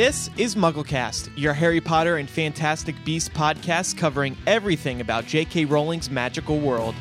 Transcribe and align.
This 0.00 0.30
is 0.38 0.54
MuggleCast, 0.54 1.28
your 1.36 1.52
Harry 1.52 1.78
Potter 1.78 2.16
and 2.16 2.26
Fantastic 2.26 2.96
Beasts 3.04 3.28
podcast 3.28 3.98
covering 3.98 4.34
everything 4.46 5.02
about 5.02 5.26
J.K. 5.26 5.66
Rowling's 5.66 6.08
magical 6.08 6.58
world. 6.58 6.94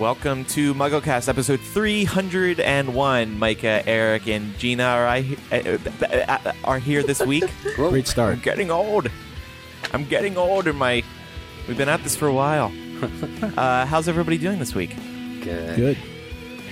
Welcome 0.00 0.44
to 0.46 0.74
MuggleCast 0.74 1.28
episode 1.28 1.60
301. 1.60 3.38
Micah, 3.38 3.88
Eric, 3.88 4.26
and 4.26 4.58
Gina 4.58 4.82
are, 4.82 5.06
I, 5.06 5.36
uh, 5.52 5.78
uh, 6.02 6.52
are 6.64 6.80
here 6.80 7.04
this 7.04 7.24
week. 7.24 7.44
Great 7.76 8.08
start. 8.08 8.34
I'm 8.34 8.40
getting 8.40 8.72
old. 8.72 9.06
I'm 9.92 10.04
getting 10.04 10.36
old, 10.36 10.66
and 10.66 10.76
my 10.76 11.04
we've 11.68 11.78
been 11.78 11.88
at 11.88 12.02
this 12.02 12.16
for 12.16 12.26
a 12.26 12.34
while. 12.34 12.72
Uh, 13.56 13.86
how's 13.86 14.08
everybody 14.08 14.36
doing 14.36 14.58
this 14.58 14.74
week? 14.74 14.94
Good. 15.42 15.76
Good. 15.76 15.98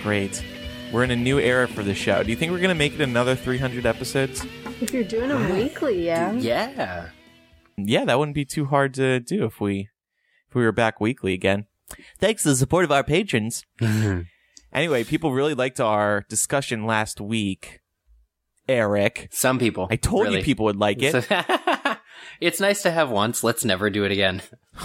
Great. 0.02 0.44
We're 0.92 1.04
in 1.04 1.10
a 1.10 1.16
new 1.16 1.38
era 1.38 1.68
for 1.68 1.82
the 1.82 1.94
show. 1.94 2.22
Do 2.22 2.30
you 2.30 2.36
think 2.36 2.50
we're 2.50 2.58
going 2.58 2.68
to 2.70 2.74
make 2.74 2.94
it 2.94 3.00
another 3.00 3.34
300 3.36 3.84
episodes? 3.84 4.44
If 4.80 4.92
you're 4.92 5.04
doing 5.04 5.28
them 5.28 5.52
weekly, 5.52 6.06
yeah. 6.06 6.32
Yeah. 6.32 7.10
Yeah, 7.76 8.04
that 8.06 8.18
wouldn't 8.18 8.34
be 8.34 8.44
too 8.46 8.66
hard 8.66 8.94
to 8.94 9.20
do 9.20 9.44
if 9.44 9.60
we 9.60 9.88
if 10.48 10.54
we 10.54 10.62
were 10.64 10.72
back 10.72 11.00
weekly 11.00 11.34
again. 11.34 11.66
Thanks 12.18 12.42
to 12.42 12.50
the 12.50 12.56
support 12.56 12.84
of 12.84 12.92
our 12.92 13.04
patrons. 13.04 13.64
Anyway, 14.70 15.02
people 15.02 15.32
really 15.32 15.54
liked 15.54 15.80
our 15.80 16.26
discussion 16.28 16.84
last 16.84 17.22
week. 17.22 17.80
Eric, 18.68 19.28
Some 19.30 19.58
people. 19.58 19.88
I 19.90 19.96
told 19.96 20.24
really. 20.24 20.38
you 20.38 20.42
people 20.44 20.66
would 20.66 20.76
like 20.76 20.98
it. 21.00 21.26
it's 22.40 22.60
nice 22.60 22.82
to 22.82 22.90
have 22.90 23.08
once. 23.08 23.42
Let's 23.42 23.64
never 23.64 23.88
do 23.88 24.04
it 24.04 24.12
again. 24.12 24.42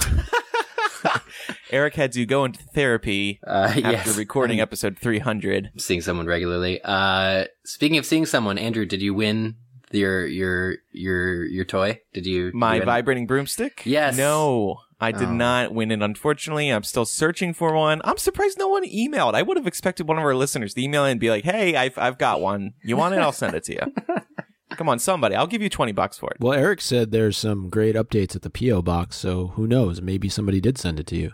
Eric 1.71 1.95
had 1.95 2.11
to 2.13 2.25
go 2.25 2.45
into 2.45 2.61
therapy 2.63 3.39
Uh, 3.45 3.67
after 3.69 3.79
yes. 3.79 4.17
recording 4.17 4.59
episode 4.59 4.97
300. 4.99 5.69
I'm 5.73 5.79
seeing 5.79 6.01
someone 6.01 6.25
regularly. 6.27 6.79
Uh, 6.83 7.45
speaking 7.65 7.97
of 7.97 8.05
seeing 8.05 8.25
someone, 8.25 8.57
Andrew, 8.57 8.85
did 8.85 9.01
you 9.01 9.13
win 9.13 9.55
your 9.91 10.25
your 10.25 10.75
your 10.91 11.45
your 11.45 11.65
toy? 11.65 11.99
Did 12.13 12.25
you 12.25 12.51
My 12.53 12.75
you 12.77 12.83
vibrating 12.83 13.27
broomstick? 13.27 13.81
Yes. 13.85 14.17
No, 14.17 14.77
I 14.99 15.11
did 15.11 15.27
Oh. 15.27 15.33
not 15.33 15.73
win 15.73 15.91
it, 15.91 16.01
unfortunately. 16.01 16.69
I'm 16.69 16.83
still 16.83 17.05
searching 17.05 17.53
for 17.53 17.73
one. 17.75 18.01
I'm 18.03 18.17
surprised 18.17 18.57
no 18.57 18.69
one 18.69 18.85
emailed. 18.89 19.33
I 19.35 19.41
would 19.41 19.57
have 19.57 19.67
expected 19.67 20.07
one 20.07 20.17
of 20.17 20.23
our 20.23 20.33
listeners 20.35 20.73
to 20.73 20.81
email 20.81 21.05
and 21.05 21.19
be 21.19 21.29
like, 21.29 21.43
hey, 21.43 21.75
I've, 21.75 21.97
I've 21.97 22.17
got 22.17 22.41
one. 22.41 22.73
You 22.83 22.97
want 22.97 23.13
it? 23.13 23.19
I'll 23.19 23.31
send 23.31 23.53
it 23.55 23.63
to 23.65 23.73
you. 23.73 23.79
Come 24.77 24.89
on, 24.89 24.99
somebody. 24.99 25.35
I'll 25.35 25.47
give 25.47 25.61
you 25.61 25.69
20 25.69 25.91
bucks 25.91 26.17
for 26.17 26.29
it. 26.31 26.37
Well, 26.39 26.53
Eric 26.53 26.81
said 26.81 27.11
there's 27.11 27.37
some 27.37 27.69
great 27.69 27.95
updates 27.95 28.35
at 28.35 28.41
the 28.41 28.49
PO 28.49 28.81
box, 28.81 29.15
so 29.17 29.47
who 29.47 29.67
knows? 29.67 30.01
Maybe 30.01 30.29
somebody 30.29 30.59
did 30.59 30.77
send 30.77 30.99
it 30.99 31.07
to 31.07 31.15
you. 31.15 31.33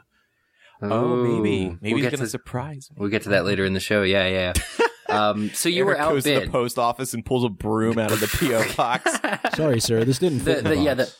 Oh, 0.81 1.15
maybe. 1.17 1.77
Maybe 1.81 1.93
we'll 1.93 1.95
he's 1.95 2.03
get 2.03 2.11
going 2.11 2.19
to 2.19 2.25
to 2.25 2.29
surprise 2.29 2.89
me. 2.91 2.97
we'll 2.99 3.09
get 3.09 3.23
to 3.23 3.29
that 3.29 3.45
later 3.45 3.65
in 3.65 3.73
the 3.73 3.79
show. 3.79 4.01
Yeah, 4.03 4.27
yeah. 4.27 4.53
um, 5.09 5.49
so 5.53 5.67
you 5.67 5.85
Eric 5.85 5.99
were 5.99 6.03
goes 6.13 6.23
to 6.23 6.39
the 6.39 6.47
post 6.47 6.79
office 6.79 7.13
and 7.13 7.25
pulls 7.25 7.43
a 7.43 7.49
broom 7.49 7.97
out 7.97 8.11
of 8.11 8.19
the 8.19 8.27
PO 8.27 8.73
box. 8.77 9.11
Sorry, 9.55 9.79
sir, 9.79 10.03
this 10.05 10.19
didn't 10.19 10.39
fit. 10.39 10.59
in 10.59 10.63
the, 10.65 10.69
the 10.71 10.77
yeah, 10.77 10.93
the, 10.93 11.13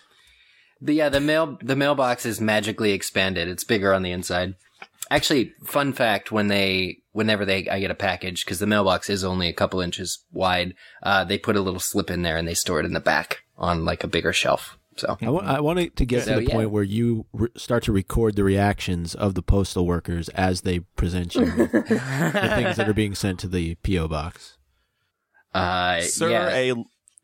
the 0.82 0.94
yeah 0.94 1.10
the 1.10 1.20
mail 1.20 1.58
the 1.62 1.76
mailbox 1.76 2.26
is 2.26 2.40
magically 2.40 2.92
expanded. 2.94 3.48
It's 3.50 3.64
bigger 3.66 3.94
on 3.94 4.02
the 4.02 4.12
inside. 4.12 4.56
Actually, 5.12 5.54
fun 5.66 5.92
fact: 5.92 6.32
when 6.32 6.48
they 6.48 7.00
whenever 7.20 7.44
they 7.46 7.68
I 7.70 7.80
get 7.80 7.92
a 7.92 7.96
package 8.10 8.44
because 8.46 8.60
the 8.60 8.66
mailbox 8.74 9.10
is 9.10 9.24
only 9.24 9.48
a 9.50 9.54
couple 9.54 9.82
inches 9.82 10.24
wide, 10.32 10.74
uh, 11.04 11.24
they 11.26 11.38
put 11.38 11.56
a 11.58 11.62
little 11.62 11.80
slip 11.80 12.10
in 12.10 12.22
there 12.24 12.38
and 12.38 12.48
they 12.48 12.54
store 12.56 12.80
it 12.80 12.86
in 12.86 12.94
the 12.94 13.00
back 13.00 13.44
on 13.58 13.84
like 13.86 14.04
a 14.04 14.08
bigger 14.08 14.34
shelf. 14.34 14.78
So 14.98 15.18
I 15.22 15.30
wa- 15.30 15.44
I 15.58 15.60
wanted 15.60 15.96
to 15.98 16.06
get 16.06 16.24
So, 16.26 16.32
to 16.34 16.36
the 16.40 16.46
yeah. 16.48 16.56
point 16.56 16.72
where 16.72 16.84
you 16.84 17.26
re- 17.32 17.50
start 17.56 17.84
to 17.84 17.92
record 17.94 18.36
the 18.36 18.44
reactions 18.44 19.16
of 19.16 19.34
the 19.36 19.42
postal 19.42 19.86
workers 19.86 20.28
as 20.30 20.62
they 20.62 20.80
present 21.02 21.36
you 21.36 21.42
with 21.42 21.72
the 21.72 22.52
things 22.56 22.76
that 22.78 22.88
are 22.90 22.94
being 22.94 23.16
sent 23.16 23.40
to 23.42 23.48
the 23.48 23.76
PO 23.76 24.08
box. 24.08 24.58
uh, 25.54 26.02
Sir, 26.02 26.30
yeah. 26.32 26.50
a, 26.50 26.74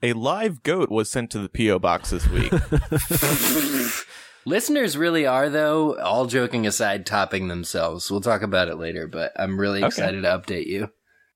a 0.10 0.14
live 0.14 0.64
goat 0.64 0.90
was 0.90 1.10
sent 1.12 1.32
to 1.32 1.40
the 1.40 1.50
PO 1.50 1.80
box 1.80 2.12
this 2.12 2.28
week. 2.30 2.52
Listeners 4.46 4.96
really 4.98 5.26
are, 5.26 5.50
though, 5.50 5.98
all 6.00 6.28
joking 6.28 6.68
aside, 6.68 7.06
topping 7.06 7.48
themselves. 7.48 8.12
We'll 8.12 8.22
talk 8.22 8.42
about 8.44 8.68
it 8.68 8.76
later, 8.76 9.08
but 9.08 9.32
I'm 9.36 9.60
really 9.60 9.80
Okay. 9.80 9.88
excited 9.88 10.22
to 10.22 10.28
update 10.28 10.68
you. 10.68 10.90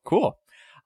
Cool. 0.04 0.38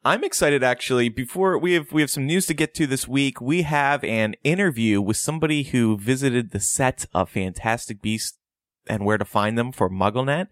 I'm 0.05 0.23
excited 0.23 0.63
actually. 0.63 1.07
Before 1.07 1.57
we 1.57 1.73
have 1.73 1.91
we 1.93 2.01
have 2.01 2.09
some 2.11 2.25
news 2.25 2.45
to 2.47 2.53
get 2.53 2.73
to 2.75 2.85
this 2.87 3.07
week. 3.07 3.39
We 3.39 3.61
have 3.61 4.03
an 4.03 4.35
interview 4.43 4.99
with 5.01 5.15
somebody 5.15 5.63
who 5.63 5.97
visited 5.97 6.51
the 6.51 6.59
set 6.59 7.05
of 7.13 7.29
Fantastic 7.29 8.01
Beasts 8.01 8.37
and 8.85 9.05
where 9.05 9.17
to 9.17 9.23
find 9.23 9.57
them 9.57 9.71
for 9.71 9.89
MuggleNet. 9.89 10.47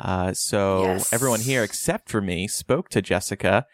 Uh, 0.00 0.32
so 0.32 0.84
Yes. 0.84 1.12
everyone 1.12 1.40
here 1.40 1.62
except 1.62 2.08
for 2.08 2.22
me 2.22 2.48
spoke 2.48 2.88
to 2.90 3.02
Jessica 3.02 3.66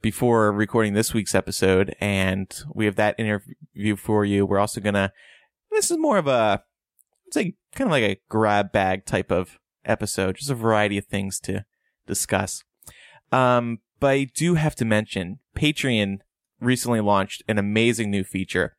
before 0.00 0.50
recording 0.52 0.94
this 0.94 1.12
week's 1.12 1.34
episode, 1.34 1.94
and 2.00 2.62
we 2.74 2.86
have 2.86 2.96
that 2.96 3.16
interview 3.18 3.94
for 3.96 4.24
you. 4.24 4.46
We're 4.46 4.58
also 4.58 4.80
gonna. 4.80 5.12
This 5.70 5.90
is 5.90 5.98
more 5.98 6.18
of 6.18 6.26
a, 6.26 6.62
it's 7.26 7.36
like 7.36 7.54
kind 7.74 7.88
of 7.88 7.92
like 7.92 8.04
a 8.04 8.20
grab 8.28 8.72
bag 8.72 9.06
type 9.06 9.30
of 9.30 9.58
episode, 9.84 10.36
just 10.36 10.50
a 10.50 10.54
variety 10.54 10.98
of 10.98 11.06
things 11.06 11.38
to 11.40 11.64
discuss. 12.06 12.64
Um, 13.32 13.78
but 14.00 14.10
I 14.10 14.24
do 14.24 14.54
have 14.54 14.74
to 14.76 14.84
mention 14.84 15.38
Patreon 15.56 16.18
recently 16.60 17.00
launched 17.00 17.42
an 17.48 17.58
amazing 17.58 18.10
new 18.10 18.24
feature. 18.24 18.76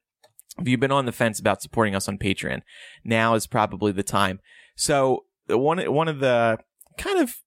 If 0.59 0.67
you've 0.67 0.79
been 0.79 0.91
on 0.91 1.05
the 1.05 1.11
fence 1.11 1.39
about 1.39 1.61
supporting 1.61 1.95
us 1.95 2.07
on 2.07 2.17
Patreon, 2.17 2.61
now 3.03 3.35
is 3.35 3.47
probably 3.47 3.91
the 3.91 4.03
time. 4.03 4.39
So 4.75 5.25
one 5.47 5.79
one 5.93 6.07
of 6.07 6.19
the 6.19 6.59
kind 6.97 7.19
of 7.19 7.37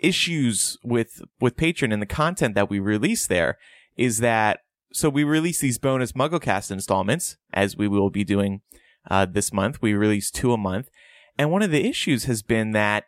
issues 0.00 0.76
with 0.84 1.22
with 1.40 1.56
Patreon 1.56 1.92
and 1.92 2.02
the 2.02 2.06
content 2.06 2.54
that 2.54 2.70
we 2.70 2.78
release 2.78 3.26
there 3.26 3.58
is 3.96 4.18
that 4.18 4.60
so 4.94 5.08
we 5.08 5.24
release 5.24 5.58
these 5.58 5.78
bonus 5.78 6.12
MuggleCast 6.12 6.70
installments 6.70 7.36
as 7.52 7.76
we 7.76 7.88
will 7.88 8.10
be 8.10 8.22
doing 8.22 8.60
uh, 9.10 9.26
this 9.26 9.52
month. 9.52 9.82
We 9.82 9.92
release 9.92 10.30
two 10.30 10.52
a 10.52 10.56
month, 10.56 10.88
and 11.36 11.50
one 11.50 11.62
of 11.62 11.72
the 11.72 11.84
issues 11.84 12.24
has 12.24 12.42
been 12.42 12.70
that 12.70 13.06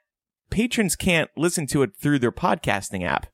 patrons 0.51 0.97
can't 0.97 1.31
listen 1.37 1.69
to 1.69 1.83
it 1.83 1.93
through 1.97 2.19
their 2.19 2.33
podcasting 2.33 3.07
app, 3.07 3.29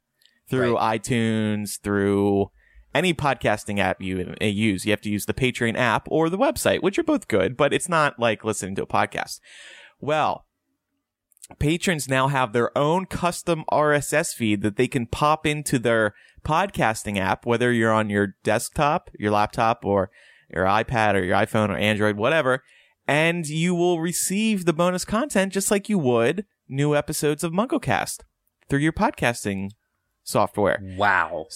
through 0.50 0.76
iTunes, 0.76 1.80
through 1.80 2.50
any 2.94 3.14
podcasting 3.14 3.78
app 3.78 4.02
you 4.02 4.34
uh, 4.38 4.44
use. 4.44 4.84
You 4.84 4.92
have 4.92 5.00
to 5.00 5.10
use 5.10 5.24
the 5.24 5.32
Patreon 5.32 5.78
app 5.78 6.06
or 6.10 6.28
the 6.28 6.36
website, 6.36 6.82
which 6.82 6.98
are 6.98 7.04
both 7.04 7.28
good, 7.28 7.56
but 7.56 7.72
it's 7.72 7.88
not 7.88 8.18
like 8.18 8.44
listening 8.44 8.74
to 8.74 8.82
a 8.82 8.86
podcast. 8.86 9.40
Well, 9.98 10.44
patrons 11.58 12.06
now 12.06 12.28
have 12.28 12.52
their 12.52 12.76
own 12.76 13.06
custom 13.06 13.64
RSS 13.72 14.34
feed 14.34 14.60
that 14.60 14.76
they 14.76 14.88
can 14.88 15.06
pop 15.06 15.46
into 15.46 15.78
their 15.78 16.14
podcasting 16.44 17.18
app, 17.18 17.46
whether 17.46 17.72
you're 17.72 17.92
on 17.92 18.10
your 18.10 18.34
desktop, 18.42 19.10
your 19.18 19.30
laptop, 19.30 19.84
or 19.84 20.10
your 20.52 20.64
iPad 20.64 21.14
or 21.14 21.22
your 21.24 21.36
iPhone 21.36 21.68
or 21.70 21.76
Android, 21.76 22.16
whatever, 22.16 22.62
and 23.06 23.46
you 23.46 23.74
will 23.74 24.00
receive 24.00 24.64
the 24.64 24.72
bonus 24.72 25.04
content 25.04 25.52
just 25.52 25.70
like 25.70 25.88
you 25.88 25.98
would 25.98 26.44
new 26.68 26.94
episodes 26.94 27.42
of 27.42 27.52
MuggleCast 27.52 28.20
through 28.68 28.78
your 28.80 28.92
podcasting 28.92 29.70
software. 30.22 30.78
Wow. 30.96 31.46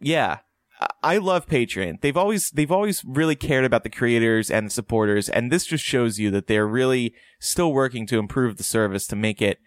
Yeah. 0.00 0.38
I- 0.80 0.88
I 1.02 1.18
love 1.18 1.46
Patreon. 1.46 2.00
They've 2.02 2.16
always 2.16 2.50
they've 2.50 2.70
always 2.70 3.02
really 3.04 3.34
cared 3.34 3.64
about 3.64 3.82
the 3.82 3.90
creators 3.90 4.48
and 4.50 4.66
the 4.66 4.70
supporters, 4.70 5.28
and 5.28 5.50
this 5.50 5.66
just 5.66 5.82
shows 5.84 6.20
you 6.20 6.30
that 6.30 6.46
they're 6.46 6.68
really 6.68 7.14
still 7.40 7.72
working 7.72 8.06
to 8.06 8.18
improve 8.18 8.56
the 8.56 8.62
service 8.62 9.06
to 9.08 9.16
make 9.16 9.42
it 9.42 9.58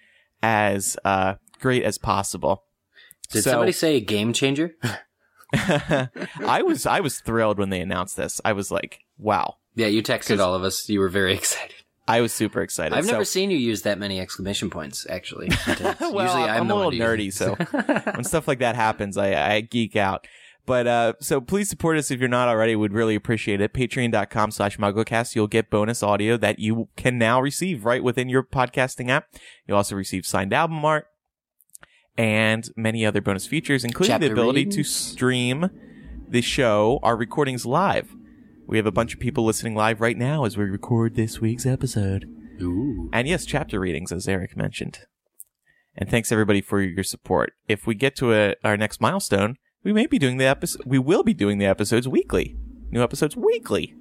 as 0.41 0.95
uh, 1.03 1.35
great 1.59 1.83
as 1.83 1.97
possible. 1.97 2.63
Did 3.31 3.43
So- 3.43 3.51
somebody 3.51 3.71
say 3.71 3.95
a 3.95 4.01
game 4.01 4.33
changer? 4.33 4.75
I 5.53 6.61
was 6.65 6.85
I 6.85 6.99
was 7.01 7.19
thrilled 7.19 7.57
when 7.59 7.69
they 7.69 7.81
announced 7.81 8.17
this. 8.17 8.39
I 8.45 8.53
was 8.53 8.71
like, 8.71 8.99
wow. 9.17 9.55
yeah, 9.75 9.87
you 9.87 10.01
texted 10.01 10.39
all 10.39 10.55
of 10.55 10.63
us. 10.63 10.87
You 10.89 10.99
were 10.99 11.09
very 11.09 11.33
excited. 11.39 11.75
I 12.07 12.21
was 12.21 12.33
super 12.33 12.61
excited. 12.61 12.93
I've 12.97 13.05
never 13.05 13.23
So- 13.25 13.31
seen 13.31 13.51
you 13.51 13.57
use 13.57 13.83
that 13.83 13.99
many 13.99 14.19
exclamation 14.19 14.69
points, 14.69 15.05
actually. 15.09 15.49
well, 15.67 15.93
Usually 15.99 16.43
I'm, 16.43 16.63
I'm, 16.63 16.71
a 16.71 16.75
little 16.75 16.91
nerdy, 16.91 17.31
so 17.31 17.55
when 18.13 18.23
stuff 18.23 18.47
like 18.47 18.59
that 18.59 18.75
happens, 18.75 19.17
I, 19.17 19.55
I 19.55 19.61
geek 19.61 19.95
out. 19.95 20.27
But 20.65 20.87
uh, 20.87 21.13
so 21.19 21.41
please 21.41 21.69
support 21.69 21.97
us 21.97 22.11
if 22.11 22.19
you're 22.19 22.29
not 22.29 22.47
already. 22.47 22.75
We'd 22.75 22.93
really 22.93 23.15
appreciate 23.15 23.61
it. 23.61 23.73
Patreon.com 23.73 24.51
slash 24.51 24.77
MuggleCast. 24.77 25.35
You'll 25.35 25.47
get 25.47 25.69
bonus 25.71 26.03
audio 26.03 26.37
that 26.37 26.59
you 26.59 26.87
can 26.95 27.17
now 27.17 27.41
receive 27.41 27.83
right 27.83 28.03
within 28.03 28.29
your 28.29 28.43
podcasting 28.43 29.09
app. 29.09 29.27
You'll 29.67 29.77
also 29.77 29.95
receive 29.95 30.25
signed 30.25 30.53
album 30.53 30.83
art 30.85 31.07
and 32.17 32.69
many 32.75 33.05
other 33.05 33.21
bonus 33.21 33.47
features, 33.47 33.83
including 33.83 34.19
the 34.19 34.27
Chapter 34.27 34.33
ability 34.33 34.65
to 34.65 34.83
stream 34.83 35.69
the 36.27 36.41
show, 36.41 36.99
our 37.03 37.15
recordings 37.15 37.65
live. 37.65 38.15
We 38.67 38.77
have 38.77 38.85
a 38.85 38.91
bunch 38.91 39.13
of 39.13 39.19
people 39.19 39.43
listening 39.43 39.75
live 39.75 39.99
right 39.99 40.17
now 40.17 40.45
as 40.45 40.57
we 40.57 40.63
record 40.65 41.15
this 41.15 41.41
week's 41.41 41.65
episode. 41.65 42.29
Ooh. 42.61 43.09
And 43.11 43.27
yes, 43.27 43.45
chapter 43.45 43.79
readings, 43.79 44.11
as 44.11 44.27
Eric 44.27 44.55
mentioned. 44.55 44.99
And 45.95 46.09
thanks 46.09 46.31
everybody 46.31 46.61
for 46.61 46.81
your 46.81 47.03
support. 47.03 47.53
If 47.67 47.85
we 47.85 47.95
get 47.95 48.15
to 48.17 48.33
a, 48.33 48.55
our 48.63 48.77
next 48.77 49.01
milestone, 49.01 49.57
we 49.83 49.91
may 49.91 50.05
be 50.05 50.19
doing 50.19 50.37
the 50.37 50.45
episode. 50.45 50.83
We 50.85 50.99
will 50.99 51.23
be 51.23 51.33
doing 51.33 51.57
the 51.57 51.65
episodes 51.65 52.07
weekly. 52.07 52.55
New 52.91 53.03
episodes 53.03 53.35
weekly. 53.35 53.93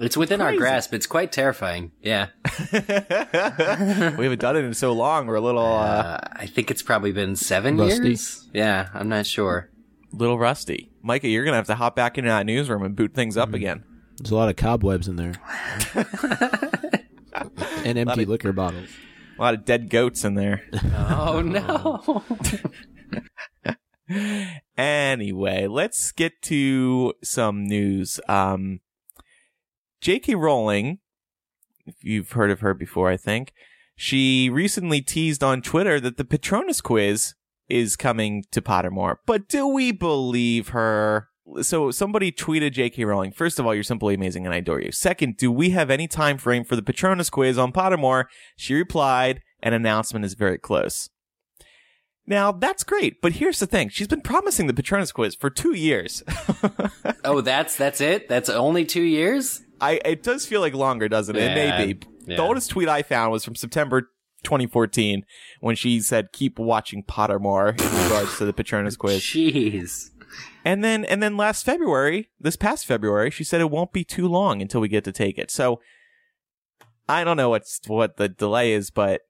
It's 0.00 0.16
within 0.16 0.40
our 0.40 0.56
grasp. 0.56 0.94
It's 0.94 1.06
quite 1.06 1.30
terrifying. 1.30 1.92
Yeah. 2.00 2.28
we 2.72 2.78
haven't 2.78 4.40
done 4.40 4.56
it 4.56 4.64
in 4.64 4.72
so 4.74 4.92
long. 4.92 5.26
We're 5.26 5.34
a 5.36 5.40
little, 5.42 5.60
uh, 5.66 5.68
Uh, 5.80 6.18
I 6.32 6.46
think 6.46 6.70
it's 6.70 6.82
probably 6.82 7.12
been 7.12 7.36
seven 7.36 7.76
Rusty? 7.76 8.08
years. 8.08 8.48
Yeah, 8.54 8.88
I'm 8.94 9.08
not 9.10 9.26
sure. 9.26 9.68
little 10.12 10.38
rusty. 10.38 10.90
Micah, 11.02 11.28
you're 11.28 11.44
gonna 11.44 11.56
have 11.58 11.66
to 11.66 11.74
hop 11.74 11.94
back 11.96 12.16
into 12.18 12.28
that 12.30 12.46
newsroom 12.46 12.82
and 12.82 12.96
boot 12.96 13.14
things 13.14 13.36
up 13.36 13.52
again. 13.54 13.84
There's 14.16 14.30
a 14.32 14.36
lot 14.36 14.48
of 14.48 14.56
cobwebs 14.56 15.06
in 15.06 15.16
there. 15.16 15.32
and 17.84 17.98
empty 17.98 18.24
liquor 18.24 18.52
bottles. 18.52 18.88
A 19.38 19.40
lot 19.42 19.54
of 19.54 19.64
dead 19.64 19.88
goats 19.88 20.24
in 20.24 20.34
there. 20.34 20.62
Oh 20.94 21.40
no. 21.44 22.22
anyway, 24.76 25.66
let's 25.66 26.12
get 26.12 26.42
to 26.42 27.14
some 27.22 27.64
news. 27.64 28.20
Um, 28.28 28.80
J.K. 30.00 30.34
Rowling, 30.34 30.98
if 31.86 32.02
you've 32.02 32.32
heard 32.32 32.50
of 32.50 32.60
her 32.60 32.74
before, 32.74 33.10
I 33.10 33.16
think 33.16 33.52
she 33.96 34.48
recently 34.48 35.02
teased 35.02 35.44
on 35.44 35.60
Twitter 35.60 36.00
that 36.00 36.16
the 36.16 36.24
Patronus 36.24 36.80
quiz 36.80 37.34
is 37.68 37.96
coming 37.96 38.44
to 38.50 38.62
Pottermore. 38.62 39.16
But 39.26 39.48
do 39.48 39.66
we 39.66 39.92
believe 39.92 40.68
her? 40.68 41.28
So 41.62 41.90
somebody 41.90 42.32
tweeted 42.32 42.72
J.K. 42.72 43.04
Rowling. 43.04 43.32
First 43.32 43.58
of 43.58 43.66
all, 43.66 43.74
you're 43.74 43.82
simply 43.82 44.14
amazing 44.14 44.46
and 44.46 44.54
I 44.54 44.58
adore 44.58 44.80
you. 44.80 44.92
Second, 44.92 45.36
do 45.36 45.52
we 45.52 45.70
have 45.70 45.90
any 45.90 46.08
time 46.08 46.38
frame 46.38 46.64
for 46.64 46.76
the 46.76 46.82
Patronus 46.82 47.28
quiz 47.28 47.58
on 47.58 47.72
Pottermore? 47.72 48.24
She 48.56 48.74
replied, 48.74 49.42
an 49.62 49.74
announcement 49.74 50.24
is 50.24 50.34
very 50.34 50.58
close. 50.58 51.10
Now 52.26 52.52
that's 52.52 52.84
great, 52.84 53.20
but 53.20 53.32
here's 53.32 53.58
the 53.58 53.66
thing: 53.66 53.88
she's 53.88 54.06
been 54.06 54.20
promising 54.20 54.68
the 54.68 54.74
Patronus 54.74 55.10
quiz 55.10 55.34
for 55.34 55.50
two 55.50 55.74
years. 55.74 56.22
oh, 57.24 57.40
that's 57.40 57.74
that's 57.74 58.00
it. 58.00 58.28
That's 58.28 58.48
only 58.48 58.84
two 58.84 59.02
years. 59.02 59.62
I 59.80 60.00
it 60.04 60.22
does 60.22 60.46
feel 60.46 60.60
like 60.60 60.74
longer, 60.74 61.08
doesn't 61.08 61.36
it? 61.36 61.40
Yeah, 61.40 61.54
it 61.54 61.54
may 61.78 61.92
be. 61.92 62.06
yeah. 62.26 62.36
The 62.36 62.42
oldest 62.42 62.70
tweet 62.70 62.88
I 62.88 63.02
found 63.02 63.32
was 63.32 63.44
from 63.44 63.54
September 63.54 64.10
2014 64.44 65.24
when 65.60 65.76
she 65.76 66.00
said, 66.00 66.32
"Keep 66.32 66.58
watching 66.58 67.04
Pottermore" 67.04 67.80
in 67.80 68.02
regards 68.04 68.38
to 68.38 68.44
the 68.44 68.52
Patronus 68.52 68.96
quiz. 68.96 69.20
Jeez. 69.22 70.10
And 70.64 70.84
then 70.84 71.04
and 71.04 71.22
then 71.22 71.36
last 71.36 71.64
February, 71.64 72.30
this 72.38 72.56
past 72.56 72.86
February, 72.86 73.30
she 73.30 73.44
said 73.44 73.60
it 73.60 73.70
won't 73.70 73.92
be 73.92 74.04
too 74.04 74.28
long 74.28 74.60
until 74.62 74.80
we 74.80 74.88
get 74.88 75.04
to 75.04 75.12
take 75.12 75.38
it. 75.38 75.50
So 75.50 75.80
I 77.08 77.24
don't 77.24 77.36
know 77.36 77.50
what's 77.50 77.80
what 77.86 78.16
the 78.16 78.28
delay 78.28 78.72
is, 78.72 78.90
but 78.90 79.22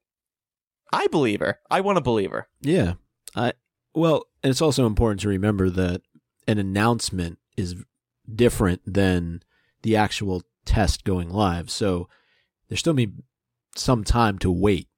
I 0.92 1.06
believe 1.06 1.40
her. 1.40 1.60
I 1.70 1.80
want 1.80 1.96
to 1.96 2.02
believe 2.02 2.30
her. 2.32 2.48
Yeah. 2.60 2.94
I 3.34 3.52
well, 3.94 4.26
and 4.42 4.50
it's 4.50 4.60
also 4.60 4.86
important 4.86 5.20
to 5.20 5.28
remember 5.28 5.70
that 5.70 6.02
an 6.46 6.58
announcement 6.58 7.38
is 7.56 7.76
different 8.32 8.82
than 8.84 9.42
the 9.82 9.96
actual 9.96 10.42
test 10.64 11.04
going 11.04 11.30
live. 11.30 11.70
So 11.70 12.08
there 12.68 12.78
still 12.78 12.94
be 12.94 13.10
some 13.76 14.04
time 14.04 14.38
to 14.38 14.50
wait 14.50 14.88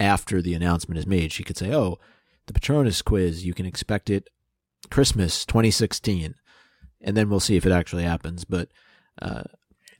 after 0.00 0.40
the 0.40 0.54
announcement 0.54 0.98
is 0.98 1.06
made. 1.06 1.32
She 1.32 1.44
could 1.44 1.56
say, 1.56 1.74
"Oh, 1.74 1.98
the 2.46 2.52
Patronus 2.52 3.02
quiz, 3.02 3.44
you 3.44 3.54
can 3.54 3.66
expect 3.66 4.10
it 4.10 4.28
Christmas 4.90 5.44
2016." 5.44 6.34
And 7.00 7.16
then 7.16 7.30
we'll 7.30 7.40
see 7.40 7.56
if 7.56 7.66
it 7.66 7.72
actually 7.72 8.04
happens, 8.04 8.44
but 8.44 8.68
uh 9.20 9.44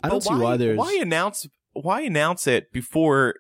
I 0.03 0.09
don't 0.09 0.25
But 0.25 0.29
see 0.29 0.43
why 0.43 0.57
there's 0.57 0.79
why 0.79 0.95
announce 1.01 1.47
why 1.73 2.03
announce 2.03 2.47
it 2.47 2.73
before 2.73 3.37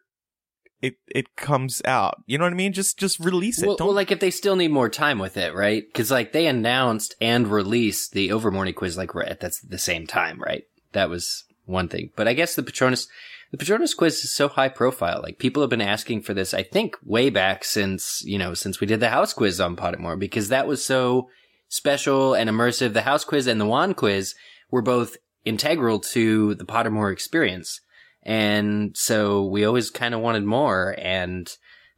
it 0.80 0.96
it 1.08 1.36
comes 1.36 1.82
out. 1.84 2.22
You 2.26 2.38
know 2.38 2.44
what 2.44 2.52
I 2.52 2.56
mean? 2.56 2.72
Just 2.72 2.98
just 2.98 3.18
release 3.18 3.62
it. 3.62 3.66
Well, 3.66 3.76
Don't 3.76 3.88
well, 3.88 3.96
like 3.96 4.12
if 4.12 4.20
they 4.20 4.30
still 4.30 4.56
need 4.56 4.70
more 4.70 4.88
time 4.88 5.18
with 5.18 5.36
it, 5.36 5.54
right? 5.54 5.84
Because 5.86 6.10
like 6.10 6.32
they 6.32 6.46
announced 6.46 7.14
and 7.20 7.48
released 7.48 8.12
the 8.12 8.28
Ilvermorny 8.28 8.74
quiz 8.74 8.96
like 8.96 9.14
right 9.14 9.28
at 9.28 9.40
that's 9.40 9.60
the 9.60 9.78
same 9.78 10.06
time, 10.06 10.40
right? 10.40 10.64
That 10.92 11.10
was 11.10 11.44
one 11.66 11.88
thing. 11.88 12.10
But 12.16 12.28
I 12.28 12.34
guess 12.34 12.54
the 12.54 12.62
Patronus, 12.62 13.08
the 13.50 13.58
Patronus 13.58 13.94
quiz 13.94 14.24
is 14.24 14.32
so 14.32 14.48
high 14.48 14.68
profile. 14.68 15.20
Like 15.22 15.38
people 15.38 15.62
have 15.62 15.70
been 15.70 15.80
asking 15.80 16.22
for 16.22 16.32
this. 16.32 16.54
I 16.54 16.62
think 16.62 16.96
way 17.04 17.28
back 17.28 17.64
since 17.64 18.22
you 18.24 18.38
know 18.38 18.54
since 18.54 18.80
we 18.80 18.86
did 18.86 19.00
the 19.00 19.10
house 19.10 19.32
quiz 19.32 19.60
on 19.60 19.76
Pottermore 19.76 20.18
because 20.18 20.48
that 20.48 20.68
was 20.68 20.84
so 20.84 21.28
special 21.68 22.34
and 22.34 22.48
immersive. 22.48 22.92
The 22.92 23.02
house 23.02 23.24
quiz 23.24 23.46
and 23.46 23.60
the 23.60 23.66
wand 23.66 23.96
quiz 23.96 24.34
were 24.70 24.82
both 24.82 25.16
integral 25.44 25.98
to 25.98 26.54
the 26.54 26.64
Pottermore 26.64 27.12
experience. 27.12 27.80
And 28.22 28.96
so 28.96 29.44
we 29.46 29.64
always 29.64 29.90
kind 29.90 30.14
of 30.14 30.20
wanted 30.20 30.44
more. 30.44 30.94
And 30.98 31.50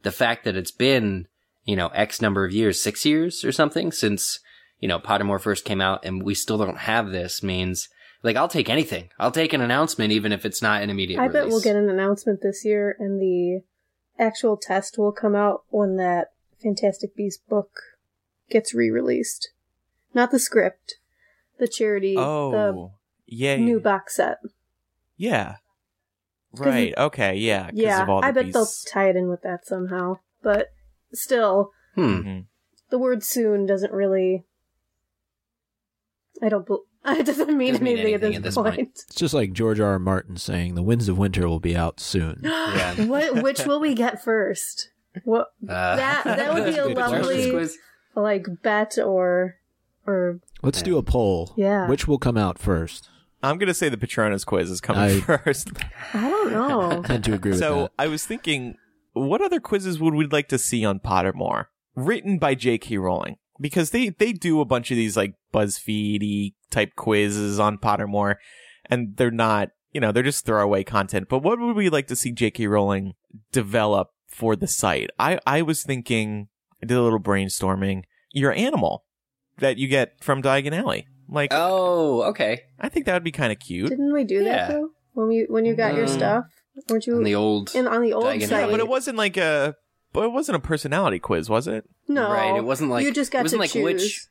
the 0.03 0.11
fact 0.11 0.45
that 0.45 0.55
it's 0.55 0.71
been, 0.71 1.27
you 1.65 1.75
know, 1.75 1.87
X 1.89 2.21
number 2.21 2.45
of 2.45 2.53
years, 2.53 2.81
six 2.81 3.05
years 3.05 3.43
or 3.43 3.51
something 3.51 3.91
since, 3.91 4.39
you 4.79 4.87
know, 4.87 4.99
Pottermore 4.99 5.41
first 5.41 5.65
came 5.65 5.81
out 5.81 6.05
and 6.05 6.23
we 6.23 6.33
still 6.33 6.57
don't 6.57 6.77
have 6.79 7.11
this 7.11 7.43
means 7.43 7.89
like 8.23 8.35
I'll 8.35 8.47
take 8.47 8.69
anything. 8.69 9.09
I'll 9.19 9.31
take 9.31 9.53
an 9.53 9.61
announcement 9.61 10.11
even 10.11 10.31
if 10.31 10.45
it's 10.45 10.61
not 10.61 10.81
an 10.83 10.89
immediate 10.89 11.19
I 11.19 11.27
bet 11.27 11.47
we'll 11.47 11.61
get 11.61 11.75
an 11.75 11.89
announcement 11.89 12.41
this 12.41 12.63
year, 12.63 12.95
and 12.99 13.19
the 13.19 13.61
actual 14.19 14.57
test 14.57 14.97
will 14.97 15.11
come 15.11 15.35
out 15.35 15.63
when 15.69 15.97
that 15.97 16.31
Fantastic 16.61 17.15
Beast 17.15 17.47
book 17.49 17.81
gets 18.49 18.73
re-released. 18.73 19.49
Not 20.13 20.29
the 20.29 20.39
script, 20.39 20.97
the 21.57 21.67
charity, 21.67 22.15
Oh, 22.17 22.91
yeah, 23.25 23.55
the 23.55 23.61
new 23.63 23.79
box 23.79 24.17
set. 24.17 24.37
yeah. 25.17 25.55
Right. 26.53 26.93
Okay. 26.97 27.35
Yeah. 27.37 27.69
Yeah, 27.73 28.03
of 28.03 28.09
all 28.09 28.21
the 28.21 28.27
I 28.27 28.31
bet 28.31 28.45
beasts. 28.45 28.83
they'll 28.83 28.93
tie 28.93 29.09
it 29.09 29.15
in 29.15 29.29
with 29.29 29.41
that 29.43 29.65
somehow. 29.65 30.17
But 30.43 30.67
still, 31.13 31.71
Hmm. 31.95 32.01
Mhm. 32.21 32.45
the 32.89 32.97
word 32.97 33.23
"soon" 33.23 33.65
doesn't 33.65 33.93
really. 33.93 34.45
I 36.41 36.49
don't. 36.49 36.65
Bel 36.65 36.81
it 37.05 37.25
doesn't 37.25 37.57
mean 37.57 37.73
Doesn't 37.73 37.83
mean 37.83 37.97
anything, 37.97 38.15
at 38.15 38.21
this, 38.21 38.35
at 38.37 38.43
this 38.43 38.55
point. 38.55 38.75
point. 38.75 38.89
it's 39.07 39.15
just 39.15 39.33
like 39.33 39.53
George 39.53 39.79
R. 39.79 39.91
R. 39.93 39.99
Martin 39.99 40.37
saying 40.37 40.75
the 40.75 40.83
Winds 40.83 41.07
of 41.09 41.17
Winter 41.17 41.47
will 41.47 41.59
be 41.59 41.75
out 41.75 41.99
soon. 41.99 42.41
Yeah. 42.43 43.05
what? 43.05 43.41
Which 43.43 43.65
will 43.65 43.79
we 43.79 43.93
get 43.93 44.23
first? 44.23 44.91
What 45.23 45.47
Uh, 45.67 45.95
That- 45.95 46.23
that 46.25 46.53
would 46.53 46.65
be 46.65 46.77
a 46.77 46.85
lovely- 46.87 47.69
like 48.15 48.45
bet 48.61 48.97
or 48.97 49.55
or 50.05 50.39
Let's 50.61 50.81
do 50.81 50.97
a 50.97 51.03
poll. 51.03 51.53
Yeah. 51.55 51.87
Which 51.87 52.07
will 52.07 52.17
come 52.19 52.37
out 52.37 52.59
first? 52.59 53.09
I'm 53.43 53.57
gonna 53.57 53.73
say 53.73 53.89
the 53.89 53.97
Patronus 53.97 54.43
quiz 54.43 54.69
is 54.69 54.81
coming 54.81 55.01
I- 55.03 55.19
first. 55.37 55.69
I 56.13 56.29
don't 56.29 56.51
know. 56.53 57.03
tend 57.03 57.23
to 57.25 57.33
agree 57.33 57.51
with 57.51 57.59
so 57.59 57.83
that. 57.83 57.91
I 57.99 58.07
was 58.07 58.25
thinking, 58.25 58.75
what 59.13 59.41
other 59.41 59.59
quizzes 59.59 59.99
would 59.99 60.13
we 60.13 60.25
like 60.27 60.47
to 60.49 60.57
see 60.57 60.85
on 60.85 60.99
Pottermore, 60.99 61.65
written 61.95 62.37
by 62.37 62.55
J.K. 62.55 62.97
Rowling? 62.97 63.37
Because 63.59 63.91
they 63.91 64.09
they 64.09 64.31
do 64.33 64.59
a 64.61 64.65
bunch 64.65 64.89
of 64.91 64.97
these 64.97 65.15
like 65.17 65.35
BuzzFeedy 65.53 66.53
type 66.69 66.95
quizzes 66.95 67.59
on 67.59 67.77
Pottermore, 67.77 68.35
and 68.85 69.15
they're 69.17 69.31
not, 69.31 69.69
you 69.91 70.01
know, 70.01 70.11
they're 70.11 70.23
just 70.23 70.45
throwaway 70.45 70.83
content. 70.83 71.27
But 71.29 71.39
what 71.39 71.59
would 71.59 71.75
we 71.75 71.89
like 71.89 72.07
to 72.07 72.15
see 72.15 72.31
J.K. 72.31 72.67
Rowling 72.67 73.13
develop 73.51 74.09
for 74.27 74.55
the 74.55 74.67
site? 74.67 75.09
I 75.19 75.39
I 75.45 75.61
was 75.61 75.83
thinking, 75.83 76.47
I 76.81 76.85
did 76.85 76.97
a 76.97 77.01
little 77.01 77.19
brainstorming. 77.19 78.03
Your 78.33 78.53
animal 78.53 79.03
that 79.57 79.77
you 79.77 79.87
get 79.87 80.13
from 80.23 80.41
Diagon 80.41 80.71
Alley, 80.75 81.05
like 81.31 81.49
Oh, 81.51 82.21
okay. 82.23 82.61
I 82.79 82.89
think 82.89 83.05
that 83.07 83.13
would 83.13 83.23
be 83.23 83.31
kind 83.31 83.51
of 83.51 83.59
cute. 83.59 83.89
Didn't 83.89 84.13
we 84.13 84.23
do 84.23 84.43
Yeah. 84.43 84.67
that 84.67 84.67
though? 84.73 84.89
When 85.13 85.27
we 85.27 85.45
when 85.49 85.65
you 85.65 85.73
got 85.75 85.95
your 85.95 86.05
Mm. 86.05 86.09
stuff, 86.09 86.45
weren't 86.89 87.07
you 87.07 87.15
On 87.17 87.23
the 87.23 87.35
old. 87.35 87.73
in 87.75 87.87
on 87.87 88.01
the 88.01 88.13
old 88.13 88.25
Diagon 88.25 88.41
site? 88.47 88.65
Yeah, 88.65 88.67
but 88.71 88.79
it 88.79 88.87
wasn't 88.87 89.17
like 89.17 89.37
a, 89.37 89.75
but 90.13 90.23
it 90.25 90.31
wasn't 90.31 90.57
a 90.57 90.59
personality 90.59 91.19
quiz, 91.19 91.49
was 91.49 91.67
it? 91.67 91.85
no, 92.07 92.29
Right. 92.31 92.55
It 92.57 92.63
wasn't 92.65 92.91
like 92.91 93.05
you 93.05 93.11
just 93.13 93.31
got 93.31 93.39
it 93.39 93.43
wasn't 93.43 93.59
to 93.59 93.63
like 93.63 93.71
choose. 93.71 93.83
which 93.83 94.25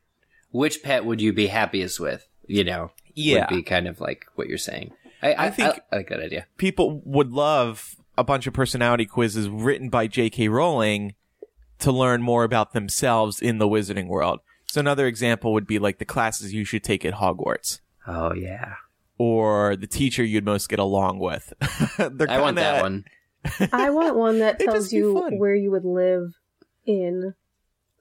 which 0.51 0.83
pet 0.83 1.05
would 1.05 1.19
you 1.21 1.33
be 1.33 1.47
happiest 1.47 1.99
with? 1.99 2.27
You 2.47 2.63
know, 2.63 2.91
yeah, 3.13 3.47
would 3.49 3.55
be 3.57 3.63
kind 3.63 3.87
of 3.87 3.99
like 4.01 4.25
what 4.35 4.47
you're 4.47 4.57
saying. 4.57 4.91
I, 5.23 5.33
I, 5.33 5.45
I 5.45 5.49
think- 5.51 5.79
I, 5.91 5.95
like 5.97 6.09
that 6.09 6.19
idea. 6.19 6.45
people 6.57 7.01
would 7.05 7.31
love 7.31 7.95
a 8.17 8.23
bunch 8.23 8.47
of 8.47 8.53
personality 8.53 9.05
quizzes 9.05 9.47
written 9.49 9.89
by 9.89 10.07
J.K. 10.07 10.47
Rowling 10.49 11.13
to 11.79 11.91
learn 11.91 12.21
more 12.21 12.43
about 12.43 12.73
themselves 12.73 13.41
in 13.41 13.57
the 13.57 13.67
wizarding 13.67 14.07
world. 14.07 14.39
So 14.71 14.79
another 14.79 15.05
example 15.05 15.51
would 15.51 15.67
be 15.67 15.79
like 15.79 15.97
the 15.97 16.05
classes 16.05 16.53
you 16.53 16.63
should 16.63 16.81
take 16.81 17.03
at 17.03 17.15
Hogwarts. 17.15 17.81
Oh 18.07 18.33
yeah, 18.33 18.75
Or 19.17 19.75
the 19.75 19.85
teacher 19.85 20.23
you'd 20.23 20.45
most 20.45 20.69
get 20.69 20.79
along 20.79 21.19
with. 21.19 21.51
They're 21.97 22.31
I 22.31 22.39
want 22.39 22.55
that 22.55 22.81
one. 22.81 23.03
I 23.73 23.89
want 23.89 24.15
one 24.15 24.39
that 24.39 24.59
tells 24.61 24.93
you 24.93 25.13
fun. 25.19 25.37
where 25.39 25.53
you 25.53 25.71
would 25.71 25.83
live 25.83 26.35
in 26.85 27.33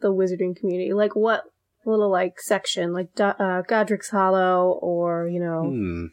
the 0.00 0.12
wizarding 0.14 0.54
community, 0.56 0.92
like 0.92 1.16
what 1.16 1.42
little 1.84 2.08
like 2.08 2.40
section, 2.40 2.92
like 2.92 3.08
uh, 3.18 3.62
Godric's 3.62 4.10
Hollow, 4.10 4.78
or 4.80 5.26
you 5.26 5.40
know 5.40 5.64
Hmm. 5.64 6.04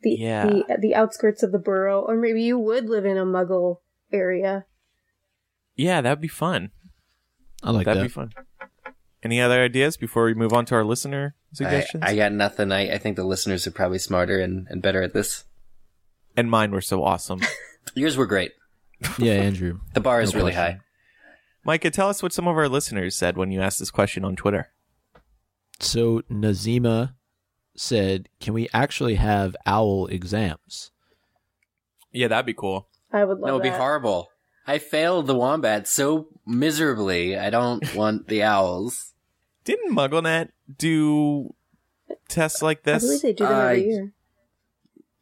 the 0.00 0.12
Yeah. 0.12 0.46
the 0.46 0.76
the 0.80 0.94
outskirts 0.94 1.42
of 1.42 1.52
the 1.52 1.58
borough, 1.58 2.00
or 2.00 2.16
maybe 2.16 2.42
you 2.42 2.58
would 2.58 2.88
live 2.88 3.04
in 3.04 3.18
a 3.18 3.26
Muggle 3.26 3.80
area. 4.10 4.64
Yeah, 5.76 6.00
that'd 6.00 6.20
be 6.22 6.28
fun. 6.28 6.70
I 7.62 7.70
like 7.72 7.84
that'd 7.84 8.00
that. 8.00 8.06
be 8.06 8.12
fun. 8.12 8.30
Any 9.22 9.40
other 9.40 9.62
ideas 9.62 9.96
before 9.96 10.24
we 10.24 10.34
move 10.34 10.52
on 10.52 10.64
to 10.66 10.74
our 10.74 10.84
listener 10.84 11.34
suggestions? 11.52 12.02
I 12.04 12.16
got 12.16 12.32
nothing. 12.32 12.72
I, 12.72 12.94
I 12.94 12.98
think 12.98 13.16
the 13.16 13.24
listeners 13.24 13.66
are 13.66 13.70
probably 13.70 13.98
smarter 13.98 14.40
and, 14.40 14.66
and 14.68 14.82
better 14.82 15.00
at 15.02 15.12
this. 15.14 15.44
and 16.36 16.50
mine 16.50 16.72
were 16.72 16.80
so 16.80 17.04
awesome. 17.04 17.40
Yours 17.94 18.16
were 18.16 18.26
great. 18.26 18.52
yeah, 19.18 19.34
Andrew. 19.34 19.80
The 19.94 20.00
bar 20.00 20.20
is 20.22 20.32
No 20.32 20.40
really 20.40 20.52
question. 20.52 20.76
high. 20.78 20.80
Micah, 21.64 21.90
tell 21.90 22.08
us 22.08 22.22
what 22.22 22.32
some 22.32 22.48
of 22.48 22.56
our 22.56 22.68
listeners 22.68 23.14
said 23.14 23.36
when 23.36 23.52
you 23.52 23.60
asked 23.60 23.78
this 23.78 23.90
question 23.92 24.24
on 24.24 24.34
Twitter. 24.34 24.70
So 25.78 26.22
Nazima 26.30 27.14
said, 27.76 28.28
"Can 28.40 28.54
we 28.54 28.68
actually 28.72 29.14
have 29.16 29.56
owl 29.66 30.06
exams?" 30.08 30.90
Yeah, 32.12 32.28
that'd 32.28 32.46
be 32.46 32.54
cool. 32.54 32.88
I 33.12 33.24
would 33.24 33.38
love 33.38 33.46
That 33.46 33.54
would 33.54 33.62
be 33.62 33.70
that. 33.70 33.78
horrible. 33.80 34.28
I 34.66 34.78
failed 34.78 35.26
the 35.26 35.34
wombat 35.34 35.86
so 35.88 36.28
miserably. 36.46 37.36
I 37.38 37.50
don't 37.50 37.94
want 37.94 38.28
the 38.28 38.42
owls. 38.42 39.11
Didn't 39.64 39.94
MuggleNet 39.94 40.48
do 40.78 41.54
tests 42.28 42.62
like 42.62 42.82
this? 42.82 43.02
I 43.02 43.06
believe 43.06 43.22
they 43.22 43.32
do 43.32 43.44
them 43.46 43.52
every 43.60 43.82
Uh, 43.82 43.86
year. 43.86 44.12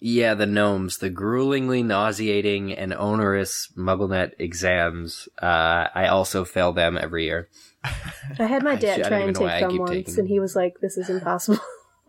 Yeah, 0.02 0.32
the 0.32 0.46
gnomes, 0.46 0.96
the 0.96 1.10
gruelingly 1.10 1.82
nauseating 1.84 2.72
and 2.72 2.94
onerous 2.94 3.70
MuggleNet 3.76 4.32
exams. 4.38 5.28
Uh, 5.42 5.88
I 5.94 6.06
also 6.06 6.46
fail 6.46 6.72
them 6.72 6.96
every 6.96 7.24
year. 7.26 7.48
I 7.84 8.44
had 8.46 8.62
my 8.62 8.76
dad 8.76 9.04
try 9.04 9.18
and 9.18 9.30
even 9.30 9.34
know 9.34 9.46
why 9.46 9.60
take 9.60 9.68
them 9.68 9.78
once, 9.78 9.90
taking 9.90 10.18
and 10.20 10.28
he 10.28 10.40
was 10.40 10.56
like, 10.56 10.80
"This 10.80 10.96
is 10.96 11.10
impossible." 11.10 11.60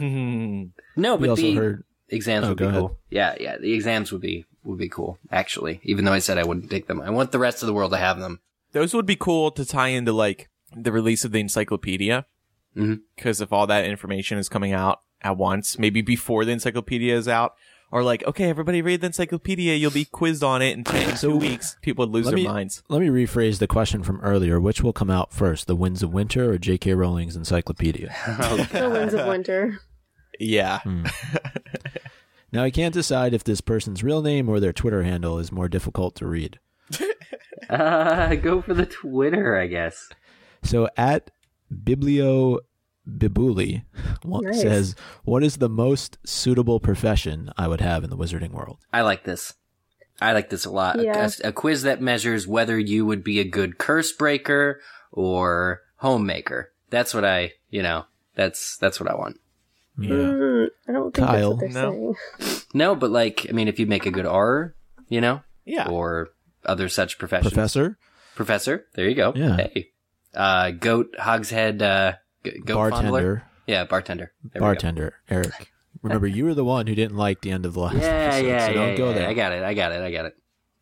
No, 0.00 1.16
but 1.18 1.28
also 1.28 1.42
the 1.42 1.54
heard 1.54 1.84
exams 2.08 2.46
Oh, 2.46 2.48
would 2.50 2.58
be 2.58 2.64
ahead. 2.64 2.80
cool. 2.80 2.98
Yeah, 3.10 3.34
yeah, 3.38 3.58
the 3.58 3.72
exams 3.74 4.12
would 4.12 4.20
be 4.20 4.44
would 4.64 4.78
be 4.78 4.88
cool. 4.88 5.18
Actually, 5.30 5.80
even 5.84 6.04
though 6.04 6.12
I 6.12 6.18
said 6.18 6.38
I 6.38 6.44
wouldn't 6.44 6.70
take 6.70 6.86
them, 6.86 7.00
I 7.00 7.10
want 7.10 7.32
the 7.32 7.38
rest 7.38 7.62
of 7.62 7.66
the 7.66 7.72
world 7.72 7.92
to 7.92 7.98
have 7.98 8.18
them. 8.18 8.40
Those 8.72 8.94
would 8.94 9.06
be 9.06 9.16
cool 9.16 9.50
to 9.52 9.64
tie 9.64 9.88
into 9.88 10.12
like 10.12 10.48
the 10.76 10.92
release 10.92 11.24
of 11.24 11.32
the 11.32 11.40
encyclopedia. 11.40 12.26
Because 13.16 13.40
if 13.40 13.52
all 13.52 13.66
that 13.66 13.84
information 13.84 14.38
is 14.38 14.48
coming 14.48 14.72
out 14.72 15.00
at 15.22 15.36
once, 15.36 15.78
maybe 15.78 16.02
before 16.02 16.44
the 16.44 16.52
encyclopedia 16.52 17.16
is 17.16 17.26
out, 17.28 17.54
or 17.92 18.04
like, 18.04 18.24
okay, 18.24 18.48
everybody 18.48 18.80
read 18.80 19.00
the 19.00 19.08
encyclopedia, 19.08 19.74
you'll 19.74 19.90
be 19.90 20.04
quizzed 20.04 20.44
on 20.44 20.62
it 20.62 20.72
in, 20.78 20.96
in 20.96 21.16
So- 21.16 21.30
two 21.30 21.36
weeks. 21.36 21.76
People 21.82 22.06
would 22.06 22.12
lose 22.14 22.26
their 22.26 22.36
me- 22.36 22.46
minds. 22.46 22.84
Let 22.88 23.00
me 23.00 23.08
rephrase 23.08 23.58
the 23.58 23.66
question 23.66 24.04
from 24.04 24.20
earlier. 24.20 24.60
Which 24.60 24.82
will 24.82 24.92
come 24.92 25.10
out 25.10 25.32
first, 25.32 25.66
The 25.66 25.74
Winds 25.74 26.02
of 26.04 26.12
Winter 26.12 26.52
or 26.52 26.58
J.K. 26.58 26.94
Rowling's 26.94 27.34
Encyclopedia? 27.34 28.14
the 28.72 28.88
winds 28.92 29.14
of 29.14 29.26
winter. 29.26 29.80
Yeah. 30.38 30.78
Hmm. 30.80 31.06
Now, 32.52 32.62
I 32.64 32.70
can't 32.70 32.94
decide 32.94 33.34
if 33.34 33.44
this 33.44 33.60
person's 33.60 34.02
real 34.02 34.22
name 34.22 34.48
or 34.48 34.58
their 34.60 34.72
Twitter 34.72 35.02
handle 35.02 35.38
is 35.38 35.52
more 35.52 35.68
difficult 35.68 36.14
to 36.16 36.26
read. 36.26 36.58
Uh, 37.68 38.34
go 38.36 38.60
for 38.62 38.74
the 38.74 38.86
Twitter, 38.86 39.56
I 39.56 39.68
guess. 39.68 40.08
So, 40.62 40.88
at 40.96 41.30
Biblio 41.72 42.58
Bibuli 43.08 43.82
one 44.22 44.44
Nice. 44.44 44.60
says, 44.60 44.94
What 45.24 45.42
is 45.42 45.56
the 45.56 45.68
most 45.68 46.18
suitable 46.24 46.80
profession 46.80 47.50
I 47.56 47.66
would 47.68 47.80
have 47.80 48.04
in 48.04 48.10
the 48.10 48.16
wizarding 48.16 48.50
world? 48.52 48.78
I 48.92 49.00
like 49.02 49.24
this. 49.24 49.54
I 50.20 50.32
like 50.32 50.50
this 50.50 50.64
a 50.66 50.70
lot. 50.70 50.98
A- 51.00 51.04
Yeah. 51.04 51.30
A, 51.44 51.48
a 51.48 51.52
quiz 51.52 51.82
that 51.82 52.00
measures 52.02 52.46
whether 52.46 52.78
you 52.78 53.06
would 53.06 53.24
be 53.24 53.40
a 53.40 53.44
good 53.44 53.78
curse 53.78 54.12
breaker 54.12 54.80
or 55.12 55.80
homemaker. 55.96 56.72
That's 56.90 57.14
what 57.14 57.24
I, 57.24 57.52
you 57.70 57.82
know, 57.82 58.04
that's 58.34 58.76
that's 58.76 59.00
what 59.00 59.10
I 59.10 59.14
want. 59.14 59.40
Yeah. 59.98 60.10
Mm, 60.10 60.66
I 60.88 60.92
don't 60.92 61.14
think 61.14 61.26
Kyle, 61.26 61.56
that's 61.56 61.74
what 61.74 61.82
they're 61.82 61.90
no. 61.90 62.14
saying. 62.38 62.60
No, 62.74 62.94
but 62.94 63.10
like, 63.10 63.46
I 63.48 63.52
mean, 63.52 63.68
if 63.68 63.78
you 63.78 63.86
make 63.86 64.06
a 64.06 64.10
good 64.10 64.26
R, 64.26 64.74
you 65.08 65.20
know, 65.20 65.40
Yeah. 65.64 65.88
or 65.88 66.30
other 66.64 66.88
such 66.88 67.18
professions. 67.18 67.52
Professor? 67.52 67.96
Professor. 68.34 68.86
There 68.94 69.08
you 69.08 69.14
go. 69.14 69.32
Yeah. 69.34 69.56
Hey. 69.56 69.90
Uh, 70.34 70.70
goat, 70.70 71.14
hogshead, 71.18 71.82
uh, 71.82 72.14
g- 72.44 72.58
goat 72.64 72.92
fondler. 72.92 72.92
bartender. 72.92 73.42
Yeah, 73.66 73.84
bartender. 73.84 74.32
There. 74.52 74.60
Bartender. 74.60 75.14
Eric. 75.28 75.70
Remember, 76.02 76.26
you 76.26 76.44
were 76.44 76.54
the 76.54 76.64
one 76.64 76.86
who 76.86 76.94
didn't 76.94 77.16
like 77.16 77.40
the 77.42 77.50
end 77.50 77.66
of 77.66 77.74
the 77.74 77.80
last 77.80 77.96
Yeah, 77.96 78.02
episode, 78.08 78.46
yeah, 78.46 78.66
so 78.66 78.72
yeah, 78.72 78.74
don't 78.86 78.96
go 78.96 79.08
yeah. 79.08 79.14
there. 79.14 79.28
I 79.28 79.34
got 79.34 79.52
it. 79.52 79.62
I 79.62 79.74
got 79.74 79.92
it. 79.92 80.00
I 80.02 80.10
got 80.10 80.24
it. 80.26 80.36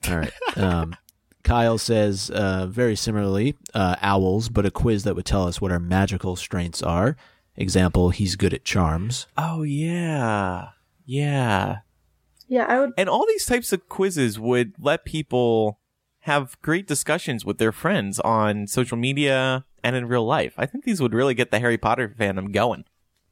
All 0.09 0.17
right. 0.17 0.33
Um, 0.57 0.97
Kyle 1.43 1.79
says 1.79 2.31
uh, 2.31 2.67
very 2.67 2.95
similarly, 2.95 3.57
uh, 3.75 3.97
owls, 4.03 4.49
but 4.49 4.67
a 4.67 4.71
quiz 4.71 5.05
that 5.05 5.17
would 5.17 5.25
tell 5.27 5.47
us 5.49 5.61
what 5.61 5.73
our 5.73 5.81
magical 5.81 6.37
strengths 6.37 6.83
are. 6.83 7.17
Example: 7.57 8.11
He's 8.11 8.37
good 8.37 8.55
at 8.55 8.65
charms. 8.65 9.27
Oh, 9.37 9.63
yeah. 9.63 10.69
Yeah. 11.05 11.79
Yeah, 12.47 12.67
I 12.69 12.81
would. 12.81 12.93
And 12.97 13.09
all 13.09 13.27
these 13.27 13.45
types 13.47 13.73
of 13.73 13.89
quizzes 13.89 14.39
would 14.39 14.75
let 14.79 15.05
people 15.05 15.81
have 16.21 16.61
great 16.63 16.87
discussions 16.87 17.45
with 17.45 17.59
their 17.59 17.73
friends 17.73 18.21
on 18.21 18.67
social 18.67 18.97
media 18.97 19.65
and 19.83 19.97
in 19.97 20.09
real 20.09 20.25
life. 20.25 20.55
I 20.57 20.67
think 20.67 20.85
these 20.85 21.01
would 21.01 21.15
really 21.15 21.35
get 21.35 21.51
the 21.51 21.61
Harry 21.61 21.79
Potter 21.79 22.15
fandom 22.19 22.53
going. 22.53 22.85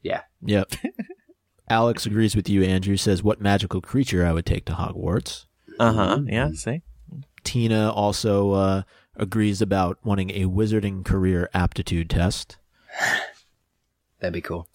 Yeah. 0.02 0.22
Yep. 0.42 0.72
Alex 1.68 2.06
agrees 2.06 2.36
with 2.36 2.48
you. 2.48 2.62
Andrew 2.62 2.96
says, 2.96 3.22
"What 3.22 3.40
magical 3.40 3.80
creature 3.80 4.24
I 4.24 4.32
would 4.32 4.46
take 4.46 4.64
to 4.66 4.72
Hogwarts." 4.72 5.46
Uh 5.78 5.92
huh. 5.92 6.20
Yeah. 6.26 6.52
See. 6.52 6.82
Tina 7.42 7.90
also 7.90 8.52
uh, 8.52 8.82
agrees 9.16 9.60
about 9.60 9.98
wanting 10.04 10.30
a 10.30 10.44
wizarding 10.44 11.04
career 11.04 11.50
aptitude 11.52 12.08
test. 12.10 12.58
That'd 14.20 14.32
be 14.32 14.40
cool. 14.40 14.68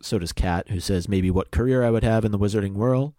So 0.00 0.18
does 0.18 0.32
Kat, 0.32 0.68
who 0.68 0.80
says 0.80 1.08
maybe 1.08 1.30
what 1.30 1.50
career 1.50 1.82
I 1.82 1.90
would 1.90 2.04
have 2.04 2.24
in 2.24 2.32
the 2.32 2.38
wizarding 2.38 2.74
world. 2.74 3.14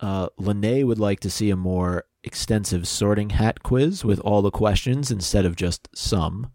Uh, 0.00 0.28
Lene 0.38 0.86
would 0.86 0.98
like 0.98 1.20
to 1.20 1.30
see 1.30 1.50
a 1.50 1.56
more 1.56 2.04
extensive 2.22 2.86
sorting 2.86 3.30
hat 3.30 3.62
quiz 3.62 4.04
with 4.04 4.18
all 4.20 4.42
the 4.42 4.50
questions 4.50 5.10
instead 5.10 5.44
of 5.46 5.56
just 5.56 5.88
some. 5.94 6.50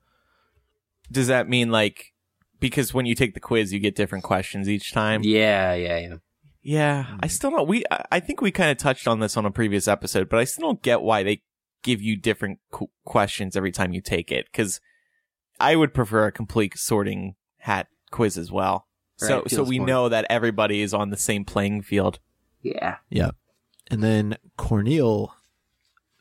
Does 1.12 1.28
that 1.28 1.50
mean 1.50 1.72
like 1.72 2.14
because 2.60 2.94
when 2.94 3.06
you 3.06 3.16
take 3.16 3.34
the 3.34 3.40
quiz, 3.40 3.74
you 3.74 3.80
get 3.80 3.96
different 3.96 4.24
questions 4.24 4.70
each 4.70 4.94
time? 4.94 5.22
Yeah, 5.24 5.74
yeah, 5.74 5.98
yeah. 6.00 6.16
Yeah, 6.64 7.18
I 7.22 7.28
still 7.28 7.50
don't. 7.52 7.68
We 7.68 7.84
I 7.90 8.06
I 8.12 8.20
think 8.20 8.42
we 8.42 8.52
kind 8.52 8.70
of 8.72 8.78
touched 8.78 9.08
on 9.08 9.20
this 9.20 9.36
on 9.36 9.46
a 9.46 9.52
previous 9.52 9.88
episode, 9.88 10.30
but 10.30 10.40
I 10.40 10.44
still 10.44 10.68
don't 10.68 10.82
get 10.84 11.02
why 11.02 11.24
they 11.24 11.42
give 11.84 12.02
you 12.02 12.16
different 12.16 12.60
qu- 12.70 12.92
questions 13.04 13.56
every 13.58 13.72
time 13.72 13.94
you 13.94 14.02
take 14.02 14.32
it. 14.32 14.46
Because 14.52 14.80
I 15.60 15.76
would 15.76 15.94
prefer 15.94 16.28
a 16.28 16.32
complete 16.32 16.78
sorting 16.78 17.36
hat 17.58 17.88
quiz 18.12 18.38
as 18.38 18.52
well. 18.52 18.88
so 19.18 19.40
Right, 19.40 19.50
so 19.50 19.56
feels 19.58 19.70
we 19.70 19.80
more- 19.80 19.88
know 19.88 20.10
that 20.10 20.28
everybody 20.30 20.82
is 20.82 20.94
on 20.94 21.10
the 21.10 21.18
same 21.18 21.44
playing 21.46 21.82
field. 21.82 22.20
Yeah. 22.62 22.98
Yeah. 23.10 23.32
And 23.90 24.04
then 24.04 24.38
Cornel 24.58 25.36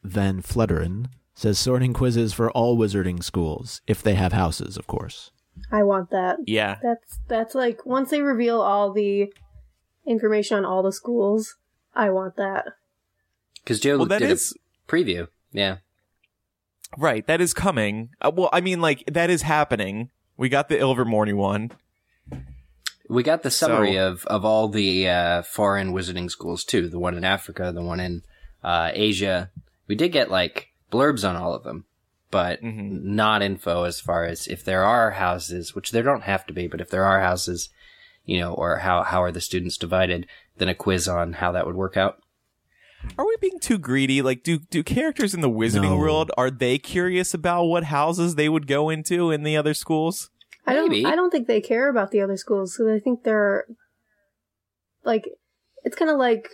Van 0.03 0.43
Fletteren 0.43 1.07
says 1.35 1.59
sorting 1.59 1.93
quizzes 1.93 2.33
for 2.33 2.51
all 2.51 2.77
wizarding 2.77 3.23
schools, 3.23 3.81
if 3.87 4.03
they 4.03 4.15
have 4.15 4.33
houses, 4.33 4.77
of 4.77 4.87
course. 4.87 5.31
I 5.71 5.83
want 5.83 6.11
that. 6.11 6.39
Yeah, 6.47 6.77
That's 6.83 7.19
that's 7.29 7.55
like 7.55 7.85
once 7.85 8.11
they 8.11 8.23
reveal 8.23 8.61
all 8.61 8.93
the 8.93 9.33
information 10.07 10.57
on 10.57 10.65
all 10.65 10.83
the 10.83 10.93
schools, 10.93 11.57
I 11.95 12.11
want 12.11 12.37
that. 12.37 12.67
Because 13.57 13.81
Jo 13.81 13.99
well 13.99 14.07
that 14.07 14.21
did 14.21 14.31
is 14.31 14.55
a 14.57 14.91
preview. 14.91 15.29
Yeah. 15.53 15.79
right. 16.97 17.27
That 17.27 17.41
is 17.41 17.53
coming. 17.53 18.11
Uh, 18.21 18.31
well, 18.35 18.49
I 18.53 18.61
mean, 18.61 18.81
like 18.81 19.05
that 19.07 19.31
is 19.31 19.43
happening. 19.43 20.11
We 20.37 20.49
got 20.49 20.69
the 20.69 20.77
Ilvermorny 20.77 21.35
one. 21.35 21.73
We 23.11 23.23
got 23.23 23.43
the 23.43 23.51
summary 23.51 23.95
So- 23.95 24.09
of, 24.09 24.25
of 24.27 24.45
all 24.45 24.69
the 24.69 25.09
uh, 25.09 25.43
foreign 25.43 25.93
wizarding 25.93 26.31
schools 26.31 26.65
too. 26.65 26.89
The 26.89 26.99
one 26.99 27.17
in 27.17 27.25
Africa, 27.25 27.73
the 27.75 27.83
one 27.83 28.01
in 28.01 28.23
uh, 28.63 28.91
Asia. 28.95 29.51
We 29.89 29.95
did 29.97 30.11
get 30.13 30.31
like 30.31 30.69
blurbs 30.93 31.29
on 31.29 31.35
all 31.37 31.53
of 31.55 31.65
them, 31.65 31.85
but 32.31 32.63
Mhm. 32.63 33.03
not 33.03 33.43
info 33.43 33.83
as 33.85 34.01
far 34.01 34.25
as 34.25 34.47
if 34.47 34.65
there 34.65 34.85
are 34.85 35.13
houses, 35.13 35.75
which 35.75 35.91
there 35.91 36.03
don't 36.05 36.23
have 36.23 36.47
to 36.47 36.53
be, 36.53 36.69
but 36.69 36.81
if 36.81 36.89
there 36.91 37.05
are 37.05 37.21
houses, 37.21 37.69
you 38.25 38.39
know, 38.39 38.53
or 38.55 38.79
how 38.79 39.03
how 39.03 39.23
are 39.23 39.33
the 39.33 39.41
students 39.41 39.77
divided, 39.77 40.27
then 40.59 40.69
a 40.69 40.75
quiz 40.75 41.09
on 41.09 41.35
how 41.35 41.51
that 41.53 41.67
would 41.67 41.75
work 41.77 41.97
out. 41.97 42.19
Are 43.19 43.27
we 43.27 43.35
being 43.41 43.59
too 43.59 43.79
greedy? 43.79 44.21
Like, 44.23 44.43
do 44.45 44.59
do 44.59 44.83
characters 44.85 45.33
in 45.35 45.41
the 45.41 45.49
Wizarding 45.51 45.83
No. 45.91 45.97
world 45.97 46.31
are 46.37 46.51
they 46.51 46.77
curious 46.79 47.33
about 47.35 47.65
what 47.65 47.85
houses 47.85 48.35
they 48.35 48.49
would 48.49 48.67
go 48.67 48.91
into 48.91 49.31
in 49.31 49.43
the 49.43 49.57
other 49.57 49.75
schools? 49.75 50.31
I 50.67 50.75
don't. 50.75 50.91
Maybe. 50.91 51.07
I 51.07 51.17
don't 51.17 51.31
think 51.31 51.47
they 51.47 51.61
care 51.61 51.89
about 51.89 52.11
the 52.11 52.21
other 52.21 52.37
schools 52.37 52.77
because 52.77 52.93
I 52.93 52.99
think 52.99 53.23
they're 53.25 53.67
like 55.05 55.29
it's 55.85 55.97
kind 55.97 56.11
of 56.11 56.19
like 56.19 56.49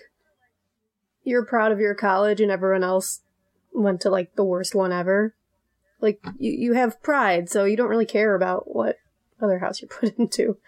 you're 1.25 1.45
proud 1.45 1.73
of 1.73 1.81
your 1.81 1.95
college 1.95 2.41
and 2.41 2.51
everyone 2.51 2.85
else 2.85 3.21
went 3.73 4.01
to 4.03 4.11
like 4.11 4.35
the 4.37 4.45
worst 4.45 4.75
one 4.75 4.93
ever. 4.93 5.35
Like 6.01 6.21
you, 6.39 6.53
you 6.53 6.73
have 6.75 7.03
pride, 7.03 7.49
so 7.49 7.65
you 7.65 7.77
don't 7.77 7.89
really 7.89 8.07
care 8.07 8.35
about 8.35 8.75
what 8.75 8.97
other 9.41 9.59
house 9.59 9.81
you're 9.81 9.89
put 10.01 10.17
into. 10.19 10.59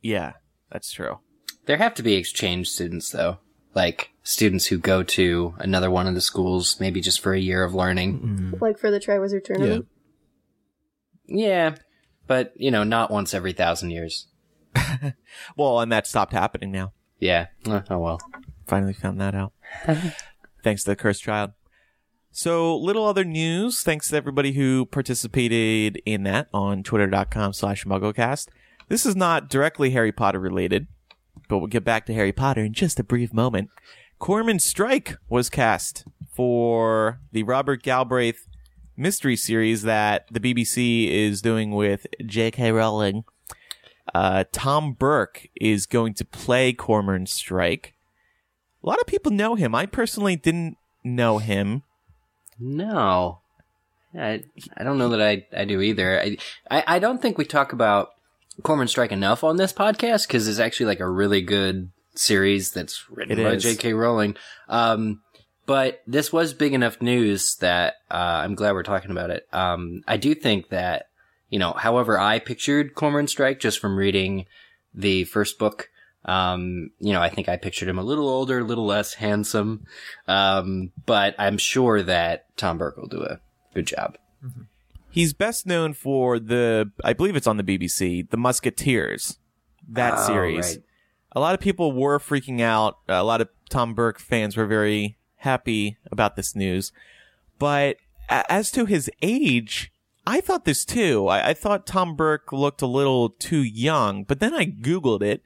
Yeah, 0.00 0.34
that's 0.70 0.92
true. 0.92 1.18
There 1.66 1.76
have 1.76 1.94
to 1.94 2.02
be 2.02 2.14
exchange 2.14 2.68
students 2.70 3.10
though, 3.10 3.38
like 3.74 4.10
students 4.22 4.66
who 4.66 4.78
go 4.78 5.02
to 5.02 5.54
another 5.58 5.90
one 5.90 6.06
of 6.06 6.14
the 6.14 6.20
schools, 6.20 6.78
maybe 6.80 7.00
just 7.00 7.20
for 7.20 7.32
a 7.32 7.40
year 7.40 7.64
of 7.64 7.74
learning. 7.74 8.52
Mm, 8.52 8.60
Like 8.60 8.78
for 8.78 8.90
the 8.90 9.00
Triwizard 9.00 9.44
Tournament. 9.44 9.86
Yeah, 11.26 11.76
but 12.26 12.52
you 12.56 12.70
know, 12.70 12.84
not 12.84 13.10
once 13.10 13.34
every 13.34 13.52
thousand 13.52 13.90
years. 13.90 14.26
Well, 15.56 15.80
and 15.80 15.90
that 15.92 16.06
stopped 16.06 16.32
happening 16.32 16.70
now. 16.72 16.92
Yeah. 17.18 17.46
Uh, 17.66 17.82
oh 17.90 17.98
well. 17.98 18.20
Finally 18.66 18.92
found 18.94 19.20
that 19.20 19.34
out. 19.34 19.52
thanks 20.62 20.84
to 20.84 20.90
the 20.90 20.96
cursed 20.96 21.22
child. 21.22 21.52
So, 22.30 22.76
little 22.76 23.04
other 23.04 23.24
news. 23.24 23.82
Thanks 23.82 24.08
to 24.08 24.16
everybody 24.16 24.52
who 24.52 24.86
participated 24.86 26.00
in 26.06 26.22
that 26.22 26.48
on 26.54 26.82
twitter.com 26.82 27.52
slash 27.52 27.84
mugglecast. 27.84 28.48
This 28.88 29.04
is 29.04 29.14
not 29.14 29.50
directly 29.50 29.90
Harry 29.90 30.12
Potter 30.12 30.38
related, 30.38 30.86
but 31.48 31.58
we'll 31.58 31.66
get 31.66 31.84
back 31.84 32.06
to 32.06 32.14
Harry 32.14 32.32
Potter 32.32 32.62
in 32.64 32.72
just 32.72 32.98
a 32.98 33.04
brief 33.04 33.32
moment. 33.32 33.68
Cormoran 34.18 34.60
Strike 34.60 35.16
was 35.28 35.50
cast 35.50 36.04
for 36.32 37.20
the 37.32 37.42
Robert 37.42 37.82
Galbraith 37.82 38.46
mystery 39.02 39.36
series 39.36 39.82
that 39.82 40.26
the 40.30 40.40
BBC 40.40 41.10
is 41.10 41.42
doing 41.42 41.72
with 41.72 42.06
J.K. 42.24 42.70
Rowling. 42.72 43.24
uh, 44.14 44.44
Tom 44.52 44.92
Burke 44.92 45.48
is 45.60 45.86
going 45.86 46.14
to 46.14 46.24
play 46.24 46.72
Cormoran 46.72 47.26
Strike. 47.26 47.94
A 48.82 48.88
lot 48.88 49.00
of 49.00 49.06
people 49.06 49.32
know 49.32 49.54
him. 49.56 49.74
I 49.74 49.86
personally 49.86 50.36
didn't 50.36 50.76
know 51.04 51.38
him. 51.38 51.82
No, 52.58 53.40
I 54.16 54.44
I 54.76 54.84
don't 54.84 54.98
know 54.98 55.08
that 55.10 55.20
I 55.22 55.46
I 55.56 55.64
do 55.64 55.80
either. 55.80 56.20
I 56.20 56.36
I, 56.70 56.84
I 56.86 56.98
don't 56.98 57.20
think 57.20 57.38
we 57.38 57.44
talk 57.44 57.72
about 57.72 58.10
Cormoran 58.62 58.88
Strike 58.88 59.12
enough 59.12 59.42
on 59.42 59.56
this 59.56 59.72
podcast 59.72 60.26
because 60.28 60.46
it's 60.46 60.58
actually 60.60 60.86
like 60.86 61.00
a 61.00 61.08
really 61.08 61.40
good 61.40 61.90
series 62.14 62.72
that's 62.72 63.08
written 63.10 63.38
It 63.38 63.42
by. 63.42 63.56
J.K. 63.56 63.94
Rowling. 63.94 64.36
Um, 64.68 65.22
but 65.66 66.02
this 66.06 66.32
was 66.32 66.54
big 66.54 66.72
enough 66.74 67.00
news 67.00 67.56
that 67.56 67.94
uh, 68.10 68.14
I'm 68.44 68.54
glad 68.54 68.72
we're 68.72 68.82
talking 68.82 69.10
about 69.10 69.30
it. 69.30 69.46
Um, 69.52 70.02
I 70.08 70.16
do 70.16 70.34
think 70.34 70.68
that 70.70 71.06
you 71.50 71.58
know, 71.58 71.72
however 71.72 72.18
I 72.18 72.38
pictured 72.38 72.94
Cormoran 72.94 73.26
Strike 73.28 73.60
just 73.60 73.78
from 73.78 73.96
reading 73.96 74.46
the 74.94 75.24
first 75.24 75.58
book. 75.58 75.90
Um, 76.24 76.90
you 77.00 77.12
know, 77.12 77.20
I 77.20 77.28
think 77.28 77.48
I 77.48 77.56
pictured 77.56 77.88
him 77.88 77.98
a 77.98 78.02
little 78.02 78.28
older, 78.28 78.60
a 78.60 78.64
little 78.64 78.86
less 78.86 79.14
handsome. 79.14 79.84
Um, 80.28 80.92
but 81.04 81.34
I'm 81.38 81.58
sure 81.58 82.02
that 82.02 82.46
Tom 82.56 82.78
Burke 82.78 82.96
will 82.96 83.08
do 83.08 83.22
a 83.22 83.40
good 83.74 83.86
job. 83.86 84.16
He's 85.10 85.32
best 85.34 85.66
known 85.66 85.92
for 85.92 86.38
the, 86.38 86.90
I 87.04 87.12
believe 87.12 87.36
it's 87.36 87.46
on 87.46 87.58
the 87.58 87.62
BBC, 87.64 88.30
The 88.30 88.36
Musketeers, 88.38 89.36
that 89.90 90.14
Oh, 90.16 90.26
series. 90.26 90.66
right. 90.68 90.78
A 91.32 91.40
lot 91.40 91.54
of 91.54 91.60
people 91.60 91.92
were 91.92 92.18
freaking 92.18 92.60
out. 92.62 92.98
A 93.08 93.24
lot 93.24 93.40
of 93.42 93.48
Tom 93.68 93.92
Burke 93.92 94.18
fans 94.18 94.56
were 94.56 94.66
very 94.66 95.18
happy 95.42 95.96
about 96.10 96.36
this 96.36 96.54
news. 96.56 96.92
But 97.58 97.96
a- 98.28 98.50
as 98.50 98.70
to 98.72 98.86
his 98.86 99.10
age, 99.22 99.92
I 100.26 100.40
thought 100.40 100.64
this 100.64 100.84
too. 100.84 101.28
I, 101.28 101.50
I 101.50 101.54
thought 101.54 101.86
Tom 101.86 102.16
Burke 102.16 102.52
looked 102.52 102.82
a 102.82 102.86
little 102.86 103.30
too 103.30 103.62
young, 103.62 104.24
but 104.24 104.40
then 104.40 104.54
I 104.54 104.66
Googled 104.66 105.22
it, 105.22 105.42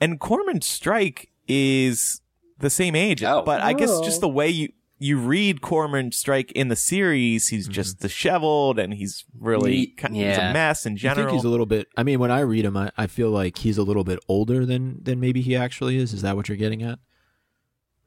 and 0.00 0.18
Cormoran 0.20 0.62
Strike 0.62 1.30
is 1.48 2.20
the 2.58 2.70
same 2.70 2.94
age. 2.94 3.22
Oh. 3.24 3.42
But 3.44 3.60
I 3.60 3.72
guess 3.72 3.90
Oh. 3.90 4.04
just 4.04 4.20
the 4.20 4.28
way 4.28 4.48
you 4.48 4.68
you 4.98 5.18
read 5.18 5.60
Cormoran 5.62 6.12
Strike 6.12 6.52
in 6.52 6.68
the 6.68 6.76
series, 6.76 7.48
he's 7.48 7.64
mm-hmm. 7.64 7.72
just 7.72 7.98
disheveled 7.98 8.78
and 8.78 8.94
he's 8.94 9.24
really 9.36 9.74
Ye- 9.76 9.86
kind 9.96 10.14
he's 10.14 10.38
a 10.38 10.52
mess 10.52 10.86
in 10.86 10.96
general. 10.96 11.12
I 11.12 11.14
general. 11.16 11.32
think 11.32 11.40
he's 11.40 11.44
a 11.44 11.48
little 11.50 11.66
bit. 11.66 11.88
I 11.96 12.04
mean, 12.04 12.20
when 12.20 12.30
I 12.30 12.38
read 12.38 12.64
him, 12.64 12.76
I, 12.76 12.92
I 12.96 13.08
feel 13.08 13.30
like 13.30 13.58
he's 13.58 13.78
a 13.78 13.82
little 13.82 14.04
bit 14.04 14.20
older 14.28 14.64
than 14.64 15.02
than 15.02 15.18
maybe 15.18 15.40
he 15.40 15.56
actually 15.56 15.96
is. 15.96 16.12
Is 16.12 16.22
that 16.22 16.36
what 16.36 16.48
you're 16.48 16.56
getting 16.56 16.84
at? 16.84 17.00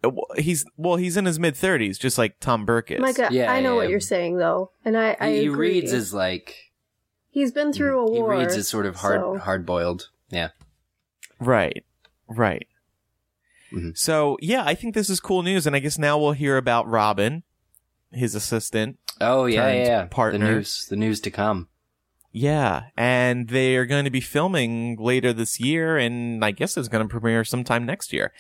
Uh, 0.06 0.10
well, 0.10 0.26
he's 0.38 0.66
well, 0.78 0.96
he's 0.98 1.18
in 1.18 1.26
his 1.26 1.40
mid 1.40 1.56
thirties, 1.56 1.98
just 1.98 2.18
like 2.18 2.40
Tom 2.40 2.66
Burke 2.66 2.92
is. 2.92 3.00
Micah, 3.00 3.30
Yeah, 3.32 3.52
I 3.52 3.62
know 3.62 3.72
yeah. 3.74 3.78
what 3.78 3.90
you're 3.90 4.00
saying 4.00 4.38
though, 4.38 4.72
and 4.84 4.98
I, 4.98 5.18
I 5.20 5.30
he, 5.32 5.40
he 5.42 5.46
agree. 5.48 5.72
reads 5.82 5.94
as 5.94 6.14
like 6.14 6.72
he's 7.30 7.52
been 7.52 7.74
through 7.74 8.08
a 8.08 8.14
he 8.14 8.20
war. 8.22 8.34
He 8.34 8.40
reads 8.42 8.56
as 8.56 8.68
sort 8.68 8.86
of 8.86 8.98
hard 8.98 9.22
so- 9.22 9.38
hard 9.40 9.66
boiled. 9.66 10.10
Yeah. 10.30 10.50
Right, 11.40 11.84
right. 12.28 12.68
Mhm. 13.74 13.98
So 13.98 14.38
yeah, 14.42 14.64
I 14.66 14.76
think 14.76 14.94
this 14.96 15.10
is 15.10 15.20
cool 15.20 15.44
news, 15.44 15.68
and 15.68 15.76
I 15.76 15.80
guess 15.80 15.98
now 15.98 16.18
we'll 16.18 16.32
hear 16.34 16.58
about 16.58 16.88
Robin, 16.88 17.44
his 18.12 18.36
assistant. 18.36 18.98
Oh 19.20 19.46
yeah, 19.46 19.64
Turned 19.66 19.78
yeah, 19.80 19.86
yeah. 19.86 20.06
partner. 20.06 20.46
The 20.48 20.54
news, 20.56 20.86
the 20.90 20.96
news 20.96 21.20
to 21.22 21.32
come. 21.32 21.68
Yeah, 22.32 22.88
and 22.98 23.48
they 23.48 23.78
are 23.78 23.86
going 23.86 24.04
to 24.04 24.12
be 24.12 24.20
filming 24.20 24.98
later 25.00 25.32
this 25.32 25.58
year, 25.60 25.98
and 25.98 26.44
I 26.44 26.52
guess 26.52 26.76
it's 26.76 26.90
going 26.90 27.06
to 27.06 27.10
premiere 27.10 27.46
sometime 27.46 27.86
next 27.86 28.12
year. 28.12 28.34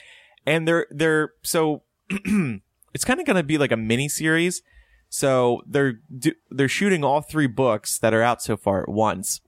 And 0.45 0.67
they're 0.67 0.87
they're 0.91 1.33
so 1.43 1.83
it's 2.09 3.05
kind 3.05 3.19
of 3.19 3.25
going 3.25 3.35
to 3.37 3.43
be 3.43 3.57
like 3.57 3.71
a 3.71 3.77
mini 3.77 4.07
series. 4.09 4.61
So 5.09 5.61
they're 5.67 5.99
do, 6.17 6.33
they're 6.49 6.67
shooting 6.67 7.03
all 7.03 7.21
three 7.21 7.47
books 7.47 7.97
that 7.99 8.13
are 8.13 8.21
out 8.23 8.41
so 8.41 8.57
far 8.57 8.81
at 8.81 8.89
once, 8.89 9.41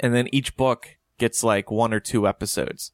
and 0.00 0.14
then 0.14 0.28
each 0.32 0.56
book 0.56 0.96
gets 1.18 1.44
like 1.44 1.70
one 1.70 1.92
or 1.94 2.00
two 2.00 2.26
episodes. 2.26 2.90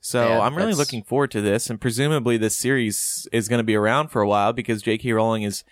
So 0.00 0.28
Yeah, 0.28 0.40
I'm 0.40 0.54
really 0.54 0.72
that's- 0.72 0.78
looking 0.78 1.02
forward 1.02 1.30
to 1.32 1.40
this, 1.40 1.70
and 1.70 1.80
presumably 1.80 2.36
this 2.36 2.56
series 2.56 3.26
is 3.32 3.48
going 3.48 3.58
to 3.58 3.64
be 3.64 3.74
around 3.74 4.08
for 4.08 4.20
a 4.22 4.28
while 4.28 4.52
because 4.52 4.82
J.K. 4.82 5.12
Rowling 5.12 5.42
is 5.42 5.64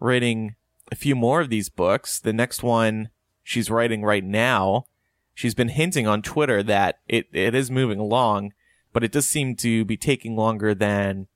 writing 0.00 0.54
a 0.92 0.96
few 0.96 1.14
more 1.14 1.40
of 1.40 1.50
these 1.50 1.68
books. 1.68 2.18
The 2.20 2.32
next 2.32 2.62
one 2.62 3.08
she's 3.42 3.70
writing 3.70 4.02
right 4.02 4.24
now, 4.24 4.86
she's 5.34 5.54
been 5.54 5.68
hinting 5.70 6.06
on 6.06 6.22
Twitter 6.22 6.62
that 6.62 7.00
it, 7.08 7.26
it 7.32 7.54
is 7.54 7.70
moving 7.70 7.98
along, 7.98 8.52
but 8.94 9.04
it 9.04 9.12
does 9.12 9.26
seem 9.26 9.54
to 9.56 9.84
be 9.84 9.98
taking 9.98 10.34
longer 10.36 10.74
than 10.74 11.26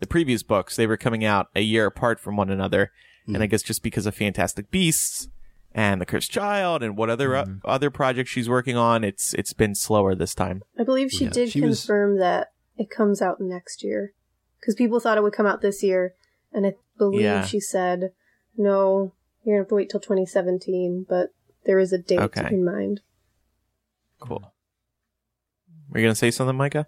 the 0.00 0.06
previous 0.06 0.42
books. 0.42 0.74
They 0.76 0.86
were 0.86 0.96
coming 0.96 1.22
out 1.24 1.48
a 1.54 1.60
year 1.60 1.84
apart 1.84 2.18
from 2.18 2.36
one 2.36 2.48
another. 2.48 2.90
And 3.26 3.40
I 3.40 3.46
guess 3.46 3.62
just 3.62 3.82
because 3.84 4.04
of 4.06 4.16
Fantastic 4.16 4.70
Beasts 4.72 5.28
and 5.72 6.00
The 6.00 6.06
Cursed 6.06 6.32
Child 6.32 6.82
and 6.82 6.96
what 6.96 7.08
other 7.08 7.36
uh, 7.36 7.46
other 7.64 7.88
projects 7.88 8.30
she's 8.30 8.48
working 8.48 8.76
on, 8.76 9.04
it's 9.04 9.32
it's 9.34 9.52
been 9.52 9.76
slower 9.76 10.14
this 10.16 10.34
time. 10.34 10.62
I 10.76 10.82
believe 10.82 11.10
she 11.12 11.24
Yeah, 11.26 11.30
did 11.30 11.50
she 11.50 11.60
was- 11.60 11.80
confirm 11.84 12.18
that 12.18 12.52
it 12.76 12.90
comes 12.90 13.22
out 13.22 13.40
next 13.40 13.84
year 13.84 14.12
because 14.58 14.74
people 14.74 14.98
thought 14.98 15.18
it 15.18 15.22
would 15.22 15.32
come 15.34 15.46
out 15.46 15.60
this 15.60 15.84
year, 15.84 16.14
and 16.52 16.66
I 16.66 16.74
believe 16.98 17.20
Yeah. 17.22 17.44
she 17.44 17.60
said, 17.60 18.12
"No, 18.56 19.12
you're 19.44 19.54
gonna 19.54 19.62
have 19.62 19.68
to 19.68 19.74
wait 19.76 19.88
till 19.90 20.00
2017." 20.00 21.06
But 21.08 21.30
there 21.64 21.78
is 21.78 21.92
a 21.92 21.98
date 21.98 22.18
Okay. 22.18 22.48
in 22.50 22.64
mind. 22.64 23.02
Cool. 24.18 24.52
Were 25.92 26.00
you 26.00 26.06
gonna 26.06 26.14
say 26.14 26.30
something, 26.30 26.56
Micah? 26.56 26.86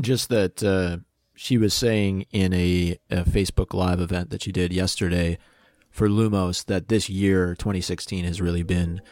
Just 0.00 0.30
that 0.30 0.62
uh, 0.62 0.98
she 1.34 1.58
was 1.58 1.74
saying 1.74 2.24
in 2.32 2.54
a, 2.54 2.98
a 3.10 3.24
Facebook 3.24 3.74
Live 3.74 4.00
event 4.00 4.30
that 4.30 4.42
she 4.42 4.52
did 4.52 4.72
yesterday 4.72 5.38
for 5.90 6.08
Lumos 6.08 6.64
that 6.66 6.88
this 6.88 7.10
year, 7.10 7.54
2016, 7.54 8.24
has 8.24 8.40
really 8.40 8.62
been 8.62 9.02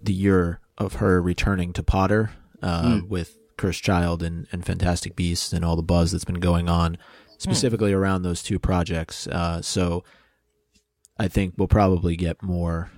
the 0.00 0.12
year 0.12 0.60
of 0.76 0.94
her 0.94 1.22
returning 1.22 1.72
to 1.74 1.82
Potter 1.82 2.32
uh, 2.62 3.00
with 3.08 3.38
Cursed 3.56 3.84
Child 3.84 4.22
and, 4.22 4.48
and 4.50 4.66
Fantastic 4.66 5.14
Beasts 5.14 5.52
and 5.52 5.64
all 5.64 5.76
the 5.76 5.82
buzz 5.82 6.10
that's 6.10 6.24
been 6.24 6.40
going 6.40 6.68
on, 6.68 6.98
specifically 7.38 7.92
around 7.92 8.22
those 8.22 8.42
two 8.42 8.58
projects. 8.58 9.28
Uh, 9.28 9.62
so 9.62 10.02
I 11.16 11.28
think 11.28 11.54
we'll 11.56 11.68
probably 11.68 12.16
get 12.16 12.42
more 12.42 12.90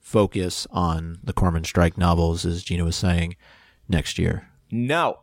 focus 0.00 0.66
on 0.70 1.18
the 1.22 1.32
Cormoran 1.32 1.64
Strike 1.64 1.96
novels, 1.96 2.44
as 2.44 2.64
Gina 2.64 2.84
was 2.84 2.96
saying, 2.96 3.36
next 3.92 4.18
year. 4.18 4.48
No. 4.70 5.20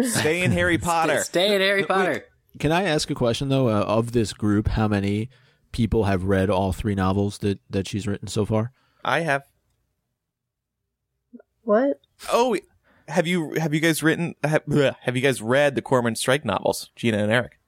Stay 0.00 0.42
in 0.42 0.52
Harry 0.52 0.78
Potter. 0.78 1.18
Stay 1.22 1.54
in 1.54 1.60
Harry 1.60 1.84
Potter. 1.84 2.24
Can 2.58 2.72
I 2.72 2.84
ask 2.84 3.10
a 3.10 3.14
question 3.14 3.48
though? 3.50 3.68
Uh, 3.68 3.82
of 3.82 4.12
this 4.12 4.32
group, 4.32 4.68
how 4.68 4.88
many 4.88 5.28
people 5.72 6.04
have 6.04 6.24
read 6.24 6.48
all 6.48 6.72
three 6.72 6.94
novels 6.94 7.38
that 7.38 7.58
that 7.68 7.86
she's 7.88 8.06
written 8.06 8.28
so 8.28 8.46
far? 8.46 8.72
I 9.04 9.20
have. 9.20 9.42
What? 11.62 12.00
Oh, 12.32 12.56
have 13.08 13.26
you 13.26 13.54
have 13.54 13.74
you 13.74 13.80
guys 13.80 14.02
written 14.02 14.34
have, 14.42 14.62
have 15.02 15.16
you 15.16 15.22
guys 15.22 15.42
read 15.42 15.74
the 15.74 15.82
Cormoran 15.82 16.14
Strike 16.16 16.44
novels, 16.44 16.90
Gina 16.96 17.18
and 17.18 17.32
Eric? 17.32 17.58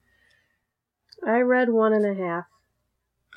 I 1.25 1.39
read 1.39 1.69
one 1.69 1.93
and 1.93 2.05
a 2.05 2.23
half. 2.23 2.45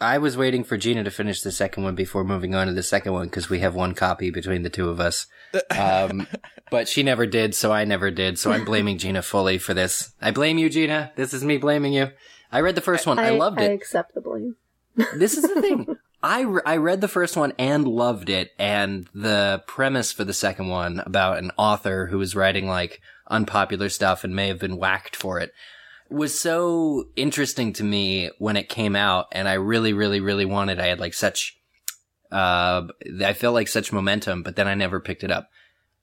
I 0.01 0.19
was 0.19 0.37
waiting 0.37 0.65
for 0.65 0.77
Gina 0.77 1.03
to 1.05 1.11
finish 1.11 1.43
the 1.43 1.51
second 1.51 1.83
one 1.83 1.95
before 1.95 2.25
moving 2.25 2.55
on 2.55 2.69
to 2.69 2.73
the 2.73 2.83
second 2.83 3.13
one 3.13 3.27
because 3.27 3.51
we 3.51 3.61
have 3.61 3.75
one 3.75 3.95
copy 3.95 4.31
between 4.31 4.63
the 4.63 4.71
two 4.71 4.89
of 4.89 5.01
us. 5.01 5.27
Um, 5.77 6.29
but 6.71 6.89
she 6.89 7.03
never 7.03 7.27
did, 7.27 7.55
so 7.55 7.73
I 7.73 7.85
never 7.85 8.11
did. 8.11 8.39
So 8.39 8.53
I'm 8.53 8.65
blaming 8.65 8.99
Gina 8.99 9.23
fully 9.23 9.59
for 9.59 9.75
this. 9.75 10.13
I 10.21 10.31
blame 10.31 10.59
you, 10.59 10.71
Gina. 10.71 11.13
This 11.17 11.35
is 11.35 11.45
me 11.45 11.57
blaming 11.57 11.93
you. 11.93 12.11
I 12.53 12.61
read 12.61 12.77
the 12.77 12.81
first 12.81 13.07
one. 13.07 13.19
I, 13.19 13.31
loved 13.31 13.59
I 13.61 13.65
it. 13.65 13.73
accept 13.73 14.15
the 14.15 14.21
blame. 14.21 14.57
this 15.15 15.37
is 15.37 15.43
the 15.43 15.61
thing. 15.61 15.97
I, 16.23 16.43
re- 16.43 16.63
I 16.65 16.77
read 16.77 17.01
the 17.01 17.09
first 17.09 17.37
one 17.37 17.53
and 17.59 17.87
loved 17.87 18.29
it. 18.31 18.53
And 18.59 19.09
the 19.15 19.63
premise 19.67 20.13
for 20.13 20.25
the 20.25 20.33
second 20.33 20.69
one 20.69 21.01
about 21.01 21.39
an 21.39 21.51
author 21.57 22.07
who 22.07 22.19
was 22.19 22.35
writing 22.35 22.69
like 22.69 23.01
unpopular 23.29 23.89
stuff 23.89 24.25
and 24.25 24.35
may 24.35 24.49
have 24.49 24.59
been 24.59 24.79
whacked 24.79 25.15
for 25.15 25.39
it 25.39 25.53
was 26.11 26.39
so 26.39 27.09
interesting 27.17 27.73
to 27.75 27.85
me 27.85 28.31
when 28.39 28.57
it 28.57 28.69
came 28.69 28.97
out. 28.97 29.27
And 29.33 29.49
I 29.49 29.55
really, 29.55 29.93
really, 29.93 30.21
really 30.21 30.45
wanted, 30.45 30.81
I 30.81 30.87
had 30.87 31.01
like 31.01 31.15
such, 31.15 31.59
uh, 32.33 32.87
I 33.25 33.33
felt 33.35 33.55
like 33.55 33.69
such 33.69 33.93
momentum, 33.93 34.43
but 34.43 34.57
then 34.57 34.69
I 34.69 34.75
never 34.75 35.01
picked 35.01 35.25
it 35.25 35.31
up. 35.31 35.51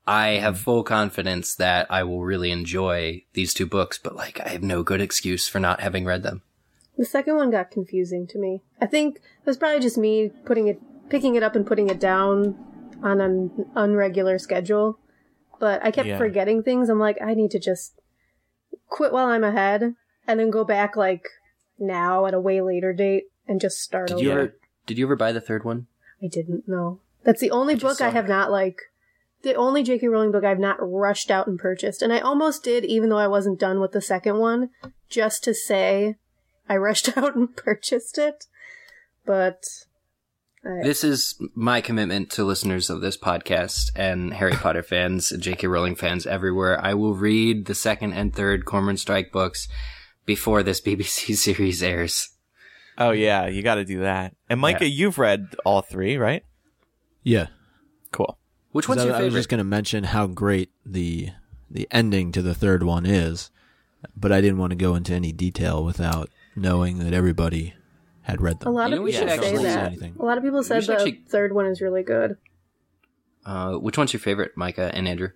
I 0.07 0.33
have 0.33 0.59
full 0.59 0.83
confidence 0.83 1.55
that 1.55 1.87
I 1.89 2.03
will 2.03 2.23
really 2.23 2.51
enjoy 2.51 3.23
these 3.33 3.53
two 3.53 3.65
books, 3.65 3.97
but 3.97 4.15
like 4.15 4.39
I 4.39 4.49
have 4.49 4.61
no 4.61 4.83
good 4.83 5.01
excuse 5.01 5.47
for 5.47 5.59
not 5.59 5.81
having 5.81 6.05
read 6.05 6.21
them. 6.21 6.43
The 6.97 7.05
second 7.05 7.35
one 7.35 7.51
got 7.51 7.71
confusing 7.71 8.27
to 8.27 8.37
me. 8.37 8.61
I 8.79 8.85
think 8.85 9.17
it 9.17 9.45
was 9.45 9.57
probably 9.57 9.79
just 9.81 9.97
me 9.97 10.31
putting 10.45 10.67
it, 10.67 10.79
picking 11.09 11.35
it 11.35 11.43
up 11.43 11.55
and 11.55 11.65
putting 11.65 11.89
it 11.89 11.99
down 11.99 12.55
on 13.01 13.19
an 13.19 13.49
unregular 13.75 14.39
schedule. 14.39 14.99
But 15.59 15.83
I 15.83 15.91
kept 15.91 16.07
Yeah. 16.07 16.17
forgetting 16.17 16.63
things. 16.63 16.87
I'm 16.89 16.99
like, 16.99 17.17
I 17.21 17.33
need 17.33 17.51
to 17.51 17.59
just 17.59 17.99
quit 18.95 19.11
while 19.11 19.27
I'm 19.27 19.43
ahead 19.43 19.95
and 20.25 20.39
then 20.39 20.49
go 20.49 20.63
back 20.63 20.95
like 20.95 21.27
now 21.77 22.25
at 22.25 22.33
a 22.33 22.39
way 22.39 22.61
later 22.61 22.93
date 22.93 23.25
and 23.45 23.59
just 23.59 23.81
start 23.81 24.07
Did 24.07 24.13
over. 24.15 24.23
you 24.23 24.31
ever, 24.31 24.55
did 24.85 24.97
you 24.97 25.05
ever 25.05 25.17
buy 25.17 25.33
the 25.33 25.41
third 25.41 25.65
one? 25.65 25.87
I 26.23 26.27
didn't 26.27 26.65
know. 26.65 27.01
That's 27.25 27.41
the 27.41 27.51
only 27.51 27.75
book 27.75 27.99
I 27.99 28.09
have 28.09 28.25
it. 28.25 28.29
not 28.29 28.51
like 28.51 28.79
the 29.41 29.53
only 29.53 29.83
J.K. 29.83 30.07
Rowling 30.07 30.31
book 30.31 30.45
I've 30.45 30.59
not 30.59 30.77
rushed 30.79 31.29
out 31.29 31.45
and 31.45 31.59
purchased. 31.59 32.01
And 32.01 32.13
I 32.13 32.19
almost 32.19 32.63
did, 32.63 32.85
even 32.85 33.09
though 33.09 33.17
I 33.17 33.27
wasn't 33.27 33.59
done 33.59 33.81
with 33.81 33.91
the 33.91 34.01
second 34.01 34.37
one, 34.37 34.69
just 35.09 35.43
to 35.43 35.53
say 35.53 36.15
I 36.69 36.77
rushed 36.77 37.17
out 37.17 37.35
and 37.35 37.53
purchased 37.53 38.17
it. 38.17 38.45
But 39.25 39.65
Alright. 40.65 40.83
This 40.83 41.03
is 41.03 41.35
my 41.53 41.79
commitment 41.79 42.31
to 42.31 42.43
listeners 42.43 42.89
of 42.89 42.99
this 42.99 43.17
podcast 43.17 43.91
and 43.95 44.33
Harry 44.33 44.53
Potter 44.53 44.81
fans, 44.81 45.29
J.K. 45.29 45.67
Rowling 45.67 45.95
fans 45.95 46.25
everywhere. 46.25 46.83
I 46.83 46.95
will 46.95 47.13
read 47.13 47.65
the 47.65 47.75
second 47.75 48.13
and 48.13 48.33
third 48.33 48.65
Cormoran 48.65 48.97
Strike 48.97 49.31
books 49.31 49.67
before 50.25 50.63
this 50.63 50.81
BBC 50.81 51.35
series 51.37 51.83
airs. 51.83 52.29
Oh 52.97 53.11
yeah, 53.11 53.45
you 53.45 53.61
got 53.61 53.75
to 53.75 53.85
do 53.85 53.99
that. 53.99 54.35
And 54.49 54.59
Micah, 54.59 54.89
you've 54.89 55.19
read 55.19 55.55
all 55.65 55.81
three, 55.81 56.17
right? 56.17 56.43
Yeah. 57.21 57.47
Cool. 58.11 58.37
Which 58.71 58.89
one's 58.89 59.01
I, 59.01 59.05
your 59.05 59.15
I 59.15 59.21
was 59.23 59.33
just 59.35 59.49
going 59.49 59.59
to 59.59 59.63
mention 59.63 60.05
how 60.05 60.25
great 60.25 60.71
the 60.83 61.29
the 61.69 61.87
ending 61.91 62.31
to 62.31 62.41
the 62.41 62.55
third 62.55 62.81
one 62.81 63.05
is, 63.05 63.51
but 64.17 64.31
I 64.31 64.41
didn't 64.41 64.57
want 64.57 64.71
to 64.71 64.75
go 64.75 64.95
into 64.95 65.13
any 65.13 65.31
detail 65.31 65.83
without 65.83 66.29
knowing 66.55 66.99
that 66.99 67.13
everybody 67.13 67.73
had 68.25 68.41
read 68.41 68.59
them. 68.59 68.67
A 68.69 68.71
lot 68.75 68.89
You 68.89 68.95
know, 68.97 69.01
of 69.03 69.07
people 69.11 69.27
should 69.29 69.41
say 69.43 69.57
that. 69.63 69.87
anything. 69.87 70.15
A 70.19 70.25
lot 70.25 70.37
of 70.37 70.43
people 70.43 70.63
said 70.63 70.83
should 70.83 70.89
the 70.89 70.93
actually- 70.95 71.23
third 71.27 71.53
one 71.53 71.65
is 71.67 71.81
really 71.81 72.03
good. 72.03 72.37
Uh, 73.45 73.73
which 73.73 73.97
one's 73.97 74.11
your 74.13 74.19
favorite, 74.19 74.51
Micah 74.55 74.91
and 74.93 75.07
Andrew? 75.07 75.29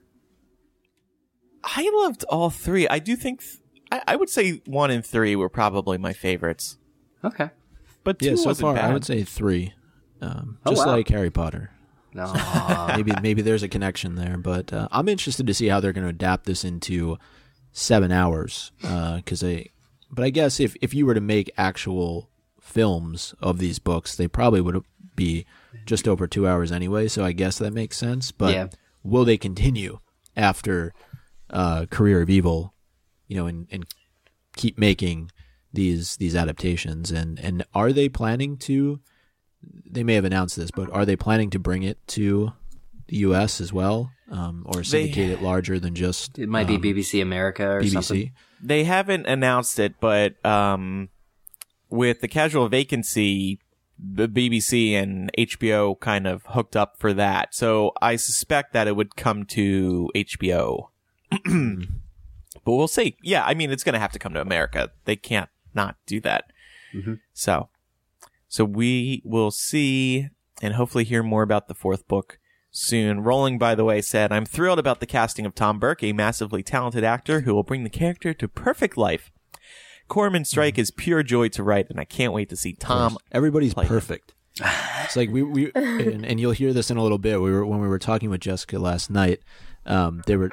I 1.63 1.89
loved 1.93 2.23
all 2.29 2.49
three. 2.49 2.87
I 2.87 2.99
do 2.99 3.15
think 3.15 3.41
th- 3.41 3.57
I, 3.91 4.01
I 4.09 4.15
would 4.15 4.29
say 4.29 4.61
one 4.65 4.91
and 4.91 5.05
three 5.05 5.35
were 5.35 5.49
probably 5.49 5.97
my 5.97 6.13
favorites, 6.13 6.77
Okay. 7.23 7.49
but 8.03 8.19
two 8.19 8.27
Yeah, 8.29 8.35
so 8.35 8.45
wasn't 8.45 8.61
far 8.61 8.73
bad. 8.75 8.85
I 8.85 8.93
would 8.93 9.05
say 9.05 9.23
three, 9.23 9.73
um, 10.21 10.57
Oh, 10.65 10.71
just 10.71 10.85
wow. 10.85 10.93
like 10.93 11.07
Harry 11.09 11.29
Potter. 11.29 11.71
No. 12.13 12.33
maybe 12.95 13.11
maybe 13.21 13.41
there's 13.43 13.61
a 13.61 13.67
connection 13.67 14.15
there, 14.15 14.37
but 14.37 14.73
uh, 14.73 14.87
I'm 14.91 15.07
interested 15.07 15.45
to 15.47 15.53
see 15.53 15.67
how 15.67 15.79
they're 15.79 15.93
going 15.93 16.05
to 16.05 16.09
adapt 16.09 16.45
this 16.45 16.63
into 16.63 17.17
seven 17.71 18.11
hours. 18.11 18.71
Because 18.81 19.43
I, 19.43 19.67
but 20.09 20.23
I 20.25 20.31
guess 20.31 20.59
if 20.59 20.75
if 20.81 20.93
you 20.95 21.05
were 21.05 21.13
to 21.13 21.21
make 21.21 21.51
actual 21.55 22.29
films 22.69 23.33
of 23.41 23.57
these 23.59 23.79
books, 23.79 24.15
they 24.15 24.27
probably 24.27 24.61
would 24.61 24.83
be 25.15 25.45
just 25.85 26.07
over 26.07 26.27
two 26.27 26.47
hours 26.47 26.71
anyway. 26.71 27.07
So 27.07 27.25
I 27.25 27.31
guess 27.33 27.57
that 27.57 27.73
makes 27.73 27.97
sense. 27.97 28.31
But 28.31 28.53
Yeah. 28.53 28.67
will 29.03 29.25
they 29.25 29.37
continue 29.37 29.99
after 30.37 30.93
uh, 31.49 31.85
Career 31.89 32.21
of 32.21 32.29
Evil? 32.29 32.73
You 33.27 33.35
know, 33.37 33.45
and 33.47 33.67
and 33.71 33.85
keep 34.55 34.77
making 34.77 35.31
these 35.73 36.17
these 36.17 36.35
adaptations 36.35 37.11
and 37.11 37.39
and 37.39 37.63
are 37.75 37.93
they 37.93 38.09
planning 38.09 38.57
to 38.57 38.99
they 39.85 40.03
may 40.03 40.15
have 40.15 40.25
announced 40.25 40.55
this 40.57 40.71
but 40.71 40.89
are 40.91 41.05
they 41.05 41.15
planning 41.15 41.49
to 41.51 41.59
bring 41.59 41.83
it 41.83 41.99
to 42.07 42.51
the 43.07 43.17
US 43.17 43.61
as 43.61 43.71
well 43.71 44.09
um, 44.31 44.63
or 44.65 44.83
syndicate 44.83 45.29
it 45.29 45.41
larger 45.43 45.79
than 45.79 45.93
just 45.93 46.39
It 46.39 46.49
might 46.49 46.67
um, 46.67 46.81
be 46.81 46.93
BBC 46.93 47.21
America 47.21 47.63
or 47.69 47.81
BBC 47.83 47.91
something. 48.03 48.31
they 48.63 48.83
haven't 48.83 49.27
announced 49.27 49.77
it, 49.79 49.93
but 49.99 50.43
um, 50.43 51.09
with 51.89 52.21
the 52.21 52.27
casual 52.27 52.67
vacancy, 52.69 53.59
the 53.97 54.29
BBC 54.29 54.93
and 54.93 55.31
HBO 55.37 55.99
kind 55.99 56.27
of 56.27 56.43
hooked 56.47 56.75
up 56.75 56.97
for 56.97 57.13
that. 57.13 57.53
So 57.53 57.91
I 58.01 58.15
suspect 58.15 58.73
that 58.73 58.87
it 58.87 58.95
would 58.95 59.15
come 59.15 59.45
to 59.47 60.09
HBO. 60.15 60.89
but 61.29 61.85
we'll 62.65 62.87
see. 62.87 63.17
Yeah, 63.21 63.43
I 63.45 63.53
mean, 63.53 63.71
it's 63.71 63.83
going 63.83 63.93
to 63.93 63.99
have 63.99 64.13
to 64.13 64.19
come 64.19 64.33
to 64.33 64.41
America. 64.41 64.91
They 65.05 65.15
can't 65.15 65.49
not 65.73 65.97
do 66.05 66.21
that. 66.21 66.45
Mm-hmm. 66.93 67.15
So, 67.33 67.69
so 68.47 68.63
we 68.63 69.21
will 69.25 69.51
see 69.51 70.29
and 70.61 70.73
hopefully 70.73 71.03
hear 71.03 71.23
more 71.23 71.43
about 71.43 71.67
the 71.67 71.75
fourth 71.75 72.07
book 72.07 72.39
soon. 72.71 73.21
Rowling, 73.21 73.57
by 73.57 73.75
the 73.75 73.85
way, 73.85 74.01
said, 74.01 74.31
I'm 74.31 74.45
thrilled 74.45 74.79
about 74.79 74.99
the 74.99 75.05
casting 75.05 75.45
of 75.45 75.55
Tom 75.55 75.79
Burke, 75.79 76.03
a 76.03 76.13
massively 76.13 76.63
talented 76.63 77.03
actor 77.03 77.41
who 77.41 77.53
will 77.53 77.63
bring 77.63 77.83
the 77.83 77.89
character 77.89 78.33
to 78.33 78.47
perfect 78.47 78.97
life. 78.97 79.31
Cormoran 80.09 80.43
Strike 80.45 80.77
is 80.77 80.91
pure 80.91 81.23
joy 81.23 81.47
to 81.49 81.63
write, 81.63 81.89
and 81.89 81.99
I 81.99 82.03
can't 82.03 82.33
wait 82.33 82.49
to 82.49 82.55
see 82.55 82.73
Tom. 82.73 83.17
everybody's 83.31 83.73
play 83.73 83.85
him. 83.85 83.89
perfect 83.89 84.33
it's 85.05 85.15
like 85.15 85.29
we 85.29 85.41
we 85.41 85.71
and, 85.73 86.25
and 86.25 86.37
you'll 86.37 86.51
hear 86.51 86.73
this 86.73 86.91
in 86.91 86.97
a 86.97 87.01
little 87.01 87.17
bit 87.17 87.39
we 87.39 87.49
were 87.49 87.65
when 87.65 87.79
we 87.79 87.87
were 87.87 87.99
talking 87.99 88.29
with 88.29 88.41
Jessica 88.41 88.77
last 88.77 89.09
night 89.09 89.39
um 89.85 90.21
they 90.27 90.35
were 90.35 90.51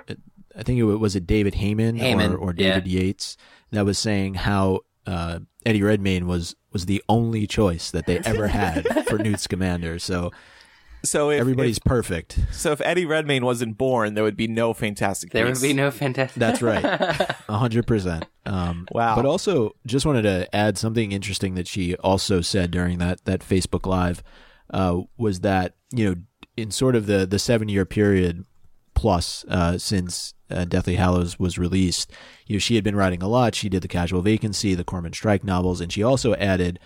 I 0.57 0.63
think 0.63 0.79
it 0.79 0.85
was, 0.85 0.97
was 0.99 1.17
it 1.17 1.27
David 1.27 1.55
Heyman, 1.55 2.01
Heyman, 2.01 2.33
or, 2.33 2.37
or 2.37 2.53
David 2.53 2.87
Yates 2.87 3.37
that 3.73 3.85
was 3.85 3.99
saying 3.99 4.35
how 4.35 4.81
uh, 5.07 5.41
Eddie 5.65 5.83
Redmayne 5.83 6.27
was 6.27 6.57
was 6.73 6.87
the 6.87 7.03
only 7.09 7.47
choice 7.47 7.91
that 7.91 8.07
they 8.07 8.19
ever 8.25 8.49
had 8.49 9.07
for 9.07 9.19
Newt 9.19 9.41
Scamander. 9.41 9.99
So 9.99 10.33
So 11.03 11.31
if, 11.31 11.41
everybody's 11.41 11.77
if- 11.79 11.85
perfect. 11.85 12.39
so 12.53 12.73
if 12.73 12.81
Eddie 12.81 13.07
Redmayne 13.07 13.45
wasn't 13.45 13.79
born, 13.79 14.15
there 14.15 14.25
would 14.25 14.37
be 14.37 14.49
no 14.49 14.75
Fantastic 14.75 15.31
There 15.31 15.45
would 15.47 15.61
be 15.61 15.73
no 15.73 15.91
fantastic. 15.91 16.39
That's 16.41 16.63
right, 16.63 16.85
a 17.49 17.57
hundred 17.59 17.87
percent. 17.87 18.27
Um, 18.45 18.87
Wow. 18.93 19.17
But 19.17 19.27
also, 19.27 19.73
just 19.87 20.07
wanted 20.07 20.23
to 20.23 20.55
add 20.55 20.79
something 20.79 21.13
interesting 21.13 21.55
that 21.55 21.69
she 21.69 21.95
also 21.97 22.41
said 22.41 22.71
during 22.71 22.99
that 22.99 23.25
that 23.25 23.41
Facebook 23.41 23.87
Live 23.87 24.23
uh, 24.71 25.03
was 25.17 25.41
that 25.41 25.75
you 25.93 26.09
know 26.09 26.15
in 26.57 26.71
sort 26.71 26.97
of 26.97 27.07
the 27.07 27.27
the 27.27 27.39
seven 27.39 27.69
year 27.69 27.85
period 27.85 28.45
plus 28.95 29.45
uh, 29.49 29.77
since 29.79 30.33
uh, 30.51 30.65
Deathly 30.65 30.97
Hallows 30.97 31.39
was 31.39 31.59
released, 31.59 32.11
you 32.47 32.57
know 32.57 32.61
she 32.61 32.75
had 32.77 32.85
been 32.85 32.97
writing 32.97 33.23
a 33.23 33.29
lot. 33.29 33.55
She 33.55 33.69
did 33.69 33.83
the 33.83 33.89
Casual 33.89 34.23
Vacancy, 34.23 34.75
the 34.75 34.85
Cormoran 34.85 35.13
Strike 35.13 35.45
novels, 35.45 35.81
and 35.81 35.93
she 35.93 36.03
also 36.03 36.35
added 36.35 36.79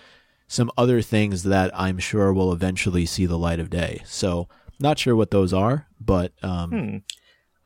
some 0.51 0.69
other 0.77 1.01
things 1.01 1.43
that 1.43 1.71
I'm 1.73 1.97
sure 1.97 2.33
will 2.33 2.51
eventually 2.51 3.05
see 3.05 3.25
the 3.25 3.37
light 3.37 3.61
of 3.61 3.69
day. 3.69 4.01
So 4.03 4.49
not 4.81 4.99
sure 4.99 5.15
what 5.15 5.31
those 5.31 5.53
are, 5.53 5.87
but 5.97 6.33
um, 6.43 7.03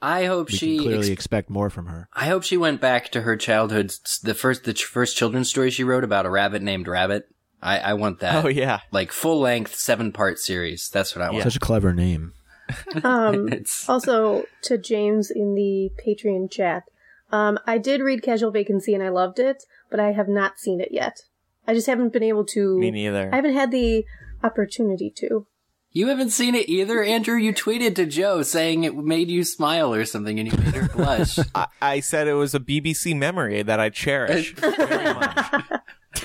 I 0.03 0.25
hope 0.25 0.51
we 0.51 0.57
she 0.57 0.75
can 0.75 0.85
clearly 0.85 0.99
ex- 1.07 1.09
expect 1.09 1.49
more 1.49 1.71
from 1.71 1.87
her. 1.87 2.07
I 2.13 2.25
hope 2.25 2.43
she 2.43 2.57
went 2.57 2.79
back 2.81 3.09
to 3.13 3.21
her 3.21 3.35
childhood. 3.37 3.91
The 4.21 4.35
first, 4.35 4.65
the 4.65 4.73
ch- 4.73 4.83
first 4.83 5.17
children's 5.17 5.49
story 5.49 5.71
she 5.71 5.83
wrote 5.83 6.03
about 6.03 6.27
a 6.27 6.29
rabbit 6.29 6.61
named 6.61 6.87
Rabbit. 6.87 7.27
I, 7.59 7.79
I 7.79 7.93
want 7.95 8.19
that. 8.19 8.45
Oh 8.45 8.49
yeah. 8.49 8.81
Like 8.91 9.11
full 9.11 9.39
length, 9.39 9.73
seven 9.73 10.11
part 10.11 10.37
series. 10.37 10.87
That's 10.89 11.15
what 11.15 11.23
I 11.23 11.31
want. 11.31 11.43
Such 11.43 11.55
a 11.55 11.59
clever 11.59 11.91
name. 11.91 12.33
Um, 13.03 13.51
It's 13.51 13.89
also, 13.89 14.45
to 14.63 14.77
James 14.77 15.31
in 15.31 15.55
the 15.55 15.89
Patreon 16.05 16.51
chat, 16.51 16.83
um, 17.31 17.57
I 17.65 17.79
did 17.79 18.01
read 18.01 18.21
Casual 18.21 18.51
Vacancy 18.51 18.93
and 18.93 19.01
I 19.03 19.09
loved 19.09 19.39
it, 19.39 19.63
but 19.89 19.99
I 19.99 20.11
have 20.11 20.27
not 20.27 20.59
seen 20.59 20.79
it 20.81 20.89
yet. 20.91 21.23
I 21.67 21.73
just 21.73 21.87
haven't 21.87 22.13
been 22.13 22.23
able 22.23 22.45
to. 22.45 22.77
Me 22.77 22.91
neither. 22.91 23.29
I 23.31 23.35
haven't 23.37 23.53
had 23.53 23.71
the 23.71 24.05
opportunity 24.43 25.09
to. 25.17 25.47
you 25.91 26.07
haven't 26.07 26.29
seen 26.29 26.55
it 26.55 26.67
either, 26.69 27.01
Andrew. 27.03 27.35
You 27.37 27.53
tweeted 27.53 27.95
to 27.95 28.05
Jo 28.05 28.43
saying 28.43 28.83
it 28.83 28.95
made 28.95 29.29
you 29.29 29.43
smile 29.43 29.93
or 29.93 30.05
something, 30.05 30.39
and 30.39 30.51
you 30.51 30.57
made 30.57 30.75
her 30.75 30.87
blush. 30.89 31.39
I, 31.55 31.67
I 31.81 31.99
said 32.01 32.27
it 32.27 32.33
was 32.33 32.53
a 32.53 32.59
BBC 32.59 33.15
memory 33.17 33.63
that 33.63 33.79
I 33.79 33.89
cherish 33.89 34.53
very 34.55 35.13
much. 35.13 35.63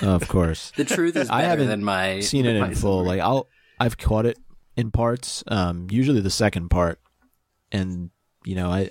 of 0.01 0.27
course. 0.27 0.71
The 0.75 0.85
truth 0.85 1.15
is 1.15 1.29
I 1.29 1.41
haven't 1.43 1.67
than 1.67 1.83
my 1.83 2.19
seen 2.19 2.45
it 2.45 2.55
in 2.55 2.75
full. 2.75 2.99
summary. 3.03 3.17
Like 3.17 3.25
I'll 3.25 3.47
I've 3.79 3.97
caught 3.97 4.25
it 4.25 4.37
in 4.75 4.91
parts. 4.91 5.43
Um, 5.47 5.87
usually 5.89 6.21
the 6.21 6.29
second 6.29 6.69
part, 6.69 6.99
and 7.71 8.09
you 8.45 8.55
know 8.55 8.69
I, 8.69 8.89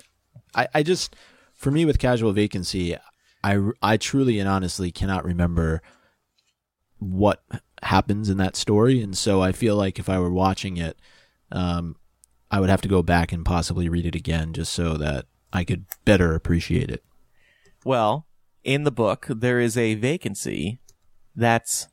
I 0.55 0.67
I 0.75 0.83
just 0.83 1.15
for 1.53 1.71
me 1.71 1.85
with 1.85 1.99
Casual 1.99 2.33
Vacancy, 2.33 2.97
I 3.43 3.69
I 3.81 3.97
truly 3.97 4.39
and 4.39 4.49
honestly 4.49 4.91
cannot 4.91 5.23
remember 5.25 5.81
what 7.01 7.43
happens 7.81 8.29
in 8.29 8.37
that 8.37 8.55
story, 8.55 9.01
and 9.01 9.17
so 9.17 9.41
I 9.41 9.51
feel 9.51 9.75
like 9.75 9.97
if 9.97 10.07
I 10.07 10.19
were 10.19 10.31
watching 10.31 10.77
it, 10.77 10.97
um, 11.51 11.95
I 12.51 12.59
would 12.59 12.69
have 12.69 12.81
to 12.81 12.87
go 12.87 13.01
back 13.01 13.31
and 13.31 13.43
possibly 13.43 13.89
read 13.89 14.05
it 14.05 14.15
again 14.15 14.53
just 14.53 14.71
so 14.71 14.93
that 14.97 15.25
I 15.51 15.63
could 15.63 15.85
better 16.05 16.35
appreciate 16.35 16.91
it. 16.91 17.03
Well, 17.83 18.27
in 18.63 18.83
the 18.83 18.91
book, 18.91 19.25
there 19.29 19.59
is 19.59 19.75
a 19.77 19.95
vacancy 19.95 20.79
that's 21.35 21.87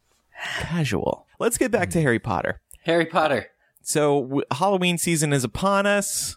casual. 0.61 1.27
Let's 1.38 1.57
get 1.57 1.71
back 1.71 1.88
to 1.90 2.03
Harry 2.03 2.18
Potter. 2.18 2.61
Harry 2.85 3.07
Potter. 3.07 3.47
So 3.81 4.23
w- 4.23 4.44
Halloween 4.53 4.99
season 4.99 5.33
is 5.33 5.44
upon 5.44 5.87
us, 5.87 6.37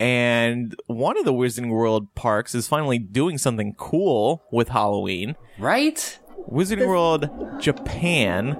and 0.00 0.74
one 0.86 1.16
of 1.16 1.24
the 1.24 1.32
Wizarding 1.32 1.70
World 1.70 2.14
parks 2.16 2.54
is 2.54 2.66
finally 2.66 2.98
doing 2.98 3.38
something 3.38 3.74
cool 3.76 4.42
with 4.50 4.70
Halloween. 4.70 5.36
Right? 5.58 6.18
Wizarding 6.50 6.86
World 6.86 7.28
Japan 7.60 8.56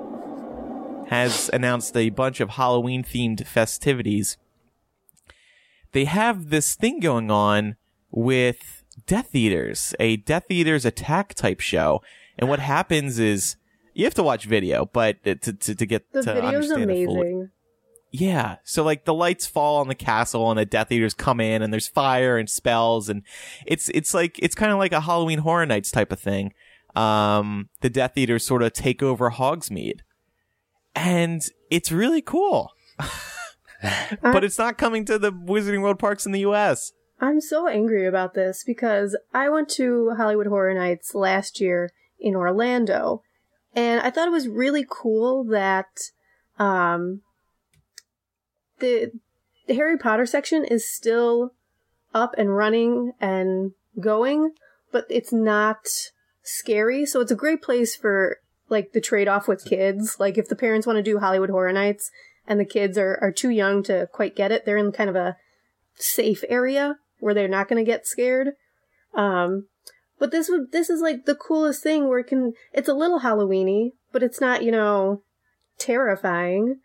has 1.09 1.49
announced 1.53 1.97
a 1.97 2.11
bunch 2.11 2.41
of 2.41 2.51
Halloween 2.51 3.03
themed 3.03 3.47
festivities. 3.47 4.37
They 5.93 6.05
have 6.05 6.51
this 6.51 6.75
thing 6.75 7.01
going 7.01 7.31
on 7.31 7.77
with 8.11 8.85
Death 9.07 9.35
Eaters, 9.35 9.95
a 9.99 10.17
Death 10.17 10.45
Eaters 10.51 10.85
attack 10.85 11.35
type 11.35 11.61
show. 11.61 12.03
And 12.39 12.49
what 12.49 12.59
happens 12.59 13.19
is 13.19 13.57
you 13.95 14.05
have 14.05 14.15
to 14.15 14.23
watch 14.23 14.45
video, 14.45 14.85
but 14.93 15.23
to 15.25 15.35
to, 15.37 15.75
to 15.75 15.87
get 15.87 16.13
The 16.13 16.23
to 16.23 16.35
video's 16.35 16.71
understand 16.71 16.91
it 16.91 17.07
fully- 17.07 17.21
amazing. 17.31 17.51
yeah. 18.11 18.57
So 18.65 18.85
like 18.85 19.07
the 19.07 19.15
lights 19.15 19.47
fall 19.47 19.79
on 19.79 19.89
the 19.89 19.95
castle 19.95 20.51
and 20.51 20.59
the 20.61 20.67
Death 20.67 20.93
Eaters 20.93 21.15
come 21.15 21.41
in 21.41 21.63
and 21.63 21.73
there's 21.73 21.89
fire 21.89 22.37
and 22.37 22.51
spells 22.51 23.09
and 23.09 23.23
it's 23.67 23.89
it's 23.95 24.13
like 24.13 24.39
it's 24.41 24.55
kind 24.55 24.73
of 24.73 24.79
like 24.79 24.93
a 24.93 25.01
Halloween 25.01 25.39
Horror 25.39 25.65
Nights 25.67 25.91
type 25.91 26.13
of 26.13 26.21
thing. 26.21 26.53
Um 26.99 27.69
the 27.81 27.91
Death 27.91 28.17
Eaters 28.17 28.47
sort 28.47 28.63
of 28.63 28.73
take 28.73 29.03
over 29.03 29.31
Hogsmeade. 29.31 30.01
And 30.95 31.43
it's 31.71 31.93
really 31.93 32.23
cool. 32.23 32.73
but 34.23 34.43
it's 34.43 34.59
not 34.59 34.79
coming 34.79 35.05
to 35.05 35.19
the 35.19 35.33
Wizarding 35.33 35.83
World 35.83 35.99
parks 35.99 36.27
in 36.27 36.33
the 36.33 36.41
US. 36.41 36.93
I'm 37.21 37.41
so 37.41 37.69
angry 37.69 38.07
about 38.07 38.35
this 38.35 38.65
because 38.65 39.17
I 39.35 39.49
went 39.49 39.69
to 39.71 40.15
Halloween 40.17 40.49
Horror 40.49 40.75
Nights 40.75 41.15
last 41.15 41.61
year 41.61 41.91
in 42.19 42.35
Orlando, 42.35 43.23
and 43.75 44.01
I 44.01 44.11
thought 44.11 44.29
it 44.29 44.33
was 44.33 44.49
really 44.49 44.85
cool 44.89 45.45
that 45.45 46.11
Um, 46.59 47.23
the 48.81 49.13
the 49.67 49.75
Harry 49.75 49.99
Potter 49.99 50.27
section 50.27 50.65
is 50.65 50.89
still 50.89 51.53
up 52.15 52.35
and 52.39 52.57
running 52.57 53.13
and 53.21 53.73
going, 54.01 54.55
but 54.91 55.05
it's 55.09 55.33
not 55.33 55.87
scary. 56.49 57.07
So 57.07 57.21
it's 57.21 57.33
a 57.33 57.37
great 57.37 57.63
place 57.63 57.95
for 57.97 58.39
like 58.69 58.93
the 58.93 59.01
trade 59.01 59.29
off 59.29 59.49
with 59.49 59.65
kids. 59.65 60.19
Like 60.19 60.39
if 60.39 60.49
the 60.49 60.57
parents 60.57 60.87
want 60.87 60.97
to 60.97 61.03
do 61.03 61.19
Halloween 61.19 61.51
Horror 61.51 61.73
Nights 61.73 62.11
and 62.47 62.59
the 62.59 62.65
kids 62.65 62.99
are, 62.99 63.19
are 63.21 63.33
too 63.33 63.51
young 63.51 63.83
to 63.85 64.09
quite 64.13 64.37
get 64.37 64.53
it, 64.53 64.65
they're 64.65 64.77
in 64.77 64.93
kind 64.93 65.11
of 65.11 65.17
a 65.17 65.37
safe 65.95 66.45
area 66.49 66.97
where 67.21 67.35
they're 67.35 67.49
not 67.49 67.69
going 67.69 67.85
to 67.85 67.91
get 67.91 68.07
scared. 68.07 68.51
Um, 69.15 69.67
but 70.19 70.31
this 70.31 70.49
would 70.49 70.73
this 70.73 70.91
is 70.91 71.01
like 71.01 71.25
the 71.25 71.35
coolest 71.35 71.83
thing 71.83 72.09
where 72.09 72.19
it 72.19 72.27
can 72.27 72.53
it's 72.73 72.89
a 72.89 72.95
little 72.95 73.21
Halloweeny, 73.21 73.93
but 74.13 74.23
it's 74.23 74.41
not 74.41 74.63
you 74.63 74.71
know 74.71 75.23
terrifying. 75.79 76.81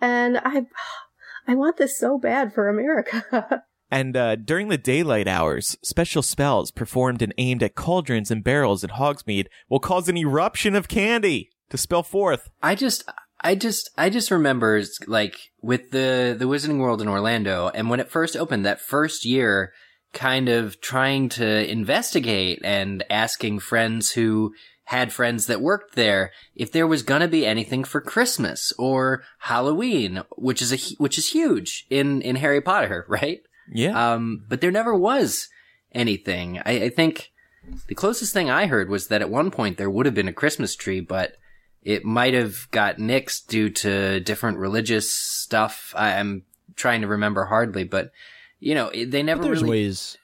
And 0.00 0.38
I 0.38 0.66
I 1.46 1.54
want 1.54 1.76
this 1.76 1.98
so 1.98 2.18
bad 2.18 2.54
for 2.54 2.68
America. 2.68 3.62
And 3.94 4.16
uh, 4.16 4.34
during 4.34 4.70
the 4.70 4.76
daylight 4.76 5.28
hours, 5.28 5.78
special 5.80 6.20
spells 6.20 6.72
performed 6.72 7.22
and 7.22 7.32
aimed 7.38 7.62
at 7.62 7.76
cauldrons 7.76 8.28
and 8.28 8.42
barrels 8.42 8.82
at 8.82 8.90
Hogsmeade 8.90 9.46
will 9.68 9.78
cause 9.78 10.08
an 10.08 10.16
eruption 10.16 10.74
of 10.74 10.88
candy 10.88 11.50
to 11.70 11.78
spell 11.78 12.02
forth. 12.02 12.50
I 12.60 12.74
just, 12.74 13.08
I 13.40 13.54
just, 13.54 13.90
I 13.96 14.10
just 14.10 14.32
remember 14.32 14.82
like 15.06 15.36
with 15.62 15.92
the 15.92 16.34
the 16.36 16.46
Wizarding 16.46 16.80
World 16.80 17.02
in 17.02 17.06
Orlando, 17.06 17.70
and 17.72 17.88
when 17.88 18.00
it 18.00 18.10
first 18.10 18.36
opened, 18.36 18.66
that 18.66 18.80
first 18.80 19.24
year, 19.24 19.72
kind 20.12 20.48
of 20.48 20.80
trying 20.80 21.28
to 21.28 21.70
investigate 21.70 22.62
and 22.64 23.04
asking 23.08 23.60
friends 23.60 24.10
who 24.10 24.52
had 24.86 25.12
friends 25.12 25.46
that 25.46 25.60
worked 25.60 25.94
there 25.94 26.32
if 26.56 26.72
there 26.72 26.88
was 26.88 27.04
gonna 27.04 27.28
be 27.28 27.46
anything 27.46 27.84
for 27.84 28.00
Christmas 28.00 28.72
or 28.76 29.22
Halloween, 29.38 30.24
which 30.36 30.60
is 30.60 30.72
a 30.72 30.94
which 30.96 31.16
is 31.16 31.28
huge 31.28 31.86
in 31.90 32.22
in 32.22 32.34
Harry 32.34 32.60
Potter, 32.60 33.06
right? 33.08 33.38
Yeah. 33.72 34.12
Um, 34.14 34.44
but 34.48 34.60
there 34.60 34.70
never 34.70 34.94
was 34.94 35.48
anything. 35.92 36.58
I, 36.64 36.84
I 36.84 36.88
think 36.90 37.32
the 37.88 37.94
closest 37.94 38.32
thing 38.32 38.50
I 38.50 38.66
heard 38.66 38.88
was 38.88 39.08
that 39.08 39.22
at 39.22 39.30
one 39.30 39.50
point 39.50 39.78
there 39.78 39.90
would 39.90 40.06
have 40.06 40.14
been 40.14 40.28
a 40.28 40.32
Christmas 40.32 40.74
tree, 40.76 41.00
but 41.00 41.36
it 41.82 42.04
might 42.04 42.34
have 42.34 42.70
got 42.70 42.96
nixed 42.96 43.46
due 43.48 43.70
to 43.70 44.20
different 44.20 44.58
religious 44.58 45.10
stuff. 45.10 45.92
I, 45.96 46.14
I'm 46.18 46.44
trying 46.76 47.02
to 47.02 47.06
remember 47.06 47.44
hardly, 47.46 47.84
but 47.84 48.10
you 48.60 48.74
know, 48.74 48.88
it- 48.88 49.10
they 49.10 49.22
never 49.22 49.40
But 49.42 49.46
there's 49.48 49.62
really. 49.62 49.82
ways 49.84 50.16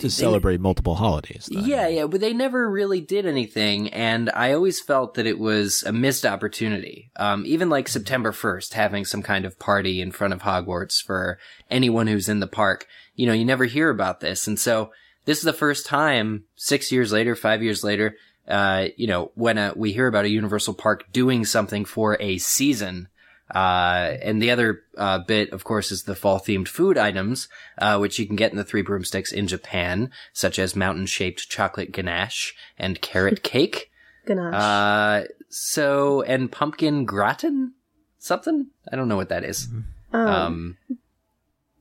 to 0.00 0.10
celebrate 0.10 0.60
multiple 0.60 0.94
holidays. 0.94 1.48
though. 1.52 1.60
Yeah, 1.60 1.88
yeah, 1.88 2.06
but 2.06 2.20
they 2.20 2.32
never 2.32 2.70
really 2.70 3.00
did 3.00 3.26
anything, 3.26 3.88
and 3.92 4.30
I 4.30 4.52
always 4.52 4.80
felt 4.80 5.14
that 5.14 5.26
it 5.26 5.38
was 5.38 5.82
a 5.82 5.92
missed 5.92 6.26
opportunity. 6.26 7.10
Um, 7.16 7.44
even 7.46 7.70
like 7.70 7.88
September 7.88 8.32
1st, 8.32 8.74
having 8.74 9.04
some 9.04 9.22
kind 9.22 9.44
of 9.44 9.58
party 9.58 10.00
in 10.00 10.12
front 10.12 10.32
of 10.32 10.42
Hogwarts 10.42 11.02
for 11.02 11.38
anyone 11.70 12.06
who's 12.06 12.28
in 12.28 12.40
the 12.40 12.46
park. 12.46 12.86
You 13.14 13.26
know, 13.26 13.32
you 13.32 13.44
never 13.44 13.64
hear 13.64 13.90
about 13.90 14.20
this, 14.20 14.46
and 14.46 14.58
so 14.58 14.90
this 15.24 15.38
is 15.38 15.44
the 15.44 15.52
first 15.52 15.84
time, 15.86 16.44
six 16.56 16.90
years 16.90 17.12
later, 17.12 17.34
five 17.36 17.62
years 17.62 17.84
later, 17.84 18.16
uh, 18.48 18.86
you 18.96 19.06
know, 19.06 19.30
when 19.34 19.58
uh 19.58 19.72
we 19.76 19.92
hear 19.92 20.06
about 20.06 20.24
a 20.24 20.30
Universal 20.30 20.74
Park 20.74 21.04
doing 21.12 21.44
something 21.44 21.84
for 21.84 22.16
a 22.20 22.38
season. 22.38 23.08
Uh, 23.54 24.16
and 24.22 24.42
the 24.42 24.50
other, 24.50 24.82
uh, 24.96 25.18
bit, 25.20 25.50
of 25.52 25.64
course, 25.64 25.90
is 25.90 26.02
the 26.02 26.14
fall 26.14 26.38
themed 26.38 26.68
food 26.68 26.98
items, 26.98 27.48
uh, 27.78 27.98
which 27.98 28.18
you 28.18 28.26
can 28.26 28.36
get 28.36 28.50
in 28.50 28.58
the 28.58 28.64
Three 28.64 28.82
Broomsticks 28.82 29.32
in 29.32 29.46
Japan, 29.46 30.10
such 30.32 30.58
as 30.58 30.76
mountain 30.76 31.06
shaped 31.06 31.48
chocolate 31.48 31.92
ganache 31.92 32.54
and 32.78 33.00
carrot 33.00 33.42
cake. 33.54 33.90
Ganache. 34.26 34.54
Uh, 34.54 35.24
so, 35.48 36.22
and 36.22 36.52
pumpkin 36.52 37.04
gratin? 37.06 37.72
Something? 38.18 38.66
I 38.92 38.96
don't 38.96 39.08
know 39.08 39.16
what 39.16 39.30
that 39.30 39.44
is. 39.44 39.68
um, 40.12 40.26
Um, 40.26 40.76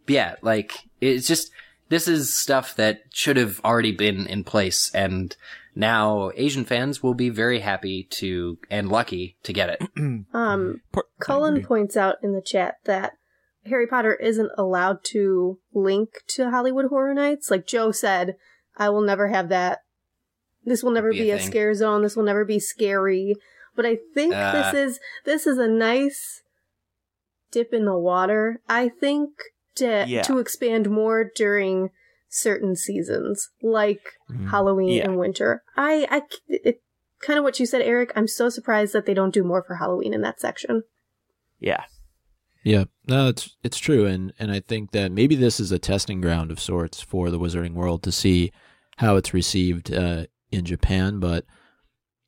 yeah, 0.07 0.35
like, 0.41 0.73
it's 1.01 1.27
just, 1.27 1.51
this 1.89 2.07
is 2.07 2.33
stuff 2.33 2.75
that 2.77 3.01
should 3.11 3.35
have 3.37 3.59
already 3.65 3.91
been 3.91 4.25
in 4.27 4.43
place, 4.43 4.89
and 4.93 5.35
now 5.77 6.31
Asian 6.35 6.65
fans 6.65 7.01
will 7.03 7.13
be 7.13 7.29
very 7.29 7.59
happy 7.59 8.07
to, 8.11 8.57
and 8.69 8.89
lucky 8.89 9.37
to 9.43 9.53
get 9.53 9.69
it. 9.69 9.81
um, 10.33 10.81
Cullen 11.19 11.63
points 11.63 11.95
out 11.95 12.15
in 12.23 12.33
the 12.33 12.41
chat 12.41 12.75
that 12.85 13.13
Harry 13.65 13.87
Potter 13.87 14.15
isn't 14.15 14.51
allowed 14.57 15.03
to 15.05 15.59
link 15.73 16.09
to 16.29 16.49
Halloween 16.49 16.87
Horror 16.89 17.13
Nights. 17.13 17.51
Like 17.51 17.67
Joe 17.67 17.91
said, 17.91 18.35
I 18.77 18.89
will 18.89 19.01
never 19.01 19.27
have 19.27 19.49
that. 19.49 19.79
This 20.65 20.83
will 20.83 20.91
never 20.91 21.11
Be 21.11 21.19
a 21.19 21.23
be 21.23 21.31
a, 21.31 21.37
thing. 21.37 21.47
scare 21.47 21.73
zone. 21.73 22.01
This 22.03 22.15
will 22.15 22.23
never 22.23 22.43
be 22.45 22.59
scary. 22.59 23.35
But 23.75 23.85
I 23.85 23.97
think 24.13 24.33
Uh. 24.33 24.71
this 24.71 24.73
is 24.73 24.99
this 25.25 25.47
is 25.47 25.57
a 25.57 25.67
nice 25.67 26.41
dip 27.51 27.73
in 27.73 27.85
the 27.85 27.97
water. 27.97 28.59
I 28.67 28.89
think 28.89 29.29
to 29.75 30.05
Yeah. 30.07 30.23
to 30.23 30.39
expand 30.39 30.89
more 30.89 31.23
during 31.35 31.89
certain 32.29 32.75
seasons, 32.75 33.49
like 33.61 34.01
Mhm. 34.29 34.49
Halloween 34.49 34.89
Yeah. 34.97 35.05
and 35.05 35.17
winter. 35.17 35.63
I 35.75 36.07
I 36.09 36.21
it, 36.47 36.81
kind 37.21 37.37
of 37.39 37.43
what 37.43 37.59
you 37.59 37.65
said, 37.65 37.81
Eric. 37.81 38.11
I'm 38.15 38.27
so 38.27 38.49
surprised 38.49 38.93
that 38.93 39.05
they 39.05 39.13
don't 39.13 39.33
do 39.33 39.43
more 39.43 39.63
for 39.63 39.75
Halloween 39.75 40.13
in 40.13 40.21
that 40.21 40.39
section. 40.39 40.83
Yeah. 41.59 41.83
Yeah, 42.63 42.85
no, 43.07 43.29
it's 43.29 43.55
it's 43.63 43.77
true, 43.77 44.05
and 44.05 44.33
and 44.39 44.51
I 44.51 44.59
think 44.59 44.91
that 44.91 45.11
maybe 45.11 45.35
this 45.35 45.59
is 45.59 45.71
a 45.71 45.79
testing 45.79 46.19
ground 46.19 46.51
of 46.51 46.59
sorts 46.59 47.01
for 47.01 47.29
the 47.29 47.39
Wizarding 47.39 47.73
World 47.75 48.03
to 48.03 48.11
see 48.11 48.51
how 48.97 49.15
it's 49.15 49.33
received 49.33 49.93
uh, 49.93 50.25
in 50.51 50.65
Japan. 50.65 51.19
But 51.19 51.45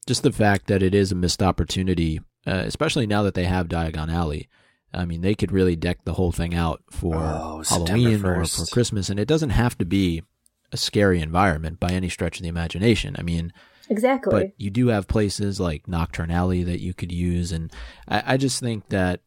just 0.08 0.24
the 0.24 0.32
fact 0.32 0.68
that 0.68 0.82
it 0.82 0.96
is 0.96 1.12
a 1.12 1.16
missed 1.16 1.44
opportunity, 1.44 2.22
uh, 2.48 2.64
especially 2.66 3.06
now 3.06 3.22
that 3.24 3.34
they 3.34 3.46
have 3.46 3.68
Diagon 3.68 4.10
Alley. 4.10 4.48
I 4.94 5.06
mean, 5.06 5.22
they 5.22 5.36
could 5.36 5.52
really 5.52 5.76
deck 5.76 6.00
the 6.04 6.14
whole 6.14 6.32
thing 6.32 6.56
out 6.56 6.82
for 6.90 7.16
Oh, 7.16 7.64
Halloween 7.68 8.26
or 8.26 8.46
for 8.46 8.66
Christmas, 8.66 9.10
and 9.10 9.20
it 9.20 9.28
doesn't 9.28 9.52
have 9.52 9.78
to 9.78 9.86
be 9.86 10.24
a 10.72 10.78
scary 10.78 11.20
environment 11.22 11.80
by 11.80 11.92
any 11.92 12.10
stretch 12.10 12.38
of 12.38 12.44
the 12.44 12.50
imagination. 12.50 13.16
I 13.18 13.22
mean, 13.24 13.54
Exactly. 13.90 14.32
but 14.32 14.52
you 14.58 14.70
do 14.70 14.88
have 14.88 15.08
places 15.08 15.60
like 15.60 15.88
Knockturn 15.88 16.32
Alley 16.32 16.64
that 16.64 16.80
you 16.80 16.94
could 16.94 17.12
use, 17.12 17.52
and 17.52 17.72
I, 18.08 18.34
I 18.34 18.38
just 18.38 18.60
think 18.60 18.90
that 18.90 19.22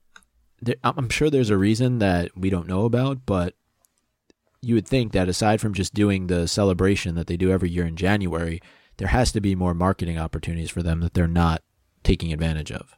there, 0.60 0.76
I'm 0.84 0.94
I'm 0.96 1.08
sure 1.08 1.30
there's 1.30 1.50
a 1.50 1.56
reason 1.58 1.98
that 1.98 2.36
we 2.36 2.50
don't 2.50 2.68
know 2.68 2.84
about, 2.84 3.26
but 3.26 3.54
you 4.60 4.76
would 4.76 4.86
think 4.86 5.12
that 5.12 5.28
aside 5.28 5.60
from 5.60 5.74
just 5.74 5.92
doing 5.94 6.28
the 6.28 6.46
celebration 6.46 7.16
that 7.16 7.26
they 7.26 7.36
do 7.36 7.50
every 7.50 7.68
year 7.70 7.84
in 7.86 7.96
January, 7.96 8.60
there 8.98 9.08
has 9.08 9.32
to 9.32 9.40
be 9.40 9.56
more 9.56 9.74
marketing 9.74 10.18
opportunities 10.18 10.70
for 10.70 10.82
them 10.82 11.00
that 11.00 11.14
they're 11.14 11.26
not 11.26 11.62
taking 12.04 12.32
advantage 12.32 12.70
of. 12.70 12.96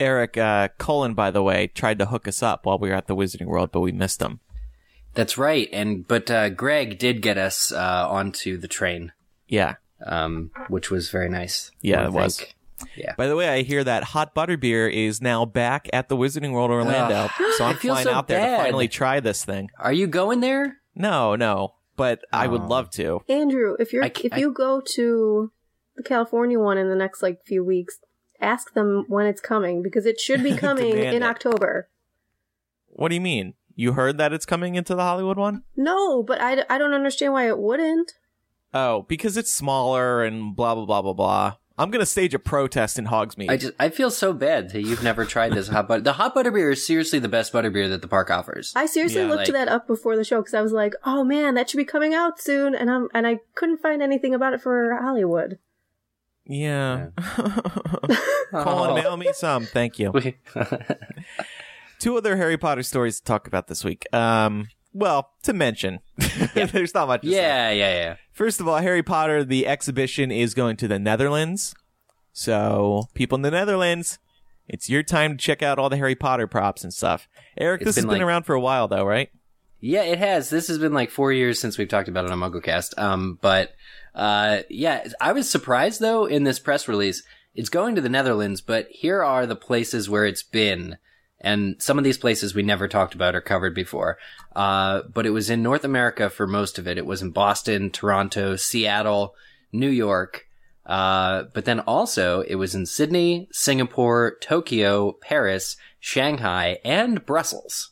Eric 0.00 0.36
uh, 0.36 0.68
Cullen, 0.78 1.14
by 1.14 1.30
the 1.30 1.42
way, 1.42 1.68
tried 1.68 1.98
to 1.98 2.06
hook 2.06 2.26
us 2.28 2.42
up 2.42 2.66
while 2.66 2.78
we 2.78 2.88
were 2.88 2.94
at 2.94 3.06
the 3.06 3.16
Wizarding 3.16 3.46
World, 3.46 3.70
but 3.72 3.80
we 3.80 3.92
missed 3.92 4.20
him. 4.22 4.40
That's 5.14 5.36
right. 5.36 5.68
And, 5.72 6.06
but, 6.08 6.30
uh, 6.30 6.48
Greg 6.50 6.98
did 6.98 7.20
get 7.22 7.36
us, 7.38 7.70
uh, 7.72 8.06
onto 8.08 8.56
the 8.56 8.68
train, 8.68 9.12
Yeah. 9.46 9.74
um, 10.06 10.50
which 10.68 10.90
was 10.90 11.10
very 11.10 11.28
nice. 11.28 11.70
Yeah, 11.80 12.02
I 12.02 12.04
it 12.06 12.12
was. 12.12 12.44
Yeah. 12.96 13.14
By 13.16 13.26
the 13.28 13.36
way, 13.36 13.48
I 13.48 13.62
hear 13.62 13.84
that 13.84 14.02
hot 14.04 14.34
butter 14.34 14.56
beer 14.56 14.88
is 14.88 15.20
now 15.20 15.44
back 15.44 15.88
at 15.92 16.08
the 16.08 16.16
Wizarding 16.16 16.52
World 16.52 16.70
Orlando. 16.70 17.28
Ugh, 17.38 17.52
so 17.58 17.64
I 17.64 17.70
I'm 17.70 17.76
flying 17.76 18.04
so 18.04 18.12
out 18.12 18.26
there 18.26 18.40
to 18.40 18.56
finally 18.62 18.88
try 18.88 19.20
this 19.20 19.44
thing. 19.44 19.70
Are 19.78 19.92
you 19.92 20.06
going 20.08 20.40
there? 20.40 20.78
No, 20.94 21.36
no, 21.36 21.74
but 21.96 22.20
I 22.32 22.48
would 22.48 22.62
Oh. 22.62 22.66
love 22.66 22.90
to. 22.92 23.20
Andrew, 23.28 23.76
if 23.78 23.92
you're 23.92 24.02
I 24.02 24.08
c- 24.08 24.26
if 24.26 24.32
I- 24.32 24.38
you 24.38 24.52
go 24.52 24.80
to 24.94 25.52
the 25.94 26.02
California 26.02 26.58
one 26.58 26.76
in 26.78 26.88
the 26.88 26.96
next 26.96 27.22
like 27.22 27.44
few 27.46 27.62
weeks, 27.62 27.98
ask 28.42 28.74
them 28.74 29.04
when 29.08 29.26
it's 29.26 29.40
coming 29.40 29.82
because 29.82 30.06
it 30.06 30.20
should 30.20 30.42
be 30.42 30.56
coming 30.56 30.90
in 30.98 31.14
it. 31.14 31.22
October. 31.22 31.88
What 32.88 33.08
do 33.08 33.14
you 33.14 33.20
mean? 33.20 33.54
You 33.74 33.92
heard 33.92 34.18
that 34.18 34.32
it's 34.32 34.44
coming 34.44 34.74
into 34.74 34.94
the 34.94 35.02
Hollywood 35.02 35.38
one? 35.38 35.62
No, 35.76 36.22
but 36.22 36.40
I, 36.40 36.64
I 36.68 36.76
don't 36.78 36.92
understand 36.92 37.32
why 37.32 37.48
it 37.48 37.58
wouldn't. 37.58 38.12
Oh, 38.74 39.02
because 39.08 39.36
it's 39.36 39.52
smaller 39.52 40.22
and 40.24 40.54
blah 40.54 40.74
blah 40.74 40.84
blah 40.84 41.02
blah 41.02 41.12
blah. 41.14 41.54
I'm 41.78 41.90
gonna 41.90 42.04
stage 42.06 42.34
a 42.34 42.38
protest 42.38 42.98
in 42.98 43.06
Hogsmeade. 43.06 43.50
I 43.50 43.56
just, 43.56 43.72
I 43.80 43.88
feel 43.88 44.10
so 44.10 44.34
bad 44.34 44.70
that 44.70 44.82
you've 44.82 45.02
never 45.02 45.24
tried 45.24 45.52
this 45.54 45.68
hot 45.68 45.88
butter. 45.88 46.02
The 46.02 46.12
hot 46.12 46.34
butter 46.34 46.50
beer 46.50 46.70
is 46.70 46.86
seriously 46.86 47.18
the 47.18 47.30
best 47.30 47.50
butter 47.52 47.70
beer 47.70 47.88
that 47.88 48.02
the 48.02 48.08
park 48.08 48.30
offers. 48.30 48.72
I 48.76 48.84
seriously 48.86 49.22
Yeah, 49.22 49.28
looked 49.28 49.48
like- 49.48 49.52
that 49.52 49.68
up 49.68 49.86
before 49.86 50.16
the 50.16 50.24
show 50.24 50.40
because 50.40 50.52
I 50.54 50.60
was 50.60 50.72
like, 50.72 50.94
oh 51.04 51.24
man, 51.24 51.54
that 51.54 51.70
should 51.70 51.78
be 51.78 51.84
coming 51.86 52.12
out 52.12 52.38
soon, 52.40 52.74
and 52.74 52.90
I'm 52.90 53.08
and 53.14 53.26
I 53.26 53.40
couldn't 53.54 53.78
find 53.80 54.02
anything 54.02 54.34
about 54.34 54.52
it 54.52 54.60
for 54.60 54.98
Hollywood. 55.00 55.58
Yeah. 56.46 57.08
Oh. 58.54 58.64
Colin, 58.64 59.02
mail 59.02 59.16
me 59.16 59.30
some. 59.32 59.64
Thank 59.64 59.98
you. 59.98 60.12
Two 61.98 62.18
other 62.18 62.36
Harry 62.36 62.58
Potter 62.58 62.82
stories 62.82 63.18
to 63.18 63.24
talk 63.24 63.46
about 63.46 63.66
this 63.68 63.82
week. 63.82 64.04
Um, 64.12 64.68
well, 64.92 65.30
to 65.44 65.54
mention, 65.54 66.00
there's 66.54 66.92
not 66.92 67.08
much. 67.08 67.22
To 67.22 67.28
say. 67.28 67.34
yeah, 67.34 67.70
yeah, 67.70 67.94
yeah. 67.94 68.16
First 68.30 68.60
of 68.60 68.68
all, 68.68 68.76
Harry 68.76 69.02
Potter, 69.02 69.42
the 69.42 69.66
exhibition 69.66 70.30
is 70.30 70.52
going 70.52 70.76
to 70.76 70.88
the 70.88 70.98
Netherlands. 70.98 71.74
So, 72.34 73.08
people 73.14 73.36
in 73.36 73.42
the 73.42 73.50
Netherlands, 73.50 74.18
it's 74.68 74.90
your 74.90 75.02
time 75.02 75.32
to 75.32 75.36
check 75.38 75.62
out 75.62 75.78
all 75.78 75.88
the 75.88 75.96
Harry 75.96 76.14
Potter 76.14 76.46
props 76.46 76.84
and 76.84 76.92
stuff. 76.92 77.28
Eric, 77.56 77.80
It's 77.80 77.88
this 77.88 77.96
has 77.96 78.04
been 78.04 78.14
been 78.16 78.22
around 78.22 78.42
for 78.42 78.54
a 78.54 78.60
while, 78.60 78.86
though, 78.88 79.04
right? 79.06 79.30
Yeah, 79.80 80.02
it 80.02 80.18
has. 80.18 80.50
This 80.50 80.68
has 80.68 80.78
been 80.78 80.92
like 80.92 81.10
four 81.10 81.32
years 81.32 81.58
since 81.58 81.78
we've 81.78 81.88
talked 81.88 82.08
about 82.08 82.26
it 82.26 82.30
on 82.30 82.38
MuggleCast. 82.38 82.98
Um, 82.98 83.38
but, 83.40 83.72
uh, 84.14 84.62
yeah, 84.68 85.08
I 85.20 85.32
was 85.32 85.50
surprised 85.50 86.00
though 86.00 86.26
in 86.26 86.44
this 86.44 86.58
press 86.58 86.88
release. 86.88 87.22
it's 87.54 87.68
going 87.68 87.94
to 87.94 88.00
the 88.00 88.08
Netherlands, 88.08 88.60
but 88.60 88.86
here 88.90 89.22
are 89.22 89.46
the 89.46 89.56
places 89.56 90.08
where 90.08 90.24
it's 90.24 90.42
been. 90.42 90.96
And 91.40 91.82
some 91.82 91.98
of 91.98 92.04
these 92.04 92.18
places 92.18 92.54
we 92.54 92.62
never 92.62 92.86
talked 92.86 93.14
about 93.14 93.34
or 93.34 93.40
covered 93.40 93.74
before. 93.74 94.16
Uh, 94.54 95.02
but 95.12 95.26
it 95.26 95.30
was 95.30 95.50
in 95.50 95.62
North 95.62 95.84
America 95.84 96.30
for 96.30 96.46
most 96.46 96.78
of 96.78 96.86
it. 96.86 96.98
It 96.98 97.06
was 97.06 97.20
in 97.20 97.30
Boston, 97.30 97.90
Toronto, 97.90 98.54
Seattle, 98.56 99.34
New 99.72 99.90
York. 99.90 100.46
Uh, 100.86 101.44
but 101.52 101.64
then 101.64 101.80
also 101.80 102.42
it 102.42 102.56
was 102.56 102.74
in 102.74 102.86
Sydney, 102.86 103.48
Singapore, 103.50 104.36
Tokyo, 104.40 105.12
Paris, 105.20 105.76
Shanghai, 106.00 106.78
and 106.84 107.24
Brussels. 107.24 107.91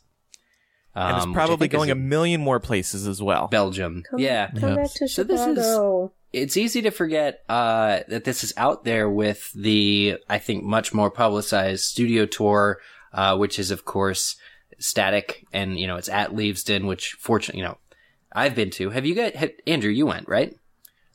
And 0.95 1.17
it's 1.17 1.23
Um, 1.25 1.31
which 1.31 1.37
I 1.37 1.39
probably 1.39 1.67
going 1.67 1.91
a 1.91 1.95
million 1.95 2.41
more 2.41 2.59
places 2.59 3.07
as 3.07 3.21
well. 3.21 3.47
Belgium. 3.47 4.03
Come, 4.09 4.19
yeah. 4.19 4.49
Come 4.51 4.69
Yeah. 4.69 4.75
back 4.75 4.91
to 4.93 5.07
So 5.07 5.23
this 5.23 5.41
is 5.41 6.09
it's 6.33 6.55
easy 6.55 6.81
to 6.83 6.91
forget 6.91 7.41
uh, 7.49 7.99
that 8.07 8.23
this 8.23 8.43
is 8.43 8.53
out 8.57 8.83
there 8.85 9.09
with 9.09 9.51
the 9.53 10.17
I 10.29 10.37
think 10.37 10.63
much 10.63 10.93
more 10.93 11.11
publicized 11.11 11.83
studio 11.83 12.25
tour, 12.25 12.79
uh, 13.13 13.37
which 13.37 13.59
is 13.59 13.71
of 13.71 13.83
course 13.85 14.35
static, 14.79 15.45
and 15.53 15.79
you 15.79 15.87
know 15.87 15.97
it's 15.97 16.09
at 16.09 16.31
Leavesden, 16.31 16.87
which 16.87 17.13
fortunately 17.19 17.59
you 17.59 17.65
know 17.67 17.77
I've 18.33 18.55
been 18.55 18.69
to. 18.71 18.89
Have 18.91 19.05
you 19.05 19.13
got 19.15 19.35
had, 19.35 19.53
Andrew? 19.67 19.91
You 19.91 20.05
went 20.05 20.27
right? 20.27 20.55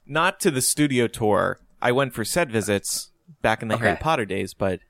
Not 0.07 0.39
to 0.41 0.51
the 0.51 0.63
studio 0.63 1.07
tour. 1.07 1.59
I 1.83 1.93
went 1.93 2.15
for 2.15 2.25
set 2.25 2.49
visits 2.49 3.11
back 3.43 3.63
in 3.63 3.69
the 3.69 3.77
Harry 3.77 3.97
Potter 3.97 4.25
days, 4.25 4.55
but 4.55 4.81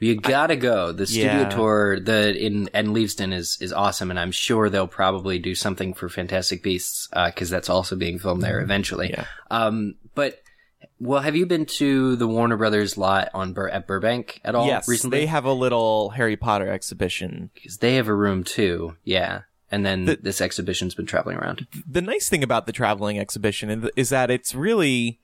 You 0.00 0.16
gotta 0.16 0.56
go. 0.56 0.92
The 0.92 1.06
studio 1.06 1.32
Yeah. 1.42 1.48
tour 1.48 2.00
the 2.00 2.36
in 2.36 2.68
and 2.72 2.88
Leavesden 2.88 3.32
is 3.34 3.58
is 3.60 3.72
awesome, 3.72 4.10
and 4.10 4.18
I'm 4.18 4.32
sure 4.32 4.68
they'll 4.70 4.86
probably 4.86 5.38
do 5.38 5.54
something 5.54 5.94
for 5.94 6.08
Fantastic 6.08 6.62
Beasts 6.62 7.08
because 7.26 7.50
that's 7.50 7.68
also 7.68 7.96
being 7.96 8.18
filmed 8.18 8.42
there 8.42 8.60
eventually. 8.60 9.10
Yeah. 9.10 9.24
Um, 9.50 9.96
but 10.14 10.40
well, 11.00 11.20
have 11.22 11.34
you 11.36 11.46
been 11.46 11.66
to 11.66 12.16
the 12.16 12.26
Warner 12.28 12.56
Brothers 12.56 12.96
lot 12.96 13.28
on 13.34 13.52
Bur- 13.52 13.68
at 13.68 13.86
Burbank 13.86 14.40
at 14.44 14.54
all 14.54 14.66
yes, 14.66 14.88
recently? 14.88 15.18
they 15.20 15.26
have 15.26 15.44
a 15.44 15.52
little 15.52 16.10
Harry 16.10 16.36
Potter 16.36 16.68
exhibition. 16.68 17.50
because 17.54 17.78
they 17.78 17.94
have 17.96 18.08
a 18.08 18.14
room 18.14 18.44
too. 18.44 18.96
Yeah, 19.04 19.42
and 19.70 19.84
then 19.86 20.04
The- 20.06 20.18
this 20.22 20.40
exhibition's 20.40 20.94
been 20.94 21.06
traveling 21.06 21.36
around. 21.38 21.66
The 21.88 22.02
nice 22.02 22.28
thing 22.28 22.42
about 22.44 22.66
the 22.66 22.72
traveling 22.72 23.18
exhibition 23.18 23.90
is 23.96 24.08
that 24.10 24.30
it's 24.30 24.54
really 24.54 25.18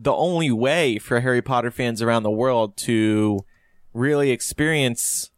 the 0.00 0.12
only 0.14 0.50
way 0.50 0.98
for 0.98 1.20
Harry 1.20 1.42
Potter 1.42 1.70
fans 1.70 2.00
around 2.00 2.22
the 2.22 2.30
world 2.30 2.76
to 2.78 3.44
really 3.92 4.30
experience 4.30 5.30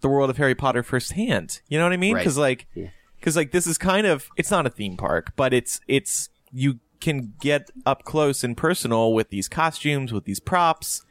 the 0.00 0.08
world 0.08 0.30
of 0.30 0.36
Harry 0.36 0.54
Potter 0.54 0.82
firsthand. 0.82 1.60
You 1.68 1.78
know 1.78 1.84
what 1.84 1.92
I 1.92 1.96
mean? 1.96 2.14
Right. 2.14 2.20
Because 2.20 2.38
like, 2.38 2.66
Yeah. 2.74 2.88
because 3.16 3.36
like 3.36 3.50
this 3.50 3.66
is 3.66 3.76
kind 3.78 4.06
of 4.06 4.28
it's 4.36 4.50
not 4.50 4.66
a 4.66 4.70
theme 4.70 4.96
park, 4.96 5.32
but 5.34 5.52
it's 5.52 5.80
it's 5.88 6.28
you 6.52 6.78
can 7.00 7.34
get 7.40 7.70
up 7.84 8.04
close 8.04 8.44
and 8.44 8.56
personal 8.56 9.12
with 9.12 9.30
these 9.30 9.48
costumes, 9.48 10.12
with 10.12 10.24
these 10.24 10.40
props, 10.40 11.04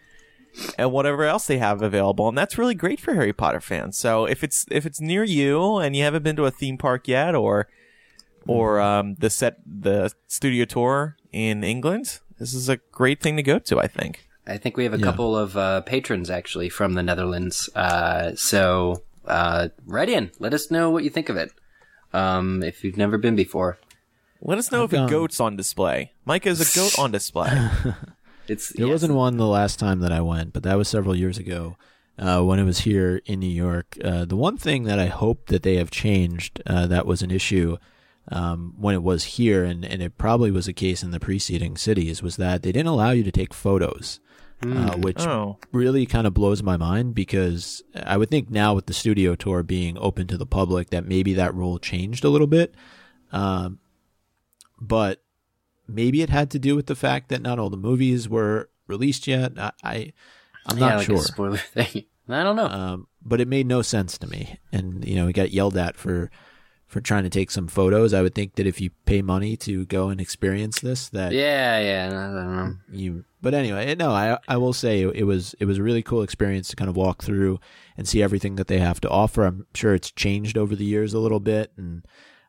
and 0.77 0.91
whatever 0.91 1.25
else 1.25 1.45
they 1.47 1.57
have 1.57 1.81
available, 1.81 2.29
and 2.29 2.37
that's 2.37 2.57
really 2.57 2.75
great 2.75 2.99
for 2.99 3.13
Harry 3.15 3.33
Potter 3.33 3.59
fans. 3.59 3.97
So 3.97 4.25
if 4.25 4.43
it's 4.43 4.65
if 4.71 4.85
it's 4.85 5.01
near 5.01 5.23
you 5.23 5.77
and 5.77 5.95
you 5.95 6.03
haven't 6.03 6.23
been 6.23 6.35
to 6.37 6.45
a 6.45 6.51
theme 6.51 6.77
park 6.77 7.07
yet, 7.07 7.35
or 7.35 7.67
or 8.47 8.79
um, 8.79 9.15
the 9.15 9.29
set 9.29 9.57
the 9.65 10.11
studio 10.27 10.65
tour 10.65 11.17
in 11.31 11.63
England, 11.63 12.19
this 12.43 12.53
is 12.53 12.69
a 12.69 12.77
great 12.91 13.19
thing 13.21 13.35
to 13.37 13.43
go 13.43 13.57
to. 13.59 13.79
I 13.79 13.87
think. 13.87 14.27
I 14.45 14.57
think 14.57 14.75
we 14.75 14.83
have 14.83 14.93
a 14.93 14.97
Yeah. 14.97 15.05
couple 15.05 15.37
of 15.37 15.55
uh, 15.55 15.81
patrons 15.81 16.29
actually 16.29 16.67
from 16.69 16.93
the 16.95 17.03
Netherlands. 17.03 17.69
Uh, 17.75 18.35
so 18.35 19.01
uh, 19.25 19.69
write 19.85 20.09
in, 20.09 20.31
let 20.39 20.53
us 20.53 20.69
know 20.69 20.89
what 20.89 21.03
you 21.05 21.09
think 21.09 21.29
of 21.29 21.37
it. 21.37 21.51
Um, 22.13 22.61
if 22.61 22.83
you've 22.83 22.97
never 22.97 23.17
been 23.17 23.35
before, 23.37 23.77
Let 24.41 24.57
us 24.57 24.69
know 24.71 24.83
I've 24.83 24.93
if 24.93 24.99
a 24.99 25.09
goat's 25.09 25.39
on 25.39 25.55
display. 25.55 26.11
Mike 26.25 26.45
is 26.45 26.59
a 26.59 26.75
goat 26.77 26.99
on 27.03 27.11
display. 27.11 27.47
it's 28.49 28.69
There 28.73 28.85
yes. 28.87 28.91
wasn't 28.91 29.13
one 29.13 29.37
the 29.37 29.47
last 29.47 29.79
time 29.79 30.01
that 30.01 30.11
I 30.11 30.19
went, 30.19 30.51
but 30.51 30.63
that 30.63 30.77
was 30.77 30.89
several 30.89 31.15
years 31.15 31.37
ago 31.37 31.77
uh, 32.19 32.41
when 32.41 32.59
it 32.59 32.65
was 32.65 32.79
here 32.79 33.21
in 33.25 33.39
New 33.39 33.47
York. 33.65 33.97
Uh, 34.03 34.25
the 34.25 34.35
one 34.35 34.57
thing 34.57 34.83
that 34.83 34.99
I 34.99 35.05
hope 35.07 35.47
that 35.47 35.63
they 35.63 35.77
have 35.77 35.89
changed 35.89 36.61
uh, 36.67 36.85
that 36.87 37.05
was 37.05 37.21
an 37.21 37.31
issue 37.31 37.77
um, 38.29 38.73
when 38.77 38.95
it 38.95 39.03
was 39.03 39.23
here, 39.23 39.63
and, 39.63 39.83
and 39.83 40.01
it 40.01 40.17
probably 40.17 40.51
was 40.51 40.67
a 40.67 40.73
case 40.73 41.03
in 41.03 41.11
the 41.11 41.19
preceding 41.19 41.75
cities, 41.77 42.23
was 42.23 42.37
that 42.37 42.63
they 42.63 42.71
didn't 42.71 42.87
allow 42.87 43.11
you 43.11 43.23
to 43.23 43.31
take 43.31 43.53
photos, 43.53 44.19
uh, 44.61 44.95
which 44.97 45.19
oh, 45.21 45.57
really 45.71 46.05
kind 46.05 46.25
of 46.25 46.33
blows 46.33 46.63
my 46.63 46.77
mind 46.77 47.13
because 47.13 47.83
I 47.95 48.17
would 48.17 48.29
think 48.29 48.49
now 48.49 48.73
with 48.73 48.85
the 48.85 48.93
studio 48.93 49.35
tour 49.35 49.61
being 49.61 49.97
open 49.97 50.27
to 50.27 50.37
the 50.37 50.45
public 50.45 50.89
that 50.91 51.05
maybe 51.05 51.33
that 51.33 51.53
rule 51.53 51.79
changed 51.79 52.23
a 52.23 52.29
little 52.29 52.47
bit. 52.47 52.73
Um, 53.31 53.79
but 54.79 55.21
maybe 55.87 56.21
it 56.21 56.29
had 56.29 56.51
to 56.51 56.59
do 56.59 56.75
with 56.75 56.85
the 56.85 56.95
fact 56.95 57.29
that 57.29 57.41
not 57.41 57.59
all 57.59 57.69
the 57.69 57.77
movies 57.77 58.29
were 58.29 58.69
released 58.87 59.27
yet. 59.27 59.53
I, 59.57 59.71
I 59.83 60.13
I'm 60.65 60.77
yeah, 60.77 60.87
not 60.87 60.97
like 60.97 61.05
sure. 61.07 61.17
spoiler 61.17 61.57
thing. 61.73 62.05
I 62.29 62.43
don't 62.43 62.55
know. 62.55 62.67
Um, 62.67 63.07
but 63.21 63.41
it 63.41 63.47
made 63.47 63.67
no 63.67 63.81
sense 63.81 64.17
to 64.19 64.27
me, 64.27 64.59
and 64.71 65.05
you 65.05 65.15
know, 65.15 65.25
we 65.25 65.33
got 65.33 65.51
yelled 65.51 65.77
at 65.77 65.97
for 65.97 66.31
for 66.93 67.01
trying 67.01 67.23
to 67.23 67.29
take 67.29 67.51
some 67.51 67.67
photos. 67.67 68.13
I 68.13 68.21
would 68.21 68.33
think 68.35 68.55
that 68.55 68.67
if 68.67 68.79
you 68.79 68.91
pay 69.05 69.21
money 69.21 69.57
to 69.57 69.85
go 69.87 70.09
and 70.09 70.21
experience 70.21 70.79
this, 70.79 71.09
that 71.09 71.33
yeah, 71.33 71.79
yeah, 71.79 72.07
I 72.07 72.11
don't 72.11 72.55
know. 72.55 72.75
you 72.91 73.25
but 73.41 73.53
anyway 73.53 73.93
no 73.95 74.09
i 74.11 74.37
i 74.47 74.55
will 74.55 74.71
say 74.71 75.01
it 75.01 75.25
was 75.25 75.53
it 75.59 75.65
was 75.65 75.77
a 75.77 75.83
really 75.83 76.01
cool 76.01 76.21
experience 76.21 76.69
to 76.69 76.77
kind 76.77 76.89
of 76.89 76.95
walk 76.95 77.21
through 77.21 77.59
and 77.97 78.07
see 78.07 78.23
everything 78.23 78.55
that 78.55 78.67
they 78.67 78.79
have 78.79 79.01
to 79.01 79.09
offer 79.09 79.43
i'm 79.43 79.65
sure 79.73 79.93
it's 79.93 80.11
changed 80.11 80.57
over 80.57 80.77
the 80.77 80.85
years 80.85 81.13
a 81.13 81.19
little 81.19 81.41
bit 81.41 81.69
and 81.75 82.05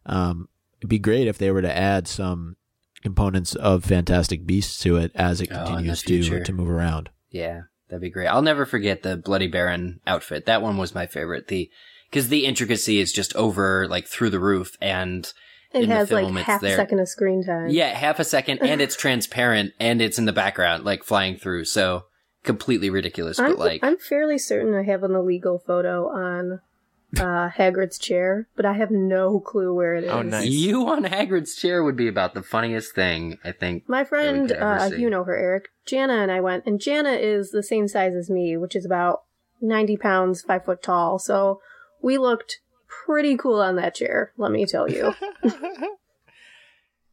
um 0.06 0.48
it'd 0.78 0.88
be 0.88 1.00
great 1.00 1.26
if 1.26 1.36
they 1.36 1.50
were 1.50 1.62
to 1.62 1.76
add 1.76 2.06
some 2.06 2.54
components 3.02 3.56
of 3.56 3.82
fantastic 3.84 4.46
beasts 4.46 4.80
to 4.82 4.96
it 4.96 5.10
as 5.16 5.40
it 5.40 5.48
Oh, 5.52 5.64
continues 5.66 6.02
to 6.02 6.44
to 6.44 6.52
move 6.52 6.70
around 6.70 7.10
Yeah, 7.30 7.62
that'd 7.88 8.00
be 8.00 8.08
great. 8.10 8.28
I'll 8.28 8.42
never 8.42 8.64
forget 8.64 9.02
the 9.02 9.16
Bloody 9.16 9.48
Baron 9.48 9.98
outfit. 10.06 10.46
That 10.46 10.62
one 10.62 10.76
was 10.76 10.94
my 10.94 11.06
favorite. 11.08 11.48
The 11.48 11.68
because 12.14 12.28
the 12.28 12.46
intricacy 12.46 13.00
is 13.00 13.12
just 13.12 13.34
over 13.34 13.88
like 13.88 14.06
through 14.06 14.30
the 14.30 14.38
roof, 14.38 14.76
and 14.80 15.32
It 15.72 15.82
in 15.82 15.90
has 15.90 16.12
like 16.12 16.22
film, 16.22 16.38
it's 16.38 16.46
half 16.46 16.62
a 16.62 16.76
second 16.76 17.00
of 17.00 17.08
screen 17.08 17.42
time. 17.42 17.70
yeah, 17.70 17.88
half 17.88 18.20
a 18.20 18.24
second, 18.24 18.60
and 18.62 18.80
it's 18.80 18.94
transparent, 19.04 19.72
and 19.80 20.00
it's 20.00 20.16
in 20.16 20.24
the 20.24 20.32
background, 20.32 20.84
like 20.84 21.02
flying 21.02 21.36
through. 21.36 21.64
So 21.64 22.04
completely 22.44 22.88
ridiculous, 22.88 23.40
I'm, 23.40 23.50
but 23.50 23.58
like 23.58 23.80
I'm 23.82 23.98
fairly 23.98 24.38
certain 24.38 24.74
I 24.74 24.84
have 24.84 25.02
an 25.02 25.16
illegal 25.16 25.58
photo 25.58 26.06
on 26.08 26.60
uh, 27.18 27.50
Hagrid's 27.50 27.98
chair, 27.98 28.46
but 28.54 28.64
I 28.64 28.74
have 28.74 28.92
no 28.92 29.40
clue 29.40 29.74
where 29.74 29.96
it 29.96 30.04
is. 30.04 30.10
Oh, 30.10 30.22
nice. 30.22 30.48
you 30.48 30.88
on 30.88 31.02
Hagrid's 31.02 31.56
chair 31.56 31.82
would 31.82 31.96
be 31.96 32.06
about 32.06 32.34
the 32.34 32.44
funniest 32.44 32.94
thing 32.94 33.38
I 33.42 33.50
think. 33.50 33.88
My 33.88 34.04
friend, 34.04 34.52
uh, 34.52 34.88
see. 34.88 35.00
you 35.00 35.10
know 35.10 35.24
her, 35.24 35.36
Eric. 35.36 35.70
Jana 35.84 36.14
and 36.14 36.30
I 36.30 36.40
went, 36.40 36.64
and 36.64 36.80
Jana 36.80 37.14
is 37.14 37.50
the 37.50 37.64
same 37.64 37.88
size 37.88 38.14
as 38.14 38.30
me, 38.30 38.56
which 38.56 38.76
is 38.76 38.86
about 38.86 39.24
90 39.60 39.96
pounds, 39.96 40.42
5 40.42 40.64
foot 40.64 40.80
tall. 40.80 41.18
So 41.18 41.60
we 42.04 42.18
looked 42.18 42.60
pretty 43.06 43.36
cool 43.36 43.60
on 43.60 43.76
that 43.76 43.94
chair, 43.94 44.32
let 44.36 44.52
me 44.52 44.66
tell 44.66 44.88
you. 44.90 45.14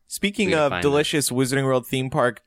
Speaking 0.07 0.53
of 0.53 0.71
find 0.71 0.81
delicious 0.81 1.29
Wizarding 1.29 1.63
World 1.63 1.87
theme 1.87 2.09
park 2.09 2.41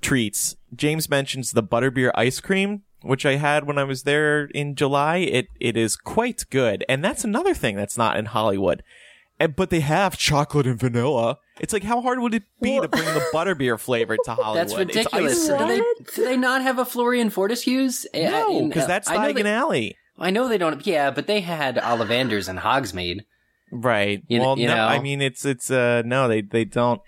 treats, 0.00 0.56
James 0.74 1.08
mentions 1.08 1.52
the 1.52 1.62
butterbeer 1.62 2.10
ice 2.16 2.40
cream, 2.40 2.82
which 3.02 3.24
I 3.24 3.36
had 3.36 3.64
when 3.66 3.78
I 3.78 3.84
was 3.84 4.02
there 4.02 4.46
in 4.46 4.74
July. 4.74 5.18
It 5.18 5.46
it 5.60 5.76
is 5.76 5.94
quite 5.96 6.44
good, 6.50 6.84
and 6.88 7.04
that's 7.04 7.22
another 7.22 7.54
thing 7.54 7.76
that's 7.76 7.96
not 7.96 8.16
in 8.16 8.26
Hollywood. 8.26 8.82
And, 9.38 9.56
but 9.56 9.70
they 9.70 9.80
have 9.80 10.16
chocolate 10.18 10.66
and 10.66 10.78
vanilla. 10.78 11.38
It's 11.60 11.72
like 11.72 11.84
how 11.84 12.00
hard 12.00 12.18
would 12.20 12.34
it 12.34 12.44
be 12.60 12.80
to 12.80 12.88
bring 12.88 13.04
the 13.04 13.24
butterbeer 13.32 13.78
flavor 13.78 14.16
to 14.24 14.34
Hollywood? 14.34 14.56
That's 14.56 14.72
It's 14.72 14.78
ridiculous. 14.78 15.48
ice 15.50 15.58
Do 15.58 15.66
they, 15.66 15.80
do 16.16 16.24
they 16.24 16.36
not 16.36 16.62
have 16.62 16.78
a 16.78 16.84
Florean 16.84 17.30
Fortescue's? 17.30 18.06
Uh, 18.14 18.18
No, 18.18 18.66
because 18.68 18.84
uh, 18.84 18.88
that's 18.88 19.08
I 19.08 19.16
know 19.16 19.32
Diagon 19.34 19.42
they- 19.44 19.52
Alley. 19.52 19.96
I 20.22 20.30
know 20.30 20.48
they 20.48 20.58
don't. 20.58 20.86
Yeah, 20.86 21.10
but 21.10 21.26
they 21.26 21.40
had 21.40 21.76
Ollivanders 21.76 22.48
and 22.48 22.58
Hogsmeade. 22.58 23.22
Right. 23.70 24.22
You- 24.28 24.40
well, 24.40 24.58
you 24.58 24.68
no, 24.68 24.76
know? 24.76 24.86
I 24.86 25.00
mean 25.00 25.20
it's 25.20 25.44
it's 25.44 25.70
uh 25.70 26.02
no, 26.04 26.28
they 26.28 26.40
they 26.42 26.64
don't. 26.64 27.00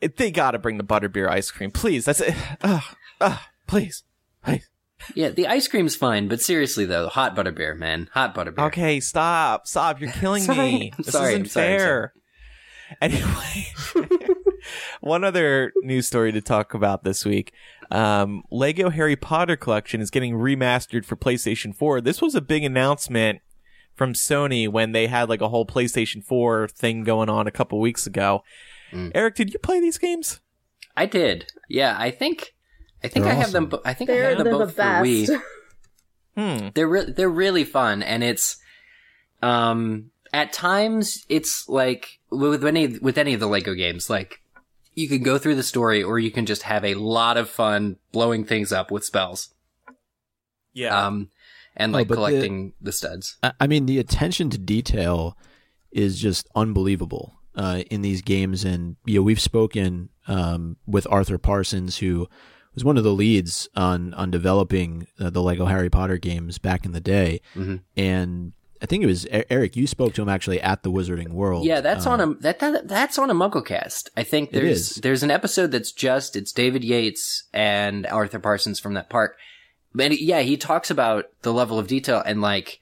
It, 0.00 0.16
they 0.16 0.30
got 0.30 0.52
to 0.52 0.58
bring 0.58 0.78
the 0.78 0.84
butterbeer 0.84 1.28
ice 1.28 1.50
cream, 1.50 1.70
please. 1.72 2.04
That's 2.04 2.20
it. 2.20 2.34
Ugh, 2.62 2.82
ugh, 3.20 3.38
please, 3.66 4.04
please. 4.44 4.68
Yeah, 5.14 5.30
the 5.30 5.46
ice 5.46 5.66
cream's 5.68 5.96
fine, 5.96 6.28
but 6.28 6.40
seriously 6.40 6.84
though, 6.84 7.08
hot 7.08 7.34
butterbeer, 7.34 7.76
man, 7.76 8.08
hot 8.12 8.34
butterbeer. 8.34 8.66
Okay, 8.66 9.00
stop, 9.00 9.66
stop. 9.66 10.00
You're 10.00 10.12
killing 10.12 10.42
Sorry. 10.42 10.58
me. 10.58 10.92
I'm 10.96 11.02
This 11.04 11.12
sorry, 11.12 11.28
isn't 11.30 11.40
I'm 11.42 11.46
sorry, 11.46 11.78
fair. 11.78 12.12
Anyway, 13.00 13.66
one 15.00 15.24
other 15.24 15.72
news 15.82 16.06
story 16.06 16.32
to 16.32 16.40
talk 16.40 16.74
about 16.74 17.04
this 17.04 17.24
week. 17.24 17.52
Um, 17.90 18.42
Lego 18.50 18.90
Harry 18.90 19.16
Potter 19.16 19.56
collection 19.56 20.00
is 20.00 20.10
getting 20.10 20.34
remastered 20.34 21.04
for 21.04 21.16
PlayStation 21.16 21.74
4. 21.74 22.00
This 22.00 22.20
was 22.20 22.34
a 22.34 22.40
big 22.40 22.64
announcement 22.64 23.40
from 23.94 24.12
Sony 24.12 24.68
when 24.68 24.92
they 24.92 25.06
had 25.06 25.28
like 25.28 25.40
a 25.40 25.48
whole 25.48 25.66
PlayStation 25.66 26.22
4 26.22 26.68
thing 26.68 27.02
going 27.04 27.28
on 27.28 27.46
a 27.46 27.50
couple 27.50 27.80
weeks 27.80 28.06
ago. 28.06 28.42
Mm. 28.92 29.12
Eric, 29.14 29.34
did 29.34 29.52
you 29.52 29.58
play 29.58 29.80
these 29.80 29.98
games? 29.98 30.40
I 30.96 31.06
did. 31.06 31.46
Yeah, 31.68 31.96
I 31.98 32.10
think. 32.10 32.54
I 33.02 33.08
think 33.08 33.24
They're 33.24 33.32
I 33.34 33.36
have 33.36 33.52
them. 33.52 33.66
bo- 33.66 33.82
I 33.84 33.94
think 33.94 34.10
I 34.10 34.14
They're, 34.14 34.28
have 34.30 34.38
them 34.38 34.44
they're 34.44 34.58
the 34.58 34.64
both 34.66 34.74
for 34.74 34.82
Wii. 34.82 35.40
Hmm. 36.36 36.68
They're 36.74 36.86
re- 36.88 37.10
they're 37.10 37.28
really 37.28 37.64
fun, 37.64 38.00
and 38.00 38.22
it's 38.22 38.58
um 39.42 40.10
at 40.32 40.52
times 40.52 41.24
it's 41.28 41.68
like 41.68 42.20
with 42.30 42.64
any 42.64 42.86
with 42.98 43.18
any 43.18 43.34
of 43.34 43.40
the 43.40 43.48
Lego 43.48 43.74
games, 43.74 44.08
like 44.08 44.40
you 44.98 45.08
can 45.08 45.22
go 45.22 45.38
through 45.38 45.54
the 45.54 45.62
story 45.62 46.02
or 46.02 46.18
you 46.18 46.30
can 46.30 46.44
just 46.46 46.62
have 46.62 46.84
a 46.84 46.94
lot 46.94 47.36
of 47.36 47.48
fun 47.48 47.96
blowing 48.12 48.44
things 48.44 48.72
up 48.72 48.90
with 48.90 49.04
spells. 49.04 49.50
Yeah. 50.72 51.06
Um, 51.06 51.30
and 51.76 51.94
Oh, 51.94 51.98
like 51.98 52.08
but 52.08 52.14
the- 52.14 52.16
collecting 52.16 52.72
the, 52.80 52.92
studs. 52.92 53.36
I 53.42 53.52
I 53.60 53.66
mean, 53.66 53.86
the 53.86 53.98
attention 53.98 54.50
to 54.50 54.58
detail 54.58 55.36
is 55.92 56.20
just 56.20 56.48
unbelievable 56.54 57.34
uh, 57.54 57.82
in 57.90 58.02
these 58.02 58.22
games. 58.22 58.64
And 58.64 58.96
you 59.04 59.16
know, 59.18 59.22
we've 59.22 59.40
spoken 59.40 60.08
um, 60.26 60.76
with 60.86 61.06
Arthur 61.10 61.38
Parsons, 61.38 61.98
who 61.98 62.28
was 62.74 62.84
one 62.84 62.96
of 62.98 63.04
the 63.04 63.12
leads 63.12 63.68
on 63.76 64.12
on 64.14 64.30
developing 64.30 65.06
uh, 65.20 65.30
the 65.30 65.42
Lego 65.42 65.66
Harry 65.66 65.90
Potter 65.90 66.18
games 66.18 66.58
back 66.58 66.84
in 66.84 66.92
the 66.92 67.00
day. 67.00 67.40
Mhm. 67.54 67.80
And 67.96 68.52
I 68.80 68.86
think 68.86 69.02
it 69.02 69.06
was 69.06 69.26
Eric. 69.30 69.76
You 69.76 69.86
spoke 69.86 70.14
to 70.14 70.22
him 70.22 70.28
actually 70.28 70.60
at 70.60 70.82
the 70.82 70.90
Wizarding 70.90 71.30
World. 71.30 71.64
Yeah, 71.66 71.80
that's 71.80 72.06
Um, 72.06 72.12
on 72.12 72.20
a 72.20 72.34
that, 72.42 72.58
that 72.60 72.88
that's 72.88 73.18
on 73.18 73.30
a 73.30 73.34
MuggleCast. 73.34 74.08
I 74.16 74.22
think 74.22 74.50
there's 74.52 74.96
there's 74.96 75.22
an 75.22 75.30
episode 75.30 75.72
that's 75.72 75.92
just 75.92 76.36
it's 76.36 76.52
David 76.52 76.84
Yates 76.84 77.44
and 77.52 78.06
Arthur 78.06 78.38
Parsons 78.38 78.78
from 78.78 78.94
that 78.94 79.10
park. 79.10 79.36
And 79.98 80.14
yeah, 80.18 80.40
he 80.40 80.56
talks 80.56 80.90
about 80.90 81.26
the 81.42 81.52
level 81.52 81.78
of 81.78 81.88
detail 81.88 82.22
and 82.24 82.40
like 82.40 82.78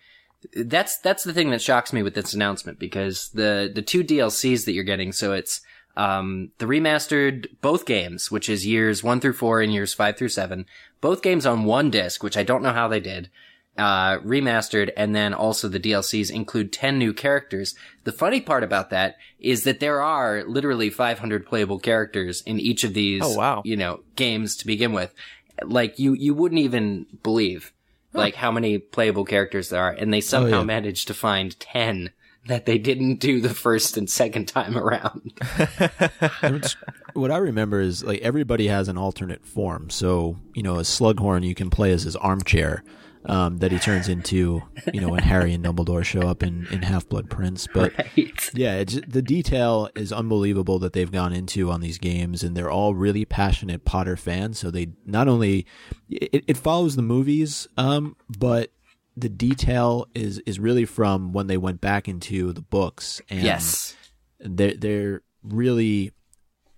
that's 0.55 0.99
that's 0.99 1.25
the 1.25 1.33
thing 1.33 1.51
that 1.51 1.63
shocks 1.63 1.93
me 1.93 2.03
with 2.03 2.15
this 2.15 2.35
announcement 2.35 2.79
because 2.79 3.31
the 3.31 3.71
the 3.75 3.83
two 3.83 4.05
DLCs 4.05 4.65
that 4.65 4.73
you're 4.73 4.85
getting, 4.85 5.13
so 5.13 5.33
it's 5.33 5.61
um 5.97 6.51
the 6.59 6.67
remastered 6.67 7.47
both 7.63 7.87
games, 7.87 8.31
which 8.31 8.49
is 8.51 8.67
years 8.67 9.03
one 9.03 9.19
through 9.21 9.33
four 9.33 9.63
and 9.63 9.73
years 9.73 9.95
five 9.95 10.19
through 10.19 10.29
seven, 10.29 10.67
both 11.01 11.23
games 11.23 11.47
on 11.47 11.65
one 11.65 11.91
disc, 11.91 12.23
which 12.23 12.37
I 12.37 12.43
don't 12.43 12.63
know 12.63 12.73
how 12.75 12.87
they 12.87 13.01
did 13.01 13.31
uh, 13.79 14.19
remastered, 14.19 14.91
and 14.97 15.15
then 15.15 15.35
also 15.35 15.69
the 15.69 15.81
DLCs 15.81 16.31
include 16.31 16.73
10 16.73 16.99
new 16.99 17.13
characters. 17.13 17.75
The 18.05 18.13
funny 18.13 18.41
part 18.41 18.65
about 18.65 18.91
that 18.91 19.17
is 19.39 19.65
that 19.65 19.81
there 19.81 20.01
are 20.01 20.45
literally 20.45 20.91
500 20.91 21.47
playable 21.47 21.79
characters 21.79 22.43
in 22.43 22.59
each 22.59 22.85
of 22.85 22.95
these, 22.95 23.23
Oh, 23.25 23.37
wow. 23.37 23.63
you 23.65 23.77
know, 23.77 24.01
games 24.15 24.57
to 24.57 24.67
begin 24.67 24.93
with. 24.93 25.15
Like, 25.63 25.99
you, 25.99 26.15
you 26.15 26.35
wouldn't 26.35 26.61
even 26.61 27.07
believe, 27.23 27.73
like, 28.13 28.35
how 28.35 28.51
many 28.51 28.79
playable 28.79 29.25
characters 29.25 29.69
there 29.69 29.83
are, 29.83 29.91
and 29.93 30.13
they 30.13 30.21
somehow 30.21 30.59
yeah. 30.59 30.65
managed 30.65 31.09
to 31.09 31.15
find 31.15 31.59
10 31.59 32.11
that 32.49 32.65
they 32.65 32.79
didn't 32.79 33.17
do 33.17 33.41
the 33.41 33.53
first 33.53 33.97
and 33.97 34.09
second 34.09 34.47
time 34.47 34.77
around. 34.79 35.33
What 37.15 37.31
I 37.31 37.39
remember 37.39 37.81
is 37.81 38.05
like 38.05 38.21
everybody 38.21 38.69
has 38.69 38.89
an 38.89 38.99
alternate 38.99 39.47
form. 39.47 39.89
So 39.89 40.37
you 40.55 40.63
know, 40.63 40.75
a 40.75 40.83
Slughorn 40.83 41.45
you 41.45 41.55
can 41.55 41.71
play 41.71 41.91
as 41.93 42.03
his 42.03 42.15
armchair 42.15 42.85
um, 43.27 43.59
that 43.59 43.73
he 43.73 43.79
turns 43.79 44.09
into. 44.09 44.63
You 44.93 45.01
know, 45.01 45.09
when 45.09 45.23
Harry 45.23 45.53
and 45.53 45.65
Dumbledore 45.65 46.05
show 46.05 46.23
up 46.23 46.43
in 46.43 46.67
in 46.71 46.83
Half 46.83 47.09
Blood 47.09 47.29
Prince. 47.31 47.67
But 47.73 47.97
right. 48.17 48.51
yeah, 48.55 48.77
it's, 48.77 48.99
the 49.07 49.23
detail 49.23 49.89
is 49.95 50.13
unbelievable 50.13 50.79
that 50.81 50.93
they've 50.93 51.11
gone 51.11 51.33
into 51.33 51.71
on 51.71 51.81
these 51.81 51.99
games, 51.99 52.43
and 52.43 52.57
they're 52.57 52.71
all 52.71 52.95
really 52.95 53.25
passionate 53.25 53.85
Potter 53.85 54.17
fans. 54.17 54.59
So 54.59 54.71
they 54.71 54.89
not 55.05 55.29
only 55.29 55.67
it, 56.09 56.45
it 56.47 56.57
follows 56.57 56.97
the 56.97 57.03
movies, 57.03 57.69
um, 57.77 58.17
but 58.39 58.71
the 59.17 59.29
detail 59.29 60.07
is 60.15 60.39
is 60.41 60.59
really 60.61 60.85
from 60.85 61.33
when 61.33 61.47
they 61.47 61.57
went 61.57 61.81
back 61.81 62.09
into 62.09 62.53
the 62.53 62.63
books. 62.63 63.21
And 63.31 63.43
Yes. 63.43 63.97
they're 64.41 64.75
they're 64.75 65.23
really 65.43 66.13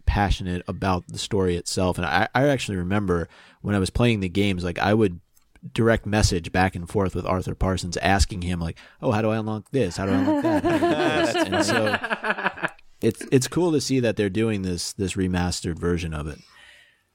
passionate 0.07 0.63
about 0.67 1.07
the 1.09 1.19
story 1.19 1.55
itself 1.57 1.99
and 1.99 2.07
I, 2.07 2.29
I 2.35 2.49
actually 2.49 2.79
remember 2.79 3.29
when 3.61 3.75
i 3.75 3.79
was 3.79 3.91
playing 3.91 4.21
the 4.21 4.29
games 4.31 4.65
like 4.65 4.79
i 4.79 4.95
would 4.95 5.21
direct 5.73 6.07
message 6.07 6.53
back 6.53 6.75
and 6.77 6.89
forth 6.89 7.15
with 7.15 7.27
arthur 7.27 7.55
parsons 7.55 7.97
asking 7.99 8.43
him 8.43 8.61
like 8.61 8.79
oh 9.03 9.11
how 9.13 9.21
do 9.23 9.31
i 9.31 9.37
unlock 9.37 9.71
this 9.73 9.97
how 9.97 10.07
do 10.07 10.13
i 10.13 10.15
unlock 10.17 10.43
that 10.43 10.63
do 11.45 11.51
do 11.51 11.57
and 11.57 11.65
so 11.65 12.69
it's 13.01 13.27
it's 13.33 13.49
cool 13.49 13.73
to 13.73 13.81
see 13.81 14.01
that 14.01 14.17
they're 14.17 14.31
doing 14.31 14.63
this 14.63 14.93
this 14.95 15.15
remastered 15.15 15.79
version 15.79 16.13
of 16.15 16.27
it 16.27 16.39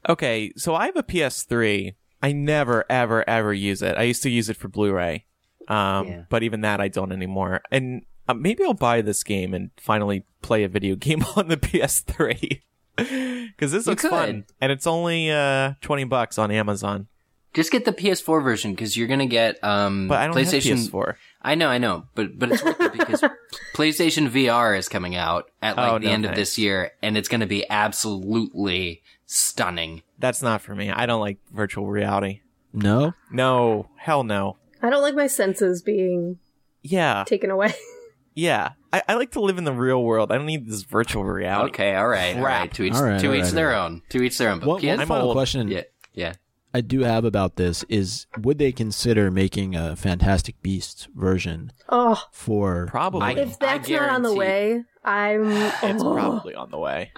Okay, 0.10 0.52
so 0.58 0.76
I 0.76 0.88
have 0.88 0.98
a 0.98 1.04
PS3. 1.04 1.96
I 2.22 2.34
never, 2.34 2.84
ever, 2.90 3.24
ever 3.30 3.54
use 3.54 3.82
it. 3.82 3.96
I 3.98 4.02
used 4.04 4.22
to 4.24 4.30
use 4.30 4.50
it 4.50 4.58
for 4.58 4.68
Blu-ray, 4.68 5.24
um, 5.70 6.08
Yeah. 6.08 6.24
but 6.30 6.44
even 6.44 6.60
that 6.60 6.82
I 6.82 6.90
don't 6.90 7.14
anymore. 7.14 7.62
And 7.72 8.02
uh, 8.28 8.34
maybe 8.34 8.66
I'll 8.66 8.74
buy 8.74 9.02
this 9.02 9.24
game 9.24 9.54
and 9.54 9.72
finally 9.78 10.26
play 10.42 10.66
a 10.66 10.68
video 10.68 10.96
game 10.98 11.24
on 11.38 11.48
the 11.48 11.56
PS3 11.56 12.60
because 12.98 13.72
this 13.72 13.86
You 13.86 13.92
looks 13.92 14.02
could. 14.02 14.10
fun, 14.12 14.46
and 14.60 14.74
it's 14.74 14.86
only 14.88 15.32
uh, 15.32 15.76
twenty 15.80 16.04
bucks 16.04 16.38
on 16.38 16.52
Amazon. 16.52 17.08
Just 17.54 17.72
get 17.72 17.86
the 17.86 17.94
PS4 17.94 18.44
version 18.44 18.72
because 18.72 18.98
you're 18.98 19.08
gonna 19.08 19.28
get 19.28 19.64
um 19.64 20.08
But 20.08 20.20
I 20.20 20.26
don't 20.28 20.36
PlayStation. 20.36 20.78
have 20.82 20.92
PS4. 20.92 21.16
I 21.42 21.56
know, 21.56 21.68
I 21.68 21.78
know, 21.78 22.06
but 22.16 22.38
but 22.40 22.52
it's 22.52 22.64
worth 22.64 22.80
it 22.82 22.94
because 22.94 23.22
PlayStation 23.76 24.30
VR 24.30 24.78
is 24.78 24.90
coming 24.90 25.16
out 25.16 25.52
at 25.62 25.78
like 25.78 25.92
Oh, 25.92 26.00
the 26.00 26.06
no 26.06 26.12
end 26.12 26.26
of 26.26 26.30
thanks. 26.30 26.40
this 26.40 26.58
year, 26.58 26.92
and 27.02 27.18
it's 27.18 27.28
going 27.30 27.42
to 27.42 27.48
be 27.48 27.70
absolutely 27.70 29.02
stunning. 29.26 30.02
That's 30.20 30.42
not 30.42 30.62
for 30.62 30.74
me. 30.76 30.90
I 30.92 31.06
don't 31.06 31.20
like 31.22 31.38
virtual 31.52 31.88
reality. 31.88 32.42
no 32.72 33.14
No, 33.32 33.90
hell 33.98 34.24
no. 34.24 34.58
I 34.82 34.90
don't 34.90 35.02
like 35.02 35.16
my 35.16 35.28
senses 35.28 35.82
being 35.82 36.40
Yeah, 36.82 37.24
taken 37.28 37.50
away. 37.52 37.74
yeah. 38.36 38.72
I, 38.92 39.02
I 39.10 39.14
like 39.16 39.32
to 39.32 39.42
live 39.42 39.58
in 39.58 39.64
the 39.64 39.74
real 39.74 40.04
world. 40.04 40.32
I 40.32 40.38
don't 40.38 40.46
need 40.46 40.68
this 40.68 40.84
virtual 40.84 41.24
reality. 41.24 41.70
Okay, 41.72 41.96
all 41.96 42.08
right, 42.08 42.36
all 42.36 42.44
Crap. 42.44 42.60
right. 42.62 42.74
To 42.74 42.84
each, 42.84 42.94
All 42.94 43.04
right, 43.04 43.20
to 43.20 43.28
all 43.28 43.34
each 43.36 43.44
right, 43.44 43.54
their 43.54 43.76
all 43.76 43.86
own. 43.88 44.02
To 44.10 44.22
each 44.22 44.38
their 44.38 44.50
own. 44.50 44.60
But 44.60 44.68
one, 44.68 44.80
PS- 44.82 44.86
one 44.88 45.00
I'm 45.00 45.08
final 45.08 45.32
question 45.34 45.68
yeah, 45.68 45.82
yeah. 46.14 46.34
I 46.74 46.82
do 46.82 47.02
have 47.02 47.26
about 47.26 47.56
this 47.56 47.84
is 47.90 48.26
would 48.40 48.58
they 48.58 48.72
consider 48.72 49.30
making 49.32 49.76
a 49.76 49.96
fantastic 49.96 50.62
beasts 50.62 51.08
version 51.16 51.72
Oh, 51.90 52.22
for 52.32 52.88
Probably. 52.90 53.34
if 53.38 53.60
that's 53.60 53.88
not 53.90 54.10
on 54.10 54.22
the 54.24 54.34
way, 54.34 54.84
I'm. 55.04 55.52
It's 55.84 56.04
oh. 56.04 56.14
probably 56.20 56.56
on 56.56 56.72
the 56.72 56.78
way. 56.80 57.12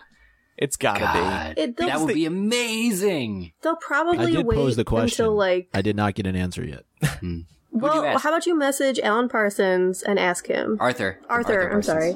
It's 0.57 0.75
gotta 0.75 0.99
God, 1.01 1.53
It- 1.57 1.77
that 1.77 1.99
would 2.01 2.13
be 2.13 2.25
amazing. 2.25 3.53
They'll 3.61 3.75
probably 3.75 4.19
i 4.19 4.31
did 4.31 4.45
wait 4.45 4.55
pose 4.55 4.75
the 4.75 4.83
question 4.85 5.25
until 5.25 5.35
like. 5.35 5.69
i 5.73 5.81
did 5.81 5.95
not 5.95 6.15
get 6.15 6.25
an 6.27 6.35
answer 6.35 6.63
yet 6.65 6.83
hmm. 7.19 7.41
well, 7.71 8.17
how 8.17 8.29
about 8.29 8.45
you 8.45 8.57
message 8.57 8.99
Alan 8.99 9.27
Parsons 9.29 10.01
and 10.01 10.17
ask 10.17 10.47
him? 10.47 10.77
Arthur. 10.79 11.19
Arthur, 11.29 11.69
I'm 11.73 11.83
sorry. 11.83 12.15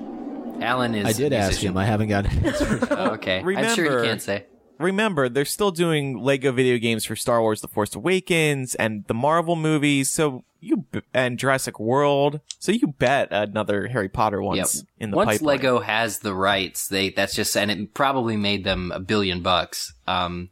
Alan 0.62 0.96
is. 0.96 1.06
i 1.06 1.14
did 1.14 1.34
a 1.34 1.38
ask 1.38 1.60
him 1.60 1.78
i 1.78 1.86
haven't 1.86 2.08
got 2.10 2.26
an 2.26 2.46
answer 2.46 2.88
Oh, 2.92 3.12
okay. 3.12 3.40
I'm 3.40 3.76
sure 3.76 3.84
Remember- 3.86 4.04
he 4.04 4.08
can't 4.10 4.22
say. 4.22 4.46
Be. 4.80 4.86
Remember, 4.86 5.30
they're 5.30 5.46
still 5.46 5.72
doing 5.72 6.18
Lego 6.20 6.52
video 6.52 6.78
games 6.78 7.06
for 7.06 7.16
Star 7.16 7.42
Wars: 7.42 7.62
The 7.62 7.68
Force 7.68 7.94
Awakens 7.96 8.76
and 8.76 9.06
the 9.08 9.14
Marvel 9.14 9.56
movies. 9.56 10.10
So 10.12 10.44
you 10.62 10.86
b- 10.92 11.02
and 11.14 11.38
Jurassic 11.40 11.80
World. 11.80 12.42
So 12.60 12.72
you 12.72 12.88
bet 12.88 13.30
another 13.32 13.88
Harry 13.88 14.10
Potter 14.10 14.42
one's 14.42 14.76
Yep. 14.78 14.86
in 15.00 15.12
the 15.12 15.18
Once 15.18 15.28
pipeline. 15.30 15.58
Lego 15.58 15.80
has 15.80 16.20
the 16.20 16.34
rights, 16.34 16.88
they 16.88 17.10
that's 17.12 17.36
just 17.36 17.56
and 17.56 17.70
it 17.72 17.94
probably 17.94 18.36
made 18.38 18.64
them 18.64 18.92
a 18.94 19.00
billion 19.00 19.42
bucks. 19.42 19.94
Um, 20.08 20.50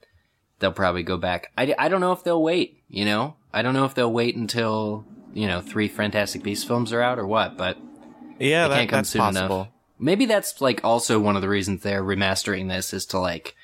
they'll 0.59 0.71
probably 0.71 1.03
go 1.03 1.17
back. 1.17 1.51
I, 1.57 1.75
I 1.77 1.89
don't 1.89 2.01
know 2.01 2.13
if 2.13 2.23
they'll 2.23 2.41
wait. 2.41 2.81
You 2.87 3.03
know, 3.05 3.35
I 3.53 3.61
don't 3.61 3.73
know 3.73 3.83
if 3.85 3.95
they'll 3.95 4.13
wait 4.13 4.35
until 4.37 5.03
you 5.33 5.45
know 5.47 5.59
three 5.61 5.89
Fantastic 5.89 6.41
Beasts 6.43 6.63
films 6.63 6.93
are 6.93 7.01
out 7.01 7.19
or 7.19 7.27
what. 7.27 7.57
But 7.57 7.77
yeah, 8.39 8.69
that, 8.69 8.75
can't 8.75 8.89
come 8.89 8.97
that's 8.99 9.09
soon 9.09 9.19
possible. 9.21 9.55
enough. 9.55 9.67
Maybe 9.99 10.25
that's 10.25 10.61
like 10.61 10.79
also 10.85 11.19
one 11.19 11.35
of 11.35 11.41
the 11.41 11.49
reasons 11.49 11.81
they're 11.81 12.03
remastering 12.03 12.69
this 12.69 12.93
is 12.93 13.05
to 13.07 13.19
like 13.19 13.55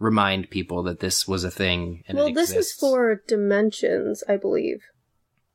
remind 0.00 0.50
people 0.50 0.82
that 0.82 0.98
this 0.98 1.28
was 1.28 1.44
a 1.44 1.50
thing. 1.50 2.02
And 2.08 2.18
well, 2.18 2.26
it 2.26 2.34
this 2.34 2.52
is 2.52 2.72
for 2.72 3.22
Dimensions, 3.28 4.24
I 4.28 4.36
believe. 4.36 4.82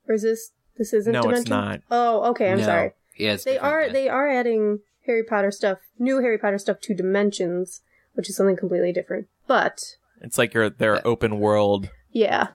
Or 0.07 0.15
is 0.15 0.21
this? 0.23 0.51
This 0.77 0.93
isn't. 0.93 1.11
No, 1.11 1.29
it's 1.31 1.49
not. 1.49 1.81
Oh, 1.91 2.29
okay. 2.31 2.51
I'm 2.51 2.59
No. 2.59 2.65
sorry. 2.65 2.91
Yeah, 3.17 3.35
They 3.43 3.57
are 3.57 3.87
yeah. 3.87 3.91
they 3.91 4.07
are 4.09 4.29
adding 4.29 4.79
Harry 5.05 5.23
Potter 5.23 5.51
stuff, 5.51 5.79
new 5.99 6.19
Harry 6.21 6.37
Potter 6.37 6.57
stuff 6.57 6.79
to 6.81 6.93
Dimensions, 6.93 7.81
which 8.13 8.29
is 8.29 8.35
something 8.37 8.55
completely 8.57 8.91
different. 8.93 9.27
But 9.47 9.95
It's 10.21 10.37
like 10.37 10.53
your 10.53 10.69
their 10.69 11.05
open 11.07 11.39
world 11.39 11.89
yeah, 12.11 12.47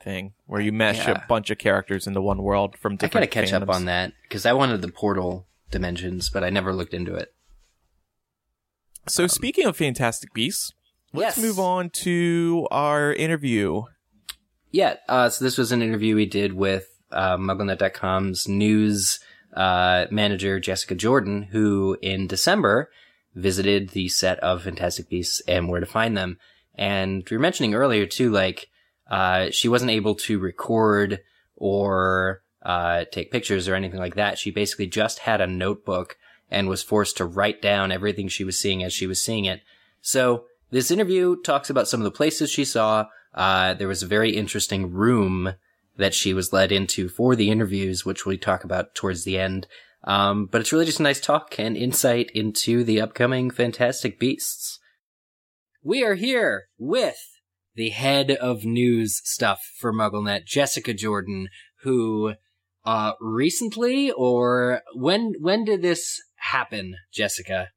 thing 0.00 0.34
where 0.46 0.60
you 0.60 0.72
mesh 0.72 0.98
Yeah. 1.06 1.22
a 1.24 1.26
bunch 1.26 1.50
of 1.50 1.58
characters 1.58 2.06
into 2.06 2.20
one 2.20 2.42
world 2.42 2.76
from 2.78 2.96
different. 2.96 3.22
I 3.24 3.26
different. 3.26 3.50
gotta 3.50 3.58
catch 3.60 3.62
up 3.68 3.74
on 3.74 3.84
that 3.86 4.12
because 4.22 4.46
I 4.46 4.52
wanted 4.52 4.82
the 4.82 4.88
Portal 4.92 5.46
dimensions, 5.70 6.30
but 6.30 6.44
I 6.44 6.50
never 6.50 6.72
looked 6.72 6.94
into 6.94 7.14
it. 7.14 7.34
So 9.08 9.26
speaking 9.26 9.66
of 9.66 9.76
Fantastic 9.76 10.32
Beasts, 10.34 10.72
let's 11.12 11.36
Yes. 11.38 11.44
move 11.44 11.58
on 11.58 11.90
to 11.90 12.68
our 12.70 13.12
interview. 13.12 13.82
Yeah, 14.70 14.96
uh, 15.08 15.30
so 15.30 15.44
this 15.44 15.56
was 15.56 15.72
an 15.72 15.80
interview 15.82 16.14
we 16.14 16.26
did 16.26 16.52
with 16.52 16.86
uh, 17.10 17.36
MuggleNet.com's 17.38 18.46
news 18.46 19.18
uh, 19.54 20.06
manager, 20.10 20.60
Jessica 20.60 20.94
Jordan, 20.94 21.44
who 21.44 21.96
in 22.02 22.26
December 22.26 22.90
visited 23.34 23.90
the 23.90 24.08
set 24.08 24.38
of 24.40 24.62
Fantastic 24.64 25.08
Beasts 25.08 25.40
and 25.48 25.68
Where 25.68 25.80
to 25.80 25.86
Find 25.86 26.16
Them. 26.16 26.38
And 26.74 27.26
we 27.30 27.36
were 27.36 27.40
mentioning 27.40 27.74
earlier, 27.74 28.04
too, 28.04 28.30
like, 28.30 28.68
uh, 29.10 29.50
she 29.50 29.68
wasn't 29.68 29.90
able 29.90 30.14
to 30.16 30.38
record 30.38 31.20
or 31.56 32.42
uh, 32.62 33.04
take 33.10 33.32
pictures 33.32 33.68
or 33.68 33.74
anything 33.74 33.98
like 34.00 34.16
that. 34.16 34.38
She 34.38 34.50
basically 34.50 34.86
just 34.86 35.20
had 35.20 35.40
a 35.40 35.46
notebook 35.46 36.18
and 36.50 36.68
was 36.68 36.82
forced 36.82 37.16
to 37.18 37.24
write 37.24 37.60
down 37.60 37.92
everything 37.92 38.28
she 38.28 38.44
was 38.44 38.58
seeing 38.58 38.82
as 38.82 38.92
she 38.92 39.06
was 39.06 39.22
seeing 39.22 39.44
it. 39.44 39.60
So 40.00 40.44
this 40.70 40.90
interview 40.90 41.40
talks 41.42 41.70
about 41.70 41.88
some 41.88 42.00
of 42.00 42.04
the 42.04 42.10
places 42.10 42.50
she 42.50 42.64
saw. 42.64 43.06
Uh, 43.34 43.74
there 43.74 43.88
was 43.88 44.02
a 44.02 44.06
very 44.06 44.30
interesting 44.30 44.92
room 44.92 45.54
that 45.96 46.14
she 46.14 46.32
was 46.32 46.52
led 46.52 46.72
into 46.72 47.08
for 47.08 47.34
the 47.34 47.50
interviews, 47.50 48.04
which 48.04 48.24
we 48.24 48.38
talk 48.38 48.64
about 48.64 48.94
towards 48.94 49.24
the 49.24 49.38
end. 49.38 49.66
Um, 50.04 50.46
but 50.46 50.60
it's 50.60 50.72
really 50.72 50.86
just 50.86 51.00
a 51.00 51.04
nice 51.04 51.20
talk 51.20 51.58
and 51.58 51.76
insight 51.76 52.30
into 52.34 52.84
the 52.84 53.00
upcoming 53.00 53.50
Fantastic 53.50 54.18
Beasts. 54.18 54.78
We 55.82 56.04
are 56.04 56.14
here 56.14 56.68
with 56.78 57.18
the 57.74 57.90
head 57.90 58.30
of 58.30 58.64
news 58.64 59.20
stuff 59.24 59.60
for 59.78 59.92
MuggleNet, 59.92 60.44
Jessica 60.44 60.94
Jordan, 60.94 61.48
who 61.82 62.34
uh 62.84 63.12
recently 63.20 64.10
or 64.12 64.82
when 64.94 65.34
when 65.40 65.64
did 65.64 65.82
this 65.82 66.20
happen, 66.52 66.96
Jessica? 67.12 67.68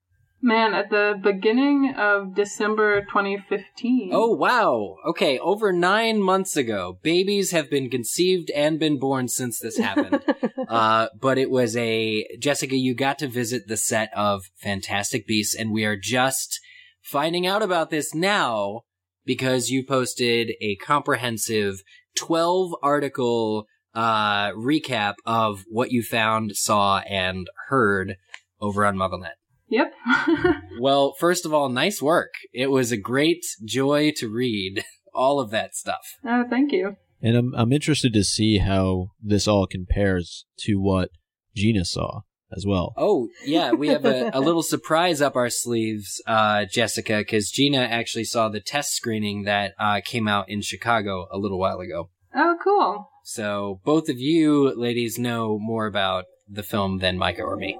Man, 0.43 0.73
at 0.73 0.89
the 0.89 1.19
beginning 1.21 1.93
of 1.95 2.33
December 2.33 3.01
2015. 3.01 4.09
Oh 4.11 4.33
wow. 4.33 4.95
Okay, 5.05 5.37
over 5.37 5.71
9 5.71 6.19
months 6.19 6.57
ago. 6.57 6.97
Babies 7.03 7.51
have 7.51 7.69
been 7.69 7.91
conceived 7.91 8.49
and 8.49 8.79
been 8.79 8.97
born 8.97 9.27
since 9.27 9.59
this 9.59 9.77
happened. 9.77 10.23
uh 10.67 11.09
but 11.19 11.37
it 11.37 11.51
was 11.51 11.77
a 11.77 12.25
Jessica, 12.39 12.75
you 12.75 12.95
got 12.95 13.19
to 13.19 13.27
visit 13.27 13.67
the 13.67 13.77
set 13.77 14.09
of 14.15 14.45
Fantastic 14.55 15.27
Beasts 15.27 15.53
and 15.55 15.71
we 15.71 15.85
are 15.85 15.97
just 15.97 16.59
finding 17.03 17.45
out 17.45 17.61
about 17.61 17.91
this 17.91 18.15
now 18.15 18.81
because 19.23 19.69
you 19.69 19.85
posted 19.85 20.53
a 20.59 20.75
comprehensive 20.77 21.83
12 22.15 22.73
article 22.81 23.67
uh 23.93 24.49
recap 24.53 25.13
of 25.23 25.65
what 25.67 25.91
you 25.91 26.01
found, 26.01 26.55
saw 26.55 26.97
and 27.07 27.47
heard 27.67 28.15
over 28.61 28.85
on 28.85 28.95
MuggleNet. 28.95 29.35
Yep. 29.69 29.93
Well, 30.79 31.13
first 31.19 31.45
of 31.45 31.53
all, 31.53 31.69
nice 31.69 32.01
work. 32.01 32.33
It 32.53 32.71
was 32.71 32.91
a 32.91 32.97
great 32.97 33.45
joy 33.63 34.11
to 34.17 34.27
read 34.27 34.83
all 35.13 35.39
of 35.39 35.51
that 35.51 35.75
stuff. 35.75 36.01
oh, 36.25 36.45
thank 36.49 36.71
you. 36.71 36.95
And 37.21 37.35
I'm 37.37 37.53
I'm 37.55 37.71
interested 37.71 38.13
to 38.13 38.23
see 38.23 38.57
how 38.57 39.09
this 39.21 39.47
all 39.47 39.67
compares 39.67 40.45
to 40.61 40.77
what 40.77 41.09
Gina 41.55 41.85
saw 41.85 42.21
as 42.55 42.65
well. 42.65 42.93
Oh, 42.97 43.27
yeah, 43.45 43.73
we 43.73 43.89
have 43.89 44.05
a, 44.05 44.31
a 44.33 44.39
little 44.41 44.63
surprise 44.63 45.21
up 45.21 45.35
our 45.35 45.49
sleeves, 45.51 46.21
uh, 46.25 46.65
Jessica, 46.65 47.17
because 47.19 47.51
Gina 47.51 47.77
actually 47.77 48.23
saw 48.23 48.49
the 48.49 48.59
test 48.59 48.93
screening 48.93 49.43
that 49.43 49.73
uh, 49.79 50.01
came 50.03 50.27
out 50.27 50.49
in 50.49 50.61
Chicago 50.61 51.27
a 51.31 51.37
little 51.37 51.59
while 51.59 51.79
ago. 51.79 52.09
Oh, 52.33 52.55
cool. 52.63 53.09
So 53.23 53.81
both 53.85 54.09
of 54.09 54.17
you 54.17 54.73
ladies 54.75 55.19
know 55.19 55.59
more 55.59 55.85
about 55.85 56.25
the 56.51 56.63
film 56.63 56.99
than 56.99 57.17
Micah 57.17 57.43
or 57.43 57.55
me. 57.55 57.77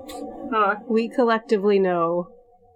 Oh, 0.53 0.75
we 0.87 1.09
collectively 1.09 1.79
know 1.79 2.29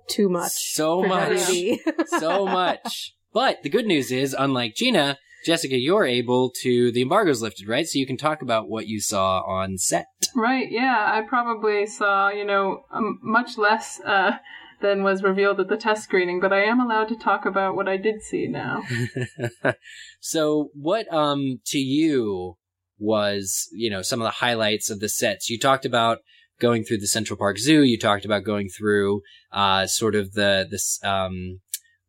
too 0.08 0.30
much. 0.30 0.52
So 0.52 1.02
much. 1.04 1.50
So 2.08 2.46
much. 2.46 3.14
But 3.34 3.64
the 3.64 3.70
good 3.70 3.86
news 3.86 4.12
is, 4.12 4.36
unlike 4.38 4.76
Gina, 4.76 5.18
Jessica, 5.46 5.78
you're 5.78 6.06
able 6.06 6.52
to, 6.62 6.92
the 6.92 7.02
embargo's 7.02 7.42
lifted, 7.42 7.68
right? 7.68 7.86
So 7.88 8.00
you 8.00 8.08
can 8.08 8.18
talk 8.18 8.42
about 8.42 8.70
what 8.70 8.88
you 8.88 9.00
saw 9.00 9.42
on 9.42 9.78
set. 9.78 10.06
right. 10.36 10.72
Yeah, 10.72 11.12
I 11.12 11.22
probably 11.28 11.86
saw, 11.86 12.30
you 12.30 12.46
know, 12.46 12.84
um, 12.92 13.20
much 13.22 13.58
less 13.58 14.00
uh, 14.06 14.38
than 14.82 15.04
was 15.04 15.22
revealed 15.22 15.60
at 15.60 15.68
the 15.68 15.78
test 15.78 16.04
screening, 16.04 16.40
but 16.40 16.54
I 16.54 16.64
am 16.64 16.80
allowed 16.80 17.10
to 17.10 17.16
talk 17.16 17.46
about 17.46 17.76
what 17.76 17.88
I 17.88 17.98
did 17.98 18.22
see 18.22 18.48
now. 18.48 18.84
so 20.20 20.70
what, 20.74 21.12
um, 21.14 21.60
to 21.68 21.78
you 21.78 22.58
was, 23.00 23.68
you 23.74 23.90
know, 23.90 24.02
some 24.02 24.22
of 24.22 24.26
the 24.26 24.32
highlights 24.32 24.90
of 24.90 25.00
the 25.00 25.10
sets? 25.10 25.50
You 25.50 25.60
talked 25.60 25.86
about 25.86 26.20
going 26.60 26.84
through 26.84 27.00
the 27.00 27.08
Central 27.08 27.38
Park 27.38 27.58
Zoo. 27.58 27.84
You 27.84 28.00
talked 28.00 28.26
about 28.26 28.44
going 28.44 28.70
through, 28.70 29.22
uh, 29.52 29.88
sort 29.88 30.16
of 30.16 30.34
the, 30.34 30.68
this, 30.70 31.00
um, 31.04 31.60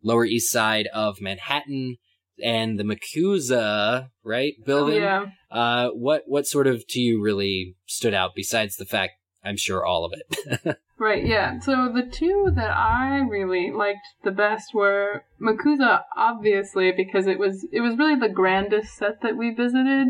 Lower 0.02 0.24
East 0.24 0.52
Side 0.52 0.86
of 0.94 1.20
Manhattan 1.20 1.96
and 2.42 2.78
the 2.78 2.84
MACUSA, 2.84 4.10
right, 4.22 4.54
Oh, 4.60 4.64
building. 4.64 5.02
yeah. 5.02 5.26
Uh, 5.50 5.88
what 5.90 6.24
what 6.26 6.46
sort 6.46 6.66
of 6.66 6.86
to 6.88 7.00
you 7.00 7.20
really 7.22 7.76
stood 7.86 8.14
out 8.14 8.32
besides 8.36 8.76
the 8.76 8.84
fact 8.84 9.12
I'm 9.42 9.56
sure 9.56 9.84
all 9.84 10.04
of 10.04 10.12
it? 10.14 10.76
Right, 10.98 11.26
yeah. 11.26 11.58
So 11.58 11.92
the 11.94 12.10
two 12.10 12.50
that 12.56 12.70
I 12.74 13.18
really 13.18 13.70
liked 13.70 13.98
the 14.24 14.30
best 14.30 14.72
were 14.72 15.24
MACUSA, 15.38 16.00
obviously, 16.16 16.90
because 16.90 17.26
it 17.26 17.38
was 17.38 17.66
it 17.70 17.82
was 17.82 17.98
really 17.98 18.18
the 18.18 18.30
grandest 18.32 18.96
set 18.96 19.20
that 19.20 19.36
we 19.36 19.50
visited. 19.50 20.08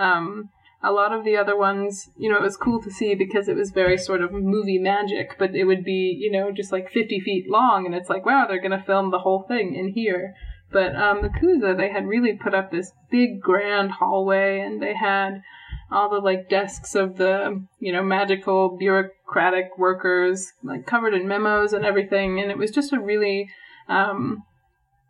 Um, 0.00 0.48
a 0.82 0.90
lot 0.92 1.12
of 1.12 1.24
the 1.24 1.36
other 1.36 1.56
ones, 1.56 2.08
you 2.16 2.30
know, 2.30 2.38
it 2.38 2.42
was 2.42 2.56
cool 2.56 2.82
to 2.82 2.90
see 2.90 3.14
because 3.14 3.48
it 3.48 3.56
was 3.56 3.70
very 3.70 3.98
sort 3.98 4.22
of 4.22 4.32
movie 4.32 4.78
magic, 4.78 5.36
but 5.38 5.54
it 5.54 5.64
would 5.64 5.84
be, 5.84 6.16
you 6.18 6.32
know, 6.32 6.50
just 6.50 6.72
like 6.72 6.90
50 6.90 7.20
feet 7.20 7.50
long, 7.50 7.84
and 7.84 7.94
it's 7.94 8.08
like, 8.08 8.24
wow, 8.24 8.46
they're 8.46 8.60
going 8.60 8.78
to 8.78 8.84
film 8.84 9.10
the 9.10 9.18
whole 9.18 9.44
thing 9.46 9.74
in 9.74 9.92
here. 9.92 10.34
But 10.72 10.96
um, 10.96 11.20
MACUSA, 11.22 11.76
they 11.76 11.90
had 11.90 12.06
really 12.06 12.32
put 12.32 12.54
up 12.54 12.70
this 12.70 12.92
big 13.10 13.40
grand 13.42 13.90
hallway, 13.92 14.60
and 14.60 14.80
they 14.80 14.94
had 14.94 15.42
all 15.90 16.08
the 16.08 16.18
like 16.18 16.48
desks 16.48 16.94
of 16.94 17.16
the 17.16 17.64
you 17.80 17.92
know 17.92 18.02
magical 18.02 18.76
bureaucratic 18.76 19.76
workers 19.76 20.52
like 20.62 20.86
covered 20.86 21.14
in 21.14 21.26
memos 21.26 21.72
and 21.72 21.84
everything 21.84 22.40
and 22.40 22.50
it 22.50 22.58
was 22.58 22.70
just 22.70 22.92
a 22.92 23.00
really 23.00 23.48
um, 23.88 24.42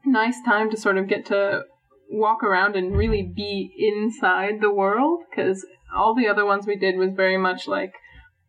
nice 0.04 0.36
time 0.44 0.70
to 0.70 0.76
sort 0.76 0.96
of 0.96 1.06
get 1.06 1.26
to 1.26 1.62
walk 2.10 2.42
around 2.42 2.76
and 2.76 2.96
really 2.96 3.22
be 3.22 3.72
inside 3.78 4.60
the 4.60 4.72
world 4.72 5.20
because 5.30 5.64
all 5.94 6.14
the 6.14 6.28
other 6.28 6.44
ones 6.44 6.66
we 6.66 6.76
did 6.76 6.96
was 6.96 7.10
very 7.14 7.36
much 7.36 7.66
like 7.66 7.94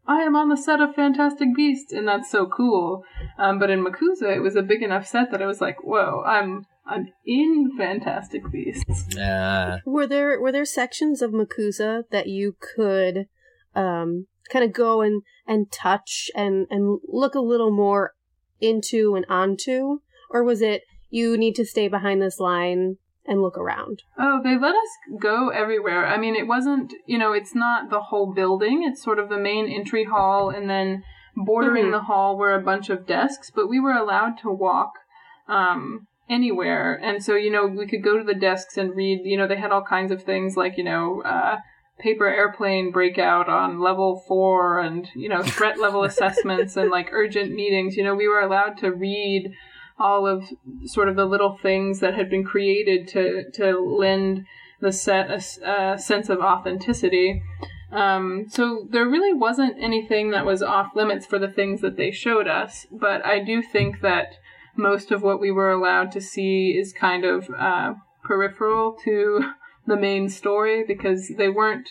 I 0.08 0.22
am 0.22 0.36
on 0.36 0.50
the 0.50 0.58
set 0.58 0.82
of 0.82 0.96
Fantastic 0.96 1.56
Beasts, 1.56 1.94
and 1.94 2.08
that's 2.08 2.30
so 2.30 2.48
cool. 2.48 3.04
Um, 3.38 3.60
but 3.60 3.70
in 3.70 3.86
MACUSA, 3.86 4.36
it 4.36 4.42
was 4.42 4.56
a 4.56 4.64
big 4.64 4.82
enough 4.82 5.06
set 5.06 5.30
that 5.32 5.44
I 5.44 5.46
was 5.46 5.62
like, 5.62 5.84
"Whoa, 5.84 6.24
I'm 6.26 6.66
I'm 6.86 7.10
in 7.26 7.72
Fantastic 7.78 8.42
Beasts." 8.52 9.16
uh, 9.16 9.78
Were 9.86 10.08
there 10.08 10.42
were 10.42 10.52
there 10.52 10.66
sections 10.66 11.22
of 11.22 11.32
MACUSA 11.32 12.06
that 12.10 12.28
you 12.28 12.56
could 12.76 13.28
um 13.76 14.26
kind 14.52 14.66
of 14.66 14.74
go 14.74 15.02
and 15.02 15.22
and 15.48 15.72
touch 15.72 16.30
and 16.36 16.68
and 16.70 17.00
look 17.08 17.36
a 17.36 17.40
little 17.40 17.72
more 17.72 18.14
into 18.60 19.16
and 19.16 19.26
onto 19.30 20.00
or 20.30 20.44
was 20.44 20.62
it 20.62 20.82
you 21.10 21.38
need 21.38 21.56
to 21.56 21.66
stay 21.66 21.88
behind 21.88 22.22
this 22.22 22.40
line 22.40 22.98
and 23.32 23.42
look 23.42 23.58
around? 23.58 24.04
Oh, 24.20 24.42
they 24.44 24.58
let 24.58 24.76
us 24.76 24.92
go 25.20 25.50
everywhere. 25.50 26.06
I 26.06 26.18
mean, 26.18 26.36
it 26.36 26.48
wasn't, 26.48 26.94
you 27.06 27.18
know, 27.18 27.32
it's 27.32 27.56
not 27.56 27.90
the 27.90 28.02
whole 28.02 28.34
building. 28.34 28.84
It's 28.84 29.02
sort 29.02 29.20
of 29.20 29.30
the 29.30 29.38
main 29.38 29.68
entry 29.72 30.04
hall, 30.04 30.50
and 30.50 30.70
then 30.70 31.04
bordering 31.36 31.86
Mhm. 31.86 31.92
the 31.92 32.02
hall 32.02 32.38
were 32.38 32.54
a 32.54 32.62
bunch 32.62 32.90
of 32.90 33.08
desks, 33.08 33.50
but 33.50 33.70
we 33.70 33.80
were 33.80 33.94
allowed 33.94 34.38
to 34.40 34.52
walk 34.52 34.92
um, 35.48 36.08
anywhere. 36.30 37.00
And 37.02 37.24
so, 37.24 37.36
you 37.36 37.52
know, 37.52 37.66
we 37.66 37.88
could 37.88 38.04
go 38.04 38.18
to 38.18 38.24
the 38.24 38.36
desks 38.48 38.78
and 38.78 38.96
read, 38.96 39.22
you 39.24 39.38
know, 39.38 39.48
they 39.48 39.58
had 39.58 39.72
all 39.72 39.82
kinds 39.84 40.12
of 40.12 40.24
things 40.24 40.56
like, 40.56 40.78
you 40.78 40.84
know, 40.84 41.22
uh, 41.24 41.58
paper 42.00 42.28
airplane 42.28 42.92
breakout 42.92 43.50
on 43.50 43.80
level 43.82 44.24
four 44.28 44.80
and, 44.80 45.10
you 45.16 45.28
know, 45.30 45.42
threat 45.44 45.78
level 45.80 46.04
assessments 46.12 46.78
and 46.78 46.90
like 46.90 47.10
urgent 47.12 47.52
meetings. 47.54 47.98
You 47.98 48.04
know, 48.04 48.16
we 48.16 48.28
were 48.30 48.40
allowed 48.40 48.78
to 48.80 48.92
read 48.92 49.52
all 50.02 50.26
of 50.28 50.44
sort 50.86 51.08
of 51.10 51.16
the 51.16 51.26
little 51.26 51.58
things 51.62 52.00
that 52.00 52.16
had 52.16 52.30
been 52.30 52.44
created 52.44 53.08
to 53.10 53.44
to 53.54 53.80
lend 53.80 54.46
the 54.82 54.92
set 54.92 55.30
a, 55.30 55.36
s- 55.36 55.60
a 55.60 55.98
sense 56.00 56.28
of 56.30 56.40
authenticity. 56.40 57.42
Um, 57.92 58.46
so 58.50 58.88
there 58.90 59.06
really 59.06 59.34
wasn't 59.34 59.76
anything 59.80 60.32
that 60.32 60.46
was 60.46 60.64
off 60.64 60.96
limits 60.96 61.26
for 61.26 61.38
the 61.38 61.50
things 61.52 61.82
that 61.82 61.98
they 61.98 62.10
showed 62.12 62.48
us, 62.48 62.88
but 62.92 63.24
I 63.26 63.40
do 63.44 63.62
think 63.62 64.00
that 64.02 64.28
most 64.78 65.12
of 65.12 65.22
what 65.22 65.42
we 65.42 65.52
were 65.52 65.70
allowed 65.72 66.12
to 66.14 66.22
see 66.22 66.70
is 66.78 66.94
kind 66.94 67.26
of 67.26 67.50
uh, 67.50 67.94
peripheral 68.24 68.98
to 69.04 69.52
the 69.88 69.98
main 69.98 70.30
story 70.30 70.84
because 70.88 71.32
they 71.38 71.50
weren't 71.50 71.90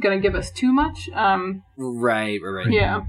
going 0.00 0.16
to 0.16 0.22
give 0.22 0.36
us 0.36 0.50
too 0.50 0.72
much. 0.72 1.10
Um, 1.10 1.64
right, 1.76 2.40
right, 2.42 2.50
right. 2.66 2.70
yeah. 2.72 3.00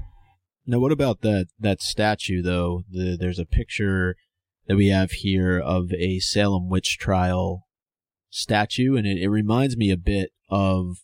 Now, 0.66 0.78
what 0.78 0.92
about 0.92 1.20
that 1.20 1.46
that 1.60 1.82
statue 1.82 2.42
though? 2.42 2.82
The, 2.90 3.16
there's 3.20 3.38
a 3.38 3.44
picture 3.44 4.16
that 4.66 4.76
we 4.76 4.88
have 4.88 5.12
here 5.12 5.58
of 5.58 5.92
a 5.92 6.18
Salem 6.18 6.68
witch 6.68 6.98
trial 6.98 7.66
statue, 8.30 8.96
and 8.96 9.06
it, 9.06 9.18
it 9.18 9.28
reminds 9.28 9.76
me 9.76 9.90
a 9.90 9.96
bit 9.96 10.30
of 10.48 10.98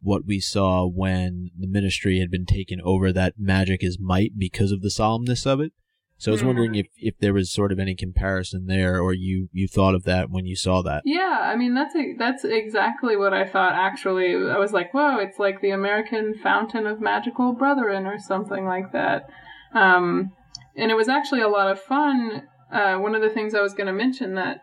what 0.00 0.26
we 0.26 0.38
saw 0.38 0.86
when 0.86 1.50
the 1.58 1.66
ministry 1.66 2.20
had 2.20 2.30
been 2.30 2.46
taken 2.46 2.80
over. 2.82 3.12
That 3.12 3.34
magic 3.38 3.82
is 3.82 3.98
might 4.00 4.32
because 4.38 4.70
of 4.70 4.82
the 4.82 4.90
solemnness 4.90 5.46
of 5.46 5.60
it. 5.60 5.72
So 6.16 6.30
I 6.30 6.34
was 6.34 6.44
wondering 6.44 6.74
if 6.74 6.86
if 6.96 7.18
there 7.18 7.34
was 7.34 7.52
sort 7.52 7.72
of 7.72 7.78
any 7.78 7.94
comparison 7.94 8.66
there, 8.66 9.00
or 9.00 9.12
you 9.12 9.48
you 9.52 9.66
thought 9.66 9.94
of 9.94 10.04
that 10.04 10.30
when 10.30 10.46
you 10.46 10.54
saw 10.54 10.80
that. 10.82 11.02
Yeah, 11.04 11.40
I 11.42 11.56
mean 11.56 11.74
that's 11.74 11.94
a, 11.96 12.14
that's 12.16 12.44
exactly 12.44 13.16
what 13.16 13.34
I 13.34 13.46
thought. 13.46 13.72
Actually, 13.74 14.34
I 14.34 14.56
was 14.56 14.72
like, 14.72 14.94
"Whoa, 14.94 15.18
it's 15.18 15.38
like 15.38 15.60
the 15.60 15.70
American 15.70 16.34
Fountain 16.34 16.86
of 16.86 17.00
Magical 17.00 17.52
Brethren 17.52 18.06
or 18.06 18.18
something 18.18 18.64
like 18.64 18.92
that." 18.92 19.28
Um, 19.74 20.32
and 20.76 20.90
it 20.90 20.94
was 20.94 21.08
actually 21.08 21.42
a 21.42 21.48
lot 21.48 21.70
of 21.70 21.80
fun. 21.80 22.44
Uh, 22.72 22.96
one 22.96 23.14
of 23.14 23.22
the 23.22 23.30
things 23.30 23.54
I 23.54 23.60
was 23.60 23.74
going 23.74 23.86
to 23.86 23.92
mention 23.92 24.34
that 24.34 24.62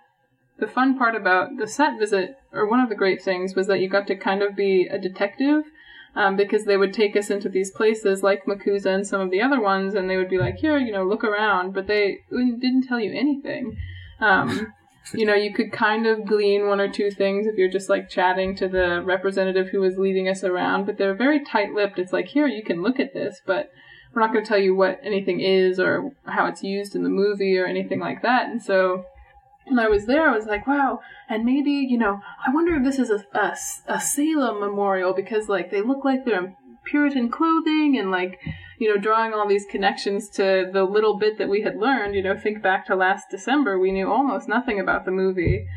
the 0.60 0.68
fun 0.68 0.98
part 0.98 1.16
about 1.16 1.58
the 1.58 1.68
set 1.68 1.98
visit, 1.98 2.38
or 2.52 2.70
one 2.70 2.80
of 2.80 2.90
the 2.90 2.96
great 2.96 3.22
things, 3.22 3.56
was 3.56 3.68
that 3.68 3.80
you 3.80 3.90
got 3.90 4.08
to 4.08 4.16
kind 4.16 4.42
of 4.42 4.56
be 4.56 4.88
a 4.88 5.00
detective. 5.00 5.64
Um, 6.14 6.36
because 6.36 6.66
they 6.66 6.76
would 6.76 6.94
take 6.94 7.16
us 7.16 7.30
into 7.30 7.48
these 7.48 7.72
places 7.72 8.22
like 8.22 8.44
MACUSA 8.46 8.86
and 8.86 9.08
some 9.08 9.22
of 9.22 9.32
the 9.32 9.42
other 9.42 9.62
ones, 9.62 9.94
and 9.96 10.10
they 10.10 10.18
would 10.18 10.30
be 10.30 10.38
like, 10.38 10.58
"Here, 10.58 10.78
you 10.78 10.92
know, 10.92 11.06
look 11.06 11.24
around," 11.24 11.74
but 11.74 11.88
they 11.88 12.20
didn't 12.30 12.86
tell 12.86 13.00
you 13.00 13.14
anything. 13.18 13.78
Um, 14.20 14.74
you 15.14 15.26
know, 15.26 15.34
you 15.34 15.54
could 15.54 15.72
kind 15.72 16.06
of 16.06 16.26
glean 16.26 16.68
one 16.68 16.80
or 16.80 16.88
two 16.88 17.12
things 17.12 17.48
if 17.48 17.56
you're 17.58 17.72
just 17.72 17.90
like 17.90 18.10
chatting 18.10 18.56
to 18.56 18.68
the 18.68 19.02
representative 19.04 19.70
who 19.70 19.80
was 19.80 19.98
leading 19.98 20.28
us 20.28 20.44
around, 20.44 20.86
but 20.86 20.98
they're 20.98 21.16
very 21.16 21.44
tight 21.44 21.74
lipped. 21.74 22.00
It's 22.00 22.14
like, 22.14 22.28
here, 22.28 22.48
you 22.48 22.64
can 22.64 22.82
look 22.82 23.00
at 23.00 23.14
this, 23.14 23.42
but 23.46 23.72
we're 24.14 24.22
not 24.22 24.34
going 24.34 24.44
to 24.44 24.50
tell 24.50 24.60
you 24.60 24.76
what 24.76 25.00
anything 25.04 25.40
is 25.40 25.80
or 25.80 26.12
how 26.26 26.46
it's 26.48 26.64
used 26.64 26.96
in 26.96 27.04
the 27.04 27.10
movie 27.10 27.58
or 27.58 27.66
anything 27.66 28.00
like 28.00 28.22
that. 28.22 28.50
And 28.50 28.62
so 28.62 29.06
when 29.66 29.80
I 29.80 29.88
was 29.88 30.06
there, 30.06 30.30
I 30.30 30.36
was 30.36 30.46
like, 30.46 30.68
wow. 30.68 31.00
And 31.30 31.46
maybe, 31.46 31.72
you 31.72 31.98
know, 31.98 32.20
I 32.46 32.54
wonder 32.54 32.76
if 32.76 32.84
this 32.84 33.00
is 33.00 33.10
a, 33.10 33.24
a, 33.34 33.56
a 33.88 34.02
Salem 34.02 34.60
memorial 34.60 35.14
because, 35.14 35.48
like, 35.48 35.72
they 35.72 35.82
look 35.82 36.04
like 36.04 36.26
they're 36.26 36.44
in 36.44 36.56
Puritan 36.84 37.30
clothing 37.30 37.98
and, 37.98 38.12
like, 38.12 38.40
you 38.80 38.90
know, 38.94 39.00
drawing 39.00 39.34
all 39.34 39.48
these 39.48 39.66
connections 39.70 40.28
to 40.30 40.70
the 40.72 40.84
little 40.84 41.18
bit 41.18 41.38
that 41.38 41.50
we 41.50 41.62
had 41.62 41.78
learned. 41.78 42.16
You 42.16 42.24
know, 42.24 42.38
think 42.38 42.62
back 42.62 42.86
to 42.88 42.96
last 42.96 43.30
December, 43.30 43.80
we 43.80 43.92
knew 43.92 44.12
almost 44.12 44.50
nothing 44.50 44.80
about 44.80 45.06
the 45.06 45.12
movie. 45.12 45.68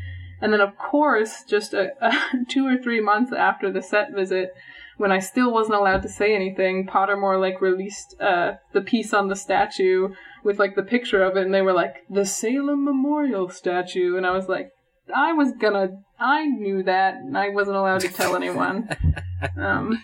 And 0.41 0.51
then, 0.51 0.61
of 0.61 0.77
course, 0.77 1.43
just 1.43 1.73
a, 1.73 1.91
a 2.01 2.13
two 2.49 2.67
or 2.67 2.77
three 2.77 3.01
months 3.01 3.31
after 3.31 3.71
the 3.71 3.81
set 3.81 4.13
visit, 4.13 4.53
when 4.97 5.11
I 5.11 5.19
still 5.19 5.51
wasn't 5.51 5.75
allowed 5.75 6.01
to 6.03 6.09
say 6.09 6.35
anything, 6.35 6.87
Pottermore 6.87 7.39
like 7.39 7.61
released 7.61 8.15
uh, 8.19 8.53
the 8.73 8.81
piece 8.81 9.13
on 9.13 9.27
the 9.27 9.35
statue 9.35 10.09
with 10.43 10.59
like 10.59 10.75
the 10.75 10.83
picture 10.83 11.23
of 11.23 11.35
it, 11.37 11.45
and 11.45 11.53
they 11.53 11.61
were 11.61 11.73
like 11.73 11.95
the 12.09 12.25
Salem 12.25 12.83
Memorial 12.85 13.49
statue, 13.49 14.15
and 14.17 14.25
I 14.25 14.31
was 14.31 14.47
like, 14.47 14.69
I 15.13 15.33
was 15.33 15.51
gonna, 15.59 15.89
I 16.19 16.45
knew 16.45 16.83
that, 16.83 17.15
and 17.15 17.37
I 17.37 17.49
wasn't 17.49 17.77
allowed 17.77 18.01
to 18.01 18.09
tell 18.09 18.35
anyone. 18.35 18.89
um, 19.57 20.01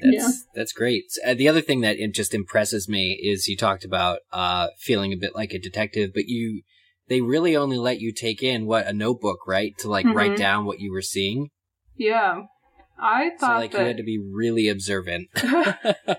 That's 0.00 0.14
Yeah. 0.16 0.28
that's 0.54 0.72
great. 0.72 1.04
Uh, 1.24 1.34
the 1.34 1.48
other 1.48 1.60
thing 1.60 1.80
that 1.82 1.96
it 1.98 2.12
just 2.12 2.34
impresses 2.34 2.88
me 2.88 3.12
is 3.22 3.46
you 3.48 3.56
talked 3.56 3.84
about 3.84 4.18
uh, 4.32 4.68
feeling 4.78 5.12
a 5.12 5.16
bit 5.16 5.34
like 5.34 5.52
a 5.52 5.58
detective, 5.58 6.10
but 6.14 6.26
you 6.26 6.62
they 7.08 7.20
really 7.20 7.56
only 7.56 7.78
let 7.78 8.00
you 8.00 8.12
take 8.12 8.42
in 8.42 8.64
what 8.66 8.86
a 8.86 8.92
notebook, 8.92 9.46
right, 9.46 9.76
to 9.78 9.88
like 9.88 10.06
write 10.06 10.32
Mhm. 10.32 10.36
down 10.38 10.64
what 10.64 10.80
you 10.80 10.90
were 10.92 11.02
seeing. 11.02 11.50
yeah, 11.96 12.42
I 13.02 13.30
thought 13.38 13.56
So 13.56 13.60
like 13.60 13.72
that 13.72 13.80
you 13.80 13.86
had 13.88 13.96
to 13.98 14.02
be 14.04 14.18
really 14.18 14.68
observant. 14.68 15.28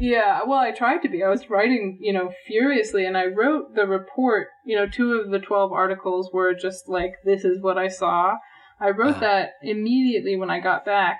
Yeah, 0.00 0.42
well, 0.46 0.60
I 0.60 0.70
tried 0.70 0.98
to 1.02 1.08
be. 1.08 1.24
I 1.24 1.28
was 1.28 1.50
writing, 1.50 1.98
you 2.00 2.12
know, 2.12 2.32
furiously, 2.46 3.04
and 3.04 3.16
I 3.18 3.26
wrote 3.26 3.74
the 3.74 3.84
report. 3.84 4.46
You 4.64 4.76
know, 4.76 4.86
two 4.86 5.14
of 5.14 5.30
the 5.32 5.40
12 5.40 5.72
articles 5.72 6.30
were 6.32 6.54
just 6.54 6.88
like, 6.88 7.14
this 7.24 7.44
is 7.44 7.60
what 7.60 7.78
I 7.78 7.88
saw. 7.88 8.36
I 8.80 8.90
wrote 8.90 9.16
Uh-huh. 9.16 9.20
that 9.22 9.54
immediately 9.60 10.36
when 10.36 10.50
I 10.50 10.60
got 10.60 10.84
back 10.84 11.18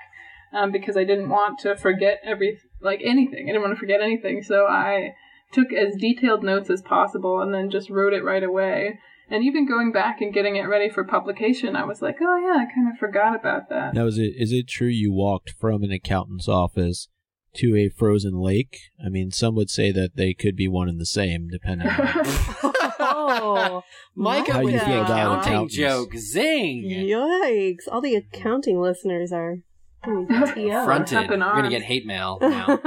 um, 0.53 0.71
because 0.71 0.95
I 0.95 1.03
didn't 1.03 1.27
want 1.27 1.59
to 1.59 1.75
forget 1.75 2.21
every, 2.23 2.57
like 2.81 3.01
anything. 3.03 3.47
I 3.49 3.51
didn't 3.51 3.63
want 3.63 3.73
to 3.73 3.79
forget 3.79 3.99
anything. 4.01 4.43
So 4.43 4.65
I 4.65 5.13
took 5.51 5.73
as 5.73 5.97
detailed 5.97 6.41
notes 6.45 6.69
as 6.69 6.81
possible 6.81 7.41
and 7.41 7.53
then 7.53 7.69
just 7.69 7.89
wrote 7.89 8.13
it 8.13 8.23
right 8.23 8.43
away. 8.43 8.99
And 9.31 9.43
even 9.43 9.67
going 9.67 9.91
back 9.91 10.21
and 10.21 10.33
getting 10.33 10.55
it 10.55 10.63
ready 10.63 10.89
for 10.89 11.03
publication, 11.03 11.75
I 11.75 11.85
was 11.85 12.01
like, 12.01 12.17
oh 12.21 12.37
yeah, 12.37 12.63
I 12.63 12.73
kind 12.73 12.91
of 12.91 12.97
forgot 12.97 13.35
about 13.35 13.69
that. 13.69 13.93
Now, 13.93 14.07
is 14.07 14.17
it 14.17 14.33
is 14.37 14.51
it 14.51 14.67
true 14.67 14.87
you 14.87 15.13
walked 15.13 15.51
from 15.59 15.83
an 15.83 15.91
accountant's 15.91 16.47
office 16.47 17.09
to 17.55 17.75
a 17.75 17.89
frozen 17.89 18.39
lake? 18.39 18.79
I 19.03 19.09
mean, 19.09 19.31
some 19.31 19.55
would 19.55 19.69
say 19.69 19.91
that 19.91 20.15
they 20.15 20.33
could 20.33 20.55
be 20.55 20.67
one 20.67 20.89
and 20.89 20.99
the 20.99 21.05
same, 21.05 21.47
depending. 21.47 21.87
on... 21.87 21.95
oh, 22.99 23.83
Micah 24.15 24.53
How 24.53 24.63
with 24.63 24.73
you 24.73 24.79
the 24.79 24.85
feel 24.85 25.05
about 25.05 25.45
accounting 25.45 25.69
joke. 25.69 26.15
Zing! 26.17 26.83
yikes! 26.83 27.87
All 27.91 28.01
the 28.01 28.15
accounting 28.15 28.81
listeners 28.81 29.31
are 29.31 29.57
TO. 30.05 30.25
Fronted. 30.85 31.29
We're 31.29 31.37
gonna 31.37 31.69
get 31.69 31.83
hate 31.83 32.05
mail 32.05 32.39
now. 32.41 32.79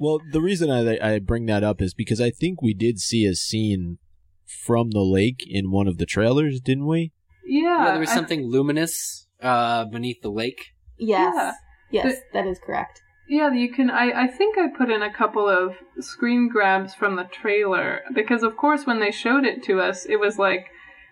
well, 0.00 0.20
the 0.32 0.40
reason 0.40 0.68
I 0.68 1.14
I 1.14 1.18
bring 1.20 1.46
that 1.46 1.62
up 1.62 1.80
is 1.80 1.94
because 1.94 2.20
I 2.20 2.30
think 2.30 2.60
we 2.60 2.74
did 2.74 2.98
see 2.98 3.24
a 3.24 3.34
scene 3.34 3.98
from 4.46 4.90
the 4.90 5.00
lake 5.00 5.44
in 5.46 5.70
one 5.70 5.88
of 5.88 5.98
the 5.98 6.06
trailers, 6.06 6.60
didn't 6.60 6.86
we? 6.86 7.12
yeah, 7.44 7.84
yeah, 7.84 7.90
there 7.92 8.00
was 8.00 8.10
I- 8.10 8.14
something 8.14 8.46
luminous 8.46 9.26
uh, 9.42 9.84
beneath 9.86 10.22
the 10.22 10.30
lake. 10.30 10.72
yes, 10.98 11.54
Yeah. 11.90 12.06
yes, 12.06 12.20
that 12.32 12.46
is 12.46 12.58
correct. 12.58 13.02
Yeah, 13.28 13.52
you 13.52 13.72
can. 13.72 13.90
I, 13.90 14.22
I 14.24 14.26
think 14.28 14.56
I 14.56 14.68
put 14.68 14.88
in 14.90 15.02
a 15.02 15.12
couple 15.12 15.48
of 15.48 15.74
screen 15.98 16.48
grabs 16.48 16.94
from 16.94 17.16
the 17.16 17.24
trailer 17.24 18.02
because, 18.14 18.42
of 18.44 18.56
course, 18.56 18.86
when 18.86 19.00
they 19.00 19.10
showed 19.10 19.44
it 19.44 19.64
to 19.64 19.80
us, 19.80 20.06
it 20.06 20.20
was 20.20 20.38
like 20.38 20.66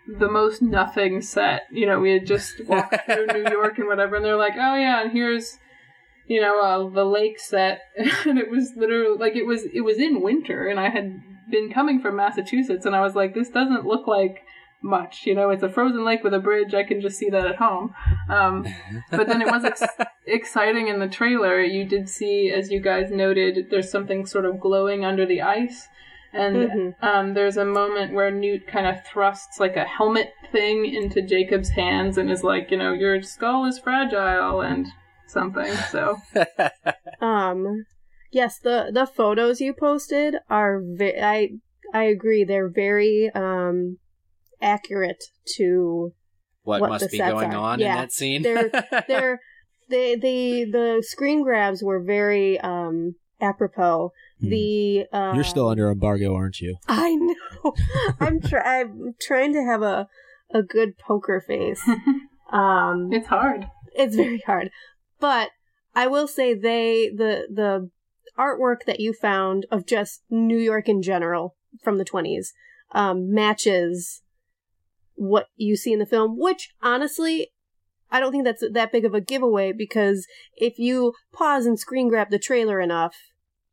the 0.07 0.30
most 0.30 0.62
nothing 0.62 1.20
set. 1.22 1.62
You 1.72 1.87
know, 1.87 1.99
we 1.99 2.12
had 2.12 2.24
just 2.26 2.64
walked 2.68 3.05
through 3.07 3.26
New 3.26 3.51
York 3.51 3.78
and 3.78 3.89
whatever, 3.89 4.14
and 4.16 4.24
they're 4.24 4.37
like, 4.37 4.55
"Oh 4.55 4.76
yeah, 4.76 5.03
and 5.03 5.11
here's, 5.11 5.59
you 6.28 6.41
know, 6.41 6.61
uh, 6.61 6.89
the 6.89 7.05
lake 7.05 7.41
set," 7.41 7.80
and 8.26 8.39
it 8.39 8.49
was 8.49 8.72
literally 8.76 9.18
like 9.18 9.35
it 9.35 9.45
was 9.47 9.64
it 9.74 9.80
was 9.80 9.99
in 9.99 10.20
winter, 10.22 10.68
and 10.68 10.78
I 10.78 10.91
had 10.91 11.20
been 11.51 11.70
coming 11.72 12.01
from 12.01 12.16
Massachusetts, 12.16 12.86
and 12.86 12.95
I 12.97 13.01
was 13.01 13.14
like, 13.14 13.34
"This 13.34 13.49
doesn't 13.51 13.84
look 13.86 14.07
like." 14.07 14.42
Much, 14.86 15.24
you 15.24 15.34
know, 15.34 15.49
it's 15.49 15.62
a 15.62 15.68
frozen 15.70 16.05
lake 16.05 16.22
with 16.22 16.34
a 16.34 16.38
bridge. 16.38 16.74
I 16.74 16.82
can 16.84 17.01
just 17.01 17.16
see 17.16 17.30
that 17.30 17.47
at 17.47 17.57
home. 17.57 17.95
Um, 18.28 18.66
but 19.11 19.26
then 19.26 19.40
it 19.40 19.47
was 19.51 19.64
ex- 19.64 19.82
exciting 20.26 20.88
in 20.88 20.99
the 20.99 21.09
trailer. 21.09 21.62
You 21.62 21.86
did 21.86 22.07
see, 22.07 22.51
as 22.55 22.70
you 22.70 22.80
guys 22.80 23.11
noted, 23.11 23.70
there's 23.70 23.90
something 23.90 24.26
sort 24.26 24.45
of 24.45 24.61
glowing 24.61 25.03
under 25.03 25.24
the 25.24 25.40
ice. 25.40 25.88
And 26.34 26.57
Mhm. 26.57 26.95
um, 27.03 27.32
there's 27.32 27.57
a 27.57 27.64
moment 27.64 28.12
where 28.12 28.30
Newt 28.30 28.66
kind 28.66 28.86
of 28.86 29.03
thrusts 29.07 29.59
like 29.59 29.76
a 29.76 29.84
helmet 29.84 30.34
thing 30.53 30.84
into 30.84 31.22
Jacob's 31.22 31.70
hands 31.70 32.18
and 32.18 32.30
is 32.30 32.42
like, 32.45 32.70
you 32.70 32.76
know, 32.76 32.92
your 32.92 33.22
skull 33.22 33.64
is 33.64 33.78
fragile 33.78 34.61
and 34.61 34.86
something. 35.26 35.72
So 35.92 36.18
Um, 37.22 37.86
yes, 38.35 38.59
the 38.59 38.91
the 38.93 39.07
photos 39.07 39.61
you 39.61 39.72
posted 39.72 40.37
are 40.51 40.80
ve- 40.85 41.20
I 41.20 41.51
I 41.95 42.03
agree 42.05 42.45
they're 42.45 42.68
very 42.68 43.30
um 43.35 43.99
accurate 44.61 45.22
to 45.57 46.12
What, 46.62 46.80
What 46.80 46.91
must 46.91 47.11
be 47.11 47.18
going 47.18 47.53
are. 47.55 47.57
on 47.72 47.78
Yeah. 47.80 47.93
in 47.95 48.01
that 48.01 48.12
scene? 48.12 48.43
They're- 48.43 48.70
they're 49.09 49.41
they 49.91 50.16
the 50.16 50.64
the 50.70 51.03
screen 51.07 51.43
grabs 51.43 51.82
were 51.82 52.03
very 52.03 52.59
um 52.61 53.14
apropos. 53.41 54.11
Hmm. 54.41 54.49
The 54.49 55.07
uh, 55.12 55.32
You're 55.35 55.45
still 55.45 55.68
under 55.68 55.91
embargo, 55.91 56.35
aren't 56.35 56.61
you? 56.61 56.76
I 56.89 57.14
know. 57.14 57.74
I'm 58.20 58.41
try- 58.41 58.80
I'm 58.80 59.14
trying 59.20 59.53
to 59.53 59.62
have 59.62 59.82
a 59.82 60.09
a 60.53 60.62
good 60.62 60.97
poker 60.99 61.41
face. 61.47 61.82
Um, 62.53 63.09
it's 63.12 63.26
hard. 63.26 63.66
it's 63.97 64.14
very 64.14 64.41
hard, 64.47 64.70
but 65.18 65.49
I 65.95 66.07
will 66.07 66.28
say 66.28 66.55
they 66.55 67.09
the 67.09 67.49
the 67.53 67.91
artwork 68.39 68.85
that 68.87 69.01
you 69.01 69.12
found 69.12 69.66
of 69.70 69.87
just 69.87 70.22
New 70.30 70.59
York 70.59 70.89
in 70.89 71.03
general 71.03 71.57
from 71.82 71.99
the 71.99 72.05
20s 72.05 72.49
um, 72.93 73.32
matches 73.32 74.22
what 75.14 75.47
you 75.57 75.76
see 75.76 75.93
in 75.93 75.99
the 75.99 76.07
film. 76.07 76.39
Which 76.39 76.70
honestly, 76.82 77.49
I 78.11 78.20
don't 78.20 78.32
think 78.32 78.45
that's 78.45 78.64
that 78.72 78.93
big 78.93 79.05
of 79.05 79.14
a 79.14 79.20
giveaway 79.20 79.72
because 79.72 80.26
if 80.57 80.78
you 80.78 81.14
pause 81.32 81.66
and 81.66 81.78
screen 81.78 82.09
grab 82.09 82.30
the 82.30 82.39
trailer 82.39 82.80
enough, 82.80 83.16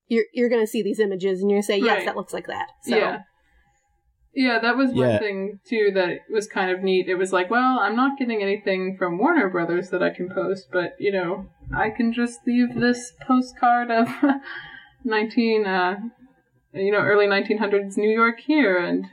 you're 0.07 0.25
you're 0.33 0.49
gonna 0.49 0.67
see 0.67 0.81
these 0.83 0.99
images 0.99 1.41
and 1.41 1.49
you're 1.49 1.57
gonna 1.57 1.63
say, 1.63 1.77
yes, 1.79 1.97
Right. 1.97 2.05
that 2.05 2.15
looks 2.15 2.33
like 2.33 2.47
that. 2.47 2.69
So, 2.83 2.95
Yeah. 2.97 3.19
Yeah, 4.33 4.59
that 4.59 4.77
was 4.77 4.93
one 4.93 5.09
Yeah. 5.09 5.19
thing 5.19 5.59
too 5.65 5.91
that 5.93 6.19
was 6.29 6.47
kind 6.47 6.71
of 6.71 6.81
neat. 6.81 7.09
It 7.09 7.15
was 7.15 7.33
like, 7.33 7.49
well, 7.49 7.79
I'm 7.79 7.95
not 7.97 8.17
getting 8.17 8.41
anything 8.41 8.95
from 8.97 9.17
Warner 9.17 9.49
Brothers 9.49 9.89
that 9.89 10.01
I 10.01 10.09
can 10.09 10.29
post, 10.29 10.69
but 10.71 10.95
you 10.99 11.11
know, 11.11 11.47
I 11.73 11.89
can 11.89 12.13
just 12.13 12.39
leave 12.45 12.75
this 12.75 13.13
postcard 13.25 13.91
of 13.91 14.07
19, 15.03 15.65
uh, 15.65 15.95
you 16.73 16.91
know, 16.91 16.99
early 16.99 17.25
1900s 17.25 17.97
New 17.97 18.09
York 18.09 18.39
here 18.39 18.77
and 18.77 19.05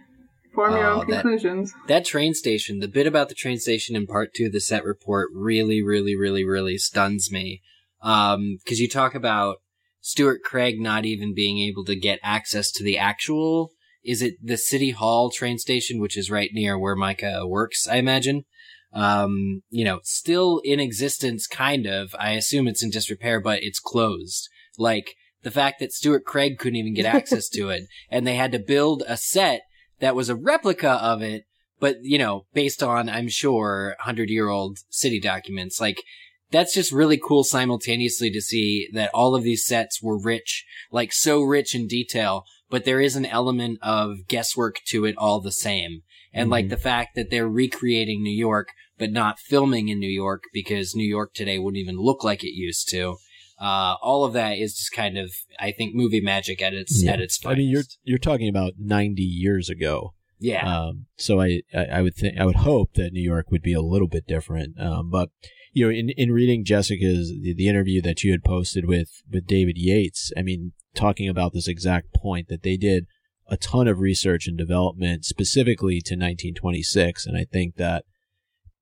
form 0.55 0.73
your 0.73 0.87
Oh, 0.87 1.01
own 1.01 1.07
conclusions. 1.07 1.73
That 1.87 2.05
train 2.05 2.35
station, 2.35 2.81
the 2.81 2.89
bit 2.89 3.07
about 3.07 3.29
the 3.29 3.35
train 3.35 3.59
station 3.59 3.95
in 3.95 4.07
part 4.07 4.35
two 4.35 4.47
of 4.47 4.53
the 4.53 4.61
set 4.61 4.85
report 4.85 5.31
really, 5.33 5.83
really, 5.83 6.17
really, 6.17 6.45
really 6.45 6.79
stuns 6.79 7.31
me. 7.31 7.63
Um, 8.03 8.59
cause 8.67 8.79
you 8.79 8.89
talk 8.89 9.15
about 9.15 9.59
Stuart 10.01 10.43
Craig 10.45 10.81
not 10.81 11.05
even 11.05 11.35
being 11.35 11.59
able 11.59 11.85
to 11.85 11.97
get 11.97 12.21
access 12.23 12.71
to 12.73 12.85
the 12.85 12.99
actual, 12.99 13.71
is 14.05 14.23
it 14.23 14.35
the 14.43 14.57
city 14.57 14.91
hall 14.91 15.31
train 15.31 15.59
station, 15.59 16.01
which 16.01 16.17
is 16.17 16.31
right 16.31 16.51
near 16.53 16.79
where 16.79 16.97
Micah 16.97 17.47
works, 17.47 17.87
I 17.87 17.97
imagine? 17.97 18.45
Um, 18.93 19.63
you 19.69 19.85
know, 19.85 20.01
still 20.03 20.61
in 20.65 20.81
existence, 20.81 21.47
kind 21.47 21.87
of. 21.87 22.15
I 22.19 22.33
assume 22.33 22.67
it's 22.67 22.83
in 22.83 22.91
disrepair, 22.91 23.41
but 23.41 23.63
it's 23.63 23.81
closed. 23.81 24.49
Like, 24.79 25.15
the 25.43 25.51
fact 25.51 25.81
that 25.81 25.93
Stuart 25.93 26.25
Craig 26.25 26.59
couldn't 26.59 26.77
even 26.77 26.95
get 26.95 27.07
access 27.15 27.49
to 27.51 27.71
it, 27.71 27.85
and 28.11 28.27
they 28.27 28.37
had 28.37 28.53
to 28.53 28.59
build 28.59 29.03
a 29.07 29.17
set 29.17 29.63
that 30.01 30.17
was 30.17 30.29
a 30.29 30.37
replica 30.37 30.91
of 30.91 31.23
it, 31.23 31.45
but 31.81 31.97
you 32.03 32.19
know, 32.19 32.47
based 32.55 32.83
on 32.83 33.09
I'm 33.09 33.29
sure 33.29 33.97
hundred 34.01 34.31
year 34.31 34.49
old 34.49 34.79
city 34.89 35.21
documents. 35.21 35.81
Like 35.81 36.03
that's 36.51 36.75
just 36.75 36.93
really 36.93 37.19
cool 37.19 37.45
simultaneously 37.45 38.31
to 38.31 38.41
see 38.41 38.89
that 38.93 39.11
all 39.13 39.35
of 39.35 39.43
these 39.43 39.67
sets 39.67 40.03
were 40.03 40.19
rich, 40.19 40.65
like 40.91 41.13
so 41.13 41.43
rich 41.43 41.75
in 41.75 41.87
detail, 41.87 42.45
but 42.71 42.85
there 42.85 43.01
is 43.01 43.17
an 43.17 43.27
element 43.27 43.79
of 43.83 44.27
guesswork 44.29 44.77
to 44.87 45.05
it 45.05 45.15
all 45.19 45.41
the 45.41 45.53
same. 45.53 46.03
And 46.33 46.51
like 46.51 46.67
Mhm. 46.67 46.71
the 46.71 46.77
fact 46.77 47.15
that 47.17 47.31
they're 47.31 47.49
recreating 47.49 48.23
New 48.23 48.37
York, 48.37 48.69
but 48.99 49.11
not 49.11 49.39
filming 49.39 49.89
in 49.89 49.99
New 49.99 50.11
York 50.11 50.43
because 50.53 50.95
New 50.95 51.09
York 51.09 51.33
today 51.35 51.59
wouldn't 51.59 51.81
even 51.81 51.97
look 51.97 52.23
like 52.25 52.45
it 52.45 52.55
used 52.55 52.89
to. 52.91 53.17
Uh, 53.61 53.97
all 54.03 54.25
of 54.25 54.35
that 54.35 54.59
is 54.59 54.77
just 54.77 54.93
kind 54.93 55.19
of, 55.19 55.33
I 55.59 55.73
think, 55.73 55.95
movie 55.95 56.21
magic 56.21 56.63
at 56.63 56.75
its 56.75 57.03
Yeah. 57.03 57.13
at 57.13 57.21
its 57.21 57.37
finest. 57.39 57.57
I 57.57 57.59
mean, 57.61 57.71
you're 57.71 57.83
you're 58.05 58.19
talking 58.19 58.49
about 58.49 58.75
90 58.79 59.23
years 59.23 59.69
ago. 59.69 60.15
Yeah. 60.39 60.63
Um, 60.83 61.07
so 61.17 61.41
I, 61.41 61.63
I, 61.75 61.85
I 61.87 62.03
would 62.03 62.15
think 62.15 62.39
I 62.39 62.45
would 62.47 62.57
hope 62.57 62.93
that 62.95 63.13
New 63.13 63.23
York 63.23 63.51
would 63.51 63.63
be 63.63 63.73
a 63.73 63.81
little 63.81 64.07
bit 64.07 64.27
different. 64.29 64.79
Um, 64.81 65.11
but 65.11 65.31
you 65.73 65.85
know, 65.85 65.91
in, 65.93 66.11
in 66.11 66.31
reading 66.31 66.65
Jessica's 66.65 67.33
the, 67.43 67.53
the 67.55 67.69
interview 67.69 68.01
that 68.03 68.23
you 68.23 68.31
had 68.31 68.45
posted 68.45 68.85
with 68.87 69.11
with 69.31 69.47
David 69.47 69.77
Yates, 69.77 70.31
I 70.37 70.43
mean, 70.43 70.73
talking 70.95 71.29
about 71.29 71.53
this 71.53 71.67
exact 71.67 72.15
point 72.15 72.47
that 72.49 72.63
they 72.63 72.77
did 72.77 73.07
a 73.49 73.57
ton 73.57 73.89
of 73.89 73.99
research 73.99 74.47
and 74.47 74.57
development 74.57 75.25
specifically 75.25 76.01
to 76.01 76.15
1926, 76.15 77.27
and 77.27 77.37
I 77.37 77.45
think 77.45 77.77
that 77.77 78.05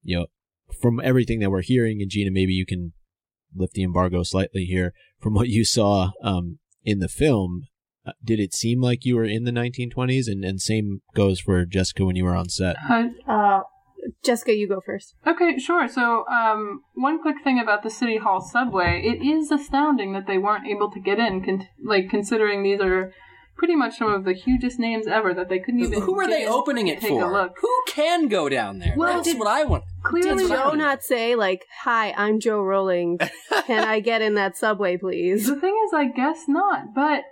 you 0.03 0.19
know 0.19 0.27
from 0.81 1.01
everything 1.03 1.41
that 1.41 1.51
we're 1.51 1.62
hearing, 1.62 2.01
and 2.01 2.11
Gina, 2.11 2.31
maybe 2.31 2.53
you 2.53 2.67
can 2.67 2.93
lift 3.55 3.75
the 3.75 3.83
embargo 3.83 4.23
slightly 4.23 4.64
here 4.64 4.93
from 5.19 5.35
what 5.35 5.49
you 5.49 5.64
saw 5.64 6.11
um, 6.23 6.59
in 6.85 6.99
the 6.99 7.09
film. 7.09 7.62
Uh, 8.07 8.12
did 8.23 8.39
it 8.39 8.55
seem 8.55 8.81
like 8.81 9.05
you 9.05 9.17
were 9.17 9.25
in 9.25 9.45
the 9.45 9.51
1920s? 9.51 10.29
And, 10.29 10.45
and 10.45 10.61
same 10.61 11.01
goes 11.14 11.41
for 11.41 11.64
Jessica 11.64 12.05
when 12.05 12.14
you 12.14 12.25
were 12.25 12.37
on 12.37 12.49
set. 12.49 12.77
Uh, 12.89 13.09
Uh, 13.27 13.61
Jessica, 14.23 14.55
you 14.55 14.69
go 14.69 14.81
first. 14.85 15.14
Okay, 15.27 15.59
sure. 15.59 15.89
So, 15.89 16.25
um, 16.29 16.83
one 16.95 17.21
quick 17.21 17.37
thing 17.43 17.59
about 17.59 17.83
the 17.83 17.91
City 17.91 18.19
Hall 18.19 18.41
subway. 18.41 19.03
It 19.05 19.27
is 19.27 19.51
astounding 19.51 20.12
that 20.12 20.29
they 20.29 20.39
weren't 20.39 20.67
able 20.67 20.91
to 20.93 21.01
get 21.01 21.19
in, 21.19 21.45
con- 21.45 21.67
like, 21.83 22.09
considering 22.09 22.62
these 22.62 22.81
are 22.81 23.12
pretty 23.57 23.74
much 23.74 23.98
some 23.98 24.12
of 24.12 24.24
the 24.24 24.32
hugest 24.32 24.78
names 24.78 25.07
ever 25.07 25.32
that 25.34 25.48
they 25.48 25.59
couldn't 25.59 25.80
even. 25.80 26.02
Who 26.02 26.18
are 26.20 26.28
they 26.28 26.46
opening 26.46 26.88
it 26.88 27.00
take 27.00 27.11
for? 27.11 27.24
A 27.24 27.32
look. 27.32 27.57
Who 27.61 27.82
can 27.86 28.28
go 28.28 28.48
down 28.48 28.78
there? 28.78 28.94
Well, 28.96 29.14
That's 29.14 29.28
did- 29.28 29.38
what 29.38 29.48
I 29.48 29.64
want. 29.64 29.84
Clearly, 30.02 30.44
Did 30.44 30.50
Jo 30.50 30.70
not 30.70 31.02
say 31.02 31.34
like, 31.34 31.66
"Hi, 31.82 32.12
I'm 32.16 32.38
Jo 32.38 32.62
Rowling. 32.62 33.18
Can 33.66 33.82
I 33.82 33.98
get 33.98 34.22
in 34.22 34.34
that 34.34 34.57
subway, 34.57 34.96
please?" 34.96 35.46
The 35.46 35.57
thing 35.57 35.76
is, 35.86 35.92
I 35.92 36.04
guess 36.04 36.44
not, 36.46 36.94
but 36.94 37.24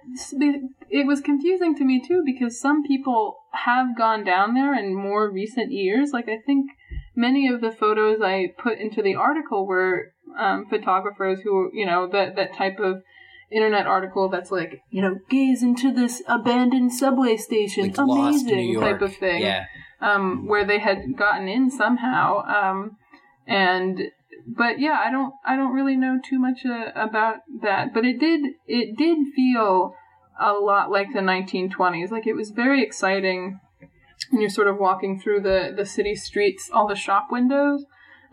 it 0.90 1.06
was 1.06 1.20
confusing 1.20 1.76
to 1.76 1.84
me 1.84 2.02
too 2.04 2.22
because 2.26 2.60
some 2.60 2.82
people 2.82 3.38
have 3.52 3.96
gone 3.96 4.24
down 4.24 4.54
there 4.54 4.74
in 4.74 4.94
more 4.94 5.30
recent 5.30 5.70
years. 5.70 6.10
Like, 6.12 6.28
I 6.28 6.38
think 6.44 6.70
many 7.14 7.46
of 7.46 7.60
the 7.60 7.70
photos 7.70 8.20
I 8.20 8.52
put 8.58 8.78
into 8.78 9.02
the 9.02 9.14
article 9.14 9.66
were 9.66 10.12
um, 10.38 10.66
photographers 10.68 11.40
who, 11.44 11.70
you 11.72 11.86
know, 11.86 12.08
that, 12.10 12.34
that 12.36 12.56
type 12.56 12.80
of 12.80 13.02
internet 13.55 13.86
article 13.86 14.28
that's 14.28 14.50
like, 14.50 14.80
you 14.90 15.00
know, 15.02 15.18
gaze 15.30 15.62
into 15.62 15.92
this 15.92 16.22
abandoned 16.26 16.92
subway 16.92 17.36
station, 17.36 17.84
Like 17.88 17.98
amazing 17.98 18.80
type 18.80 19.02
of 19.02 19.14
thing 19.16 19.42
Yeah. 19.42 19.64
um, 20.00 20.46
where 20.46 20.64
they 20.64 20.78
had 20.78 21.16
gotten 21.16 21.48
in 21.48 21.70
somehow. 21.70 22.44
Um, 22.46 22.96
and 23.46 24.00
but 24.46 24.78
yeah, 24.78 25.00
I 25.05 25.11
don't 25.11 25.32
I 25.46 25.57
don't 25.57 25.72
really 25.72 25.96
know 25.96 26.18
too 26.22 26.38
much 26.38 26.66
uh, 26.66 26.90
about 26.94 27.36
that, 27.62 27.94
but 27.94 28.05
it 28.05 28.18
did 28.18 28.40
it 28.66 28.96
did 28.96 29.18
feel 29.34 29.94
a 30.38 30.52
lot 30.52 30.90
like 30.90 31.12
the 31.12 31.20
1920s. 31.20 32.11
Like 32.11 32.26
it 32.26 32.34
was 32.34 32.50
very 32.50 32.82
exciting 32.82 33.61
when 34.30 34.40
you're 34.40 34.50
sort 34.50 34.68
of 34.68 34.78
walking 34.78 35.18
through 35.20 35.40
the 35.40 35.72
the 35.74 35.86
city 35.86 36.14
streets, 36.14 36.70
all 36.72 36.86
the 36.88 36.94
shop 36.96 37.28
windows. 37.30 37.84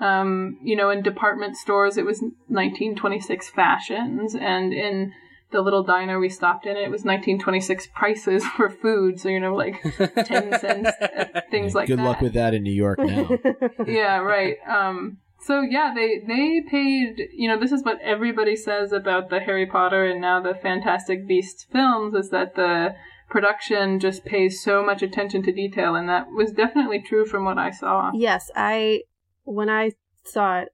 Um, 0.02 0.58
you 0.64 0.76
know, 0.76 0.90
in 0.90 1.04
department 1.04 1.56
stores, 1.56 1.96
it 1.96 2.06
was 2.06 2.22
1926 2.22 3.50
fashions, 3.50 4.36
and 4.36 4.74
in 4.74 5.14
the 5.52 5.62
little 5.62 5.84
diner 5.84 6.20
we 6.20 6.30
stopped 6.30 6.66
in, 6.66 6.76
it 6.76 6.90
was 6.90 7.04
1926 7.04 7.88
prices 7.94 8.46
for 8.58 8.70
food. 8.70 9.20
So 9.20 9.30
you 9.30 9.40
know, 9.40 9.56
like 9.56 9.82
10 9.84 10.08
cents, 10.60 10.90
uh, 11.02 11.42
things 11.52 11.76
like 11.76 11.88
Good 11.88 12.00
that. 12.00 12.04
Good 12.04 12.08
luck 12.08 12.22
with 12.22 12.34
that 12.34 12.54
in 12.54 12.64
New 12.64 12.74
York 12.74 13.00
now. 13.00 13.30
yeah, 13.88 14.18
right. 14.18 14.56
Um, 14.68 15.20
so 15.40 15.62
yeah, 15.62 15.94
they 15.96 16.20
they 16.28 16.62
paid. 16.70 17.30
You 17.34 17.50
know, 17.50 17.60
this 17.60 17.72
is 17.72 17.84
what 17.84 18.00
everybody 18.02 18.56
says 18.56 18.92
about 18.92 19.30
the 19.30 19.40
Harry 19.40 19.66
Potter 19.66 20.06
and 20.06 20.22
now 20.22 20.42
the 20.42 20.56
Fantastic 20.56 21.28
Beasts 21.28 21.66
films 21.72 22.16
is 22.16 22.30
that 22.30 22.56
the 22.56 22.96
production 23.30 24.00
just 24.00 24.26
pays 24.26 24.62
so 24.62 24.84
much 24.84 25.02
attention 25.02 25.42
to 25.44 25.52
detail, 25.52 25.96
and 25.96 26.10
that 26.10 26.28
was 26.32 26.52
definitely 26.52 27.02
true 27.02 27.26
from 27.26 27.46
what 27.46 27.58
I 27.58 27.72
saw. 27.72 28.12
yes, 28.14 28.52
I 28.56 29.02
when 29.44 29.70
I 29.70 29.92
saw 30.24 30.60
it, 30.60 30.70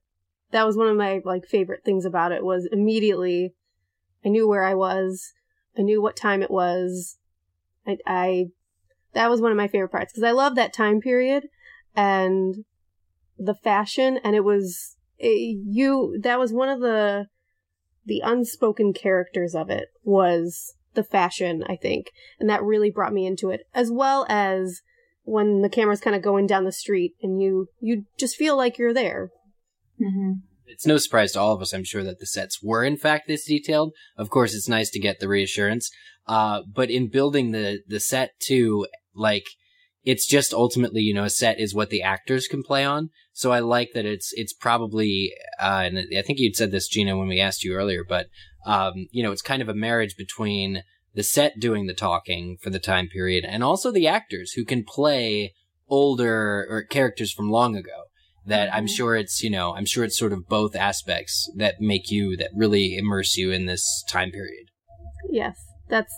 that 0.50 0.66
was 0.66 0.76
one 0.76 0.88
of 0.88 0.96
my 0.96 1.20
like 1.24 1.46
favorite 1.46 1.84
things 1.84 2.04
about 2.04 2.32
it 2.32 2.44
was 2.44 2.68
immediately 2.70 3.54
I 4.24 4.28
knew 4.28 4.48
where 4.48 4.64
I 4.64 4.74
was, 4.74 5.32
I 5.76 5.82
knew 5.82 6.02
what 6.02 6.16
time 6.16 6.42
it 6.42 6.50
was. 6.50 7.18
I, 7.86 7.98
I 8.06 8.46
that 9.14 9.30
was 9.30 9.40
one 9.40 9.50
of 9.50 9.56
my 9.56 9.68
favorite 9.68 9.90
parts 9.90 10.12
because 10.12 10.26
I 10.26 10.32
love 10.32 10.54
that 10.54 10.72
time 10.72 11.00
period 11.00 11.48
and 11.94 12.64
the 13.38 13.54
fashion, 13.54 14.18
and 14.22 14.34
it 14.34 14.44
was 14.44 14.96
it, 15.18 15.58
you. 15.64 16.18
That 16.22 16.38
was 16.38 16.52
one 16.52 16.68
of 16.68 16.80
the 16.80 17.26
the 18.04 18.20
unspoken 18.24 18.92
characters 18.92 19.54
of 19.54 19.70
it 19.70 19.88
was 20.02 20.74
the 20.94 21.04
fashion, 21.04 21.62
I 21.68 21.76
think, 21.76 22.10
and 22.40 22.48
that 22.50 22.62
really 22.62 22.90
brought 22.90 23.12
me 23.12 23.26
into 23.26 23.50
it, 23.50 23.62
as 23.74 23.90
well 23.90 24.26
as 24.28 24.82
when 25.28 25.62
the 25.62 25.68
camera's 25.68 26.00
kind 26.00 26.16
of 26.16 26.22
going 26.22 26.46
down 26.46 26.64
the 26.64 26.72
street 26.72 27.12
and 27.22 27.40
you 27.40 27.68
you 27.80 28.04
just 28.18 28.36
feel 28.36 28.56
like 28.56 28.78
you're 28.78 28.94
there. 28.94 29.30
Mm-hmm. 30.00 30.32
It's 30.66 30.86
no 30.86 30.98
surprise 30.98 31.32
to 31.32 31.40
all 31.40 31.54
of 31.54 31.62
us, 31.62 31.72
I'm 31.72 31.84
sure, 31.84 32.04
that 32.04 32.18
the 32.18 32.26
sets 32.26 32.62
were 32.62 32.84
in 32.84 32.96
fact 32.96 33.26
this 33.26 33.46
detailed. 33.46 33.92
Of 34.16 34.30
course, 34.30 34.54
it's 34.54 34.68
nice 34.68 34.90
to 34.90 35.00
get 35.00 35.18
the 35.18 35.28
reassurance. 35.28 35.90
Uh, 36.26 36.60
but 36.70 36.90
in 36.90 37.08
building 37.08 37.52
the, 37.52 37.80
the 37.88 38.00
set 38.00 38.32
too, 38.38 38.86
like, 39.14 39.46
it's 40.04 40.26
just 40.26 40.52
ultimately, 40.52 41.00
you 41.00 41.14
know, 41.14 41.24
a 41.24 41.30
set 41.30 41.58
is 41.58 41.74
what 41.74 41.88
the 41.88 42.02
actors 42.02 42.46
can 42.46 42.62
play 42.62 42.84
on. 42.84 43.08
So 43.32 43.50
I 43.50 43.60
like 43.60 43.90
that 43.94 44.04
it's, 44.04 44.30
it's 44.34 44.52
probably, 44.52 45.32
uh, 45.60 45.84
and 45.86 45.98
I 46.16 46.22
think 46.22 46.38
you'd 46.38 46.56
said 46.56 46.70
this, 46.70 46.88
Gina, 46.88 47.16
when 47.16 47.28
we 47.28 47.40
asked 47.40 47.64
you 47.64 47.74
earlier, 47.74 48.04
but, 48.06 48.26
um, 48.66 49.06
you 49.10 49.22
know, 49.22 49.32
it's 49.32 49.42
kind 49.42 49.62
of 49.62 49.68
a 49.68 49.74
marriage 49.74 50.16
between 50.16 50.82
the 51.14 51.22
set 51.22 51.58
doing 51.58 51.86
the 51.86 51.94
talking 51.94 52.56
for 52.62 52.70
the 52.70 52.78
time 52.78 53.08
period 53.08 53.44
and 53.44 53.64
also 53.64 53.90
the 53.90 54.06
actors 54.06 54.52
who 54.52 54.64
can 54.64 54.84
play 54.84 55.54
older 55.88 56.66
or 56.70 56.82
characters 56.82 57.32
from 57.32 57.50
long 57.50 57.74
ago 57.76 58.04
that 58.46 58.72
I'm 58.72 58.86
Mhm. 58.86 58.96
sure 58.96 59.16
it's, 59.16 59.42
you 59.42 59.50
know, 59.50 59.74
I'm 59.74 59.84
sure 59.84 60.04
it's 60.04 60.18
sort 60.18 60.32
of 60.32 60.48
both 60.48 60.74
aspects 60.76 61.50
that 61.56 61.80
make 61.80 62.10
you, 62.10 62.36
that 62.36 62.50
really 62.54 62.96
immerse 62.96 63.36
you 63.36 63.50
in 63.50 63.66
this 63.66 64.04
time 64.08 64.30
period. 64.30 64.66
Yes, 65.30 65.56
that's 65.88 66.12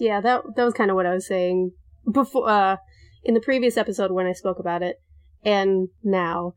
yeah. 0.00 0.20
That 0.20 0.42
that 0.56 0.64
was 0.64 0.74
kind 0.74 0.90
of 0.90 0.96
what 0.96 1.06
I 1.06 1.14
was 1.14 1.26
saying 1.26 1.72
before 2.10 2.48
uh, 2.48 2.76
in 3.22 3.34
the 3.34 3.40
previous 3.40 3.76
episode 3.76 4.10
when 4.10 4.26
I 4.26 4.32
spoke 4.32 4.58
about 4.58 4.82
it, 4.82 4.96
and 5.44 5.88
now 6.02 6.54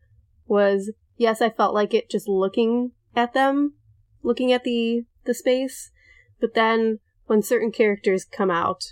was 0.47 0.91
yes, 1.17 1.41
I 1.41 1.49
felt 1.49 1.75
like 1.75 1.93
it 1.93 2.09
just 2.09 2.27
looking 2.27 2.91
at 3.15 3.33
them, 3.33 3.75
looking 4.23 4.51
at 4.51 4.63
the 4.63 5.03
the 5.25 5.33
space, 5.35 5.91
but 6.39 6.55
then 6.55 6.99
when 7.27 7.41
certain 7.41 7.71
characters 7.71 8.25
come 8.25 8.51
out, 8.51 8.83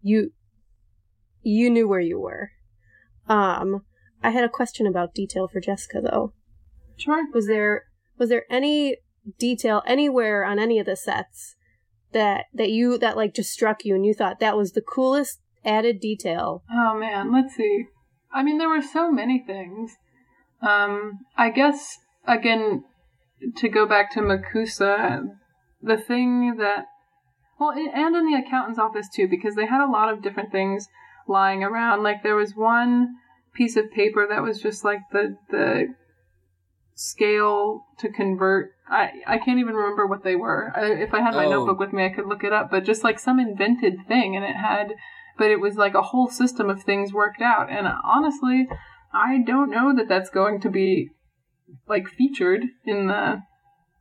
you 0.00 0.32
you 1.42 1.70
knew 1.70 1.88
where 1.88 2.00
you 2.00 2.20
were. 2.20 2.52
Um, 3.28 3.84
I 4.22 4.30
had 4.30 4.44
a 4.44 4.48
question 4.48 4.86
about 4.86 5.14
detail 5.14 5.48
for 5.48 5.60
Jessica 5.60 6.00
though. 6.00 6.32
Sure. 6.96 7.26
Was 7.32 7.46
there 7.46 7.84
was 8.18 8.28
there 8.28 8.44
any 8.50 8.98
detail 9.38 9.82
anywhere 9.86 10.44
on 10.44 10.58
any 10.58 10.78
of 10.78 10.86
the 10.86 10.96
sets 10.96 11.56
that 12.12 12.46
that 12.54 12.70
you 12.70 12.98
that 12.98 13.16
like 13.16 13.34
just 13.34 13.50
struck 13.50 13.84
you 13.84 13.94
and 13.94 14.04
you 14.04 14.14
thought 14.14 14.40
that 14.40 14.56
was 14.56 14.72
the 14.72 14.82
coolest 14.82 15.40
added 15.64 16.00
detail? 16.00 16.62
Oh 16.72 16.96
man, 16.98 17.32
let's 17.32 17.54
see. 17.56 17.86
I 18.32 18.42
mean, 18.42 18.58
there 18.58 18.68
were 18.68 18.82
so 18.82 19.10
many 19.10 19.42
things. 19.44 19.92
Um, 20.60 21.20
I 21.36 21.50
guess 21.50 21.98
again 22.26 22.84
to 23.56 23.68
go 23.68 23.86
back 23.86 24.12
to 24.12 24.20
MACUSA, 24.20 25.24
the 25.82 25.96
thing 25.96 26.56
that 26.58 26.86
well, 27.62 27.72
and 27.72 28.16
in 28.16 28.26
the 28.26 28.38
accountant's 28.38 28.78
office 28.78 29.08
too, 29.08 29.28
because 29.28 29.54
they 29.54 29.66
had 29.66 29.84
a 29.84 29.90
lot 29.90 30.12
of 30.12 30.22
different 30.22 30.50
things 30.50 30.88
lying 31.28 31.62
around. 31.62 32.02
Like 32.02 32.22
there 32.22 32.36
was 32.36 32.56
one 32.56 33.16
piece 33.54 33.76
of 33.76 33.90
paper 33.92 34.26
that 34.28 34.42
was 34.42 34.60
just 34.60 34.84
like 34.84 35.00
the 35.12 35.36
the 35.50 35.94
scale 36.94 37.86
to 37.98 38.08
convert. 38.08 38.72
I 38.88 39.22
I 39.26 39.38
can't 39.38 39.58
even 39.58 39.74
remember 39.74 40.06
what 40.06 40.24
they 40.24 40.36
were. 40.36 40.72
I, 40.74 40.86
if 40.92 41.14
I 41.14 41.20
had 41.20 41.34
my 41.34 41.46
Oh. 41.46 41.50
notebook 41.50 41.78
with 41.78 41.92
me, 41.92 42.04
I 42.04 42.10
could 42.10 42.26
look 42.26 42.44
it 42.44 42.52
up. 42.52 42.70
But 42.70 42.84
just 42.84 43.04
like 43.04 43.18
some 43.18 43.38
invented 43.38 44.06
thing, 44.08 44.36
and 44.36 44.44
it 44.44 44.56
had, 44.56 44.94
but 45.38 45.50
it 45.50 45.60
was 45.60 45.76
like 45.76 45.94
a 45.94 46.02
whole 46.02 46.28
system 46.28 46.68
of 46.68 46.82
things 46.82 47.12
worked 47.12 47.40
out. 47.40 47.70
And 47.70 47.86
honestly, 48.04 48.68
I 49.12 49.38
don't 49.38 49.70
know 49.70 49.94
that 49.94 50.08
that's 50.08 50.30
going 50.30 50.60
to 50.62 50.70
be 50.70 51.10
like 51.88 52.08
featured 52.08 52.64
in 52.84 53.06
the 53.06 53.42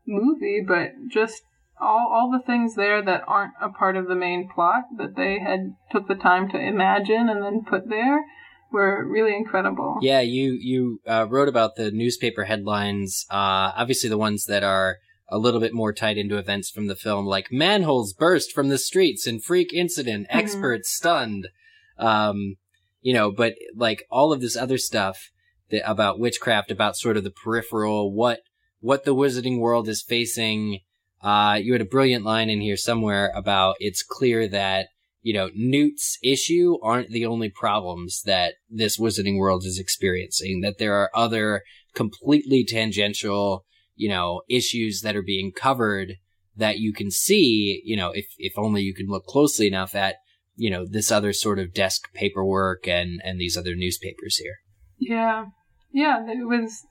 movie, 0.08 0.64
but 0.66 0.92
just 1.08 1.44
all 1.82 2.10
all 2.12 2.32
the 2.32 2.46
things 2.46 2.76
there 2.76 3.04
that 3.04 3.24
aren't 3.28 3.54
a 3.62 3.70
part 3.70 3.98
of 3.98 4.08
the 4.08 4.16
main 4.16 4.50
plot 4.54 4.84
that 4.98 5.16
they 5.16 5.40
had 5.40 5.76
took 5.92 6.08
the 6.08 6.16
time 6.16 6.50
to 6.50 6.58
imagine 6.60 7.28
and 7.30 7.44
then 7.44 7.64
put 7.68 7.90
there 7.90 8.24
were 8.72 9.06
really 9.06 9.36
incredible. 9.36 9.98
Yeah, 10.02 10.22
you, 10.22 10.58
you, 10.60 11.02
uh, 11.06 11.28
wrote 11.30 11.50
about 11.50 11.76
the 11.76 11.92
newspaper 11.92 12.46
headlines, 12.46 13.26
uh, 13.30 13.76
obviously 13.76 14.10
the 14.10 14.18
ones 14.18 14.46
that 14.46 14.64
are 14.64 14.98
a 15.28 15.38
little 15.38 15.60
bit 15.60 15.74
more 15.74 15.94
tied 15.94 16.18
into 16.18 16.38
events 16.38 16.70
from 16.70 16.88
the 16.88 16.96
film, 16.96 17.26
like 17.26 17.52
manholes 17.52 18.14
burst 18.14 18.52
from 18.54 18.70
the 18.70 18.78
streets 18.78 19.28
in 19.28 19.40
freak 19.40 19.74
incident, 19.74 20.28
Mhm. 20.30 20.36
experts 20.38 20.90
stunned. 20.90 21.50
Um, 21.98 22.56
you 23.02 23.14
know, 23.14 23.32
but 23.32 23.56
like 23.76 24.06
all 24.10 24.32
of 24.32 24.42
this 24.42 24.56
other 24.56 24.78
stuff 24.78 25.32
that, 25.70 25.90
about 25.90 26.20
witchcraft, 26.20 26.72
about 26.72 26.96
sort 26.96 27.18
of 27.18 27.24
the 27.24 27.32
peripheral, 27.32 28.14
what, 28.14 28.40
what 28.80 29.04
the 29.04 29.16
wizarding 29.16 29.60
world 29.60 29.88
is 29.88 30.02
facing. 30.02 30.80
Uh, 31.24 31.60
you 31.62 31.74
had 31.74 31.82
a 31.82 31.86
brilliant 31.86 32.26
line 32.26 32.50
in 32.50 32.62
here 32.62 32.78
somewhere 32.78 33.32
about 33.36 33.76
it's 33.80 34.04
clear 34.04 34.48
that 34.48 34.88
you 35.22 35.34
know, 35.34 35.50
Newt's 35.56 36.18
issue 36.24 36.78
aren't 36.82 37.10
the 37.10 37.26
only 37.26 37.50
problems 37.50 38.24
that 38.26 38.56
this 38.70 38.98
Wizarding 39.00 39.38
World 39.38 39.64
is 39.66 39.80
experiencing, 39.80 40.62
that 40.62 40.78
there 40.80 40.96
are 40.96 41.12
other 41.14 41.62
completely 41.94 42.66
tangential, 42.66 43.66
you 43.96 44.10
know, 44.10 44.42
issues 44.50 45.02
that 45.02 45.16
are 45.16 45.22
being 45.22 45.52
covered 45.52 46.16
that 46.56 46.80
you 46.80 46.92
can 46.92 47.12
see, 47.12 47.82
you 47.86 47.96
know, 47.96 48.12
if, 48.12 48.26
if 48.38 48.54
only 48.58 48.82
you 48.82 48.94
can 48.94 49.08
look 49.08 49.26
closely 49.26 49.68
enough 49.68 49.96
at, 49.96 50.16
you 50.56 50.70
know, 50.70 50.86
this 50.90 51.12
other 51.12 51.34
sort 51.34 51.60
of 51.60 51.74
desk 51.74 52.12
paperwork 52.14 52.88
and, 52.88 53.22
and 53.24 53.40
these 53.40 53.56
other 53.56 53.76
newspapers 53.76 54.38
here. 54.38 54.58
Yeah. 54.98 55.46
Yeah, 55.94 56.26
it 56.28 56.48
was 56.48 56.86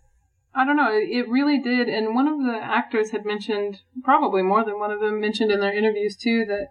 I 0.54 0.64
don't 0.64 0.76
know, 0.76 0.92
it, 0.92 1.08
it 1.08 1.28
really 1.28 1.60
did 1.60 1.88
and 1.88 2.14
one 2.14 2.26
of 2.26 2.38
the 2.38 2.58
actors 2.60 3.10
had 3.10 3.24
mentioned 3.24 3.80
probably 4.02 4.42
more 4.42 4.64
than 4.64 4.78
one 4.78 4.90
of 4.90 5.00
them 5.00 5.20
mentioned 5.20 5.50
in 5.50 5.60
their 5.60 5.76
interviews 5.76 6.16
too 6.16 6.44
that 6.46 6.68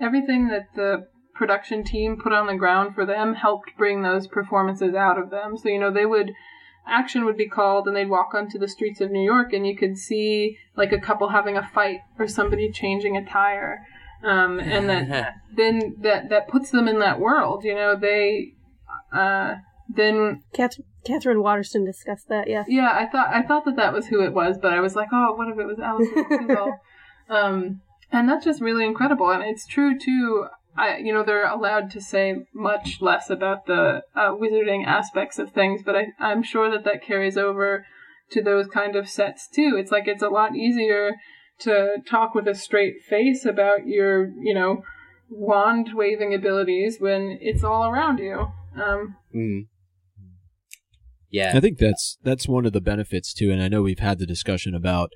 everything 0.00 0.48
that 0.48 0.68
the 0.74 1.06
production 1.40 1.82
team 1.82 2.18
put 2.22 2.34
on 2.34 2.46
the 2.46 2.54
ground 2.54 2.94
for 2.94 3.06
them 3.06 3.34
helped 3.34 3.70
bring 3.78 4.02
those 4.02 4.26
performances 4.26 4.94
out 4.94 5.18
of 5.18 5.30
them. 5.30 5.56
So, 5.56 5.70
you 5.70 5.80
know, 5.80 5.90
they 5.90 6.04
would 6.04 6.32
action 6.86 7.24
would 7.24 7.36
be 7.36 7.48
called 7.48 7.86
and 7.86 7.96
they'd 7.96 8.10
walk 8.10 8.34
onto 8.34 8.58
the 8.58 8.68
streets 8.68 9.00
of 9.00 9.10
New 9.10 9.24
York 9.24 9.54
and 9.54 9.66
you 9.66 9.74
could 9.74 9.96
see 9.96 10.58
like 10.76 10.92
a 10.92 11.00
couple 11.00 11.30
having 11.30 11.56
a 11.56 11.66
fight 11.66 12.00
or 12.18 12.28
somebody 12.28 12.70
changing 12.70 13.16
a 13.16 13.24
tire. 13.24 13.86
Um, 14.22 14.60
and 14.60 14.88
that 14.90 15.34
then 15.56 15.96
that 16.02 16.28
that 16.28 16.48
puts 16.48 16.70
them 16.70 16.86
in 16.86 16.98
that 16.98 17.18
world, 17.18 17.64
you 17.64 17.74
know, 17.74 17.96
they 17.96 18.52
uh, 19.10 19.54
then 19.88 20.42
Katherine, 20.52 20.86
Katherine 21.04 21.42
Waterston 21.42 21.84
discussed 21.84 22.28
that. 22.28 22.48
Yeah. 22.48 22.64
yeah, 22.68 22.90
I 22.92 23.06
thought 23.06 23.28
I 23.28 23.42
thought 23.42 23.64
that 23.64 23.76
that 23.76 23.92
was 23.92 24.06
who 24.06 24.22
it 24.22 24.32
was, 24.32 24.58
but 24.60 24.72
I 24.72 24.80
was 24.80 24.94
like, 24.94 25.08
oh, 25.12 25.34
what 25.34 25.48
if 25.48 25.58
it 25.58 25.66
was 25.66 25.78
Alison 25.78 26.24
Kuzal? 26.24 26.78
um, 27.28 27.80
and 28.12 28.28
that's 28.28 28.44
just 28.44 28.60
really 28.60 28.84
incredible, 28.84 29.30
and 29.30 29.42
it's 29.42 29.66
true 29.66 29.98
too. 29.98 30.46
I, 30.76 30.98
you 30.98 31.12
know, 31.12 31.24
they're 31.24 31.48
allowed 31.48 31.90
to 31.92 32.00
say 32.00 32.46
much 32.54 32.98
less 33.00 33.28
about 33.28 33.66
the 33.66 34.02
uh, 34.14 34.30
wizarding 34.30 34.86
aspects 34.86 35.38
of 35.38 35.50
things, 35.50 35.82
but 35.84 35.96
I, 35.96 36.06
I'm 36.18 36.42
sure 36.42 36.70
that 36.70 36.84
that 36.84 37.02
carries 37.02 37.36
over 37.36 37.84
to 38.30 38.42
those 38.42 38.68
kind 38.68 38.94
of 38.94 39.08
sets 39.08 39.48
too. 39.48 39.76
It's 39.78 39.90
like 39.90 40.06
it's 40.06 40.22
a 40.22 40.28
lot 40.28 40.54
easier 40.54 41.16
to 41.60 41.96
talk 42.08 42.34
with 42.34 42.46
a 42.46 42.54
straight 42.54 43.02
face 43.02 43.44
about 43.44 43.86
your, 43.86 44.30
you 44.40 44.54
know, 44.54 44.82
wand 45.28 45.90
waving 45.92 46.34
abilities 46.34 46.98
when 47.00 47.38
it's 47.40 47.64
all 47.64 47.84
around 47.84 48.18
you. 48.18 48.52
Um, 48.80 49.16
Mm. 49.34 49.66
Yeah. 51.30 51.52
I 51.54 51.60
think 51.60 51.78
that's 51.78 52.18
that's 52.22 52.48
one 52.48 52.66
of 52.66 52.72
the 52.72 52.80
benefits 52.80 53.32
too, 53.32 53.50
and 53.50 53.62
I 53.62 53.68
know 53.68 53.82
we've 53.82 54.00
had 54.00 54.18
the 54.18 54.26
discussion 54.26 54.74
about 54.74 55.10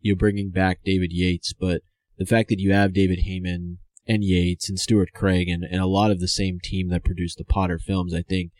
you 0.00 0.16
bringing 0.16 0.50
back 0.50 0.80
David 0.84 1.12
Yates, 1.12 1.52
but 1.52 1.82
the 2.18 2.26
fact 2.26 2.48
that 2.48 2.58
you 2.58 2.72
have 2.72 2.92
David 2.92 3.20
Heyman 3.26 3.76
and 4.06 4.24
Yates 4.24 4.68
and 4.68 4.78
Stuart 4.78 5.10
Craig 5.14 5.48
and, 5.48 5.64
and 5.64 5.80
a 5.80 5.86
lot 5.86 6.10
of 6.10 6.20
the 6.20 6.28
same 6.28 6.58
team 6.62 6.88
that 6.88 7.04
produced 7.04 7.38
the 7.38 7.44
Potter 7.44 7.78
films, 7.78 8.12
I 8.12 8.22
think 8.22 8.50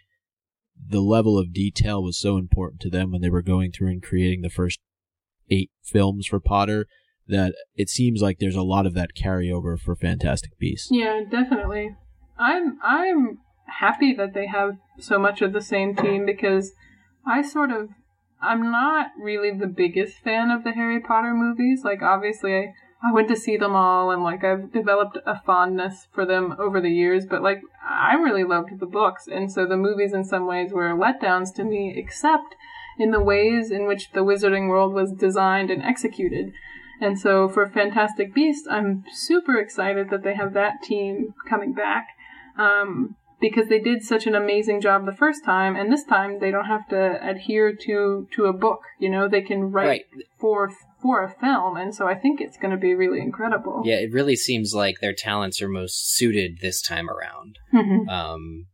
the 0.88 1.00
level 1.00 1.38
of 1.38 1.52
detail 1.52 2.02
was 2.02 2.18
so 2.18 2.36
important 2.36 2.80
to 2.82 2.90
them 2.90 3.10
when 3.10 3.20
they 3.20 3.30
were 3.30 3.42
going 3.42 3.72
through 3.72 3.88
and 3.88 4.02
creating 4.02 4.42
the 4.42 4.50
first 4.50 4.78
eight 5.50 5.70
films 5.82 6.26
for 6.26 6.40
Potter 6.40 6.86
that 7.28 7.54
it 7.74 7.88
seems 7.88 8.20
like 8.20 8.38
there's 8.38 8.56
a 8.56 8.62
lot 8.62 8.86
of 8.86 8.94
that 8.94 9.10
carryover 9.14 9.78
for 9.78 9.94
Fantastic 9.94 10.58
Beasts. 10.58 10.88
Yeah, 10.90 11.22
definitely. 11.28 11.96
I'm 12.38 12.78
I'm 12.82 13.38
happy 13.78 14.12
that 14.14 14.34
they 14.34 14.46
have 14.46 14.76
so 14.98 15.18
much 15.18 15.40
of 15.42 15.52
the 15.52 15.60
same 15.60 15.94
team 15.94 16.26
because 16.26 16.72
I 17.26 17.42
sort 17.42 17.70
of 17.70 17.90
I'm 18.40 18.72
not 18.72 19.12
really 19.18 19.52
the 19.52 19.68
biggest 19.68 20.18
fan 20.18 20.50
of 20.50 20.64
the 20.64 20.72
Harry 20.72 21.00
Potter 21.00 21.32
movies. 21.32 21.82
Like 21.84 22.02
obviously 22.02 22.56
I, 22.56 22.74
I 23.02 23.12
went 23.12 23.28
to 23.28 23.36
see 23.36 23.56
them 23.56 23.76
all 23.76 24.10
and 24.10 24.24
like 24.24 24.42
I've 24.42 24.72
developed 24.72 25.18
a 25.24 25.40
fondness 25.40 26.08
for 26.12 26.26
them 26.26 26.56
over 26.58 26.80
the 26.80 26.90
years, 26.90 27.24
but 27.24 27.42
like 27.42 27.60
I 27.88 28.14
really 28.14 28.44
loved 28.44 28.80
the 28.80 28.86
books 28.86 29.28
and 29.28 29.50
so 29.50 29.66
the 29.66 29.76
movies 29.76 30.12
in 30.12 30.24
some 30.24 30.46
ways 30.46 30.72
were 30.72 30.90
letdowns 30.90 31.54
to 31.54 31.64
me 31.64 31.94
except 31.96 32.56
in 32.98 33.10
the 33.10 33.20
ways 33.20 33.70
in 33.70 33.86
which 33.86 34.12
the 34.12 34.20
Wizarding 34.20 34.68
World 34.68 34.92
was 34.92 35.12
designed 35.12 35.70
and 35.70 35.82
executed. 35.82 36.52
And 37.00 37.18
so 37.18 37.48
for 37.48 37.66
Fantastic 37.66 38.34
Beasts, 38.34 38.68
I'm 38.70 39.04
super 39.12 39.58
excited 39.58 40.10
that 40.10 40.22
they 40.22 40.34
have 40.34 40.52
that 40.54 40.82
team 40.82 41.34
coming 41.48 41.72
back. 41.72 42.08
Um, 42.56 43.16
because 43.42 43.68
they 43.68 43.78
did 43.80 44.02
such 44.02 44.26
an 44.26 44.34
amazing 44.34 44.80
job 44.80 45.04
the 45.04 45.12
first 45.24 45.44
time, 45.44 45.76
and 45.76 45.92
this 45.92 46.04
time 46.04 46.38
they 46.40 46.50
don't 46.50 46.64
have 46.76 46.88
to 46.88 47.18
adhere 47.22 47.74
to 47.84 48.26
to 48.34 48.46
a 48.46 48.52
book. 48.54 48.80
You 48.98 49.10
know, 49.10 49.28
they 49.28 49.42
can 49.42 49.70
write 49.70 49.86
Right. 49.86 50.04
for 50.40 50.70
for 51.02 51.22
a 51.24 51.34
film, 51.40 51.76
and 51.76 51.94
so 51.94 52.06
I 52.08 52.14
think 52.14 52.40
it's 52.40 52.56
going 52.56 52.70
to 52.70 52.76
be 52.88 52.94
really 52.94 53.20
incredible. 53.20 53.82
Yeah, 53.84 53.96
it 53.96 54.12
really 54.12 54.36
seems 54.36 54.72
like 54.72 55.00
their 55.00 55.12
talents 55.12 55.60
are 55.60 55.68
most 55.68 56.14
suited 56.16 56.60
this 56.62 56.80
time 56.80 57.10
around. 57.10 57.58
Mhm. 57.74 58.08
Um, 58.08 58.66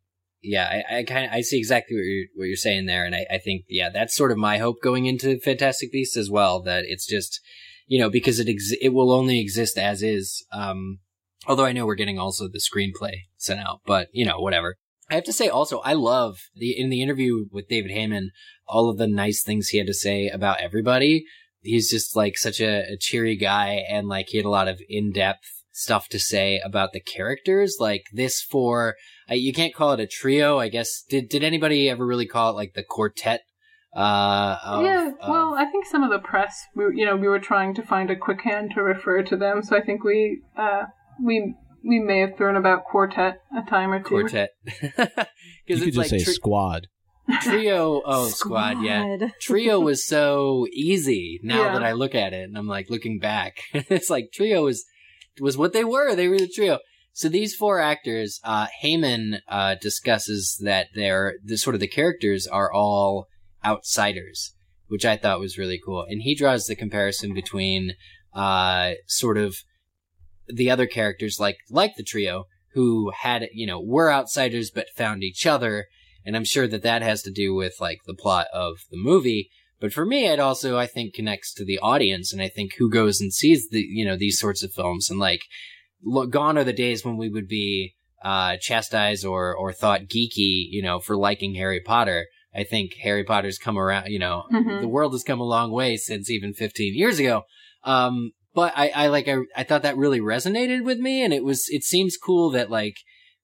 yeah, 0.42 0.82
I, 0.90 0.98
I 0.98 1.02
kind 1.04 1.26
of 1.26 1.32
I 1.32 1.40
see 1.40 1.58
exactly 1.58 1.96
what 1.96 2.04
you're 2.04 2.26
what 2.36 2.44
you're 2.44 2.56
saying 2.56 2.86
there, 2.86 3.04
and 3.06 3.14
I, 3.14 3.26
I 3.30 3.38
think 3.38 3.64
yeah, 3.68 3.88
that's 3.90 4.14
sort 4.14 4.30
of 4.30 4.38
my 4.38 4.58
hope 4.58 4.76
going 4.82 5.06
into 5.06 5.38
Fantastic 5.40 5.90
Beasts 5.90 6.16
as 6.16 6.30
well. 6.30 6.60
That 6.62 6.84
it's 6.86 7.06
just 7.06 7.40
you 7.86 7.98
know 7.98 8.10
because 8.10 8.38
it 8.38 8.48
ex- 8.48 8.74
it 8.80 8.90
will 8.90 9.10
only 9.10 9.40
exist 9.40 9.78
as 9.78 10.02
is. 10.02 10.44
Um, 10.52 10.98
although 11.46 11.64
I 11.64 11.72
know 11.72 11.86
we're 11.86 11.94
getting 11.94 12.18
also 12.18 12.48
the 12.48 12.60
screenplay 12.60 13.14
sent 13.36 13.60
out, 13.60 13.80
but 13.86 14.08
you 14.12 14.24
know 14.24 14.40
whatever. 14.40 14.76
I 15.10 15.14
have 15.14 15.24
to 15.24 15.32
say 15.32 15.48
also 15.48 15.78
I 15.80 15.94
love 15.94 16.36
the 16.54 16.78
in 16.78 16.90
the 16.90 17.02
interview 17.02 17.46
with 17.50 17.68
David 17.68 17.90
Heyman 17.90 18.28
all 18.66 18.90
of 18.90 18.98
the 18.98 19.06
nice 19.06 19.42
things 19.42 19.68
he 19.68 19.78
had 19.78 19.86
to 19.86 19.94
say 19.94 20.28
about 20.28 20.60
everybody. 20.60 21.24
He's 21.60 21.90
just 21.90 22.14
like 22.14 22.36
such 22.36 22.60
a, 22.60 22.92
a 22.92 22.96
cheery 22.98 23.36
guy, 23.36 23.82
and 23.88 24.06
like 24.06 24.28
he 24.28 24.36
had 24.36 24.46
a 24.46 24.50
lot 24.50 24.68
of 24.68 24.80
in 24.88 25.12
depth 25.12 25.64
stuff 25.72 26.08
to 26.08 26.18
say 26.18 26.60
about 26.64 26.92
the 26.92 27.00
characters. 27.00 27.76
Like 27.80 28.04
this 28.12 28.42
for 28.42 28.94
uh, 29.30 29.34
you 29.34 29.52
can't 29.52 29.74
call 29.74 29.92
it 29.92 30.00
a 30.00 30.06
trio, 30.06 30.58
I 30.58 30.68
guess. 30.68 31.02
Did 31.08 31.28
did 31.28 31.42
anybody 31.42 31.88
ever 31.88 32.06
really 32.06 32.26
call 32.26 32.50
it 32.50 32.56
like 32.56 32.74
the 32.74 32.84
quartet? 32.84 33.42
Uh, 33.96 34.58
of, 34.62 34.84
yeah, 34.84 35.08
of- 35.20 35.28
well, 35.28 35.54
I 35.54 35.64
think 35.64 35.86
some 35.86 36.04
of 36.04 36.10
the 36.10 36.18
press, 36.18 36.62
we, 36.76 36.84
you 36.94 37.06
know, 37.06 37.16
we 37.16 37.26
were 37.26 37.40
trying 37.40 37.74
to 37.74 37.82
find 37.82 38.10
a 38.10 38.16
quick 38.16 38.42
hand 38.42 38.72
to 38.74 38.82
refer 38.82 39.22
to 39.22 39.36
them, 39.36 39.62
so 39.62 39.76
I 39.76 39.80
think 39.80 40.04
we, 40.04 40.42
uh, 40.56 40.84
we, 41.22 41.54
we 41.84 41.98
may 42.00 42.18
have 42.20 42.36
thrown 42.36 42.56
about 42.56 42.84
quartet 42.84 43.40
a 43.56 43.68
time 43.68 43.92
or 43.92 43.98
two. 44.00 44.08
quartet 44.08 44.50
You 44.66 44.82
because 44.94 45.04
could 45.04 45.28
it's 45.68 45.84
just 45.84 45.96
like 45.96 46.08
say 46.08 46.22
tri- 46.24 46.32
squad. 46.32 46.86
trio. 47.42 48.02
Oh, 48.04 48.28
squad, 48.30 48.82
yeah. 48.82 49.28
Trio 49.40 49.80
was 49.80 50.06
so 50.06 50.66
easy. 50.72 51.40
Now 51.42 51.64
Yeah. 51.64 51.72
that 51.74 51.82
I 51.84 51.92
look 51.92 52.14
at 52.14 52.32
it, 52.32 52.44
and 52.48 52.56
I'm 52.56 52.66
like 52.66 52.88
looking 52.90 53.18
back, 53.18 53.58
it's 53.74 54.10
like 54.10 54.30
trio 54.32 54.64
was 54.64 54.84
was 55.40 55.56
what 55.56 55.72
they 55.72 55.84
were. 55.84 56.14
They 56.14 56.28
were 56.28 56.38
the 56.38 56.48
trio. 56.48 56.78
So 57.12 57.28
these 57.28 57.54
four 57.54 57.80
actors, 57.80 58.40
uh, 58.44 58.68
Heyman 58.82 59.40
uh, 59.48 59.74
discusses 59.80 60.56
that 60.64 60.86
they're 60.94 61.34
the 61.44 61.56
sort 61.58 61.74
of 61.74 61.80
the 61.80 61.88
characters 61.88 62.46
are 62.46 62.72
all 62.72 63.26
outsiders, 63.64 64.54
which 64.88 65.04
I 65.04 65.16
thought 65.16 65.40
was 65.40 65.58
really 65.58 65.80
cool. 65.84 66.04
And 66.08 66.22
he 66.22 66.34
draws 66.34 66.66
the 66.66 66.76
comparison 66.76 67.34
between 67.34 67.92
uh, 68.34 68.92
sort 69.06 69.36
of 69.36 69.56
the 70.52 70.70
other 70.70 70.86
characters, 70.86 71.38
like 71.40 71.58
like 71.70 71.96
the 71.96 72.02
trio, 72.02 72.44
who 72.74 73.10
had 73.10 73.48
you 73.52 73.66
know 73.66 73.80
were 73.80 74.12
outsiders 74.12 74.70
but 74.70 74.88
found 74.96 75.22
each 75.22 75.46
other. 75.46 75.86
And 76.24 76.36
I'm 76.36 76.44
sure 76.44 76.66
that 76.68 76.82
that 76.82 77.00
has 77.02 77.22
to 77.22 77.30
do 77.30 77.54
with 77.54 77.74
like 77.80 78.00
the 78.06 78.14
plot 78.14 78.48
of 78.52 78.74
the 78.90 78.98
movie. 78.98 79.50
But 79.80 79.92
for 79.92 80.04
me, 80.04 80.26
it 80.26 80.40
also, 80.40 80.76
I 80.76 80.86
think, 80.86 81.14
connects 81.14 81.54
to 81.54 81.64
the 81.64 81.78
audience. 81.78 82.32
And 82.32 82.42
I 82.42 82.48
think 82.48 82.72
who 82.78 82.90
goes 82.90 83.20
and 83.20 83.32
sees 83.32 83.68
the, 83.70 83.80
you 83.80 84.04
know, 84.04 84.16
these 84.16 84.38
sorts 84.38 84.62
of 84.64 84.72
films 84.72 85.08
and 85.08 85.20
like, 85.20 85.40
look, 86.02 86.30
gone 86.30 86.58
are 86.58 86.64
the 86.64 86.72
days 86.72 87.04
when 87.04 87.16
we 87.16 87.28
would 87.28 87.46
be, 87.48 87.94
uh, 88.24 88.56
chastised 88.60 89.24
or, 89.24 89.54
or 89.54 89.72
thought 89.72 90.02
geeky, 90.08 90.66
you 90.68 90.82
know, 90.82 90.98
for 90.98 91.16
liking 91.16 91.54
Harry 91.54 91.80
Potter. 91.80 92.26
I 92.52 92.64
think 92.64 92.94
Harry 93.02 93.22
Potter's 93.22 93.56
come 93.58 93.78
around, 93.78 94.08
you 94.08 94.18
know, 94.18 94.44
Mhm. 94.52 94.80
the 94.80 94.88
world 94.88 95.12
has 95.12 95.22
come 95.22 95.40
a 95.40 95.44
long 95.44 95.70
way 95.70 95.96
since 95.96 96.28
even 96.28 96.52
15 96.52 96.94
years 96.96 97.20
ago. 97.20 97.44
Um, 97.84 98.32
but 98.58 98.72
I, 98.74 98.88
I 98.88 99.06
like, 99.06 99.28
I, 99.28 99.36
I 99.54 99.62
thought 99.62 99.82
that 99.82 99.96
really 99.96 100.18
resonated 100.18 100.82
with 100.82 100.98
me. 100.98 101.22
And 101.22 101.32
it 101.32 101.44
was, 101.44 101.68
it 101.68 101.84
seems 101.84 102.16
cool 102.16 102.50
that 102.50 102.72
like, 102.72 102.96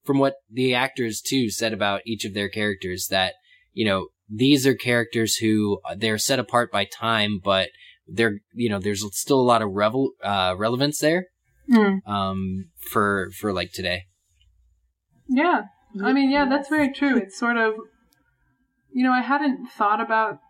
from 0.02 0.18
what 0.18 0.34
the 0.50 0.74
actors 0.74 1.20
too 1.20 1.50
said 1.50 1.72
about 1.72 2.00
each 2.04 2.24
of 2.24 2.34
their 2.34 2.48
characters 2.48 3.06
that, 3.12 3.34
you 3.72 3.84
know, 3.84 4.08
these 4.28 4.66
are 4.66 4.74
characters 4.74 5.36
who 5.36 5.78
uh, 5.88 5.94
they're 5.96 6.18
set 6.18 6.40
apart 6.40 6.72
by 6.72 6.84
time, 6.84 7.38
but 7.44 7.68
they're, 8.08 8.40
you 8.54 8.68
know, 8.68 8.80
there's 8.80 9.04
still 9.16 9.40
a 9.40 9.50
lot 9.52 9.62
of 9.62 9.70
revel, 9.70 10.10
uh, 10.24 10.56
relevance 10.58 10.98
there, 10.98 11.26
Mm. 11.70 12.04
um, 12.08 12.70
for, 12.90 13.30
for 13.38 13.52
like 13.52 13.70
today. 13.70 14.06
Yeah. 15.28 15.62
I 16.02 16.12
mean, 16.12 16.28
yeah, 16.28 16.48
that's 16.48 16.68
very 16.68 16.92
true. 16.92 17.16
It's 17.18 17.38
sort 17.38 17.56
of, 17.56 17.74
you 18.92 19.04
know, 19.04 19.12
I 19.12 19.22
hadn't 19.22 19.68
thought 19.68 20.00
about 20.00 20.40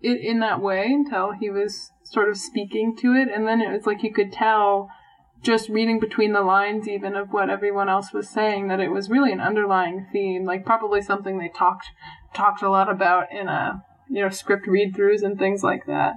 it 0.00 0.20
in 0.22 0.40
that 0.40 0.62
way 0.62 0.86
until 0.86 1.32
he 1.38 1.50
was 1.50 1.90
sort 2.10 2.28
of 2.28 2.36
speaking 2.36 2.96
to 3.00 3.14
it, 3.14 3.28
and 3.32 3.46
then 3.46 3.60
it 3.60 3.70
was 3.70 3.86
like 3.86 4.02
you 4.02 4.12
could 4.12 4.32
tell 4.32 4.88
just 5.42 5.68
reading 5.68 5.98
between 5.98 6.32
the 6.32 6.42
lines 6.42 6.86
even 6.86 7.16
of 7.16 7.28
what 7.30 7.48
everyone 7.48 7.88
else 7.88 8.12
was 8.12 8.28
saying 8.28 8.68
that 8.68 8.80
it 8.80 8.90
was 8.90 9.08
really 9.08 9.32
an 9.32 9.40
underlying 9.40 10.06
theme, 10.12 10.44
like 10.44 10.66
probably 10.66 11.00
something 11.00 11.38
they 11.38 11.48
talked 11.48 11.86
talked 12.34 12.62
a 12.62 12.68
lot 12.70 12.90
about 12.90 13.26
in 13.32 13.48
a 13.48 13.82
you 14.10 14.22
know 14.22 14.28
script 14.28 14.66
read 14.66 14.94
throughs 14.94 15.22
and 15.22 15.38
things 15.38 15.62
like 15.62 15.86
that. 15.86 16.14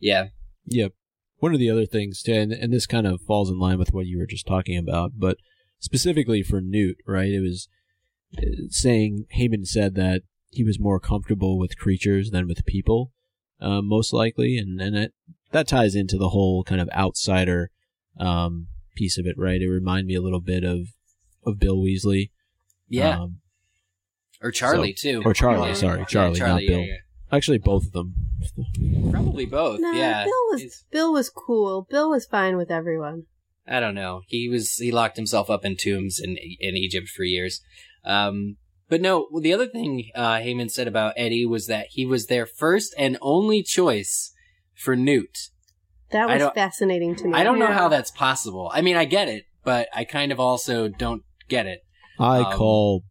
Yeah. 0.00 0.26
Yep. 0.66 0.92
One 1.38 1.54
of 1.54 1.60
the 1.60 1.70
other 1.70 1.86
things, 1.86 2.22
too, 2.22 2.32
and, 2.32 2.52
and 2.52 2.72
this 2.72 2.86
kind 2.86 3.06
of 3.06 3.20
falls 3.20 3.48
in 3.48 3.58
line 3.58 3.78
with 3.78 3.92
what 3.92 4.06
you 4.06 4.18
were 4.18 4.26
just 4.26 4.46
talking 4.46 4.76
about, 4.76 5.12
but 5.16 5.36
specifically 5.78 6.42
for 6.42 6.60
Newt, 6.60 6.96
right? 7.06 7.30
It 7.30 7.40
was 7.40 7.68
uh, 8.36 8.42
saying 8.70 9.26
Heyman 9.36 9.66
said 9.66 9.94
that 9.94 10.22
he 10.50 10.64
was 10.64 10.80
more 10.80 10.98
comfortable 10.98 11.58
with 11.58 11.78
creatures 11.78 12.30
than 12.30 12.48
with 12.48 12.66
people, 12.66 13.12
uh, 13.60 13.82
most 13.82 14.12
likely, 14.12 14.56
and 14.58 14.80
and 14.80 14.94
that 14.96 15.12
that 15.52 15.68
ties 15.68 15.94
into 15.94 16.16
the 16.18 16.30
whole 16.30 16.62
kind 16.64 16.80
of 16.80 16.88
outsider 16.90 17.70
um, 18.18 18.66
piece 18.96 19.18
of 19.18 19.26
it, 19.26 19.36
right? 19.38 19.60
It 19.60 19.68
reminded 19.68 20.06
me 20.06 20.14
a 20.14 20.20
little 20.20 20.40
bit 20.40 20.64
of 20.64 20.88
of 21.44 21.58
Bill 21.58 21.78
Weasley, 21.78 22.30
Yeah, 22.88 23.20
um, 23.20 23.40
or 24.42 24.50
Charlie 24.50 24.92
too. 24.92 25.22
or 25.24 25.32
Charlie. 25.34 25.68
Yeah. 25.68 25.74
Sorry, 25.74 25.98
Yeah, 26.00 26.04
Charlie, 26.06 26.38
not 26.40 26.60
Bill. 26.66 26.80
yeah. 26.80 26.96
Actually, 27.30 27.58
both 27.58 27.86
of 27.86 27.92
them. 27.92 28.14
Probably 29.10 29.44
both. 29.46 29.80
Nah, 29.80 29.92
yeah, 29.92 30.24
Bill 30.24 30.32
was 30.50 30.60
It's- 30.62 30.84
Bill 30.90 31.12
was 31.12 31.28
cool. 31.30 31.86
Bill 31.90 32.10
was 32.10 32.24
fine 32.26 32.56
with 32.56 32.70
everyone. 32.70 33.24
I 33.66 33.80
don't 33.80 33.94
know. 33.94 34.22
He 34.26 34.48
was 34.48 34.76
he 34.76 34.90
locked 34.90 35.16
himself 35.16 35.50
up 35.50 35.64
in 35.64 35.76
tombs 35.76 36.18
in 36.20 36.36
in 36.38 36.76
Egypt 36.76 37.08
for 37.08 37.24
years. 37.24 37.60
Um, 38.04 38.56
but 38.88 39.00
no, 39.00 39.28
the 39.40 39.52
other 39.52 39.66
thing 39.66 40.10
uh, 40.14 40.34
Heyman 40.36 40.70
said 40.70 40.88
about 40.88 41.14
Eddie 41.16 41.46
was 41.46 41.66
that 41.66 41.88
he 41.90 42.06
was 42.06 42.26
their 42.26 42.46
first 42.46 42.94
and 42.98 43.18
only 43.20 43.62
choice 43.62 44.32
for 44.74 44.96
Newt. 44.96 45.50
That 46.10 46.28
was 46.28 46.50
fascinating 46.54 47.16
to 47.16 47.28
me. 47.28 47.34
I 47.34 47.44
don't 47.44 47.58
know 47.58 47.66
how 47.72 47.88
that's 47.88 48.10
possible. 48.10 48.70
I 48.72 48.80
mean, 48.80 48.96
I 48.96 49.04
get 49.04 49.28
it, 49.28 49.44
but 49.62 49.88
I 49.94 50.04
kind 50.04 50.32
of 50.32 50.40
also 50.40 50.88
don't 50.88 51.22
get 51.48 51.66
it. 51.66 51.80
I 52.18 52.40
Um, 52.40 52.52
call. 52.52 53.04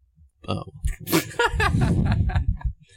Oh, 0.47 0.63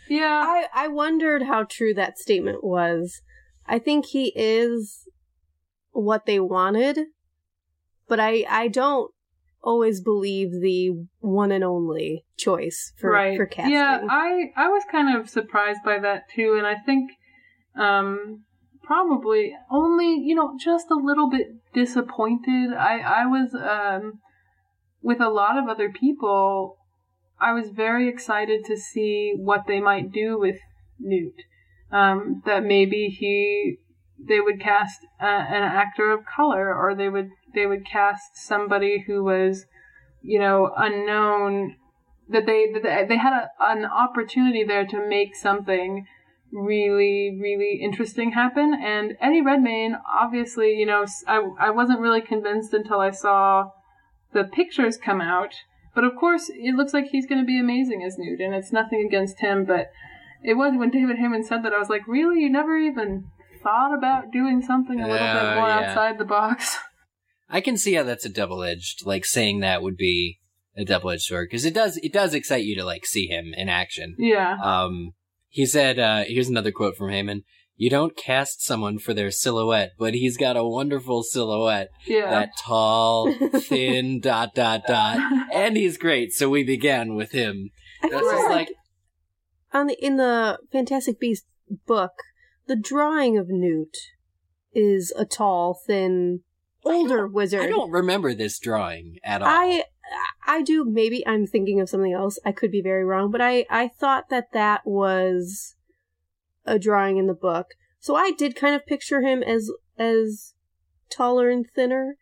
Yeah. 0.08 0.42
I, 0.44 0.66
I 0.74 0.88
wondered 0.88 1.42
how 1.42 1.64
true 1.64 1.94
that 1.94 2.18
statement 2.18 2.64
was. 2.64 3.20
I 3.66 3.78
think 3.78 4.06
he 4.06 4.32
is 4.34 5.06
what 5.92 6.26
they 6.26 6.40
wanted, 6.40 6.98
but 8.08 8.18
I, 8.18 8.44
I 8.48 8.68
don't 8.68 9.12
always 9.62 10.00
believe 10.00 10.52
the 10.52 10.90
one 11.20 11.52
and 11.52 11.64
only 11.64 12.24
choice 12.36 12.92
for, 12.98 13.10
right. 13.10 13.36
for 13.36 13.46
casting. 13.46 13.74
Yeah, 13.74 14.00
I 14.08 14.52
I 14.56 14.68
was 14.68 14.82
kind 14.90 15.16
of 15.16 15.28
surprised 15.28 15.80
by 15.84 15.98
that 15.98 16.24
too, 16.34 16.54
and 16.56 16.66
I 16.66 16.76
think 16.76 17.10
um 17.76 18.44
probably 18.82 19.54
only 19.70 20.14
you 20.14 20.34
know 20.34 20.56
just 20.58 20.90
a 20.90 20.96
little 20.96 21.30
bit 21.30 21.48
disappointed. 21.72 22.72
I 22.72 23.00
I 23.00 23.26
was 23.26 23.54
um 23.54 24.20
with 25.02 25.20
a 25.20 25.30
lot 25.30 25.58
of 25.58 25.68
other 25.68 25.90
people. 25.90 26.76
I 27.40 27.52
was 27.52 27.70
very 27.70 28.08
excited 28.08 28.64
to 28.66 28.76
see 28.76 29.32
what 29.36 29.66
they 29.66 29.80
might 29.80 30.12
do 30.12 30.38
with 30.38 30.58
Newt. 30.98 31.34
Um, 31.90 32.42
that 32.44 32.62
maybe 32.62 33.08
he 33.08 33.78
they 34.28 34.40
would 34.40 34.60
cast 34.60 35.00
uh, 35.20 35.24
an 35.24 35.62
actor 35.62 36.10
of 36.10 36.24
color, 36.24 36.74
or 36.74 36.94
they 36.94 37.08
would 37.08 37.30
they 37.54 37.66
would 37.66 37.84
cast 37.86 38.36
somebody 38.36 39.04
who 39.06 39.22
was, 39.24 39.66
you 40.22 40.38
know, 40.38 40.72
unknown. 40.76 41.76
That 42.28 42.46
they 42.46 42.70
that 42.72 42.82
they- 42.84 43.06
they 43.08 43.16
had 43.16 43.32
a, 43.32 43.48
an 43.60 43.84
opportunity 43.84 44.62
there 44.64 44.86
to 44.86 45.08
make 45.08 45.34
something 45.34 46.06
really 46.52 47.38
really 47.40 47.80
interesting 47.82 48.32
happen. 48.32 48.74
And 48.74 49.16
Eddie 49.20 49.42
Redmayne, 49.42 49.96
obviously, 50.08 50.74
you 50.74 50.86
know, 50.86 51.04
I 51.26 51.40
I 51.58 51.70
wasn't 51.70 52.00
really 52.00 52.20
convinced 52.20 52.72
until 52.74 53.00
I 53.00 53.10
saw 53.10 53.70
the 54.32 54.44
pictures 54.44 54.96
come 54.96 55.20
out. 55.20 55.54
But 55.94 56.04
of 56.04 56.14
course, 56.14 56.48
it 56.50 56.76
looks 56.76 56.94
like 56.94 57.06
he's 57.08 57.26
going 57.26 57.40
to 57.40 57.46
be 57.46 57.58
amazing 57.58 58.04
as 58.04 58.16
Newt, 58.16 58.40
and 58.40 58.54
it's 58.54 58.72
nothing 58.72 59.04
against 59.04 59.40
him, 59.40 59.64
but 59.64 59.90
it 60.44 60.54
was 60.54 60.74
when 60.76 60.90
David 60.90 61.16
Heyman 61.16 61.44
said 61.44 61.64
that 61.64 61.72
I 61.72 61.78
was 61.78 61.88
like, 61.88 62.06
really, 62.06 62.40
you 62.42 62.48
never 62.50 62.76
even 62.76 63.24
thought 63.62 63.92
about 63.92 64.30
doing 64.30 64.62
something 64.62 65.00
a 65.00 65.08
little 65.08 65.26
Oh, 65.26 65.32
bit 65.34 65.54
more 65.56 65.66
yeah. 65.68 65.80
outside 65.90 66.18
the 66.18 66.24
box. 66.24 66.78
I 67.50 67.60
can 67.60 67.76
see 67.76 67.94
how 67.94 68.04
that's 68.04 68.24
a 68.24 68.28
double 68.30 68.62
edged. 68.62 69.04
Like 69.04 69.24
saying 69.24 69.60
that 69.60 69.82
would 69.82 69.96
be 69.96 70.38
a 70.76 70.84
double 70.84 71.10
edged 71.10 71.22
sword 71.22 71.48
because 71.50 71.64
it 71.64 71.74
does 71.74 71.96
it 71.98 72.12
does 72.12 72.32
excite 72.34 72.64
you 72.64 72.76
to 72.76 72.84
like 72.84 73.04
see 73.04 73.26
him 73.26 73.52
in 73.56 73.68
action. 73.68 74.14
yeah, 74.18 74.56
Um, 74.62 75.12
he 75.48 75.66
said, 75.66 75.98
uh, 75.98 76.22
here's 76.26 76.48
another 76.48 76.70
quote 76.70 76.96
from 76.96 77.08
Heyman. 77.10 77.42
You 77.76 77.90
don't 77.90 78.16
cast 78.16 78.62
someone 78.62 78.98
for 78.98 79.14
their 79.14 79.30
silhouette, 79.30 79.92
but 79.98 80.12
he's 80.14 80.36
got 80.36 80.56
a 80.56 80.62
wonderful 80.64 81.22
silhouette. 81.22 81.88
yeah. 82.06 82.28
That 82.30 82.50
tall, 82.62 83.32
thin, 83.62 84.20
dot, 84.20 84.54
dot, 84.54 84.82
dot. 84.86 85.18
And 85.52 85.76
he's 85.76 85.96
great, 85.96 86.32
so 86.32 86.48
we 86.50 86.62
began 86.62 87.14
with 87.14 87.32
him. 87.32 87.70
I 88.02 88.10
That's 88.10 88.20
feel 88.22 88.30
just 88.32 88.44
like, 88.50 88.68
like, 88.68 88.68
on 89.72 89.86
the 89.86 89.96
in 90.04 90.16
the 90.16 90.58
Fantastic 90.70 91.18
Beasts 91.18 91.46
book, 91.86 92.12
the 92.66 92.76
drawing 92.76 93.38
of 93.38 93.48
Newt 93.48 93.96
is 94.74 95.12
a 95.16 95.24
tall, 95.24 95.80
thin, 95.86 96.40
older 96.84 97.26
wizard. 97.26 97.62
I 97.62 97.68
don't 97.68 97.90
remember 97.90 98.34
this 98.34 98.58
drawing 98.58 99.18
at 99.24 99.42
all. 99.42 99.48
I 99.48 99.84
I 100.46 100.62
do. 100.62 100.84
Maybe 100.84 101.26
I'm 101.26 101.46
thinking 101.46 101.80
of 101.80 101.88
something 101.88 102.12
else. 102.12 102.38
I 102.44 102.52
could 102.52 102.70
be 102.70 102.82
very 102.82 103.04
wrong, 103.04 103.30
but 103.30 103.40
I 103.40 103.66
I 103.70 103.88
thought 103.88 104.28
that 104.30 104.52
that 104.52 104.86
was 104.86 105.76
a 106.64 106.78
drawing 106.78 107.16
in 107.16 107.26
the 107.26 107.34
book. 107.34 107.68
So 108.00 108.14
I 108.14 108.32
did 108.32 108.56
kind 108.56 108.74
of 108.74 108.86
picture 108.86 109.20
him 109.20 109.42
as 109.42 109.70
as 109.98 110.54
taller 111.10 111.50
and 111.50 111.66
thinner. 111.66 112.16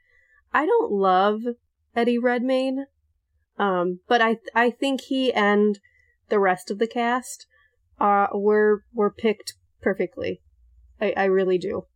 I 0.52 0.66
don't 0.66 0.92
love 0.92 1.42
Eddie 1.94 2.18
Redmayne, 2.18 2.86
um, 3.58 4.00
but 4.08 4.20
I 4.20 4.38
I 4.54 4.70
think 4.70 5.02
he 5.02 5.32
and 5.32 5.78
the 6.28 6.38
rest 6.38 6.70
of 6.70 6.78
the 6.78 6.86
cast 6.86 7.46
uh 8.00 8.28
were 8.34 8.84
were 8.92 9.10
picked 9.10 9.54
perfectly. 9.80 10.40
I 11.00 11.12
I 11.16 11.24
really 11.24 11.58
do. 11.58 11.86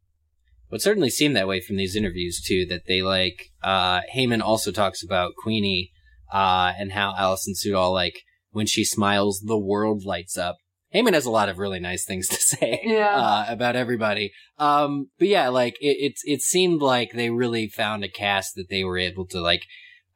Well, 0.72 0.78
it 0.78 0.82
certainly 0.82 1.10
seemed 1.10 1.36
that 1.36 1.46
way 1.46 1.60
from 1.60 1.76
these 1.76 1.94
interviews 1.94 2.40
too. 2.40 2.64
That 2.64 2.86
they 2.88 3.02
like 3.02 3.50
uh 3.62 4.00
Heyman 4.16 4.40
also 4.40 4.72
talks 4.72 5.02
about 5.04 5.34
Queenie 5.36 5.90
uh 6.32 6.72
and 6.78 6.92
how 6.92 7.14
Alison 7.14 7.52
Sudol 7.52 7.92
like 7.92 8.22
when 8.52 8.64
she 8.64 8.82
smiles, 8.82 9.42
the 9.46 9.58
world 9.58 10.06
lights 10.06 10.38
up. 10.38 10.56
Heyman 10.94 11.12
has 11.12 11.26
a 11.26 11.30
lot 11.30 11.50
of 11.50 11.58
really 11.58 11.78
nice 11.78 12.06
things 12.06 12.26
to 12.34 12.36
say 12.36 12.80
Yeah. 12.84 13.14
uh, 13.16 13.44
about 13.48 13.76
everybody. 13.76 14.32
Um, 14.58 15.10
but 15.18 15.28
yeah, 15.28 15.48
like 15.48 15.74
it, 15.80 15.96
it 16.00 16.14
it 16.24 16.40
seemed 16.40 16.80
like 16.80 17.12
they 17.12 17.28
really 17.28 17.68
found 17.68 18.02
a 18.02 18.08
cast 18.08 18.54
that 18.56 18.70
they 18.70 18.82
were 18.82 18.96
able 18.98 19.26
to 19.26 19.40
like. 19.42 19.64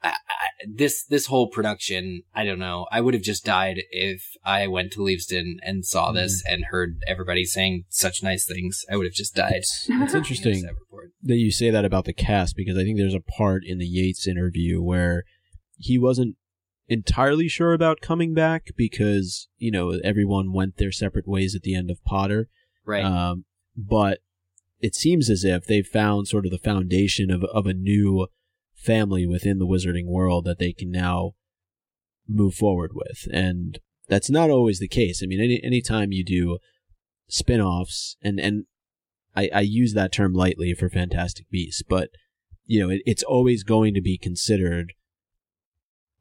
I, 0.03 0.09
I, 0.09 0.15
this 0.69 1.05
this 1.05 1.27
whole 1.27 1.49
production, 1.49 2.23
I 2.35 2.45
don't 2.45 2.59
know. 2.59 2.87
I 2.91 3.01
would 3.01 3.15
have 3.15 3.23
just 3.23 3.45
died 3.45 3.83
if 3.91 4.23
I 4.45 4.67
went 4.67 4.93
to 4.93 5.01
Leavesden 5.01 5.55
and 5.63 5.85
saw 5.85 6.13
this 6.13 6.43
and 6.47 6.67
heard 6.67 6.99
everybody 7.07 7.45
saying 7.45 7.85
such 7.89 8.23
nice 8.23 8.47
things. 8.47 8.85
I 8.91 8.97
would 8.97 9.07
have 9.07 9.15
just 9.15 9.35
died. 9.35 9.55
it's, 9.57 9.87
it's 9.89 10.15
interesting. 10.15 10.63
That 10.63 10.75
that 11.23 11.37
you 11.37 11.51
say 11.51 11.71
that 11.71 11.85
about 11.85 12.05
the 12.05 12.13
cast 12.13 12.57
because 12.57 12.77
I 12.77 12.83
think 12.83 12.99
there's 12.99 13.15
a 13.15 13.21
part 13.21 13.63
in 13.65 13.79
the 13.79 13.87
Yates 13.87 14.27
interview 14.27 14.83
where 14.83 15.25
he 15.79 15.99
wasn't 15.99 16.37
entirely 16.89 17.49
sure 17.49 17.73
about 17.73 18.01
coming 18.01 18.33
back 18.33 18.69
because 18.77 19.49
you 19.59 19.71
know 19.71 19.99
everyone 20.05 20.53
went 20.53 20.77
their 20.77 20.93
separate 20.93 21.27
ways 21.27 21.55
at 21.55 21.63
the 21.63 21.75
end 21.75 21.91
of 21.91 22.05
Potter. 22.05 22.49
Right. 22.85 23.05
Um, 23.05 23.45
but 23.77 24.21
it 24.81 24.95
seems 24.95 25.29
as 25.31 25.45
if 25.45 25.67
they've 25.67 25.87
found 25.87 26.29
sort 26.29 26.45
of 26.45 26.53
the 26.53 26.59
foundation 26.59 27.31
of 27.31 27.45
of 27.45 27.67
a 27.67 27.75
new 27.75 28.29
family 28.87 29.27
within 29.27 29.59
the 29.59 29.67
wizarding 29.67 30.07
world 30.07 30.45
that 30.45 30.59
they 30.59 30.73
can 30.73 30.91
now 30.91 31.33
move 32.29 32.55
forward 32.55 32.93
with, 32.95 33.27
and 33.33 33.79
that's 34.09 34.31
not 34.31 34.51
always 34.51 34.79
the 34.79 34.89
case. 34.89 35.21
I 35.23 35.27
mean, 35.27 35.41
any 35.41 35.61
anytime 35.63 36.13
you 36.13 36.25
do 36.25 36.59
spin-offs 37.29 38.17
and 38.23 38.39
and 38.39 38.65
I, 39.35 39.51
I 39.53 39.61
use 39.61 39.93
that 39.95 40.13
term 40.13 40.33
lightly 40.33 40.73
for 40.73 40.89
Fantastic 40.89 41.51
Beasts, 41.51 41.83
but 41.83 42.11
you 42.65 42.81
know, 42.81 42.91
it, 42.91 43.03
it's 43.05 43.23
always 43.23 43.63
going 43.63 43.95
to 43.95 44.01
be 44.01 44.19
considered 44.19 44.95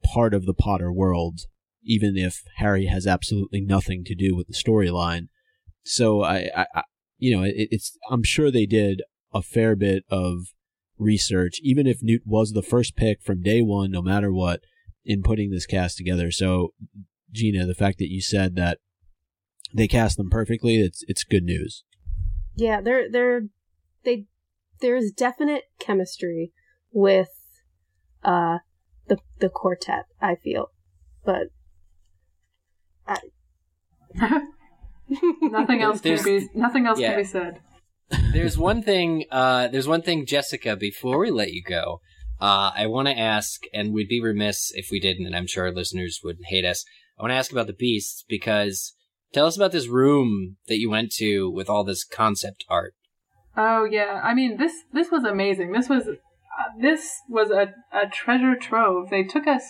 part 0.03 0.34
of 0.34 0.45
the 0.45 0.53
Potter 0.53 0.91
world, 0.91 1.41
even 1.84 2.18
if 2.18 2.43
Harry 2.57 2.86
has 2.86 3.07
absolutely 3.07 3.61
nothing 3.61 4.03
to 4.05 4.16
do 4.16 4.36
with 4.36 4.47
the 4.47 4.53
storyline. 4.53 5.28
So 5.84 6.24
I, 6.24 6.49
I, 6.55 6.66
I 6.76 6.84
you 7.18 7.36
know, 7.36 7.43
it, 7.43 7.70
it's 7.72 7.97
I'm 8.09 8.24
sure 8.24 8.51
they 8.51 8.66
did 8.66 9.01
a 9.34 9.41
fair 9.41 9.76
bit 9.76 10.03
of 10.09 10.53
research, 10.98 11.60
even 11.62 11.88
if 11.88 12.02
Newt 12.02 12.24
was 12.26 12.52
the 12.52 12.62
first 12.62 12.96
pick 12.96 13.22
from 13.22 13.41
day 13.41 13.62
one, 13.62 13.91
no 13.91 14.02
matter 14.02 14.32
what, 14.34 14.62
in 15.04 15.22
putting 15.22 15.52
this 15.52 15.66
cast 15.66 15.98
together. 15.98 16.32
So, 16.32 16.74
Gina, 17.32 17.66
the 17.66 17.76
fact 17.76 18.00
that 18.00 18.10
you 18.10 18.22
said 18.22 18.56
that 18.56 18.80
they 19.74 19.88
cast 19.88 20.18
them 20.18 20.30
perfectly, 20.30 20.78
it's 20.78 21.04
it's 21.08 21.24
good 21.24 21.43
news. 21.43 21.84
Yeah, 22.56 22.82
they're 22.82 23.10
they're 23.12 23.41
they 24.04 24.26
there's 24.82 25.12
definite 25.12 25.64
chemistry 25.80 26.52
with 26.91 27.30
uh 28.24 28.60
the 29.08 29.18
the 29.39 29.50
quartet, 29.50 30.06
I 30.22 30.36
feel. 30.36 30.72
But 31.24 31.48
I... 33.08 33.18
nothing 35.41 35.82
else 35.82 36.02
can 36.02 36.24
be 36.24 36.48
nothing 36.56 36.88
else 36.88 37.00
yeah. 37.00 37.10
can 37.10 37.20
be 37.20 37.26
said. 37.26 37.60
There's 38.34 38.58
one 38.58 38.82
thing. 38.82 39.26
Uh, 39.32 39.68
there's 39.68 39.88
one 39.88 40.01
thing, 40.01 40.26
Jessica. 40.26 40.76
Before 40.76 41.18
we 41.20 41.32
let 41.32 41.51
you 41.51 41.64
go, 41.64 42.01
uh, 42.39 42.72
I 42.76 42.88
want 42.88 43.08
to 43.08 43.18
ask, 43.18 43.62
and 43.74 43.93
we'd 43.93 44.10
be 44.10 44.22
remiss 44.22 44.72
if 44.74 44.89
we 44.91 44.99
didn't, 44.99 45.26
and 45.26 45.36
I'm 45.36 45.47
sure 45.47 45.66
our 45.66 45.74
listeners 45.74 46.20
would 46.24 46.38
hate 46.47 46.66
us. 46.66 46.86
I 47.18 47.24
want 47.24 47.32
to 47.32 47.38
ask 47.38 47.51
about 47.51 47.68
the 47.68 47.74
beasts 47.74 48.24
because 48.28 48.93
tell 49.34 49.45
us 49.45 49.56
about 49.56 49.72
this 49.72 49.88
room 49.88 50.58
that 50.68 50.80
you 50.80 50.89
went 50.89 51.12
to 51.14 51.49
with 51.49 51.70
all 51.70 51.84
this 51.84 52.03
concept 52.03 52.66
art. 52.70 52.93
Oh 53.58 53.86
yeah, 53.86 54.22
I 54.24 54.34
mean 54.34 54.58
this 54.58 54.74
this 54.91 55.10
was 55.12 55.24
amazing. 55.24 55.72
This 55.72 55.88
was 55.88 56.08
uh, 56.08 56.80
this 56.80 57.22
was 57.30 57.51
a, 57.51 57.74
a 57.93 58.08
treasure 58.08 58.56
trove. 58.56 59.10
They 59.10 59.24
took 59.24 59.47
us 59.47 59.64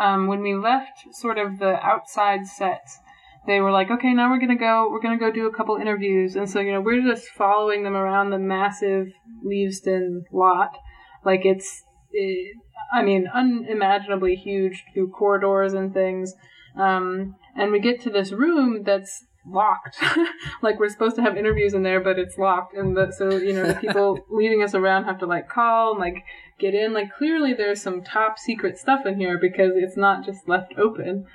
um, 0.00 0.26
when 0.26 0.40
we 0.40 0.54
left 0.54 0.92
sort 1.12 1.38
of 1.38 1.58
the 1.58 1.74
outside 1.84 2.46
sets. 2.46 2.98
They 3.46 3.60
were 3.60 3.70
like, 3.70 3.90
okay, 3.90 4.12
now 4.12 4.30
we're 4.30 4.38
gonna 4.38 4.56
go. 4.56 4.88
We're 4.90 5.00
gonna 5.00 5.18
go 5.18 5.30
do 5.30 5.46
a 5.46 5.54
couple 5.54 5.76
interviews, 5.76 6.36
and 6.36 6.48
so 6.48 6.60
you 6.60 6.72
know 6.72 6.80
we're 6.80 7.02
just 7.02 7.28
following 7.28 7.82
them 7.82 7.96
around 7.96 8.30
the 8.30 8.38
massive 8.38 9.08
Leavesden 9.44 10.22
lot, 10.32 10.76
like 11.24 11.44
it's, 11.44 11.84
it, 12.12 12.56
I 12.92 13.02
mean, 13.02 13.26
unimaginably 13.32 14.36
huge 14.36 14.84
through 14.92 15.10
corridors 15.10 15.72
and 15.72 15.92
things. 15.92 16.34
Um, 16.76 17.36
and 17.56 17.72
we 17.72 17.80
get 17.80 18.00
to 18.02 18.10
this 18.10 18.32
room 18.32 18.82
that's 18.84 19.24
locked. 19.46 19.96
like 20.62 20.78
we're 20.78 20.88
supposed 20.88 21.16
to 21.16 21.22
have 21.22 21.36
interviews 21.36 21.74
in 21.74 21.82
there, 21.82 22.00
but 22.00 22.18
it's 22.18 22.38
locked, 22.38 22.74
and 22.74 22.96
the, 22.96 23.10
so 23.10 23.36
you 23.36 23.52
know 23.52 23.66
the 23.66 23.74
people 23.74 24.18
leading 24.30 24.62
us 24.62 24.74
around 24.74 25.04
have 25.04 25.18
to 25.18 25.26
like 25.26 25.48
call 25.48 25.92
and 25.92 26.00
like 26.00 26.24
get 26.58 26.74
in. 26.74 26.92
Like 26.92 27.14
clearly 27.16 27.54
there's 27.54 27.82
some 27.82 28.02
top 28.02 28.38
secret 28.38 28.78
stuff 28.78 29.06
in 29.06 29.18
here 29.18 29.38
because 29.40 29.72
it's 29.76 29.96
not 29.96 30.24
just 30.24 30.48
left 30.48 30.74
open. 30.78 31.26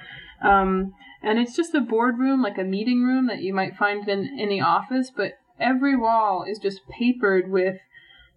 Um, 0.44 0.94
and 1.26 1.40
it's 1.40 1.56
just 1.56 1.76
a 1.76 1.82
boardroom, 1.82 2.42
like 2.42 2.58
a 2.58 2.64
meeting 2.64 3.04
room 3.04 3.28
that 3.28 3.42
you 3.42 3.54
might 3.54 3.76
find 3.76 4.08
in 4.08 4.38
any 4.40 4.62
office, 4.62 5.12
but 5.16 5.34
every 5.60 5.96
wall 5.96 6.46
is 6.48 6.60
just 6.60 6.88
papered 6.88 7.50
with 7.52 7.78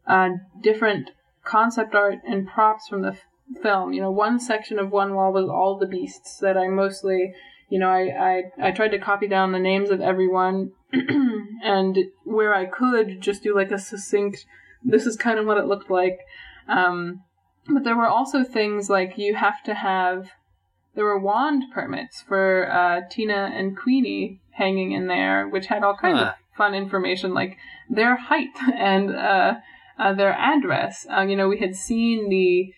uh, 0.07 0.31
different 0.61 1.11
concept 1.45 1.95
art 1.95 2.19
and 2.27 2.49
props 2.49 2.89
from 2.89 3.03
the 3.03 3.13
f- 3.13 3.63
film. 3.63 3.93
You 3.93 4.01
know, 4.01 4.11
one 4.11 4.41
section 4.41 4.79
of 4.79 4.91
one 4.91 5.15
wall 5.15 5.33
was 5.33 5.49
all 5.49 5.79
the 5.79 5.87
beasts 5.87 6.39
that 6.39 6.57
I 6.57 6.69
mostly 6.69 7.35
you 7.69 7.79
know, 7.79 7.89
I, 7.89 8.43
I, 8.61 8.69
I 8.69 8.71
tried 8.71 8.93
to 8.93 8.99
copy 8.99 9.29
down 9.29 9.53
the 9.53 9.59
names 9.59 9.91
of 9.91 10.01
everyone 10.01 10.73
and 10.93 11.99
where 12.25 12.55
I 12.55 12.65
could 12.65 13.21
just 13.21 13.43
do 13.43 13.55
like 13.55 13.71
a 13.71 13.79
succinct, 13.79 14.47
this 14.83 15.07
is 15.07 15.17
kind 15.17 15.39
of 15.39 15.47
what 15.47 15.59
it 15.59 15.67
looked 15.67 15.91
like. 15.91 16.21
Um, 16.67 17.23
but 17.69 17.85
there 17.85 17.97
were 17.97 18.07
also 18.07 18.43
things 18.43 18.89
like 18.89 19.19
you 19.19 19.35
have 19.35 19.63
to 19.65 19.75
have, 19.75 20.31
there 20.99 21.05
were 21.05 21.19
wand 21.21 21.63
permits 21.73 22.23
for 22.23 22.69
uh, 22.73 23.03
Tina 23.09 23.53
and 23.55 23.79
Queenie 23.79 24.41
hanging 24.51 24.91
in 24.91 25.07
there, 25.07 25.47
which 25.49 25.67
had 25.67 25.85
all 25.85 25.97
kinds 25.97 26.19
huh. 26.19 26.25
of 26.25 26.35
fun 26.57 26.75
information 26.75 27.33
like 27.33 27.57
their 27.89 28.17
height 28.17 28.49
and 28.77 29.15
uh, 29.15 29.55
uh, 29.97 30.13
their 30.13 30.33
address. 30.33 31.07
Uh, 31.09 31.21
you 31.21 31.37
know, 31.37 31.49
we 31.49 31.61
had 31.61 31.77
seen 31.77 32.29
the 32.29 32.75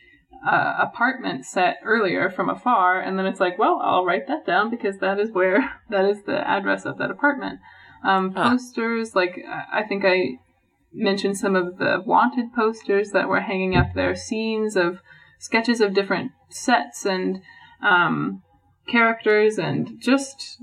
uh, 0.47 0.75
apartment 0.81 1.47
set 1.47 1.79
earlier 1.83 2.29
from 2.29 2.51
afar, 2.51 3.01
and 3.01 3.19
then 3.19 3.25
it's 3.25 3.41
like, 3.41 3.59
well, 3.59 3.81
I'll 3.83 4.05
write 4.05 4.29
that 4.29 4.45
down 4.45 4.69
because 4.69 4.99
that 4.99 5.19
is 5.19 5.31
where 5.33 5.81
that 5.89 6.05
is 6.05 6.25
the 6.25 6.47
address 6.47 6.85
of 6.85 6.99
that 6.99 7.11
apartment. 7.11 7.59
Um, 8.05 8.35
huh. 8.35 8.51
Posters, 8.51 9.15
like 9.15 9.43
I 9.73 9.83
think 9.83 10.05
I 10.05 10.41
mentioned 10.93 11.39
some 11.39 11.57
of 11.57 11.79
the 11.79 12.03
wanted 12.05 12.53
posters 12.53 13.13
that 13.13 13.29
were 13.29 13.41
hanging 13.41 13.77
up 13.77 13.95
there, 13.95 14.15
scenes 14.15 14.77
of 14.77 15.01
sketches 15.39 15.81
of 15.81 15.95
different 15.95 16.33
sets 16.51 17.07
and 17.07 17.41
um, 17.83 18.43
characters, 18.89 19.59
and 19.59 20.01
just 20.01 20.63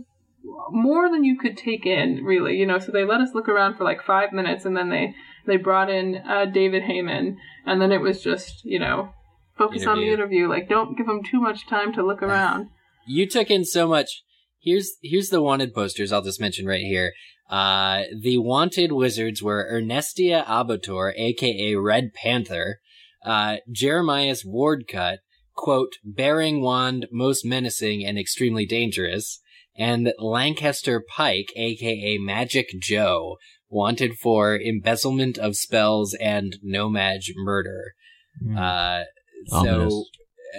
more 0.69 1.09
than 1.09 1.23
you 1.23 1.37
could 1.37 1.57
take 1.57 1.85
in, 1.85 2.23
really. 2.23 2.55
You 2.55 2.65
know, 2.65 2.79
so 2.79 2.91
they 2.91 3.03
let 3.03 3.21
us 3.21 3.29
look 3.33 3.49
around 3.49 3.75
for 3.75 3.83
like 3.83 4.01
five 4.03 4.31
minutes, 4.33 4.65
and 4.65 4.75
then 4.75 4.89
they 4.89 5.13
they 5.45 5.57
brought 5.57 5.89
in 5.89 6.17
uh, 6.27 6.45
David 6.45 6.83
Heyman, 6.83 7.35
and 7.65 7.81
then 7.81 7.91
it 7.91 8.01
was 8.01 8.21
just 8.21 8.63
you 8.63 8.79
know 8.79 9.09
focus 9.57 9.83
interview. 9.83 10.01
on 10.01 10.07
the 10.07 10.13
interview. 10.13 10.49
Like, 10.49 10.69
don't 10.69 10.97
give 10.97 11.07
them 11.07 11.23
too 11.23 11.41
much 11.41 11.67
time 11.67 11.93
to 11.93 12.05
look 12.05 12.21
around. 12.21 12.67
you 13.05 13.27
took 13.27 13.49
in 13.49 13.65
so 13.65 13.87
much. 13.87 14.23
Here's 14.59 14.97
here's 15.01 15.29
the 15.29 15.41
wanted 15.41 15.73
posters. 15.73 16.11
I'll 16.11 16.21
just 16.21 16.41
mention 16.41 16.65
right 16.65 16.81
here. 16.81 17.13
Uh, 17.49 18.03
the 18.21 18.37
wanted 18.37 18.91
wizards 18.91 19.41
were 19.41 19.69
Ernestia 19.71 20.45
Abator, 20.45 21.13
aka 21.15 21.75
Red 21.75 22.13
Panther, 22.13 22.79
uh, 23.25 23.57
Jeremias 23.71 24.43
Wardcut, 24.45 25.19
quote, 25.57 25.93
bearing 26.05 26.61
wand, 26.61 27.07
most 27.11 27.43
menacing 27.43 28.05
and 28.05 28.17
extremely 28.17 28.65
dangerous, 28.65 29.41
and 29.75 30.13
Lancaster 30.17 31.03
Pike, 31.05 31.51
aka 31.57 32.17
Magic 32.17 32.67
Joe, 32.79 33.35
wanted 33.69 34.13
for 34.17 34.55
embezzlement 34.55 35.37
of 35.37 35.57
spells 35.57 36.13
and 36.13 36.57
No-Maj 36.63 37.33
murder. 37.35 37.93
Mm. 38.41 38.57
Uh, 38.57 39.03
so, 39.47 40.05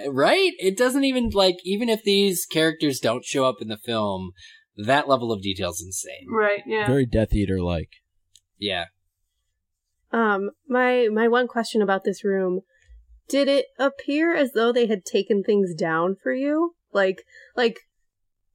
right? 0.07 0.51
It 0.59 0.77
doesn't 0.77 1.03
even 1.03 1.29
like 1.29 1.57
even 1.63 1.89
if 1.89 2.03
these 2.03 2.45
characters 2.45 2.99
don't 2.99 3.25
show 3.25 3.45
up 3.45 3.61
in 3.61 3.67
the 3.67 3.77
film, 3.77 4.31
that 4.77 5.07
level 5.07 5.31
of 5.31 5.41
detail 5.41 5.71
is 5.71 5.83
insane. 5.83 6.27
Right? 6.31 6.61
Yeah. 6.67 6.87
Very 6.87 7.05
Death 7.05 7.33
Eater 7.33 7.61
like. 7.61 7.89
Yeah. 8.57 8.85
Um, 10.11 10.51
my 10.67 11.07
my 11.11 11.27
one 11.27 11.47
question 11.47 11.81
about 11.81 12.03
this 12.03 12.23
room: 12.23 12.61
Did 13.29 13.47
it 13.47 13.67
appear 13.77 14.35
as 14.35 14.53
though 14.53 14.73
they 14.73 14.87
had 14.87 15.05
taken 15.05 15.43
things 15.43 15.73
down 15.75 16.15
for 16.21 16.33
you? 16.33 16.75
Like, 16.91 17.23
like 17.55 17.81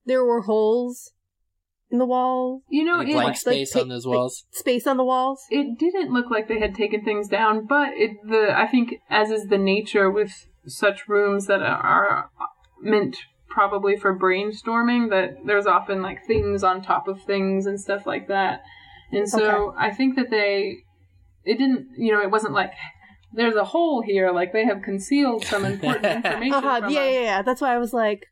there 0.04 0.24
were 0.24 0.42
holes 0.42 1.12
in 1.90 1.98
the 1.98 2.04
walls. 2.04 2.62
You 2.68 2.84
know, 2.84 3.00
Any 3.00 3.12
it, 3.12 3.14
blank 3.14 3.28
like, 3.28 3.36
space 3.36 3.74
like, 3.74 3.82
on 3.82 3.88
those 3.88 4.06
walls. 4.06 4.44
Like, 4.50 4.58
space 4.58 4.86
on 4.86 4.96
the 4.96 5.04
walls. 5.04 5.40
It 5.50 5.78
didn't 5.78 6.12
look 6.12 6.30
like 6.30 6.48
they 6.48 6.58
had 6.58 6.74
taken 6.74 7.04
things 7.04 7.28
down, 7.28 7.66
but 7.66 7.90
it 7.94 8.10
the 8.26 8.52
I 8.54 8.66
think 8.66 8.96
as 9.08 9.30
is 9.30 9.46
the 9.46 9.58
nature 9.58 10.10
with 10.10 10.48
such 10.66 11.08
rooms 11.08 11.46
that 11.46 11.62
are 11.62 12.30
meant 12.80 13.16
probably 13.48 13.96
for 13.96 14.18
brainstorming 14.18 15.10
that 15.10 15.36
there's 15.46 15.66
often 15.66 16.02
like 16.02 16.26
things 16.26 16.64
on 16.64 16.82
top 16.82 17.06
of 17.06 17.22
things 17.22 17.66
and 17.66 17.80
stuff 17.80 18.06
like 18.06 18.26
that. 18.26 18.62
And 19.12 19.28
so 19.28 19.68
okay. 19.68 19.76
I 19.78 19.90
think 19.92 20.16
that 20.16 20.30
they 20.30 20.78
it 21.44 21.58
didn't 21.58 21.90
you 21.96 22.12
know 22.12 22.20
it 22.20 22.30
wasn't 22.30 22.54
like 22.54 22.72
there's 23.34 23.56
a 23.56 23.64
hole 23.64 24.02
here 24.02 24.30
like 24.30 24.52
they 24.52 24.64
have 24.64 24.82
concealed 24.82 25.44
some 25.44 25.64
important 25.64 26.04
information 26.24 26.54
uh-huh, 26.54 26.80
yeah, 26.82 26.86
us. 26.86 26.92
yeah 26.92 27.20
yeah 27.20 27.42
that's 27.42 27.60
why 27.60 27.74
I 27.74 27.78
was 27.78 27.92
like 27.92 28.26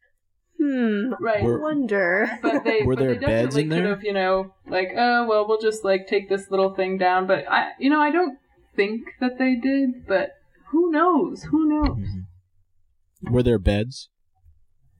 Hmm. 0.62 1.14
Right. 1.18 1.42
I 1.42 1.56
wonder. 1.56 2.38
But 2.40 2.62
they 2.62 2.82
were 2.82 2.94
but 2.94 3.02
there 3.02 3.14
they 3.14 3.26
beds 3.26 3.56
in 3.56 3.68
could 3.68 3.78
there? 3.78 3.88
Have, 3.88 4.04
you 4.04 4.12
know, 4.12 4.54
like 4.66 4.90
oh 4.96 5.26
well, 5.26 5.46
we'll 5.48 5.60
just 5.60 5.84
like 5.84 6.06
take 6.06 6.28
this 6.28 6.50
little 6.50 6.74
thing 6.74 6.98
down. 6.98 7.26
But 7.26 7.50
I, 7.50 7.70
you 7.80 7.90
know, 7.90 8.00
I 8.00 8.10
don't 8.10 8.38
think 8.76 9.02
that 9.20 9.38
they 9.38 9.56
did. 9.56 10.06
But 10.06 10.34
who 10.70 10.90
knows? 10.90 11.44
Who 11.44 11.68
knows? 11.68 11.98
Mm-hmm. 11.98 13.32
Were 13.32 13.42
there 13.42 13.58
beds? 13.58 14.08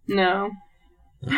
No. 0.08 0.50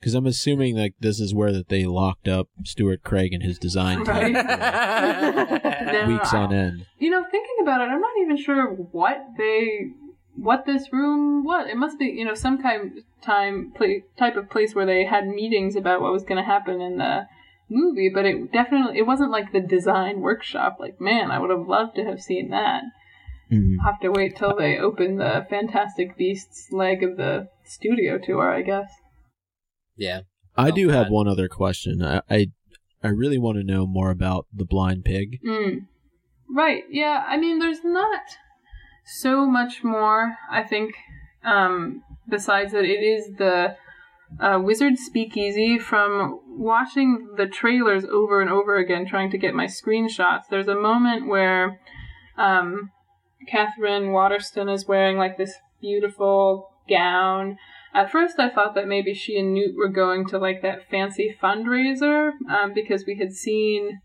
Because 0.00 0.14
I'm 0.14 0.26
assuming 0.26 0.76
like 0.76 0.94
this 1.00 1.18
is 1.20 1.34
where 1.34 1.52
that 1.52 1.68
they 1.68 1.84
locked 1.86 2.28
up 2.28 2.48
Stuart 2.64 3.02
Craig 3.02 3.32
and 3.32 3.42
his 3.42 3.58
design 3.58 3.98
team 4.04 4.06
Right. 4.06 4.34
for 4.34 5.92
No, 5.92 6.06
weeks 6.08 6.32
on 6.34 6.52
end. 6.52 6.86
You 6.98 7.10
know, 7.10 7.24
thinking 7.30 7.56
about 7.62 7.80
it, 7.80 7.84
I'm 7.90 8.00
not 8.00 8.16
even 8.22 8.36
sure 8.36 8.66
what 8.66 9.18
they, 9.36 9.88
what 10.36 10.66
this 10.66 10.92
room 10.92 11.44
was. 11.44 11.68
It 11.70 11.76
must 11.76 11.98
be, 11.98 12.06
you 12.06 12.24
know, 12.24 12.34
some 12.34 12.60
kind 12.62 13.02
time 13.22 13.72
pla 13.74 13.86
type 14.16 14.36
of 14.36 14.50
place 14.50 14.74
where 14.74 14.86
they 14.86 15.04
had 15.04 15.26
meetings 15.26 15.76
about 15.76 16.00
what 16.00 16.12
was 16.12 16.22
going 16.22 16.36
to 16.38 16.44
happen 16.48 16.80
in 16.80 16.98
the 16.98 17.26
movie. 17.68 18.10
But 18.12 18.24
it 18.26 18.52
definitely, 18.52 18.98
it 18.98 19.06
wasn't 19.06 19.30
like 19.30 19.52
the 19.52 19.60
design 19.60 20.20
workshop. 20.20 20.76
Like, 20.78 21.00
man, 21.00 21.30
I 21.30 21.38
would 21.38 21.50
have 21.50 21.66
loved 21.66 21.96
to 21.96 22.04
have 22.04 22.20
seen 22.20 22.50
that. 22.50 22.82
Mhm. 23.52 23.76
Have 23.84 23.98
to 24.00 24.10
wait 24.10 24.36
till 24.36 24.54
they 24.54 24.76
open 24.78 25.16
the 25.16 25.46
Fantastic 25.48 26.16
Beasts 26.18 26.70
leg 26.70 27.02
of 27.02 27.16
the 27.16 27.48
studio 27.64 28.18
tour, 28.18 28.52
I 28.52 28.60
guess. 28.62 28.90
Yeah. 29.98 30.20
I 30.56 30.70
Oh, 30.70 30.74
do 30.74 30.88
have 30.88 31.10
one 31.10 31.28
other 31.28 31.48
question. 31.48 32.02
I, 32.02 32.22
I 32.30 32.46
I 33.02 33.08
really 33.08 33.38
want 33.38 33.58
to 33.58 33.64
know 33.64 33.86
more 33.86 34.10
about 34.10 34.46
the 34.52 34.64
blind 34.64 35.04
pig. 35.04 35.38
Mm. 35.46 35.86
Right. 36.50 36.84
Yeah. 36.90 37.24
I 37.28 37.36
mean, 37.36 37.58
there's 37.58 37.84
not 37.84 38.22
so 39.04 39.46
much 39.46 39.84
more. 39.84 40.36
I 40.50 40.62
think. 40.62 40.94
Um, 41.44 42.02
besides 42.28 42.72
that, 42.72 42.84
it 42.84 43.02
is 43.02 43.36
the 43.38 43.76
uh, 44.40 44.58
Wizard 44.62 44.98
Speakeasy. 44.98 45.78
From 45.78 46.40
watching 46.48 47.28
the 47.36 47.46
trailers 47.46 48.04
over 48.04 48.40
and 48.40 48.50
over 48.50 48.76
again, 48.76 49.06
trying 49.06 49.30
to 49.30 49.38
get 49.38 49.54
my 49.54 49.66
screenshots, 49.66 50.42
there's 50.50 50.68
a 50.68 50.74
moment 50.74 51.28
where 51.28 51.80
um, 52.36 52.90
Katherine 53.46 54.12
Waterston 54.12 54.68
is 54.68 54.86
wearing 54.88 55.16
like 55.16 55.38
this 55.38 55.54
beautiful 55.80 56.70
gown. 56.88 57.58
At 57.94 58.12
first, 58.12 58.38
I 58.38 58.50
thought 58.50 58.74
that 58.74 58.86
maybe 58.86 59.14
she 59.14 59.38
and 59.38 59.54
Newt 59.54 59.76
were 59.76 59.88
going 59.88 60.26
to 60.26 60.38
like 60.38 60.62
that 60.62 60.88
fancy 60.88 61.34
fundraiser 61.42 62.32
um, 62.48 62.72
because 62.74 63.04
we 63.06 63.16
had 63.16 63.32
seen 63.32 64.00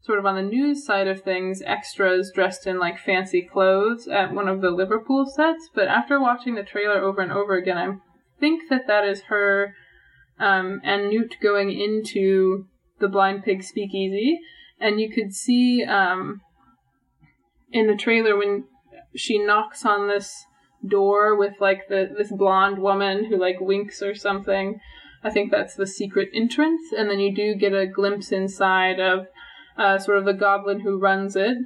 sort 0.00 0.18
of 0.18 0.26
on 0.26 0.36
the 0.36 0.42
news 0.42 0.86
side 0.86 1.08
of 1.08 1.22
things, 1.22 1.62
extras 1.66 2.30
dressed 2.34 2.66
in 2.66 2.78
like 2.78 2.98
fancy 2.98 3.42
clothes 3.42 4.06
at 4.06 4.32
one 4.32 4.48
of 4.48 4.60
the 4.60 4.70
Liverpool 4.70 5.26
sets. 5.26 5.68
But 5.74 5.88
after 5.88 6.20
watching 6.20 6.54
the 6.54 6.62
trailer 6.62 7.00
over 7.00 7.20
and 7.20 7.32
over 7.32 7.56
again, 7.56 7.76
I 7.76 7.96
think 8.38 8.70
that 8.70 8.86
that 8.86 9.04
is 9.04 9.22
her 9.22 9.74
um, 10.38 10.80
and 10.84 11.10
Newt 11.10 11.36
going 11.42 11.70
into 11.72 12.66
the 13.00 13.08
Blind 13.08 13.44
Pig 13.44 13.62
Speakeasy, 13.62 14.38
and 14.78 15.00
you 15.00 15.10
could 15.10 15.34
see 15.34 15.84
um, 15.84 16.40
in 17.72 17.86
the 17.86 17.96
trailer 17.96 18.36
when 18.36 18.64
she 19.14 19.38
knocks 19.38 19.84
on 19.84 20.08
this 20.08 20.45
door 20.86 21.36
with 21.36 21.54
like 21.60 21.88
the 21.88 22.12
this 22.16 22.32
blonde 22.32 22.78
woman 22.78 23.24
who 23.26 23.36
like 23.36 23.60
winks 23.60 24.02
or 24.02 24.14
something. 24.14 24.80
I 25.22 25.30
think 25.30 25.50
that's 25.50 25.74
the 25.74 25.86
secret 25.86 26.28
entrance, 26.34 26.92
and 26.96 27.10
then 27.10 27.18
you 27.18 27.34
do 27.34 27.54
get 27.54 27.72
a 27.72 27.86
glimpse 27.86 28.32
inside 28.32 29.00
of 29.00 29.26
uh, 29.76 29.98
sort 29.98 30.18
of 30.18 30.24
the 30.24 30.32
goblin 30.32 30.80
who 30.80 30.98
runs 30.98 31.36
it. 31.36 31.56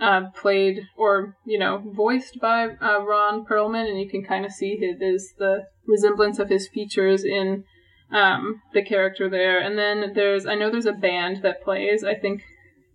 uh, 0.00 0.30
played 0.30 0.88
or 0.96 1.36
you 1.44 1.58
know 1.58 1.82
voiced 1.94 2.40
by 2.40 2.64
uh, 2.80 3.00
Ron 3.00 3.44
Perlman, 3.44 3.88
and 3.88 4.00
you 4.00 4.08
can 4.08 4.24
kind 4.24 4.44
of 4.44 4.52
see 4.52 4.76
his, 4.76 4.98
his 5.00 5.34
the 5.38 5.66
resemblance 5.86 6.38
of 6.38 6.48
his 6.48 6.68
features 6.68 7.22
in 7.24 7.64
um, 8.10 8.62
the 8.72 8.82
character 8.82 9.28
there. 9.28 9.58
And 9.60 9.78
then 9.78 10.12
there's 10.14 10.46
I 10.46 10.54
know 10.54 10.70
there's 10.70 10.86
a 10.86 10.92
band 10.92 11.42
that 11.42 11.62
plays. 11.62 12.02
I 12.02 12.14
think 12.14 12.42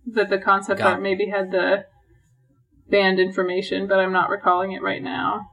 that 0.06 0.30
the 0.30 0.38
concept 0.38 0.78
Got 0.78 0.94
art 0.94 1.02
maybe 1.02 1.28
had 1.28 1.52
the 1.52 1.86
band 2.88 3.18
information, 3.20 3.86
but 3.86 3.98
I'm 3.98 4.12
not 4.12 4.30
recalling 4.30 4.72
it 4.72 4.82
right 4.82 5.02
now. 5.02 5.50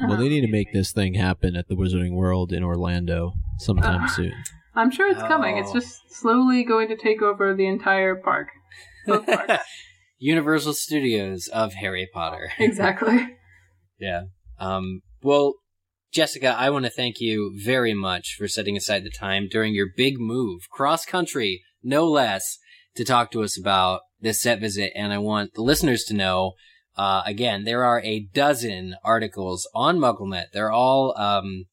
Well, 0.00 0.12
Uh-huh. 0.12 0.22
they 0.22 0.28
need 0.28 0.42
to 0.42 0.48
make 0.48 0.72
this 0.72 0.92
thing 0.92 1.14
happen 1.14 1.56
at 1.56 1.68
the 1.68 1.74
Wizarding 1.74 2.14
World 2.14 2.52
in 2.52 2.62
Orlando 2.62 3.32
sometime 3.58 4.04
Uh, 4.04 4.08
soon. 4.08 4.32
I'm 4.74 4.90
sure 4.90 5.10
it's 5.10 5.22
coming. 5.22 5.56
It's 5.58 5.70
Oh. 5.70 5.74
just 5.74 6.10
slowly 6.10 6.62
going 6.64 6.88
to 6.88 6.96
take 6.96 7.20
over 7.22 7.54
the 7.54 7.66
entire 7.66 8.14
park. 8.14 8.48
Both 9.06 9.26
parks. 9.26 9.64
Universal 10.18 10.74
Studios 10.74 11.48
of 11.48 11.74
Harry 11.74 12.08
Potter. 12.12 12.50
exactly. 12.58 13.36
Yeah. 13.98 14.22
Um, 14.58 15.02
well, 15.22 15.54
Jessica, 16.12 16.54
I 16.56 16.70
want 16.70 16.84
to 16.84 16.90
thank 16.90 17.20
you 17.20 17.52
very 17.62 17.92
much 17.94 18.34
for 18.38 18.48
setting 18.48 18.76
aside 18.76 19.04
the 19.04 19.10
time 19.10 19.48
during 19.50 19.74
your 19.74 19.88
big 19.96 20.18
move, 20.18 20.68
cross 20.70 21.04
country, 21.04 21.62
no 21.82 22.06
less, 22.08 22.58
to 22.96 23.04
talk 23.04 23.30
to 23.32 23.42
us 23.42 23.58
about 23.58 24.00
this 24.20 24.40
set 24.42 24.60
visit. 24.60 24.92
And 24.96 25.12
I 25.12 25.18
want 25.18 25.54
the 25.54 25.62
listeners 25.62 26.04
to 26.04 26.14
know, 26.14 26.52
uh, 26.98 27.22
again, 27.24 27.64
there 27.64 27.84
are 27.84 28.02
a 28.02 28.28
dozen 28.34 28.96
articles 29.04 29.68
on 29.74 29.98
MuggleNet. 29.98 30.46
They're 30.52 30.72
all, 30.72 31.16
um, 31.16 31.66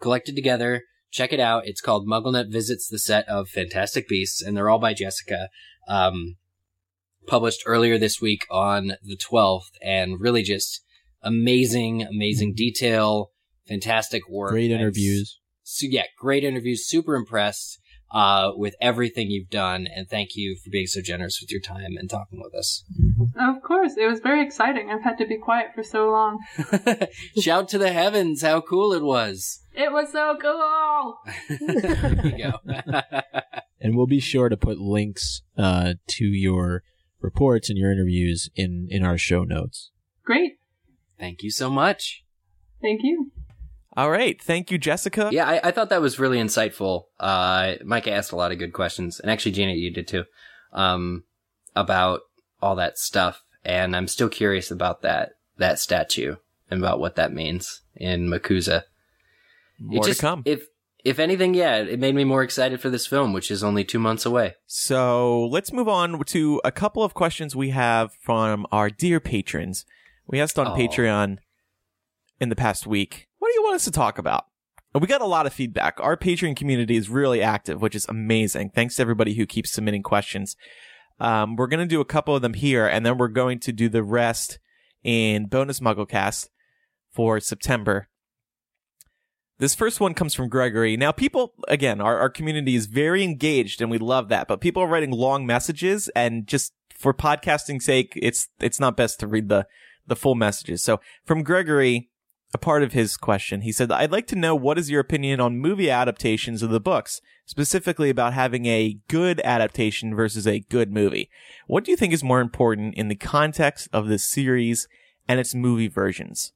collected 0.00 0.34
together. 0.34 0.82
Check 1.12 1.32
it 1.32 1.40
out. 1.40 1.66
It's 1.66 1.80
called 1.80 2.08
MuggleNet 2.08 2.50
Visits 2.50 2.88
the 2.88 2.98
Set 2.98 3.26
of 3.28 3.48
Fantastic 3.48 4.08
Beasts, 4.08 4.42
and 4.42 4.56
they're 4.56 4.68
all 4.68 4.80
by 4.80 4.92
Jessica. 4.92 5.48
Um, 5.88 6.36
published 7.26 7.62
earlier 7.64 7.96
this 7.96 8.20
week 8.20 8.44
on 8.50 8.94
the 9.02 9.16
12th, 9.16 9.70
and 9.82 10.20
really 10.20 10.42
just 10.42 10.84
amazing, 11.22 12.02
amazing 12.02 12.54
detail, 12.54 13.30
fantastic 13.68 14.28
work. 14.28 14.50
Great 14.50 14.72
interviews. 14.72 15.38
So 15.62 15.86
yeah, 15.88 16.04
great 16.18 16.42
interviews. 16.42 16.86
Super 16.86 17.14
impressed 17.14 17.78
uh, 18.12 18.52
with 18.54 18.74
everything 18.80 19.30
you've 19.30 19.50
done, 19.50 19.86
and 19.86 20.08
thank 20.08 20.36
you 20.36 20.56
for 20.56 20.70
being 20.70 20.86
so 20.86 21.00
generous 21.00 21.40
with 21.40 21.50
your 21.50 21.60
time 21.60 21.96
and 21.96 22.10
talking 22.10 22.40
with 22.42 22.54
us. 22.54 22.84
Of 23.38 23.62
course, 23.62 23.94
it 23.96 24.06
was 24.06 24.20
very 24.20 24.44
exciting. 24.44 24.90
I've 24.90 25.02
had 25.02 25.18
to 25.18 25.26
be 25.26 25.38
quiet 25.38 25.68
for 25.74 25.82
so 25.82 26.10
long. 26.10 26.38
Shout 27.40 27.68
to 27.70 27.78
the 27.78 27.92
heavens! 27.92 28.42
How 28.42 28.60
cool 28.60 28.92
it 28.92 29.02
was. 29.02 29.60
It 29.74 29.92
was 29.92 30.12
so 30.12 30.36
cool. 30.40 31.18
there 31.58 32.26
you 32.26 32.52
go. 32.52 33.00
And 33.84 33.96
we'll 33.96 34.06
be 34.06 34.20
sure 34.20 34.48
to 34.48 34.56
put 34.56 34.78
links 34.78 35.42
uh, 35.58 35.94
to 36.06 36.24
your 36.24 36.84
reports 37.20 37.68
and 37.68 37.76
your 37.76 37.90
interviews 37.90 38.48
in, 38.54 38.86
in 38.88 39.04
our 39.04 39.18
show 39.18 39.42
notes. 39.42 39.90
Great. 40.24 40.58
thank 41.18 41.42
you 41.42 41.50
so 41.50 41.68
much. 41.68 42.22
Thank 42.80 43.00
you. 43.02 43.32
All 43.96 44.10
right. 44.10 44.40
Thank 44.40 44.70
you, 44.70 44.78
Jessica. 44.78 45.28
Yeah, 45.32 45.46
I, 45.46 45.68
I 45.68 45.70
thought 45.70 45.90
that 45.90 46.00
was 46.00 46.18
really 46.18 46.38
insightful. 46.38 47.04
Uh, 47.20 47.74
Micah 47.84 48.12
asked 48.12 48.32
a 48.32 48.36
lot 48.36 48.52
of 48.52 48.58
good 48.58 48.72
questions, 48.72 49.20
and 49.20 49.30
actually, 49.30 49.52
Janet, 49.52 49.76
you 49.76 49.90
did 49.90 50.08
too, 50.08 50.24
um, 50.72 51.24
about 51.76 52.20
all 52.60 52.76
that 52.76 52.98
stuff. 52.98 53.42
And 53.64 53.94
I'm 53.94 54.08
still 54.08 54.28
curious 54.28 54.70
about 54.70 55.02
that 55.02 55.32
that 55.58 55.78
statue 55.78 56.36
and 56.70 56.80
about 56.80 56.98
what 56.98 57.16
that 57.16 57.32
means 57.32 57.82
in 57.94 58.28
MACUSA. 58.28 58.84
More 59.78 60.02
it 60.02 60.06
just, 60.06 60.20
to 60.20 60.26
come. 60.26 60.42
If 60.44 60.66
if 61.04 61.18
anything, 61.18 61.54
yeah, 61.54 61.76
it 61.78 61.98
made 61.98 62.14
me 62.14 62.24
more 62.24 62.42
excited 62.42 62.80
for 62.80 62.88
this 62.88 63.06
film, 63.06 63.32
which 63.32 63.50
is 63.50 63.64
only 63.64 63.84
two 63.84 63.98
months 63.98 64.24
away. 64.24 64.54
So 64.66 65.46
let's 65.46 65.72
move 65.72 65.88
on 65.88 66.22
to 66.24 66.60
a 66.64 66.72
couple 66.72 67.02
of 67.02 67.14
questions 67.14 67.56
we 67.56 67.70
have 67.70 68.14
from 68.20 68.66
our 68.70 68.88
dear 68.88 69.20
patrons. 69.20 69.84
We 70.26 70.40
asked 70.40 70.58
on 70.58 70.68
Aw. 70.68 70.76
Patreon 70.76 71.38
in 72.40 72.48
the 72.48 72.56
past 72.56 72.86
week, 72.86 73.10
what 73.10 73.18
do 73.18 73.20
you 73.20 73.31
want 73.72 73.80
us 73.80 73.84
to 73.86 73.90
talk 73.90 74.18
about? 74.18 74.44
We 74.94 75.06
got 75.06 75.22
a 75.22 75.26
lot 75.26 75.46
of 75.46 75.54
feedback. 75.54 75.98
Our 75.98 76.14
Patreon 76.14 76.56
community 76.56 76.96
is 76.96 77.08
really 77.08 77.40
active, 77.40 77.80
which 77.80 77.94
is 77.94 78.04
amazing. 78.06 78.72
Thanks 78.74 78.96
to 78.96 79.02
everybody 79.02 79.32
who 79.32 79.46
keeps 79.46 79.72
submitting 79.72 80.02
questions. 80.02 80.56
Um, 81.18 81.56
we're 81.56 81.68
going 81.68 81.80
to 81.80 81.86
do 81.86 82.02
a 82.02 82.04
couple 82.04 82.36
of 82.36 82.42
them 82.42 82.52
here, 82.52 82.86
and 82.86 83.06
then 83.06 83.16
we're 83.16 83.28
going 83.28 83.60
to 83.60 83.72
do 83.72 83.88
the 83.88 84.02
rest 84.02 84.58
in 85.02 85.46
bonus 85.46 85.80
MuggleCast 85.80 86.48
for 87.10 87.40
September. 87.40 88.08
This 89.58 89.74
first 89.74 90.00
one 90.00 90.12
comes 90.12 90.34
from 90.34 90.50
Gregory. 90.50 90.98
Now, 90.98 91.10
people, 91.10 91.54
again, 91.66 92.02
our, 92.02 92.18
our 92.18 92.28
community 92.28 92.74
is 92.74 92.84
very 92.84 93.24
engaged 93.24 93.80
and 93.80 93.90
we 93.90 93.98
love 93.98 94.28
that, 94.28 94.48
but 94.48 94.60
people 94.60 94.82
are 94.82 94.88
writing 94.88 95.12
long 95.12 95.46
messages 95.46 96.10
and 96.14 96.46
just 96.46 96.74
for 96.94 97.14
podcasting 97.14 97.80
sake, 97.80 98.12
it's, 98.16 98.48
it's 98.60 98.80
not 98.80 98.96
best 98.96 99.20
to 99.20 99.26
read 99.26 99.48
the, 99.48 99.66
the 100.06 100.16
full 100.16 100.34
messages. 100.34 100.82
So 100.82 101.00
from 101.24 101.42
Gregory, 101.42 102.10
a 102.54 102.58
part 102.58 102.82
of 102.82 102.92
his 102.92 103.16
question, 103.16 103.62
he 103.62 103.72
said, 103.72 103.90
I'd 103.90 104.12
like 104.12 104.26
to 104.28 104.36
know 104.36 104.54
what 104.54 104.78
is 104.78 104.90
your 104.90 105.00
opinion 105.00 105.40
on 105.40 105.58
movie 105.58 105.90
adaptations 105.90 106.62
of 106.62 106.70
the 106.70 106.80
books, 106.80 107.20
specifically 107.46 108.10
about 108.10 108.34
having 108.34 108.66
a 108.66 108.98
good 109.08 109.40
adaptation 109.44 110.14
versus 110.14 110.46
a 110.46 110.60
good 110.60 110.92
movie. 110.92 111.30
What 111.66 111.84
do 111.84 111.90
you 111.90 111.96
think 111.96 112.12
is 112.12 112.22
more 112.22 112.40
important 112.40 112.94
in 112.94 113.08
the 113.08 113.16
context 113.16 113.88
of 113.92 114.08
this 114.08 114.24
series 114.24 114.86
and 115.26 115.40
its 115.40 115.54
movie 115.54 115.88
versions? 115.88 116.52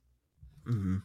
Mm-hmm. 0.68 0.96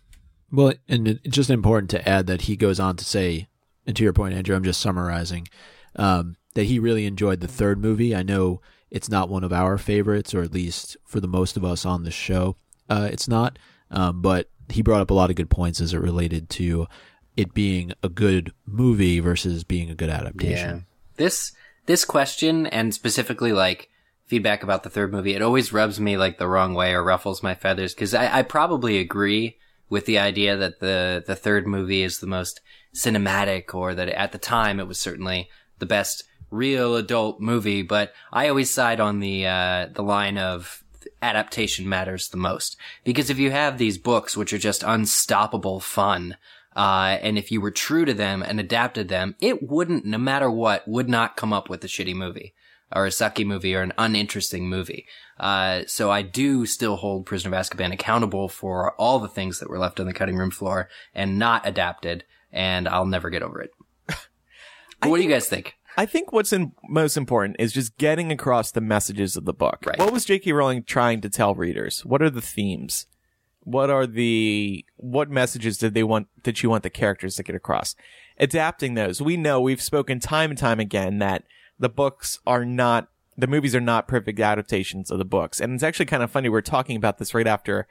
Well, 0.52 0.74
and 0.90 1.08
it's 1.08 1.36
just 1.36 1.50
important 1.50 1.90
to 1.92 2.08
add 2.08 2.28
that 2.28 2.42
he 2.44 2.56
goes 2.58 2.80
on 2.80 2.98
to 2.98 3.06
say, 3.06 3.48
and 3.88 3.96
to 3.96 4.04
your 4.04 4.14
point, 4.14 4.34
Andrew, 4.34 4.56
I'm 4.56 4.64
just 4.64 4.82
summarizing, 4.82 5.48
um, 5.96 6.36
that 6.54 6.64
he 6.64 6.80
really 6.80 7.06
enjoyed 7.06 7.40
the 7.40 7.48
third 7.48 7.80
movie. 7.80 8.14
I 8.14 8.24
know 8.24 8.62
it's 8.90 9.10
not 9.10 9.30
one 9.30 9.46
of 9.46 9.54
our 9.54 9.78
favorites, 9.78 10.34
or 10.34 10.42
at 10.42 10.54
least 10.54 10.98
for 11.06 11.22
the 11.22 11.28
most 11.28 11.56
of 11.56 11.64
us 11.64 11.86
on 11.86 12.04
the 12.04 12.12
show, 12.12 12.58
uh, 12.90 13.08
it's 13.10 13.30
not. 13.30 13.58
Um, 13.90 14.22
but 14.22 14.50
he 14.72 14.82
brought 14.82 15.02
up 15.02 15.12
a 15.12 15.14
lot 15.14 15.30
of 15.30 15.36
good 15.36 15.50
points 15.50 15.82
as 15.82 15.94
it 15.94 16.00
related 16.00 16.50
to 16.50 16.88
it 17.38 17.54
being 17.54 17.94
a 18.04 18.10
good 18.10 18.54
movie 18.66 19.20
versus 19.20 19.64
being 19.64 19.90
a 19.90 19.96
good 19.96 20.10
adaptation. 20.10 20.86
This 21.16 21.54
this 21.86 22.06
question 22.06 22.68
and 22.68 22.94
specifically 22.94 23.54
like 23.54 23.90
feedback 24.26 24.64
about 24.64 24.84
the 24.84 24.90
third 24.90 25.12
movie, 25.12 25.34
it 25.34 25.42
always 25.42 25.74
rubs 25.74 26.00
me 26.00 26.18
like 26.18 26.38
the 26.38 26.48
wrong 26.48 26.74
way 26.74 26.94
or 26.94 27.04
ruffles 27.04 27.44
my 27.44 27.56
feathers 27.56 27.94
because 27.94 28.14
I, 28.14 28.40
I 28.40 28.42
probably 28.44 28.98
agree 29.00 29.58
with 29.90 30.06
the 30.06 30.20
idea 30.20 30.56
that 30.58 30.80
the 30.80 31.24
the 31.26 31.36
third 31.36 31.68
movie 31.68 32.04
is 32.04 32.20
the 32.20 32.28
most 32.28 32.62
cinematic 32.96 33.74
or 33.74 33.94
that 33.94 34.10
at 34.10 34.32
the 34.32 34.38
time 34.38 34.80
it 34.80 34.88
was 34.88 35.00
certainly 35.00 35.50
the 35.80 35.86
best 35.86 36.24
real 36.50 36.96
adult 36.96 37.40
movie, 37.40 37.82
but 37.82 38.14
I 38.32 38.50
always 38.50 38.74
side 38.74 39.00
on 39.00 39.20
the 39.20 39.48
uh, 39.48 39.88
the 39.94 40.04
line 40.04 40.38
of 40.38 40.84
adaptation 41.22 41.88
matters 41.88 42.30
the 42.30 42.38
most 42.38 42.78
because 43.04 43.30
if 43.30 43.38
you 43.38 43.52
have 43.52 43.78
these 43.78 43.98
books 43.98 44.36
which 44.36 44.54
are 44.54 44.58
just 44.58 44.84
unstoppable 44.84 45.80
fun 45.80 46.36
uh, 46.76 47.18
and 47.22 47.38
if 47.38 47.52
you 47.52 47.60
were 47.60 47.72
true 47.72 48.06
to 48.06 48.14
them 48.14 48.42
and 48.42 48.60
adapted 48.60 49.10
them, 49.10 49.36
it 49.42 49.70
wouldn't, 49.70 50.06
no 50.06 50.18
matter 50.18 50.50
what, 50.50 50.88
would 50.88 51.10
not 51.10 51.36
come 51.36 51.52
up 51.52 51.70
with 51.70 51.84
a 51.84 51.88
shitty 51.88 52.16
movie 52.16 52.54
or 52.94 53.06
a 53.06 53.10
sucky 53.10 53.46
movie 53.46 53.76
or 53.76 53.82
an 53.82 53.94
uninteresting 53.98 54.70
movie. 54.70 55.06
Uh, 55.40 55.82
so 55.88 56.12
I 56.12 56.22
do 56.22 56.66
still 56.66 56.98
hold 56.98 57.26
Prisoner 57.26 57.56
of 57.56 57.66
Azkaban 57.66 57.94
accountable 57.94 58.48
for 58.48 58.94
all 58.94 59.20
the 59.20 59.28
things 59.28 59.60
that 59.60 59.70
were 59.70 59.80
left 59.80 60.00
on 60.00 60.06
the 60.06 60.14
cutting 60.14 60.38
room 60.38 60.52
floor 60.52 60.90
and 61.14 61.40
not 61.40 61.68
adapted, 61.68 62.24
and 62.52 62.88
I'll 62.88 63.06
never 63.06 63.30
get 63.30 63.44
over 63.44 63.62
it. 63.62 63.72
What 65.04 65.18
do 65.18 65.24
you 65.24 65.30
guys 65.30 65.50
think? 65.50 65.76
I 65.98 66.06
think 66.06 66.32
what's 66.32 66.54
in, 66.54 66.74
most 66.88 67.18
important 67.18 67.58
is 67.60 67.74
just 67.74 67.98
getting 67.98 68.32
across 68.32 68.72
the 68.72 68.82
messages 68.82 69.36
of 69.36 69.46
the 69.46 69.54
book. 69.54 69.84
Right. 69.86 70.00
What 70.00 70.14
was 70.14 70.26
J.K. 70.26 70.52
Rowling 70.54 70.84
trying 70.84 71.22
to 71.22 71.30
tell 71.30 71.56
readers? 71.56 72.06
What 72.06 72.22
are 72.22 72.30
the 72.30 72.42
themes? 72.42 73.08
What 73.64 73.90
are 73.90 74.08
the 74.08 74.86
what 74.98 75.30
messages 75.30 75.78
did 75.78 75.94
they 75.94 76.04
want 76.04 76.28
did 76.42 76.64
you 76.64 76.70
want 76.70 76.82
the 76.82 76.90
characters 76.90 77.36
to 77.36 77.44
get 77.44 77.56
across? 77.56 77.96
Adapting 78.40 78.96
those, 78.96 79.22
we 79.22 79.38
know 79.38 79.62
we've 79.62 79.82
spoken 79.82 80.20
time 80.20 80.50
and 80.50 80.58
time 80.58 80.80
again 80.80 81.20
that 81.20 81.44
the 81.78 81.90
books 81.90 82.40
are 82.48 82.66
not 82.66 83.10
the 83.38 83.46
movies 83.48 83.76
are 83.76 83.82
not 83.82 84.08
perfect 84.08 84.40
adaptations 84.40 85.12
of 85.12 85.20
the 85.20 85.26
books, 85.26 85.62
and 85.62 85.74
it's 85.74 85.84
actually 85.84 86.08
kind 86.08 86.24
of 86.24 86.32
funny 86.32 86.50
we're 86.50 86.62
talking 86.62 86.96
about 86.96 87.20
this 87.20 87.36
right 87.36 87.46
after 87.46 87.88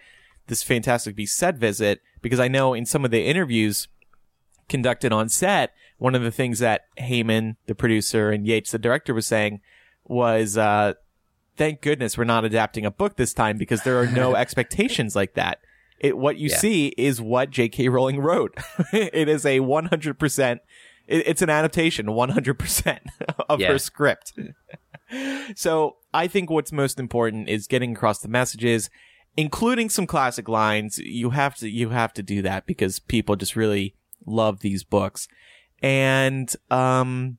this 0.48 0.64
Fantastic 0.64 1.14
Beast 1.14 1.36
set 1.36 1.54
visit 1.54 2.00
because 2.20 2.40
I 2.40 2.48
know 2.48 2.74
in 2.74 2.84
some 2.84 3.04
of 3.04 3.12
the 3.12 3.24
interviews 3.24 3.86
conducted 4.68 5.12
on 5.12 5.28
set, 5.28 5.72
one 6.00 6.14
of 6.16 6.22
the 6.22 6.30
things 6.32 6.58
that 6.58 6.86
Heyman, 6.98 7.54
the 7.66 7.74
producer, 7.74 8.30
and 8.30 8.46
Yates, 8.46 8.72
the 8.72 8.78
director, 8.78 9.14
was 9.14 9.26
saying 9.26 9.60
was, 10.04 10.56
uh, 10.58 10.94
thank 11.56 11.82
goodness 11.82 12.16
we're 12.18 12.24
not 12.24 12.44
adapting 12.44 12.84
a 12.86 12.90
book 12.90 13.16
this 13.16 13.32
time 13.34 13.56
because 13.58 13.82
there 13.82 13.98
are 14.00 14.06
no 14.06 14.34
expectations 14.44 15.14
like 15.14 15.34
that. 15.34 15.60
It, 16.00 16.16
what 16.16 16.38
you 16.38 16.48
Yeah. 16.48 16.56
see 16.56 16.86
is 16.96 17.20
what 17.20 17.50
J.K. 17.50 17.88
Rowling 17.90 18.18
wrote. 18.20 18.54
it 18.92 19.28
is 19.28 19.44
a 19.44 19.60
100%, 19.60 20.52
it, 20.52 20.60
it's 21.26 21.42
an 21.42 21.50
adaptation, 21.50 22.06
100% 22.06 22.98
of 23.50 23.60
Yeah. 23.60 23.68
her 23.68 23.78
script. 23.78 24.32
so 25.54 25.96
I 26.14 26.26
think 26.26 26.50
what's 26.50 26.72
most 26.72 26.98
important 26.98 27.48
is 27.48 27.66
getting 27.66 27.92
across 27.92 28.20
the 28.20 28.28
messages, 28.28 28.88
including 29.36 29.90
some 29.90 30.06
classic 30.06 30.48
lines. 30.48 30.98
You 30.98 31.30
have 31.30 31.56
to, 31.56 31.68
you 31.68 31.90
have 31.90 32.12
to 32.14 32.22
do 32.22 32.42
that 32.42 32.66
because 32.66 32.98
people 32.98 33.36
just 33.36 33.54
really 33.56 33.94
love 34.26 34.60
these 34.60 34.82
books. 34.84 35.28
And, 35.82 36.52
um, 36.70 37.38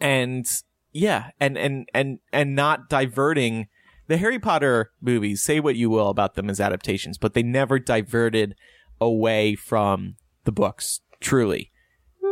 and 0.00 0.46
yeah, 0.92 1.30
and, 1.40 1.56
and, 1.58 1.88
and, 1.94 2.18
and 2.32 2.54
not 2.54 2.88
diverting 2.88 3.68
the 4.06 4.16
Harry 4.16 4.38
Potter 4.38 4.90
movies, 5.00 5.42
say 5.42 5.60
what 5.60 5.76
you 5.76 5.90
will 5.90 6.08
about 6.08 6.34
them 6.34 6.48
as 6.48 6.60
adaptations, 6.60 7.18
but 7.18 7.34
they 7.34 7.42
never 7.42 7.78
diverted 7.78 8.54
away 9.00 9.54
from 9.54 10.16
the 10.44 10.52
books, 10.52 11.00
truly. 11.20 11.70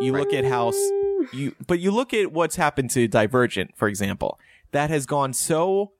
You 0.00 0.12
look 0.12 0.32
at 0.32 0.44
how 0.44 0.72
you 1.32 1.54
but 1.66 1.78
you 1.80 1.90
look 1.90 2.12
at 2.12 2.30
what's 2.32 2.56
happened 2.56 2.90
to 2.90 3.08
Divergent, 3.08 3.76
for 3.76 3.88
example. 3.88 4.38
That 4.72 4.90
has 4.90 5.06
gone 5.06 5.32
so 5.32 5.92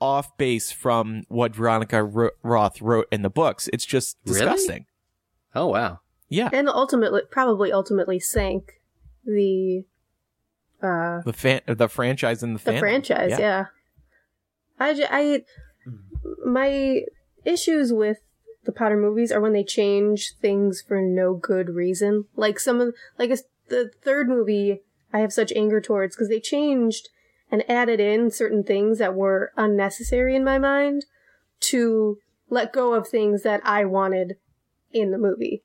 off 0.00 0.36
base 0.36 0.72
from 0.72 1.22
what 1.28 1.54
Veronica 1.54 2.02
Ro- 2.02 2.30
Roth 2.42 2.80
wrote 2.82 3.06
in 3.12 3.22
the 3.22 3.30
books. 3.30 3.68
It's 3.72 3.86
just 3.86 4.16
Really? 4.26 4.40
disgusting. 4.40 4.86
Oh 5.54 5.68
wow. 5.68 6.00
Yeah. 6.34 6.50
and 6.52 6.68
ultimately, 6.68 7.22
probably 7.30 7.72
ultimately 7.72 8.18
sank 8.20 8.80
the 9.24 9.84
uh 10.82 11.20
The 11.24 11.32
fan, 11.32 11.60
the 11.66 11.88
franchise 11.88 12.42
and 12.42 12.58
the, 12.58 12.64
the 12.64 12.72
fandom. 12.72 12.80
franchise. 12.80 13.30
Yeah. 13.38 13.66
I, 14.78 14.94
ju- 14.94 15.06
I 15.10 15.44
my 16.44 17.02
issues 17.44 17.92
with 17.92 18.18
the 18.64 18.72
Potter 18.72 18.96
movies 18.96 19.30
are 19.30 19.40
when 19.40 19.52
they 19.52 19.64
change 19.64 20.34
things 20.40 20.82
for 20.86 21.00
no 21.00 21.34
good 21.34 21.70
reason. 21.70 22.24
Like 22.34 22.58
some 22.58 22.80
of 22.80 22.94
like 23.18 23.30
a, 23.30 23.38
the 23.68 23.90
third 24.02 24.28
movie, 24.28 24.80
I 25.12 25.18
have 25.20 25.32
such 25.32 25.52
anger 25.52 25.80
towards 25.80 26.16
because 26.16 26.28
they 26.28 26.40
changed 26.40 27.08
and 27.50 27.68
added 27.70 28.00
in 28.00 28.30
certain 28.30 28.64
things 28.64 28.98
that 28.98 29.14
were 29.14 29.52
unnecessary 29.56 30.34
in 30.34 30.44
my 30.44 30.58
mind 30.58 31.04
to 31.60 32.18
let 32.50 32.72
go 32.72 32.94
of 32.94 33.06
things 33.06 33.42
that 33.42 33.60
I 33.64 33.84
wanted 33.84 34.36
in 34.92 35.10
the 35.10 35.18
movie. 35.18 35.62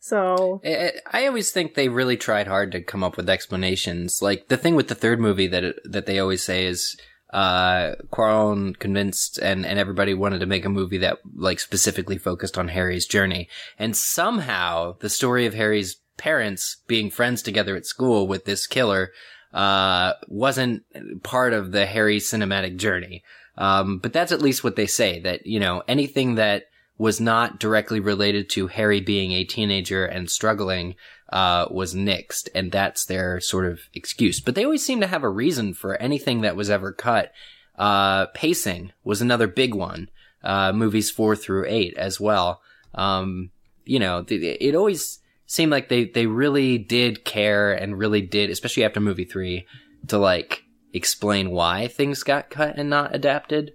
So 0.00 0.62
I 0.64 1.26
always 1.26 1.52
think 1.52 1.74
they 1.74 1.90
really 1.90 2.16
tried 2.16 2.46
hard 2.46 2.72
to 2.72 2.80
come 2.80 3.04
up 3.04 3.18
with 3.18 3.28
explanations. 3.28 4.22
Like 4.22 4.48
the 4.48 4.56
thing 4.56 4.74
with 4.74 4.88
the 4.88 4.94
third 4.94 5.20
movie 5.20 5.46
that 5.48 5.76
that 5.84 6.06
they 6.06 6.18
always 6.18 6.42
say 6.42 6.64
is 6.64 6.96
uh 7.34 7.94
Cuarón 8.10 8.76
convinced 8.78 9.38
and 9.38 9.64
and 9.66 9.78
everybody 9.78 10.14
wanted 10.14 10.40
to 10.40 10.46
make 10.46 10.64
a 10.64 10.70
movie 10.70 10.98
that 10.98 11.18
like 11.36 11.60
specifically 11.60 12.16
focused 12.16 12.56
on 12.56 12.68
Harry's 12.68 13.06
journey. 13.06 13.48
And 13.78 13.94
somehow 13.94 14.96
the 15.00 15.10
story 15.10 15.44
of 15.44 15.52
Harry's 15.52 15.96
parents 16.16 16.78
being 16.86 17.10
friends 17.10 17.42
together 17.42 17.76
at 17.76 17.86
school 17.86 18.26
with 18.26 18.46
this 18.46 18.66
killer 18.66 19.12
uh 19.52 20.14
wasn't 20.28 20.82
part 21.22 21.52
of 21.52 21.72
the 21.72 21.84
Harry 21.84 22.20
cinematic 22.20 22.78
journey. 22.78 23.22
Um 23.58 23.98
but 23.98 24.14
that's 24.14 24.32
at 24.32 24.42
least 24.42 24.64
what 24.64 24.76
they 24.76 24.86
say 24.86 25.20
that 25.20 25.46
you 25.46 25.60
know 25.60 25.82
anything 25.86 26.36
that 26.36 26.69
was 27.00 27.18
not 27.18 27.58
directly 27.58 27.98
related 27.98 28.50
to 28.50 28.66
Harry 28.66 29.00
being 29.00 29.32
a 29.32 29.42
teenager 29.42 30.04
and 30.04 30.30
struggling, 30.30 30.94
uh, 31.32 31.64
was 31.70 31.94
nixed. 31.94 32.50
And 32.54 32.70
that's 32.70 33.06
their 33.06 33.40
sort 33.40 33.64
of 33.64 33.80
excuse. 33.94 34.38
But 34.38 34.54
they 34.54 34.64
always 34.64 34.84
seem 34.84 35.00
to 35.00 35.06
have 35.06 35.22
a 35.22 35.30
reason 35.30 35.72
for 35.72 35.96
anything 35.96 36.42
that 36.42 36.56
was 36.56 36.68
ever 36.68 36.92
cut. 36.92 37.32
Uh, 37.78 38.26
pacing 38.34 38.92
was 39.02 39.22
another 39.22 39.46
big 39.46 39.74
one. 39.74 40.10
Uh, 40.44 40.74
movies 40.74 41.10
four 41.10 41.34
through 41.34 41.64
eight 41.68 41.96
as 41.96 42.20
well. 42.20 42.60
Um, 42.94 43.50
you 43.86 43.98
know, 43.98 44.22
th- 44.22 44.58
it 44.60 44.74
always 44.74 45.20
seemed 45.46 45.72
like 45.72 45.88
they, 45.88 46.04
they 46.04 46.26
really 46.26 46.76
did 46.76 47.24
care 47.24 47.72
and 47.72 47.98
really 47.98 48.20
did, 48.20 48.50
especially 48.50 48.84
after 48.84 49.00
movie 49.00 49.24
three, 49.24 49.66
to 50.08 50.18
like 50.18 50.64
explain 50.92 51.50
why 51.50 51.88
things 51.88 52.22
got 52.24 52.50
cut 52.50 52.76
and 52.76 52.90
not 52.90 53.14
adapted. 53.14 53.72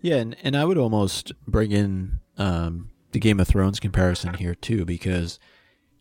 Yeah, 0.00 0.16
and, 0.16 0.36
and 0.42 0.56
I 0.56 0.64
would 0.64 0.78
almost 0.78 1.32
bring 1.46 1.72
in 1.72 2.20
um, 2.36 2.90
the 3.12 3.18
Game 3.18 3.40
of 3.40 3.48
Thrones 3.48 3.80
comparison 3.80 4.34
here 4.34 4.54
too, 4.54 4.84
because 4.84 5.38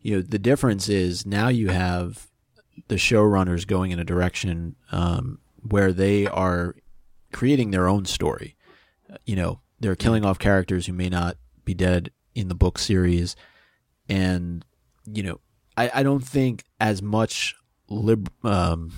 you 0.02 0.16
know 0.16 0.22
the 0.22 0.40
difference 0.40 0.90
is 0.90 1.26
now 1.26 1.48
you 1.48 1.70
have 1.70 2.28
the 2.88 2.96
showrunners 2.96 3.66
going 3.66 3.92
in 3.92 4.00
a 4.00 4.06
direction 4.06 4.76
um, 4.92 5.40
where 5.62 5.92
they 5.92 6.28
are 6.28 6.76
creating 7.34 7.72
their 7.72 7.88
own 7.88 8.06
story. 8.06 8.56
You 9.26 9.36
know, 9.36 9.62
they're 9.80 9.96
killing 9.96 10.26
off 10.26 10.38
characters 10.38 10.86
who 10.86 10.94
may 10.94 11.10
not 11.10 11.38
be 11.66 11.74
dead 11.74 12.12
in 12.36 12.50
the 12.50 12.56
book 12.56 12.78
series, 12.78 13.36
and 14.08 14.64
you 15.06 15.24
know, 15.24 15.40
I, 15.76 15.92
I 15.96 16.04
don't 16.04 16.24
think 16.24 16.66
as 16.80 17.02
much 17.02 17.56
lib 17.90 18.30
um, 18.44 18.92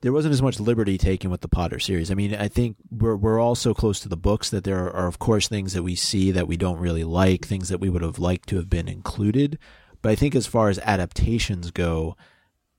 there 0.00 0.12
wasn't 0.12 0.32
as 0.32 0.42
much 0.42 0.60
liberty 0.60 0.96
taken 0.96 1.30
with 1.30 1.40
the 1.40 1.48
Potter 1.48 1.78
series. 1.78 2.10
I 2.10 2.14
mean, 2.14 2.34
I 2.34 2.48
think 2.48 2.76
we're 2.90 3.16
we're 3.16 3.40
all 3.40 3.54
so 3.54 3.74
close 3.74 3.98
to 4.00 4.08
the 4.08 4.16
books 4.16 4.50
that 4.50 4.64
there 4.64 4.90
are, 4.92 5.08
of 5.08 5.18
course, 5.18 5.48
things 5.48 5.72
that 5.72 5.82
we 5.82 5.94
see 5.94 6.30
that 6.30 6.46
we 6.46 6.56
don't 6.56 6.78
really 6.78 7.04
like, 7.04 7.44
things 7.44 7.68
that 7.68 7.80
we 7.80 7.88
would 7.88 8.02
have 8.02 8.18
liked 8.18 8.48
to 8.50 8.56
have 8.56 8.70
been 8.70 8.88
included. 8.88 9.58
But 10.00 10.12
I 10.12 10.14
think 10.14 10.34
as 10.34 10.46
far 10.46 10.68
as 10.68 10.78
adaptations 10.80 11.70
go, 11.70 12.16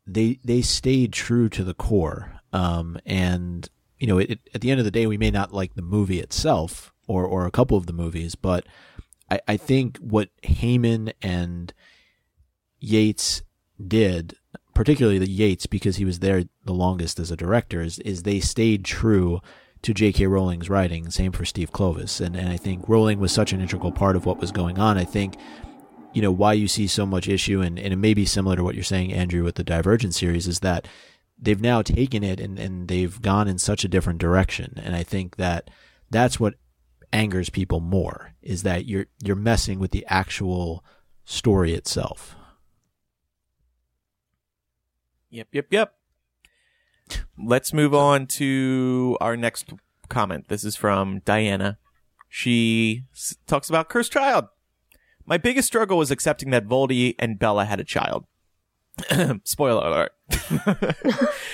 they 0.08 0.40
they 0.44 0.62
stayed 0.62 1.12
true 1.12 1.50
to 1.50 1.64
the 1.64 1.74
core. 1.74 2.40
Um, 2.54 2.98
and 3.06 3.68
you 3.98 4.08
know, 4.08 4.18
it, 4.18 4.40
at 4.54 4.62
the 4.62 4.72
end 4.72 4.80
of 4.80 4.86
the 4.86 4.92
day, 4.92 5.06
we 5.06 5.18
may 5.18 5.32
not 5.32 5.54
like 5.54 5.76
the 5.76 5.82
movie 5.82 6.22
itself 6.22 6.94
or 7.08 7.26
or 7.26 7.46
a 7.46 7.52
couple 7.52 7.78
of 7.78 7.86
the 7.86 7.94
movies, 7.94 8.36
but 8.36 8.66
I, 9.30 9.42
I 9.48 9.58
think 9.58 9.98
what 9.98 10.30
Heyman 10.44 11.12
and 11.22 11.74
Yates 12.80 13.44
did 13.86 14.36
particularly 14.80 15.20
the 15.20 15.30
Yates 15.30 15.66
because 15.66 15.98
he 15.98 16.06
was 16.06 16.20
there 16.20 16.46
the 16.64 16.74
longest 16.74 17.20
as 17.20 17.32
a 17.32 17.36
director 17.36 17.82
is, 17.82 18.00
is 18.00 18.24
they 18.24 18.40
stayed 18.40 18.86
true 18.86 19.42
to 19.82 19.94
J.K. 19.94 20.26
Rowling's 20.28 20.70
writing. 20.70 21.12
Same 21.12 21.34
for 21.34 21.44
Steve 21.44 21.74
Kloves, 21.74 22.22
and 22.26 22.34
and 22.34 22.48
I 22.48 22.56
think 22.56 22.88
Rowling 22.88 23.20
was 23.20 23.34
such 23.34 23.52
an 23.52 23.60
integral 23.60 23.92
part 23.92 24.16
of 24.16 24.26
what 24.26 24.40
was 24.40 24.54
going 24.54 24.80
on. 24.80 24.98
I 24.98 25.04
think 25.04 25.36
you 26.14 26.22
know 26.22 26.32
why 26.32 26.54
you 26.54 26.70
see 26.70 26.88
so 26.88 27.06
much 27.06 27.28
issue, 27.28 27.60
and, 27.60 27.78
and 27.78 27.92
it 27.92 27.98
may 27.98 28.14
be 28.14 28.24
similar 28.24 28.56
to 28.56 28.64
what 28.64 28.74
you're 28.74 28.86
saying, 28.86 29.12
Andrew, 29.12 29.44
with 29.44 29.56
the 29.56 29.66
Divergent 29.66 30.16
series, 30.16 30.48
is 30.48 30.62
that 30.62 30.88
they've 31.38 31.60
now 31.60 31.82
taken 31.82 32.24
it 32.24 32.40
and 32.40 32.58
and 32.58 32.88
they've 32.88 33.22
gone 33.22 33.50
in 33.50 33.58
such 33.58 33.84
a 33.84 33.90
different 33.90 34.20
direction, 34.20 34.76
and 34.82 34.96
I 34.96 35.04
think 35.04 35.36
that 35.36 35.70
that's 36.10 36.40
what 36.40 36.54
angers 37.12 37.50
people 37.50 37.82
more 37.82 38.32
is 38.42 38.64
that 38.64 38.86
you're 38.86 39.08
you're 39.22 39.36
messing 39.36 39.78
with 39.78 39.92
the 39.92 40.06
actual 40.08 40.86
story 41.26 41.74
itself. 41.74 42.38
Yep, 45.30 45.48
yep, 45.52 45.68
yep. 45.70 45.94
Let's 47.38 47.74
move 47.74 47.94
on 47.94 48.28
to 48.28 49.18
our 49.22 49.38
next 49.38 49.74
comment. 50.10 50.48
This 50.48 50.64
is 50.64 50.76
from 50.76 51.20
Diana. 51.26 51.78
She 52.28 53.04
s- 53.14 53.36
talks 53.48 53.70
about 53.70 53.90
Cursed 53.90 54.12
Child. 54.12 54.46
My 55.26 55.38
biggest 55.38 55.68
struggle 55.68 55.98
was 55.98 56.12
accepting 56.12 56.50
that 56.52 56.66
Voldy 56.68 57.16
and 57.20 57.38
Bella 57.40 57.66
had 57.66 57.80
a 57.80 57.84
child. 57.84 58.26
Spoiler 59.44 59.86
alert. 59.88 60.12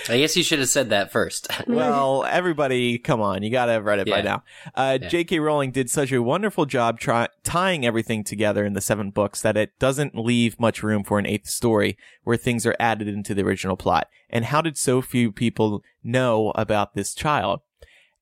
I 0.10 0.18
guess 0.18 0.36
you 0.36 0.44
should 0.44 0.60
have 0.60 0.70
said 0.70 0.90
that 0.90 1.12
first. 1.12 1.48
well, 1.68 2.24
everybody, 2.26 2.98
come 2.98 3.22
on, 3.22 3.42
you 3.44 3.50
gotta 3.50 3.72
have 3.74 3.86
read 3.86 4.00
it 4.00 4.08
by 4.10 4.22
now. 4.22 4.44
Uh, 4.76 4.98
Yeah. 5.02 5.08
J.K. 5.08 5.40
Rowling 5.40 5.72
did 5.72 5.90
such 5.90 6.12
a 6.12 6.22
wonderful 6.22 6.66
job 6.66 7.00
try- 7.00 7.30
tying 7.44 7.86
everything 7.86 8.24
together 8.24 8.66
in 8.66 8.74
the 8.74 8.82
seven 8.82 9.12
books 9.12 9.42
that 9.42 9.58
it 9.58 9.78
doesn't 9.80 10.16
leave 10.16 10.60
much 10.60 10.84
room 10.84 11.04
for 11.04 11.20
an 11.20 11.26
eighth 11.26 11.48
story 11.48 11.98
where 12.24 12.38
things 12.38 12.66
are 12.66 12.76
added 12.80 13.08
into 13.08 13.34
the 13.34 13.44
original 13.44 13.78
plot. 13.78 14.10
And 14.30 14.46
how 14.46 14.62
did 14.62 14.78
so 14.78 15.02
few 15.02 15.32
people 15.32 15.84
know 16.04 16.52
about 16.56 16.94
this 16.96 17.14
child? 17.14 17.62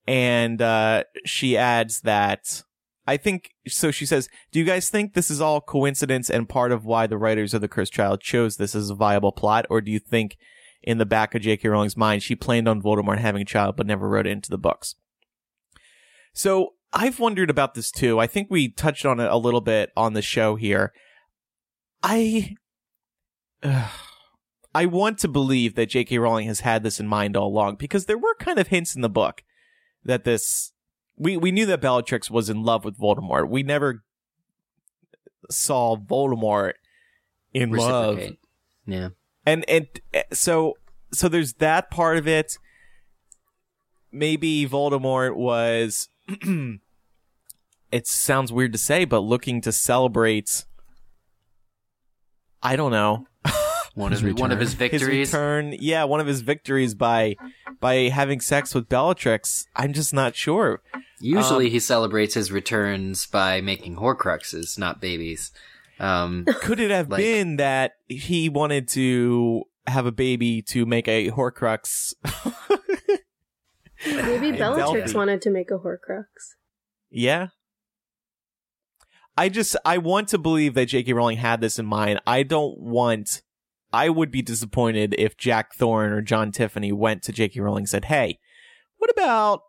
And 0.07 0.61
uh, 0.61 1.05
she 1.25 1.57
adds 1.57 2.01
that 2.01 2.63
I 3.05 3.17
think 3.17 3.49
so. 3.67 3.91
She 3.91 4.05
says, 4.05 4.29
"Do 4.51 4.59
you 4.59 4.65
guys 4.65 4.89
think 4.89 5.13
this 5.13 5.29
is 5.29 5.41
all 5.41 5.61
coincidence 5.61 6.29
and 6.29 6.47
part 6.47 6.71
of 6.71 6.85
why 6.85 7.07
the 7.07 7.17
writers 7.17 7.53
of 7.53 7.61
the 7.61 7.67
Cursed 7.67 7.93
Child 7.93 8.21
chose 8.21 8.57
this 8.57 8.75
as 8.75 8.89
a 8.89 8.95
viable 8.95 9.31
plot, 9.31 9.65
or 9.69 9.81
do 9.81 9.91
you 9.91 9.99
think?" 9.99 10.37
in 10.83 10.97
the 10.97 11.05
back 11.05 11.33
of 11.33 11.41
J.K. 11.41 11.67
Rowling's 11.69 11.97
mind, 11.97 12.21
she 12.21 12.35
planned 12.35 12.67
on 12.67 12.81
Voldemort 12.81 13.17
having 13.17 13.41
a 13.41 13.45
child, 13.45 13.77
but 13.77 13.87
never 13.87 14.07
wrote 14.07 14.27
it 14.27 14.31
into 14.31 14.49
the 14.49 14.57
books. 14.57 14.95
So 16.33 16.73
I've 16.91 17.19
wondered 17.19 17.49
about 17.49 17.73
this 17.73 17.89
too. 17.89 18.19
I 18.19 18.27
think 18.27 18.49
we 18.49 18.69
touched 18.69 19.05
on 19.05 19.19
it 19.19 19.31
a 19.31 19.37
little 19.37 19.61
bit 19.61 19.91
on 19.95 20.13
the 20.13 20.21
show 20.21 20.55
here. 20.55 20.91
I, 22.03 22.55
Ugh. 23.63 23.89
I 24.75 24.85
want 24.87 25.19
to 25.19 25.27
believe 25.27 25.75
that 25.75 25.89
J.K. 25.89 26.17
Rowling 26.17 26.47
has 26.47 26.61
had 26.61 26.83
this 26.83 26.99
in 26.99 27.07
mind 27.07 27.37
all 27.37 27.47
along 27.47 27.75
because 27.75 28.05
there 28.05 28.17
were 28.17 28.35
kind 28.39 28.59
of 28.59 28.67
hints 28.67 28.95
in 28.95 29.01
the 29.01 29.09
book 29.09 29.43
that 30.03 30.23
this. 30.23 30.71
We 31.17 31.37
we 31.37 31.51
knew 31.51 31.65
that 31.67 31.81
Bellatrix 31.81 32.29
was 32.31 32.49
in 32.49 32.63
love 32.63 32.83
with 32.85 32.97
Voldemort. 32.97 33.49
We 33.49 33.63
never 33.63 34.03
saw 35.49 35.95
Voldemort 35.95 36.73
in 37.53 37.71
love. 37.71 38.19
Yeah. 38.85 39.09
and 39.45 39.63
and 39.69 39.87
uh, 40.13 40.21
so 40.33 40.77
so 41.13 41.29
there's 41.29 41.53
that 41.53 41.91
part 41.91 42.17
of 42.17 42.27
it 42.27 42.57
maybe 44.11 44.67
voldemort 44.67 45.35
was 45.35 46.09
it 47.91 48.07
sounds 48.07 48.51
weird 48.51 48.73
to 48.73 48.77
say 48.77 49.05
but 49.05 49.19
looking 49.19 49.61
to 49.61 49.71
celebrate 49.71 50.65
i 52.61 52.75
don't 52.75 52.91
know 52.91 53.25
One 53.95 54.11
His 54.11 54.23
of 54.23 54.39
one 54.39 54.51
of 54.51 54.59
his 54.59 54.73
victories. 54.73 55.01
his 55.01 55.33
return 55.33 55.75
yeah 55.79 56.03
one 56.05 56.19
of 56.19 56.25
his 56.27 56.41
victories 56.41 56.95
by 56.95 57.35
by 57.79 57.95
having 58.09 58.39
sex 58.41 58.73
with 58.73 58.89
bellatrix 58.89 59.67
i'm 59.75 59.93
just 59.93 60.13
not 60.13 60.35
sure 60.35 60.81
Usually 61.19 61.67
Um, 61.67 61.71
he 61.71 61.79
celebrates 61.79 62.33
his 62.33 62.51
returns 62.51 63.27
by 63.27 63.61
making 63.61 63.95
horcruxes, 63.95 64.77
not 64.77 64.99
babies. 64.99 65.51
Um, 65.97 66.43
could 66.59 66.81
it 66.81 66.91
have 66.91 67.09
Like- 67.09 67.19
been 67.21 67.55
that 67.57 67.93
he 68.09 68.49
wanted 68.49 68.89
to 68.89 69.63
have 69.87 70.05
a 70.05 70.11
baby 70.11 70.61
to 70.63 70.85
make 70.85 71.07
a 71.07 71.29
horcrux 71.31 72.13
Maybe 74.05 74.49
In 74.49 74.55
Bellatrix 74.57 75.13
Delphi. 75.13 75.17
wanted 75.17 75.41
to 75.43 75.49
make 75.49 75.71
a 75.71 75.75
Horcrux. 75.77 76.25
Yeah. 77.09 77.47
I 79.37 79.47
just 79.49 79.75
I 79.85 79.97
want 79.97 80.27
to 80.29 80.37
believe 80.37 80.73
that 80.73 80.87
J.K. 80.87 81.13
Rowling 81.13 81.37
had 81.37 81.61
this 81.61 81.79
in 81.79 81.85
mind. 81.85 82.19
I 82.27 82.43
don't 82.43 82.77
want. 82.79 83.41
I 83.93 84.09
would 84.09 84.31
be 84.31 84.41
disappointed 84.41 85.15
if 85.17 85.37
Jack 85.37 85.75
Thorne 85.75 86.11
or 86.11 86.21
John 86.21 86.51
Tiffany 86.51 86.91
went 86.91 87.21
to 87.23 87.31
J.K. 87.31 87.59
Rowling 87.61 87.83
and 87.83 87.89
said, 87.89 88.05
"Hey, 88.05 88.39
what 88.97 89.11
about 89.11 89.61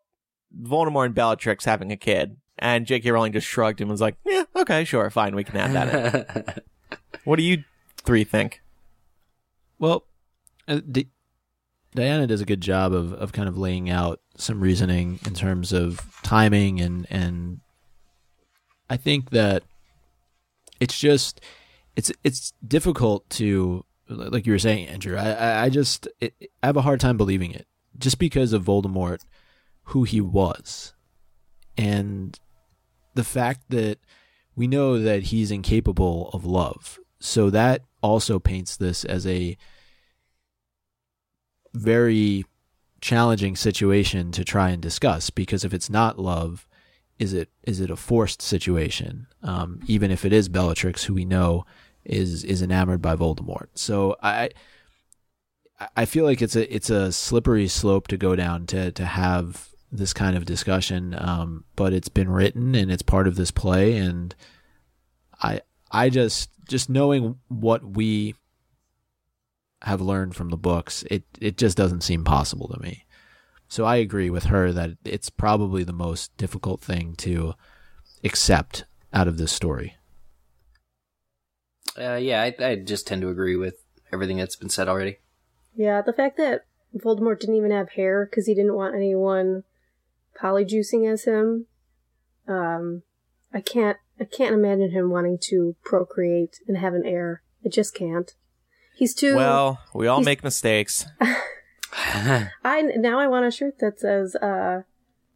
Voldemort 0.59 1.07
and 1.07 1.15
Bellatrix 1.15 1.67
having 1.67 1.93
a 1.93 1.97
kid?" 1.97 2.39
And 2.59 2.87
J.K. 2.87 3.11
Rowling 3.11 3.33
just 3.33 3.47
shrugged 3.47 3.81
and 3.83 3.91
was 3.91 4.01
like, 4.01 4.17
"Yeah, 4.25 4.45
okay, 4.57 4.85
sure, 4.85 5.09
fine, 5.11 5.37
we 5.37 5.45
can 5.45 5.57
add 5.59 5.73
that." 5.73 6.37
in. 6.37 6.63
what 7.25 7.37
do 7.37 7.43
you 7.43 7.65
three 7.99 8.25
think? 8.25 8.63
Well, 9.79 10.07
uh, 10.67 10.81
Di- 10.91 11.11
Diana 11.95 12.27
does 12.27 12.41
a 12.41 12.47
good 12.47 12.61
job 12.61 12.93
of, 12.93 13.13
of 13.13 13.33
kind 13.33 13.49
of 13.49 13.59
laying 13.59 13.91
out 13.91 14.21
some 14.37 14.61
reasoning 14.61 15.21
in 15.27 15.35
terms 15.35 15.73
of 15.73 16.01
timing 16.23 16.81
and 16.81 17.07
and 17.09 17.61
I 18.91 18.97
think 18.97 19.31
that 19.31 19.63
it's 20.81 20.99
just 20.99 21.41
it's 21.95 22.11
it's 22.25 22.53
difficult 22.67 23.29
to 23.31 23.85
like 24.09 24.47
you 24.47 24.53
were 24.53 24.59
saying, 24.59 24.89
Andrew. 24.89 25.17
I 25.17 25.65
I, 25.65 25.69
just 25.71 26.09
it, 26.21 26.35
I 26.63 26.67
have 26.67 26.77
a 26.77 26.83
hard 26.83 27.01
time 27.01 27.17
believing 27.17 27.53
it 27.53 27.67
just 27.99 28.19
because 28.19 28.53
of 28.53 28.65
Voldemort, 28.65 29.25
who 29.85 30.05
he 30.05 30.21
was, 30.21 30.95
and 31.77 32.39
the 33.15 33.25
fact 33.25 33.71
that 33.71 33.99
we 34.57 34.67
know 34.67 34.99
that 34.99 35.25
he's 35.25 35.51
incapable 35.51 36.31
of 36.33 36.45
love. 36.45 36.99
So 37.21 37.51
that 37.51 37.83
also 38.03 38.39
paints 38.39 38.77
this 38.77 39.05
as 39.05 39.27
a 39.27 39.57
very 41.73 42.45
challenging 43.01 43.57
situation 43.57 44.33
to 44.33 44.45
try 44.45 44.71
and 44.71 44.81
discuss 44.81 45.31
because 45.31 45.65
if 45.65 45.75
it's 45.75 45.91
not 45.91 46.19
love, 46.19 46.67
is 47.19 47.33
it 47.33 47.49
is 47.63 47.81
it 47.81 47.91
a 47.91 47.97
forced 47.97 48.43
situation? 48.43 49.27
Um, 49.43 49.81
even 49.87 50.11
if 50.11 50.25
it 50.25 50.33
is 50.33 50.49
Bellatrix, 50.49 51.05
who 51.05 51.15
we 51.15 51.25
know 51.25 51.65
is 52.05 52.45
is 52.45 52.63
enamored 52.63 53.03
by 53.03 53.17
Voldemort. 53.17 53.69
So 53.75 54.17
I 54.23 54.51
I 55.97 56.05
feel 56.05 56.25
like 56.25 56.43
it's 56.43 56.57
a 56.57 56.75
it's 56.75 56.91
a 56.91 57.13
slippery 57.13 57.69
slope 57.69 58.09
to 58.09 58.17
go 58.17 58.37
down 58.37 58.67
to 58.67 58.93
to 58.93 59.05
have 59.05 59.69
this 59.91 60.13
kind 60.13 60.37
of 60.37 60.45
discussion. 60.45 61.15
Um, 61.19 61.65
but 61.77 61.93
it's 61.93 62.09
been 62.09 62.29
written 62.29 62.75
and 62.75 62.91
it's 62.91 63.03
part 63.03 63.27
of 63.27 63.37
this 63.37 63.51
play, 63.51 63.97
and 63.97 64.35
I 65.43 65.61
I 65.91 66.11
just 66.11 66.51
just 66.69 66.89
knowing 66.89 67.39
what 67.49 67.85
we 67.85 68.35
have 69.83 70.01
learned 70.01 70.35
from 70.35 70.49
the 70.51 70.57
books, 70.57 71.05
it 71.11 71.25
it 71.41 71.57
just 71.57 71.77
doesn't 71.77 72.03
seem 72.03 72.25
possible 72.25 72.69
to 72.69 72.81
me. 72.81 73.05
So 73.69 73.85
I 73.85 73.97
agree 73.97 74.31
with 74.31 74.45
her 74.45 74.73
that 74.73 74.93
it's 75.05 75.31
probably 75.31 75.85
the 75.85 75.93
most 75.93 76.37
difficult 76.37 76.81
thing 76.81 77.15
to 77.17 77.55
accept 78.23 78.85
out 79.13 79.29
of 79.29 79.37
this 79.37 79.53
story. 79.53 79.97
Uh, 81.99 82.15
yeah, 82.17 82.43
I, 82.43 82.55
I 82.65 82.77
just 82.77 83.07
tend 83.07 83.23
to 83.23 83.29
agree 83.29 83.57
with 83.57 83.77
everything 84.13 84.37
that's 84.37 84.57
been 84.57 84.69
said 84.69 84.89
already. 84.89 85.19
Yeah, 85.75 86.03
the 86.03 86.13
fact 86.13 86.37
that 86.37 86.67
Voldemort 86.97 87.41
didn't 87.41 87.57
even 87.57 87.71
have 87.71 87.91
hair 87.91 88.27
because 88.27 88.47
he 88.47 88.55
didn't 88.55 88.75
want 88.75 88.95
anyone 88.95 89.65
polyjuicing 90.41 91.11
as 91.11 91.25
him. 91.25 91.67
Um, 92.47 93.03
I 93.53 93.61
can't, 93.61 93.99
I 94.21 94.25
can't 94.25 94.55
imagine 94.55 94.91
him 94.91 95.11
wanting 95.11 95.39
to 95.45 95.77
procreate 95.85 96.61
and 96.69 96.79
have 96.79 96.95
an 96.95 97.05
heir. 97.05 97.43
I 97.65 97.69
just 97.69 97.95
can't. 97.95 98.33
He's 98.95 99.15
too. 99.15 99.35
Well, 99.35 99.81
we 99.93 100.07
all 100.07 100.21
make 100.21 100.45
mistakes. 100.45 101.07
I 101.97 102.83
now 102.97 103.21
I 103.21 103.29
want 103.29 103.47
a 103.47 103.51
shirt 103.51 103.79
that 103.79 104.01
says, 104.01 104.35
uh, 104.37 104.83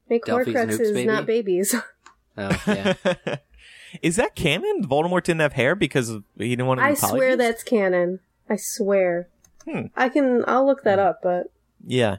"Make 0.08 0.24
Delphi's 0.24 0.54
Horcruxes, 0.54 0.94
baby? 0.94 1.06
not 1.06 1.26
babies." 1.26 1.74
oh, 2.36 2.62
yeah. 2.66 2.94
Is 4.02 4.16
that 4.16 4.34
canon? 4.34 4.82
Voldemort 4.86 5.24
didn't 5.24 5.40
have 5.40 5.54
hair 5.54 5.74
because 5.74 6.08
he 6.36 6.50
didn't 6.50 6.66
want 6.66 6.80
to. 6.80 6.84
Be 6.86 6.90
I 6.90 6.94
swear 6.94 7.34
polyjuiced? 7.34 7.38
that's 7.38 7.62
canon. 7.62 8.20
I 8.48 8.56
swear. 8.56 9.28
Hmm. 9.64 9.86
I 9.96 10.08
can. 10.08 10.44
I'll 10.46 10.66
look 10.66 10.82
that 10.84 10.98
up, 10.98 11.20
but 11.22 11.50
Yeah. 11.86 12.16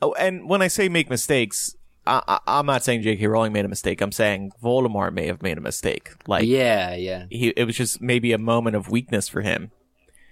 Oh, 0.00 0.12
and 0.14 0.48
when 0.48 0.62
I 0.62 0.68
say 0.68 0.88
make 0.88 1.10
mistakes, 1.10 1.76
I, 2.06 2.22
I, 2.28 2.38
I'm 2.60 2.66
not 2.66 2.84
saying 2.84 3.02
J.K. 3.02 3.26
Rowling 3.26 3.52
made 3.52 3.64
a 3.64 3.68
mistake. 3.68 4.00
I'm 4.00 4.12
saying 4.12 4.52
Voldemort 4.62 5.12
may 5.12 5.26
have 5.26 5.42
made 5.42 5.58
a 5.58 5.60
mistake. 5.60 6.10
Like, 6.28 6.46
yeah, 6.46 6.94
yeah. 6.94 7.26
he, 7.30 7.48
it 7.48 7.64
was 7.64 7.76
just 7.76 8.00
maybe 8.00 8.32
a 8.32 8.38
moment 8.38 8.76
of 8.76 8.88
weakness 8.90 9.28
for 9.28 9.40
him, 9.40 9.70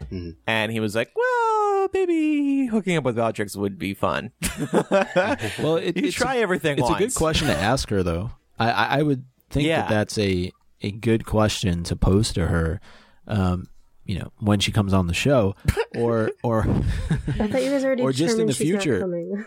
Mhm. 0.04 0.36
and 0.46 0.70
he 0.72 0.78
was 0.80 0.94
like, 0.94 1.10
"Well, 1.16 1.88
maybe 1.92 2.66
hooking 2.66 2.96
up 2.96 3.02
with 3.04 3.16
Bellatrix 3.16 3.56
would 3.56 3.76
be 3.78 3.92
fun." 3.92 4.30
Well, 5.58 5.76
it, 5.76 5.96
you 5.96 6.06
it's 6.08 6.14
try 6.16 6.38
everything. 6.38 6.74
It's 6.78 6.82
once. 6.82 6.96
a 6.96 6.98
good 7.06 7.14
question 7.14 7.48
to 7.48 7.56
ask 7.56 7.88
her, 7.90 8.02
though. 8.02 8.30
I, 8.58 8.70
I, 8.70 8.84
I 8.98 9.02
would 9.02 9.24
think 9.50 9.66
Yeah. 9.66 9.82
that 9.82 9.88
that's 9.90 10.18
a 10.18 10.52
a 10.82 10.90
good 10.90 11.26
question 11.26 11.82
to 11.84 11.96
pose 11.96 12.32
to 12.32 12.46
her. 12.46 12.80
Um, 13.26 13.68
you 14.04 14.18
know, 14.18 14.32
when 14.38 14.58
she 14.60 14.72
comes 14.72 14.92
on 14.92 15.06
the 15.06 15.14
show, 15.14 15.54
or 15.96 16.32
or 16.42 16.62
I 16.62 17.46
thought 17.48 17.62
you 17.62 17.70
guys 17.70 17.84
already 17.84 18.02
Or 18.06 18.12
just 18.12 18.38
in 18.38 18.46
the 18.46 18.54
future. 18.54 19.46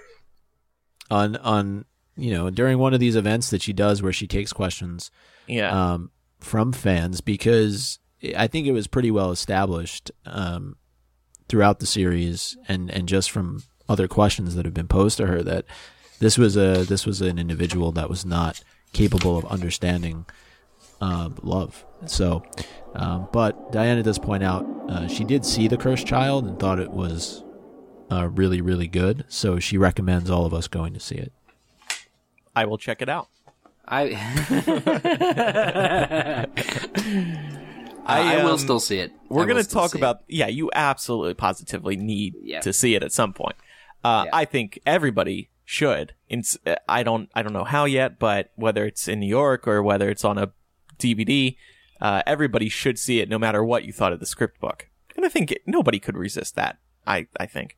on 1.09 1.35
on 1.38 1.85
you 2.15 2.31
know 2.34 2.49
during 2.49 2.77
one 2.77 2.93
of 2.93 2.99
these 2.99 3.15
events 3.15 3.49
that 3.49 3.61
she 3.61 3.73
does 3.73 4.01
where 4.01 4.13
she 4.13 4.27
takes 4.27 4.53
questions 4.53 5.11
Yeah. 5.47 5.93
um, 5.93 6.11
from 6.39 6.71
fans 6.71 7.21
because 7.21 7.99
I 8.38 8.47
think 8.47 8.67
it 8.67 8.71
was 8.71 8.88
pretty 8.88 9.11
well 9.11 9.31
established 9.31 10.11
um, 10.25 10.77
throughout 11.49 11.80
the 11.80 11.85
series 11.85 12.55
and 12.67 12.89
and 12.91 13.07
just 13.07 13.31
from 13.31 13.63
other 13.89 14.07
questions 14.07 14.55
that 14.55 14.65
have 14.65 14.73
been 14.73 14.88
posed 14.88 15.17
to 15.17 15.27
her 15.27 15.41
that 15.43 15.65
this 16.19 16.38
was 16.38 16.55
a 16.55 16.84
this 16.85 17.05
was 17.05 17.21
an 17.21 17.38
individual 17.38 17.91
that 17.93 18.09
was 18.09 18.25
not 18.25 18.63
capable 18.93 19.37
of 19.37 19.45
understanding 19.45 20.25
uh, 21.01 21.29
love. 21.41 21.85
So, 22.05 22.43
um, 22.95 23.27
but 23.33 23.71
Diana 23.71 24.03
does 24.03 24.19
point 24.19 24.43
out 24.43 24.65
uh, 24.89 25.07
she 25.07 25.23
did 25.23 25.45
see 25.45 25.67
the 25.67 25.77
cursed 25.77 26.07
child 26.07 26.45
and 26.45 26.57
thought 26.59 26.79
it 26.79 26.91
was 26.91 27.43
uh, 28.11 28.27
really 28.29 28.61
really 28.61 28.87
good. 28.87 29.25
So 29.27 29.59
she 29.59 29.77
recommends 29.77 30.29
all 30.29 30.45
of 30.45 30.53
us 30.53 30.67
going 30.67 30.93
to 30.93 30.99
see 30.99 31.15
it. 31.15 31.33
I 32.55 32.65
will 32.65 32.77
check 32.77 33.01
it 33.01 33.09
out. 33.09 33.27
I 33.85 34.13
I, 38.05 38.35
I, 38.35 38.43
will 38.43 38.53
um, 38.53 38.57
still 38.57 38.79
see 38.79 38.99
it. 38.99 39.11
We're 39.29 39.45
going 39.45 39.63
to 39.63 39.69
talk 39.69 39.91
see 39.91 39.97
it. 39.97 40.01
about 40.01 40.23
yeah, 40.27 40.47
you 40.47 40.69
absolutely 40.73 41.33
positively 41.35 41.95
need 41.95 42.35
Yeah. 42.41 42.59
to 42.61 42.73
see 42.73 42.95
it 42.95 43.03
at 43.03 43.11
some 43.11 43.33
point. 43.33 43.55
Uh, 44.03 44.23
Yeah. 44.25 44.31
I 44.33 44.45
think 44.45 44.79
everybody 44.85 45.49
should. 45.65 46.14
It's, 46.30 46.57
uh, 46.65 46.76
I 46.88 47.03
don't 47.03 47.30
I 47.35 47.44
don't 47.44 47.53
know 47.53 47.64
how 47.64 47.85
yet, 47.85 48.19
but 48.19 48.52
whether 48.56 48.85
it's 48.85 49.07
in 49.07 49.19
New 49.19 49.27
York 49.27 49.68
or 49.68 49.81
whether 49.81 50.10
it's 50.10 50.26
on 50.26 50.38
a 50.38 50.52
DVD, 50.98 51.56
uh, 52.02 52.22
everybody 52.26 52.69
should 52.69 52.99
see 52.99 53.19
it 53.19 53.30
no 53.30 53.40
matter 53.40 53.64
what 53.64 53.85
you 53.85 53.94
thought 53.94 54.14
of 54.14 54.19
the 54.19 54.26
script 54.26 54.60
book. 54.60 54.90
And 55.15 55.26
I 55.26 55.30
think 55.30 55.52
it, 55.52 55.61
nobody 55.65 55.99
could 55.99 56.18
resist 56.18 56.56
that. 56.56 56.80
I 57.06 57.27
I 57.40 57.45
think. 57.45 57.77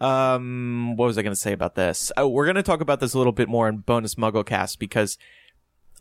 Um, 0.00 0.94
what 0.96 1.06
was 1.06 1.16
I 1.16 1.22
going 1.22 1.32
to 1.32 1.40
say 1.40 1.52
about 1.52 1.74
this? 1.74 2.12
Oh, 2.16 2.28
we're 2.28 2.44
going 2.44 2.56
to 2.56 2.62
talk 2.62 2.82
about 2.82 3.00
this 3.00 3.14
a 3.14 3.18
little 3.18 3.32
bit 3.32 3.48
more 3.48 3.66
in 3.66 3.78
bonus 3.78 4.16
MuggleCast 4.16 4.78
because 4.78 5.16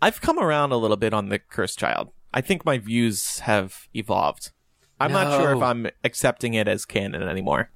I've 0.02 0.20
come 0.20 0.38
around 0.38 0.74
a 0.74 0.78
little 0.78 0.98
bit 0.98 1.14
on 1.14 1.30
the 1.30 1.40
Cursed 1.40 1.80
Child. 1.80 2.12
I 2.34 2.42
think 2.42 2.66
my 2.66 2.78
views 2.78 3.40
have 3.40 3.88
evolved. 3.94 4.52
I'm 5.00 5.12
not 5.12 5.40
sure 5.40 5.54
if 5.56 5.62
I'm 5.62 5.88
accepting 6.04 6.54
it 6.54 6.68
as 6.68 6.86
canon 6.86 7.24
anymore. 7.24 7.70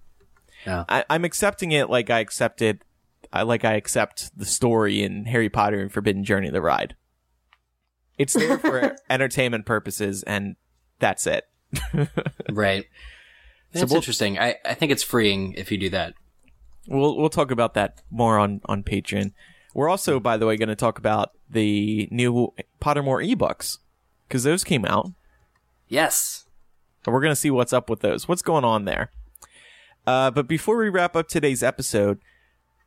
No. 0.66 0.86
I, 0.88 1.06
I'm 1.10 1.26
accepting 1.26 1.72
it 1.72 1.90
like 1.90 2.10
I 2.10 2.20
accepted, 2.20 2.84
I 3.32 3.44
like 3.44 3.64
I 3.64 3.74
accept 3.74 4.38
the 4.38 4.46
story 4.46 5.04
in 5.04 5.26
Harry 5.26 5.50
Potter 5.50 5.80
and 5.80 5.92
Forbidden 5.92 6.24
Journey: 6.24 6.50
The 6.50 6.62
Ride. 6.62 6.96
It's 8.18 8.34
there 8.34 8.58
for 8.58 8.96
entertainment 9.10 9.66
purposes, 9.66 10.24
and 10.24 10.56
that's 11.00 11.26
it. 11.28 11.46
Right. 12.50 12.86
So 13.74 13.82
That's 13.82 13.92
we'll- 13.92 13.98
interesting. 13.98 14.40
I, 14.40 14.56
I 14.66 14.74
think 14.74 14.92
it's 14.92 15.04
freeing 15.04 15.54
if 15.54 15.72
you 15.72 15.78
do 15.78 15.90
that. 15.92 16.16
We'll 16.88 17.16
we'll 17.18 17.30
talk 17.30 17.52
about 17.52 17.76
that 17.76 18.02
more 18.10 18.40
on 18.40 18.62
on 18.66 18.82
Patreon. 18.82 19.34
We're 19.76 19.88
also, 19.90 20.20
by 20.20 20.38
the 20.38 20.48
way, 20.48 20.58
going 20.58 20.70
to 20.70 20.76
talk 20.76 20.98
about 20.98 21.30
the 21.48 22.08
new 22.10 22.52
Pottermore 22.82 23.24
ebooks 23.24 23.78
because 24.28 24.44
those 24.44 24.64
came 24.64 24.84
out. 24.86 25.12
Yes. 25.88 26.46
And 27.06 27.14
we're 27.14 27.22
going 27.22 27.32
to 27.32 27.36
see 27.36 27.52
what's 27.52 27.72
up 27.72 27.88
with 27.90 28.00
those. 28.00 28.28
What's 28.28 28.42
going 28.42 28.64
on 28.66 28.86
there? 28.86 29.12
Uh, 30.08 30.32
but 30.32 30.48
before 30.48 30.78
we 30.78 30.90
wrap 30.90 31.16
up 31.16 31.28
today's 31.28 31.62
episode, 31.62 32.20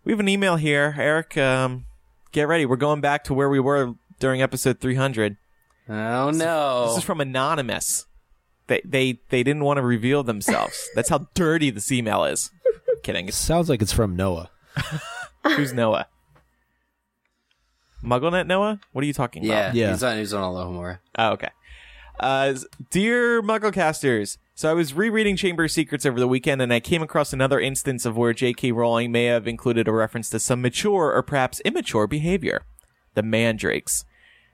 we 0.05 0.13
have 0.13 0.21
an 0.21 0.29
email 0.29 0.57
here. 0.57 0.95
Eric, 0.99 1.37
um, 1.37 1.87
get 2.33 2.49
ready. 2.49 2.67
We're 2.67 2.77
going 2.77 3.01
back 3.01 3.25
to 3.25 3.35
where 3.35 3.49
we 3.49 3.61
were 3.61 3.95
during 4.19 4.43
episode 4.43 4.81
300. 4.81 5.37
Oh 5.89 6.31
no. 6.31 6.89
This 6.89 6.99
is 6.99 7.05
from 7.05 7.21
Anonymous. 7.21 8.07
They, 8.69 8.81
they, 8.85 9.21
they 9.29 9.43
didn't 9.43 9.65
want 9.65 9.79
to 9.79 9.83
reveal 9.83 10.23
themselves. 10.23 10.89
That's 10.95 11.09
how 11.09 11.29
dirty 11.35 11.71
this 11.71 11.91
email 11.91 12.25
is. 12.25 12.51
Kidding. 13.03 13.29
It's, 13.29 13.37
Sounds 13.37 13.69
like 13.69 13.83
it's 13.83 13.93
from 13.93 14.17
Noah. 14.17 14.51
who's 15.45 15.73
Noah? 15.73 16.07
MuggleNet 18.03 18.47
Noah? 18.47 18.81
What 18.93 19.03
are 19.03 19.07
you 19.07 19.13
talking 19.13 19.45
yeah, 19.45 19.67
about? 19.67 19.75
Yeah. 19.75 19.91
He's 19.93 20.03
on. 20.03 20.19
He's 20.19 20.33
on 20.33 20.43
Alohomora. 20.43 20.99
Oh, 21.17 21.33
okay. 21.33 21.51
Uh, 22.19 22.55
dear 22.91 23.43
Mugglecasters, 23.43 24.39
So 24.55 24.71
I 24.71 24.75
was 24.75 24.93
rereading 24.93 25.37
Chamber 25.37 25.65
of 25.65 25.71
Secrets 25.71 26.05
over 26.05 26.21
the 26.21 26.29
weekend 26.29 26.61
and 26.61 26.73
I 26.73 26.81
came 26.81 27.03
across 27.03 27.33
another 27.33 27.59
instance 27.59 28.05
of 28.05 28.17
where 28.17 28.35
J.K. 28.35 28.73
Rowling 28.73 29.11
may 29.11 29.25
have 29.25 29.49
included 29.49 29.89
a 29.89 29.93
reference 29.93 30.29
to 30.31 30.39
some 30.39 30.61
mature 30.61 31.11
or 31.13 31.23
perhaps 31.23 31.61
immature 31.65 32.07
behavior. 32.07 32.67
The 33.15 33.23
mandrakes. 33.23 34.05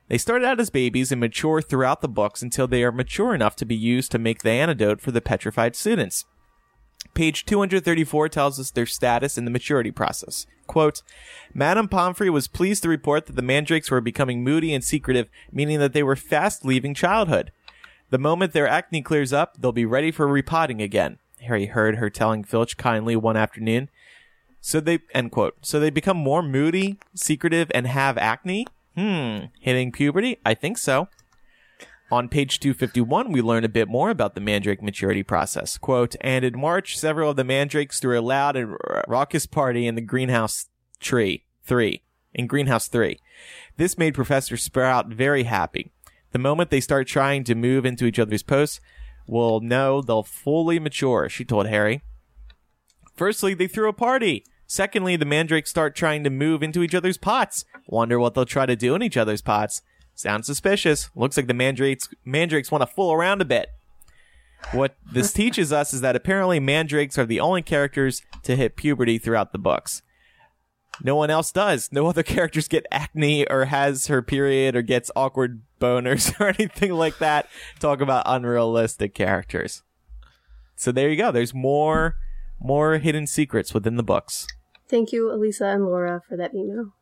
They 0.09 0.17
start 0.17 0.45
out 0.45 0.61
as 0.61 0.71
babies 0.71 1.11
and 1.11 1.21
mature 1.21 1.61
throughout 1.61 2.01
the 2.01 2.09
books 2.09 2.43
until 2.43 2.69
they 2.69 2.85
are 2.85 2.93
mature 2.93 3.35
enough 3.35 3.57
to 3.57 3.67
be 3.67 3.77
used 3.77 4.11
to 4.13 4.19
make 4.19 4.43
the 4.43 4.51
antidote 4.51 5.01
for 5.01 5.11
the 5.11 5.21
petrified 5.21 5.75
students. 5.75 6.25
Page 7.15 7.45
234 7.45 8.29
tells 8.29 8.61
us 8.61 8.71
their 8.71 8.87
status 8.87 9.37
in 9.37 9.45
the 9.45 9.51
maturity 9.51 9.91
process. 9.91 10.47
Quote, 10.67 11.03
Madame 11.53 11.89
Pomfrey 11.89 12.31
was 12.31 12.47
pleased 12.47 12.85
to 12.85 12.89
report 12.89 13.27
that 13.27 13.37
the 13.37 13.43
mandrakes 13.43 13.91
were 13.91 14.01
becoming 14.01 14.45
moody 14.45 14.73
and 14.73 14.85
secretive, 14.85 15.29
meaning 15.51 15.79
that 15.81 15.93
they 15.93 16.03
were 16.03 16.17
fast 16.17 16.65
leaving 16.65 16.95
childhood. 16.95 17.51
The 18.11 18.19
moment 18.19 18.53
their 18.53 18.69
acne 18.69 19.03
clears 19.03 19.33
up, 19.33 19.57
they'll 19.59 19.73
be 19.73 19.85
ready 19.85 20.11
for 20.11 20.27
repotting 20.27 20.81
again. 20.81 21.19
Harry 21.43 21.67
heard 21.67 21.97
her 21.97 22.11
telling 22.11 22.45
Filch 22.45 22.77
kindly 22.77 23.17
one 23.17 23.37
afternoon. 23.37 23.91
So 24.61 24.81
they, 24.81 25.01
end 25.15 25.31
quote. 25.31 25.57
So 25.63 25.79
they 25.79 25.91
become 25.91 26.17
more 26.17 26.43
moody, 26.43 26.99
secretive, 27.15 27.71
and 27.75 27.87
have 27.87 28.19
acne? 28.19 28.67
Hmm. 28.97 29.47
Hitting 29.61 29.93
puberty? 29.93 30.39
I 30.45 30.55
think 30.55 30.79
so. 30.79 31.09
On 32.11 32.29
page 32.29 32.59
251, 32.59 33.31
we 33.31 33.43
learn 33.43 33.65
a 33.65 33.69
bit 33.69 33.87
more 33.87 34.09
about 34.09 34.35
the 34.35 34.41
mandrake 34.41 34.83
maturity 34.83 35.23
process. 35.23 35.77
Quote, 35.77 36.17
and 36.23 36.43
in 36.43 36.59
March, 36.59 36.99
several 36.99 37.31
of 37.31 37.37
the 37.37 37.45
mandrakes 37.45 38.01
threw 38.01 38.19
a 38.19 38.23
loud 38.23 38.57
and 38.57 38.77
raucous 39.07 39.45
party 39.45 39.87
in 39.87 39.95
the 39.95 40.01
greenhouse 40.01 40.67
tree. 41.01 41.45
Three. 41.63 42.03
In 42.33 42.47
greenhouse 42.47 42.89
three. 42.89 43.21
This 43.77 43.99
made 43.99 44.15
Professor 44.15 44.57
Sprout 44.57 45.09
very 45.09 45.43
happy. 45.43 45.93
The 46.33 46.39
moment 46.39 46.71
they 46.71 46.81
start 46.81 47.07
trying 47.07 47.45
to 47.45 47.55
move 47.55 47.87
into 47.87 48.05
each 48.05 48.19
other's 48.19 48.43
posts, 48.43 48.81
we'll 49.27 49.61
know 49.61 50.03
they'll 50.03 50.23
fully 50.23 50.79
mature, 50.79 51.29
she 51.29 51.45
told 51.45 51.67
Harry. 51.67 52.03
Firstly, 53.17 53.55
they 53.55 53.67
threw 53.67 53.89
a 53.89 53.93
party. 53.93 54.45
Secondly, 54.67 55.17
the 55.17 55.25
mandrakes 55.25 55.71
start 55.71 55.97
trying 55.97 56.23
to 56.25 56.31
move 56.31 56.63
into 56.63 56.83
each 56.83 56.95
other's 56.95 57.17
pots. 57.17 57.65
Wonder 57.87 58.19
what 58.19 58.35
they'll 58.35 58.45
try 58.45 58.67
to 58.67 58.77
do 58.77 58.95
in 58.95 59.03
each 59.03 59.17
other's 59.17 59.41
pots. 59.41 59.81
Sounds 60.15 60.47
suspicious. 60.47 61.11
Looks 61.15 61.37
like 61.37 61.47
the 61.47 61.55
mandrakes 61.55 62.09
mandrakes 62.25 62.71
want 62.71 62.83
to 62.83 62.87
fool 62.87 63.13
around 63.13 63.41
a 63.41 63.47
bit. 63.47 63.71
What 64.73 64.97
this 65.11 65.33
teaches 65.41 65.73
us 65.73 65.95
is 65.95 66.01
that 66.03 66.17
apparently 66.17 66.61
mandrakes 66.61 67.17
are 67.17 67.25
the 67.25 67.41
only 67.41 67.63
characters 67.63 68.23
to 68.43 68.57
hit 68.57 68.77
puberty 68.77 69.17
throughout 69.19 69.53
the 69.53 69.59
books. 69.59 70.03
No 71.03 71.17
one 71.17 71.31
else 71.31 71.53
does. 71.53 71.91
No 71.93 72.07
other 72.07 72.23
characters 72.35 72.69
get 72.69 72.87
acne 72.91 73.47
or 73.49 73.67
has 73.67 74.07
her 74.07 74.23
period 74.23 74.77
or 74.77 74.83
gets 74.83 75.11
awkward 75.17 75.63
boners 75.81 76.35
or 76.41 76.49
anything 76.49 76.93
like 76.93 77.19
that. 77.19 77.49
Talk 77.79 78.01
about 78.01 78.25
unrealistic 78.27 79.15
characters. 79.15 79.83
So 80.77 80.93
there 80.93 81.09
you 81.09 81.17
go. 81.17 81.33
There's 81.33 81.55
more 81.55 82.17
more 82.61 82.99
hidden 82.99 83.27
secrets 83.27 83.73
within 83.73 83.97
the 83.97 84.03
books. 84.03 84.47
Thank 84.89 85.13
you, 85.13 85.33
Elisa 85.33 85.67
and 85.67 85.85
Laura, 85.85 86.23
for 86.29 86.37
that 86.37 86.55
email. 86.55 86.95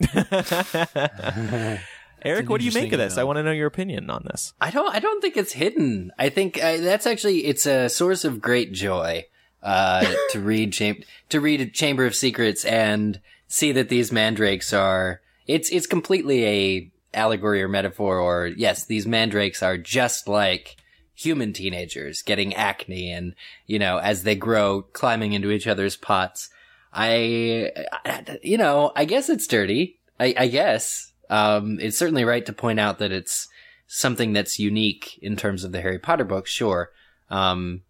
Eric, 2.24 2.48
what 2.48 2.60
do 2.60 2.66
you 2.66 2.72
make 2.72 2.92
of 2.92 2.98
this? 2.98 3.16
I 3.18 3.24
want 3.24 3.38
to 3.38 3.42
know 3.42 3.50
your 3.50 3.66
opinion 3.66 4.10
on 4.10 4.22
this. 4.30 4.52
I 4.60 4.70
don't. 4.70 4.94
I 4.94 5.00
don't 5.00 5.20
think 5.20 5.36
it's 5.36 5.52
hidden. 5.52 6.12
I 6.18 6.28
think 6.28 6.62
uh, 6.62 6.76
that's 6.76 7.06
actually 7.06 7.46
it's 7.46 7.66
a 7.66 7.88
source 7.88 8.24
of 8.24 8.40
great 8.40 8.72
joy 8.72 9.26
uh, 9.62 10.12
to 10.30 10.40
read 10.40 10.72
cham- 10.72 11.02
to 11.28 11.40
read 11.40 11.72
Chamber 11.74 12.06
of 12.06 12.14
Secrets 12.14 12.64
and 12.64 13.20
see 13.48 13.72
that 13.72 13.88
these 13.88 14.12
mandrakes 14.12 14.72
are. 14.72 15.20
It's 15.46 15.70
it's 15.70 15.86
completely 15.86 16.44
a 16.46 16.90
allegory 17.14 17.62
or 17.62 17.68
metaphor. 17.68 18.18
Or 18.18 18.46
yes, 18.46 18.84
these 18.86 19.06
mandrakes 19.06 19.62
are 19.62 19.76
just 19.78 20.28
like 20.28 20.76
human 21.14 21.52
teenagers 21.52 22.22
getting 22.22 22.54
acne 22.54 23.10
and 23.12 23.34
you 23.66 23.78
know 23.78 23.98
as 23.98 24.22
they 24.22 24.34
grow 24.34 24.82
climbing 24.92 25.32
into 25.32 25.50
each 25.50 25.66
other's 25.66 25.96
pots. 25.96 26.48
I, 26.92 27.70
I- 28.04 28.38
you 28.42 28.58
know, 28.58 28.92
I 28.94 29.04
guess 29.06 29.28
it's 29.30 29.46
dirty. 29.46 29.98
I, 30.20 30.34
I 30.38 30.46
guess. 30.48 31.12
Um, 31.30 31.78
it's 31.80 31.96
certainly 31.96 32.24
right 32.24 32.44
to 32.44 32.52
point 32.52 32.78
out 32.78 32.98
that 32.98 33.12
it's 33.12 33.48
something 33.86 34.32
that's 34.34 34.58
unique 34.58 35.18
in 35.22 35.36
terms 35.36 35.64
of 35.64 35.72
the 35.72 35.80
Harry 35.80 35.98
Potter 35.98 36.24
books, 36.24 36.50
sure. 36.50 36.90
Um, 37.30 37.80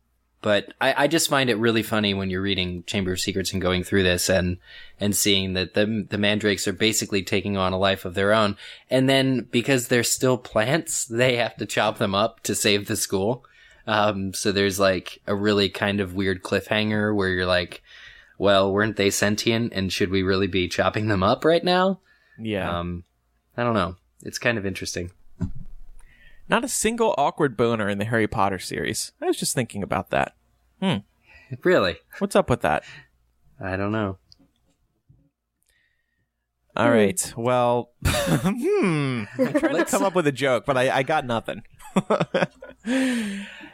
but 0.43 0.75
I, 0.81 1.05
I 1.05 1.07
just 1.07 1.31
find 1.31 1.49
it 1.49 1.57
really 1.57 1.85
funny 1.85 2.15
when 2.15 2.29
you're 2.29 2.43
reading 2.43 2.83
Chamber 2.85 3.13
of 3.13 3.21
Secrets 3.21 3.53
and 3.53 3.63
going 3.63 3.85
through 3.85 4.03
this 4.03 4.29
and, 4.29 4.59
and 5.01 5.17
seeing 5.17 5.53
that 5.53 5.75
the, 5.75 6.05
the 6.11 6.19
mandrakes 6.19 6.67
are 6.67 6.73
basically 6.73 7.23
taking 7.23 7.57
on 7.57 7.73
a 7.73 7.79
life 7.79 8.05
of 8.05 8.15
their 8.15 8.33
own. 8.33 8.57
And 8.91 9.09
then 9.09 9.47
because 9.53 9.87
they're 9.87 10.03
still 10.03 10.37
plants, 10.37 11.05
they 11.11 11.37
have 11.37 11.57
to 11.57 11.67
chop 11.67 11.99
them 11.99 12.15
up 12.15 12.41
to 12.41 12.57
save 12.57 12.89
the 12.89 12.97
school. 12.97 13.45
Um, 13.87 14.35
so 14.35 14.51
there's 14.51 14.81
like 14.81 15.21
a 15.27 15.35
really 15.35 15.69
kind 15.69 16.01
of 16.01 16.15
weird 16.15 16.43
cliffhanger 16.43 17.15
where 17.15 17.29
you're 17.29 17.47
like, 17.47 17.83
well, 18.37 18.73
weren't 18.73 18.97
they 18.97 19.11
sentient 19.11 19.73
and 19.73 19.93
should 19.93 20.11
we 20.11 20.25
really 20.25 20.49
be 20.49 20.69
chopping 20.69 21.07
them 21.07 21.23
up 21.23 21.45
right 21.45 21.63
now? 21.63 22.01
Yeah. 22.37 22.79
Um, 22.81 23.05
I 23.57 23.63
don't 23.63 23.75
know. 23.75 23.95
It's 24.25 24.39
kind 24.39 24.59
of 24.59 24.67
interesting. 24.67 25.13
Not 26.53 26.65
a 26.65 26.69
single 26.69 27.15
awkward 27.17 27.57
boner 27.57 27.89
in 27.89 27.97
the 27.97 28.05
Harry 28.05 28.27
Potter 28.29 28.59
series. 28.59 29.13
I 29.23 29.25
was 29.25 29.39
just 29.39 29.55
thinking 29.55 29.83
about 29.83 30.11
that. 30.11 30.35
Hmm. 30.83 30.97
Really? 31.65 31.97
What's 32.19 32.37
up 32.37 32.51
with 32.51 32.61
that? 32.61 32.85
I 33.59 33.79
don't 33.79 33.91
know. 33.91 34.19
All 36.77 36.91
right. 36.91 37.33
Well, 37.39 37.93
hmm. 38.07 39.25
I'm 39.39 39.53
trying 39.55 39.77
to 39.77 39.87
come 39.87 40.03
up 40.03 40.15
with 40.15 40.27
a 40.27 40.33
joke, 40.33 40.67
but 40.67 40.77
I, 40.77 40.99
I 40.99 41.03
got 41.03 41.25
nothing. 41.25 41.63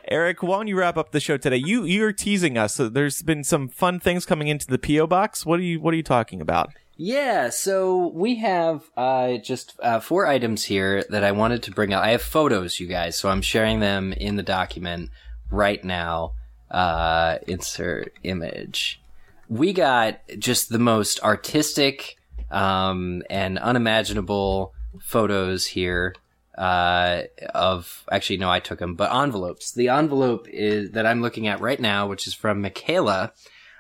Eric, 0.09 0.45
why 0.45 0.59
don't 0.59 0.69
you 0.69 0.79
wrap 0.79 0.97
up 0.97 1.11
the 1.11 1.19
show 1.19 1.37
today? 1.37 1.57
You 1.57 1.83
you're 1.83 2.13
teasing 2.13 2.57
us. 2.57 2.77
So 2.77 2.89
there's 2.89 3.23
been 3.23 3.43
some 3.43 3.67
fun 3.67 3.99
things 3.99 4.25
coming 4.25 4.47
into 4.47 4.69
the 4.69 4.79
PO 4.79 5.09
box. 5.09 5.45
What 5.45 5.59
are 5.59 5.65
you 5.65 5.81
What 5.81 5.95
are 5.95 5.97
you 5.97 6.05
talking 6.05 6.41
about? 6.41 6.71
Yeah, 7.01 7.51
so 7.51 8.09
we 8.09 8.35
have 8.37 8.83
uh, 8.97 9.37
just 9.37 9.79
uh, 9.81 10.01
four 10.01 10.27
items 10.27 10.65
here 10.65 11.05
that 11.11 11.23
I 11.23 11.31
wanted 11.31 11.63
to 11.63 11.71
bring 11.71 11.95
up. 11.95 12.03
I 12.03 12.11
have 12.11 12.23
photos, 12.23 12.81
you 12.81 12.89
guys, 12.89 13.17
so 13.17 13.29
I'm 13.29 13.41
sharing 13.41 13.79
them 13.79 14.13
in 14.13 14.35
the 14.35 14.43
document 14.43 15.11
right 15.49 15.83
now. 15.85 16.33
Uh, 16.69 17.39
insert 17.47 18.15
image. 18.25 19.01
We 19.49 19.73
got 19.73 20.19
just 20.41 20.71
the 20.71 20.81
most 20.81 21.23
artistic 21.23 22.17
um, 22.51 23.23
and 23.31 23.61
unimaginable 23.61 24.75
photos 25.01 25.67
here 25.67 26.17
uh, 26.59 27.23
of 27.55 28.05
actually 28.11 28.39
no, 28.39 28.51
I 28.51 28.59
took 28.59 28.81
them, 28.81 28.97
but 28.97 29.15
envelopes. 29.15 29.71
The 29.71 29.89
envelope 29.89 30.49
is 30.49 30.91
that 30.91 31.07
I'm 31.07 31.23
looking 31.23 31.47
at 31.47 31.61
right 31.61 31.79
now, 31.79 32.09
which 32.09 32.27
is 32.27 32.35
from 32.35 32.61
Michaela 32.61 33.33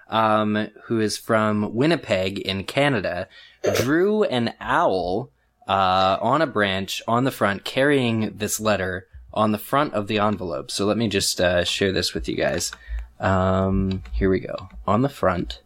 um, 0.08 0.68
who 0.84 1.00
is 1.00 1.16
from 1.18 1.74
Winnipeg 1.74 2.38
in 2.38 2.64
Canada, 2.64 3.28
drew 3.76 4.24
an 4.24 4.54
owl 4.60 5.30
uh, 5.66 6.18
on 6.20 6.40
a 6.42 6.46
branch 6.46 7.02
on 7.06 7.24
the 7.24 7.30
front, 7.30 7.64
carrying 7.64 8.36
this 8.36 8.58
letter 8.60 9.06
on 9.34 9.52
the 9.52 9.58
front 9.58 9.92
of 9.94 10.06
the 10.06 10.18
envelope. 10.18 10.70
So 10.70 10.86
let 10.86 10.96
me 10.96 11.08
just 11.08 11.40
uh, 11.40 11.64
share 11.64 11.92
this 11.92 12.14
with 12.14 12.28
you 12.28 12.36
guys. 12.36 12.72
Um, 13.20 14.02
here 14.12 14.30
we 14.30 14.40
go. 14.40 14.68
On 14.86 15.02
the 15.02 15.08
front, 15.08 15.60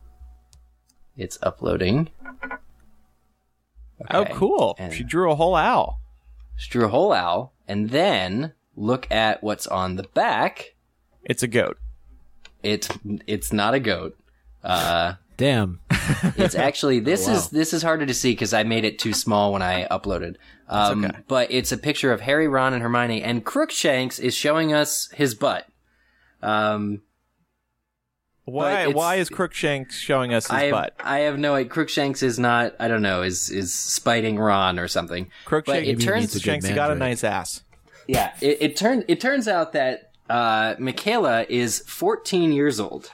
it's 1.17 1.39
uploading. 1.43 2.09
Oh, 4.11 4.25
cool. 4.27 4.75
And- 4.79 4.93
She 4.93 5.05
drew 5.05 5.31
a 5.31 5.37
whole 5.37 5.55
owl. 5.55 6.01
She 6.57 6.71
drew 6.71 6.85
a 6.85 6.89
whole 6.89 7.13
owl, 7.13 7.53
and 7.69 7.91
then 7.91 8.53
look 8.77 9.11
at 9.11 9.43
what's 9.43 9.67
on 9.67 9.97
the 9.97 10.03
back. 10.03 10.75
It's 11.25 11.43
a 11.43 11.47
goat. 11.49 11.79
It's 12.63 12.89
it's 13.27 13.53
not 13.53 13.75
a 13.75 13.81
goat. 13.81 14.17
Uh, 14.63 15.15
Damn. 15.37 15.81
It's 16.37 16.55
actually 16.55 17.01
this 17.01 17.27
Oh, 17.27 17.33
wow. 17.33 17.37
is 17.39 17.49
this 17.49 17.73
is 17.73 17.83
harder 17.83 18.07
to 18.07 18.15
see 18.15 18.33
because 18.33 18.53
I 18.55 18.63
made 18.63 18.85
it 18.85 18.99
too 18.99 19.13
small 19.13 19.53
when 19.53 19.63
I 19.63 19.87
uploaded. 19.89 20.37
Um, 20.69 21.05
okay. 21.05 21.19
But 21.27 21.51
it's 21.51 21.73
a 21.73 21.77
picture 21.79 22.13
of 22.13 22.21
Harry, 22.21 22.47
Ron, 22.49 22.73
and 22.75 22.83
Hermione, 22.83 23.23
and 23.23 23.45
Crookshanks 23.45 24.19
is 24.19 24.35
showing 24.35 24.73
us 24.73 25.09
his 25.15 25.35
butt. 25.35 25.67
Um, 26.43 27.03
Why 28.45 28.81
it's- 28.83 28.95
Why 28.95 29.17
is 29.17 29.29
Crookshanks 29.29 29.99
showing 29.99 30.33
us 30.35 30.47
his 30.47 30.53
I 30.53 30.63
have, 30.65 30.73
butt? 30.73 30.95
I 31.01 31.19
have 31.21 31.39
no 31.39 31.55
idea. 31.55 31.71
Crookshanks 31.71 32.23
is 32.23 32.39
not. 32.39 32.75
I 32.81 32.89
don't 32.89 33.03
know. 33.03 33.23
Is 33.23 33.51
is 33.51 33.73
spiting 33.73 34.39
Ron 34.39 34.79
or 34.79 34.89
something? 34.89 35.31
Crookshanks, 35.45 35.89
it 35.89 36.01
turns- 36.01 36.33
Crookshanks, 36.33 36.67
he 36.67 36.75
got 36.75 36.91
a 36.91 36.95
nice 36.95 37.23
ass. 37.25 37.63
Yeah. 38.09 38.33
It, 38.41 38.59
it 38.61 38.77
turns 38.77 39.05
it 39.09 39.21
turns 39.21 39.47
out 39.49 39.73
that 39.75 40.11
uh, 40.29 40.75
Michaela 40.79 41.47
is 41.49 41.81
14 41.87 42.53
years 42.53 42.81
old. 42.81 43.11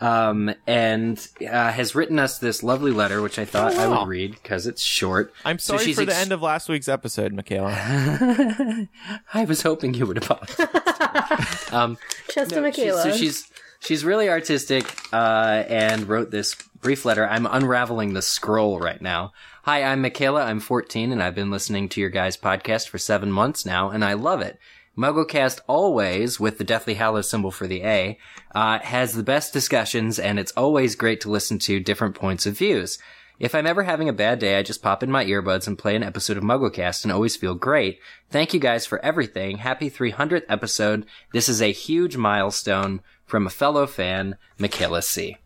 Um, 0.00 0.52
and 0.66 1.16
uh, 1.40 1.70
has 1.70 1.94
written 1.94 2.18
us 2.18 2.38
this 2.38 2.62
lovely 2.64 2.90
letter, 2.90 3.22
which 3.22 3.38
I 3.38 3.44
thought 3.44 3.74
I 3.74 3.86
wow. 3.86 4.00
would 4.00 4.08
read 4.08 4.32
because 4.32 4.66
it's 4.66 4.82
short. 4.82 5.32
I'm 5.44 5.58
So 5.60 5.74
sorry 5.74 5.86
she's 5.86 5.96
for 5.96 6.04
the 6.04 6.12
ex- 6.12 6.20
end 6.20 6.32
of 6.32 6.42
last 6.42 6.68
week's 6.68 6.88
episode, 6.88 7.32
Michaela. 7.32 7.70
I 9.34 9.44
was 9.44 9.62
hoping 9.62 9.94
you 9.94 10.06
would 10.06 10.18
apologize. 10.18 11.68
um, 11.72 11.96
Chest 12.28 12.50
to 12.50 12.56
no, 12.60 12.70
she- 12.72 12.82
Michaela. 12.82 13.02
so 13.02 13.12
she's 13.16 13.48
she's 13.80 14.04
really 14.04 14.28
artistic 14.28 14.84
uh, 15.12 15.62
and 15.68 16.08
wrote 16.08 16.30
this 16.32 16.56
brief 16.80 17.04
letter. 17.04 17.26
I'm 17.28 17.46
unraveling 17.46 18.14
the 18.14 18.22
scroll 18.22 18.80
right 18.80 19.00
now. 19.00 19.32
Hi, 19.62 19.84
I'm 19.84 20.02
Michaela. 20.02 20.42
I'm 20.42 20.60
14 20.60 21.12
and 21.12 21.22
I've 21.22 21.34
been 21.34 21.50
listening 21.50 21.88
to 21.90 22.00
your 22.00 22.10
guys' 22.10 22.36
podcast 22.36 22.88
for 22.88 22.98
seven 22.98 23.30
months 23.32 23.64
now, 23.64 23.90
and 23.90 24.04
I 24.04 24.14
love 24.14 24.40
it. 24.42 24.58
MuggleCast 24.96 25.60
always, 25.66 26.38
with 26.38 26.58
the 26.58 26.64
Deathly 26.64 26.94
Hallows 26.94 27.28
symbol 27.28 27.50
for 27.50 27.66
the 27.66 27.82
A, 27.82 28.18
uh, 28.54 28.78
has 28.78 29.12
the 29.12 29.22
best 29.22 29.52
discussions, 29.52 30.18
and 30.18 30.38
it's 30.38 30.52
always 30.52 30.94
great 30.94 31.20
to 31.22 31.30
listen 31.30 31.58
to 31.60 31.80
different 31.80 32.14
points 32.14 32.46
of 32.46 32.56
views. 32.56 32.98
If 33.40 33.54
I'm 33.54 33.66
ever 33.66 33.82
having 33.82 34.08
a 34.08 34.12
bad 34.12 34.38
day, 34.38 34.56
I 34.56 34.62
just 34.62 34.82
pop 34.82 35.02
in 35.02 35.10
my 35.10 35.24
earbuds 35.24 35.66
and 35.66 35.76
play 35.76 35.96
an 35.96 36.04
episode 36.04 36.36
of 36.36 36.44
MuggleCast 36.44 37.02
and 37.02 37.12
always 37.12 37.34
feel 37.34 37.56
great. 37.56 37.98
Thank 38.30 38.54
you 38.54 38.60
guys 38.60 38.86
for 38.86 39.04
everything. 39.04 39.58
Happy 39.58 39.90
300th 39.90 40.44
episode. 40.48 41.04
This 41.32 41.48
is 41.48 41.60
a 41.60 41.72
huge 41.72 42.16
milestone 42.16 43.00
from 43.26 43.46
a 43.46 43.50
fellow 43.50 43.88
fan, 43.88 44.36
Michaela 44.58 45.02
C. 45.02 45.38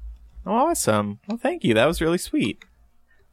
Awesome. 0.44 1.20
Well, 1.26 1.38
thank 1.38 1.64
you. 1.64 1.72
That 1.72 1.86
was 1.86 2.02
really 2.02 2.18
sweet. 2.18 2.62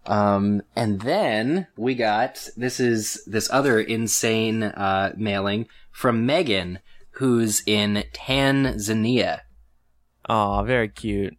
Um, 0.08 0.62
and 0.76 1.02
then 1.02 1.68
we 1.76 1.96
got 1.96 2.48
this 2.56 2.80
is 2.80 3.24
this 3.26 3.50
other 3.52 3.80
insane 3.80 4.64
uh, 4.64 5.14
mailing 5.18 5.68
from 5.92 6.26
Megan, 6.26 6.80
who's 7.12 7.64
in 7.66 8.04
Tanzania. 8.14 9.42
Aw, 10.28 10.64
very 10.64 10.90
cute. 10.90 11.36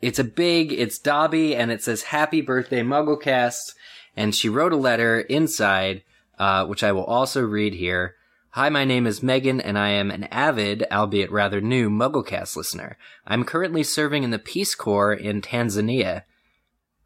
It's 0.00 0.18
a 0.18 0.24
big, 0.24 0.72
it's 0.72 0.98
Dobby, 0.98 1.54
and 1.54 1.70
it 1.70 1.82
says 1.82 2.04
"Happy 2.04 2.40
Birthday, 2.40 2.82
MuggleCast." 2.82 3.74
And 4.16 4.34
she 4.34 4.48
wrote 4.48 4.72
a 4.72 4.76
letter 4.76 5.20
inside, 5.20 6.02
uh, 6.38 6.66
which 6.66 6.82
I 6.82 6.92
will 6.92 7.04
also 7.04 7.42
read 7.42 7.74
here. 7.74 8.16
Hi, 8.50 8.68
my 8.68 8.84
name 8.84 9.06
is 9.06 9.22
Megan, 9.22 9.60
and 9.60 9.78
I 9.78 9.90
am 9.90 10.10
an 10.10 10.24
avid, 10.24 10.84
albeit 10.92 11.32
rather 11.32 11.60
new, 11.60 11.88
MuggleCast 11.88 12.54
listener. 12.56 12.98
I'm 13.26 13.44
currently 13.44 13.82
serving 13.82 14.24
in 14.24 14.30
the 14.30 14.38
Peace 14.38 14.74
Corps 14.74 15.14
in 15.14 15.40
Tanzania 15.40 16.24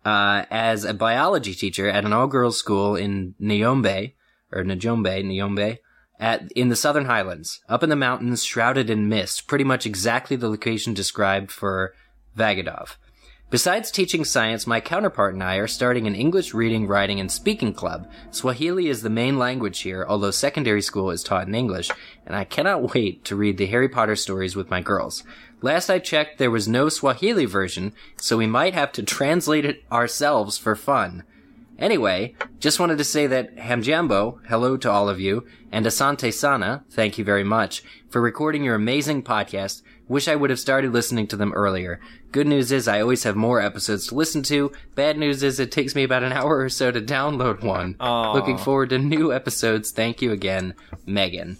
uh, 0.06 0.46
as 0.52 0.84
a 0.84 0.94
biology 0.94 1.52
teacher 1.52 1.88
at 1.88 2.04
an 2.04 2.12
all-girls 2.12 2.56
school 2.56 2.94
in 2.94 3.34
Nyombe, 3.40 4.12
or 4.52 4.62
Njombe, 4.62 5.24
Nyombe, 5.24 5.78
at 6.20 6.52
in 6.52 6.68
the 6.68 6.76
Southern 6.76 7.06
Highlands, 7.06 7.60
up 7.68 7.82
in 7.82 7.90
the 7.90 7.96
mountains, 7.96 8.44
shrouded 8.44 8.88
in 8.88 9.08
mist, 9.08 9.48
pretty 9.48 9.64
much 9.64 9.84
exactly 9.84 10.36
the 10.36 10.48
location 10.48 10.94
described 10.94 11.50
for 11.50 11.92
Uagadou. 12.38 12.96
Besides 13.48 13.90
teaching 13.90 14.24
science, 14.24 14.66
my 14.66 14.80
counterpart 14.80 15.34
and 15.34 15.42
I 15.42 15.56
are 15.56 15.68
starting 15.68 16.06
an 16.06 16.16
English 16.16 16.54
reading, 16.54 16.86
writing, 16.86 17.20
and 17.20 17.30
speaking 17.30 17.72
club. 17.72 18.08
Swahili 18.32 18.88
is 18.88 19.02
the 19.02 19.10
main 19.10 19.38
language 19.38 19.80
here, 19.80 20.04
although 20.08 20.32
secondary 20.32 20.82
school 20.82 21.10
is 21.10 21.22
taught 21.22 21.46
in 21.46 21.54
English, 21.54 21.90
and 22.24 22.34
I 22.34 22.44
cannot 22.44 22.82
wait 22.94 23.24
to 23.24 23.36
read 23.36 23.56
the 23.56 23.66
Harry 23.66 23.88
Potter 23.88 24.16
stories 24.16 24.54
with 24.54 24.70
my 24.70 24.80
girls. 24.80 25.24
Last 25.66 25.90
I 25.90 25.98
checked, 25.98 26.38
there 26.38 26.48
was 26.52 26.68
no 26.68 26.88
Swahili 26.88 27.44
version, 27.44 27.92
so 28.16 28.36
we 28.36 28.46
might 28.46 28.72
have 28.74 28.92
to 28.92 29.02
translate 29.02 29.64
it 29.64 29.82
ourselves 29.90 30.56
for 30.56 30.76
fun. 30.76 31.24
Anyway, 31.76 32.36
just 32.60 32.78
wanted 32.78 32.98
to 32.98 33.04
say 33.04 33.26
that 33.26 33.56
Hamjambo, 33.56 34.38
hello 34.46 34.76
to 34.76 34.88
all 34.88 35.08
of 35.08 35.18
you, 35.18 35.44
and 35.72 35.84
Asante 35.84 36.32
Sana, 36.32 36.84
thank 36.90 37.18
you 37.18 37.24
very 37.24 37.42
much, 37.42 37.82
for 38.08 38.20
recording 38.20 38.62
your 38.62 38.76
amazing 38.76 39.24
podcast. 39.24 39.82
Wish 40.06 40.28
I 40.28 40.36
would 40.36 40.50
have 40.50 40.60
started 40.60 40.92
listening 40.92 41.26
to 41.26 41.36
them 41.36 41.52
earlier. 41.52 41.98
Good 42.30 42.46
news 42.46 42.70
is 42.70 42.86
I 42.86 43.00
always 43.00 43.24
have 43.24 43.34
more 43.34 43.60
episodes 43.60 44.06
to 44.06 44.14
listen 44.14 44.44
to. 44.44 44.70
Bad 44.94 45.18
news 45.18 45.42
is 45.42 45.58
it 45.58 45.72
takes 45.72 45.96
me 45.96 46.04
about 46.04 46.22
an 46.22 46.32
hour 46.38 46.58
or 46.58 46.68
so 46.68 46.92
to 46.92 47.00
download 47.00 47.64
one. 47.64 47.96
Aw. 47.98 48.32
Looking 48.34 48.56
forward 48.56 48.90
to 48.90 48.98
new 49.00 49.32
episodes. 49.32 49.90
Thank 49.90 50.22
you 50.22 50.30
again, 50.30 50.74
Megan. 51.06 51.56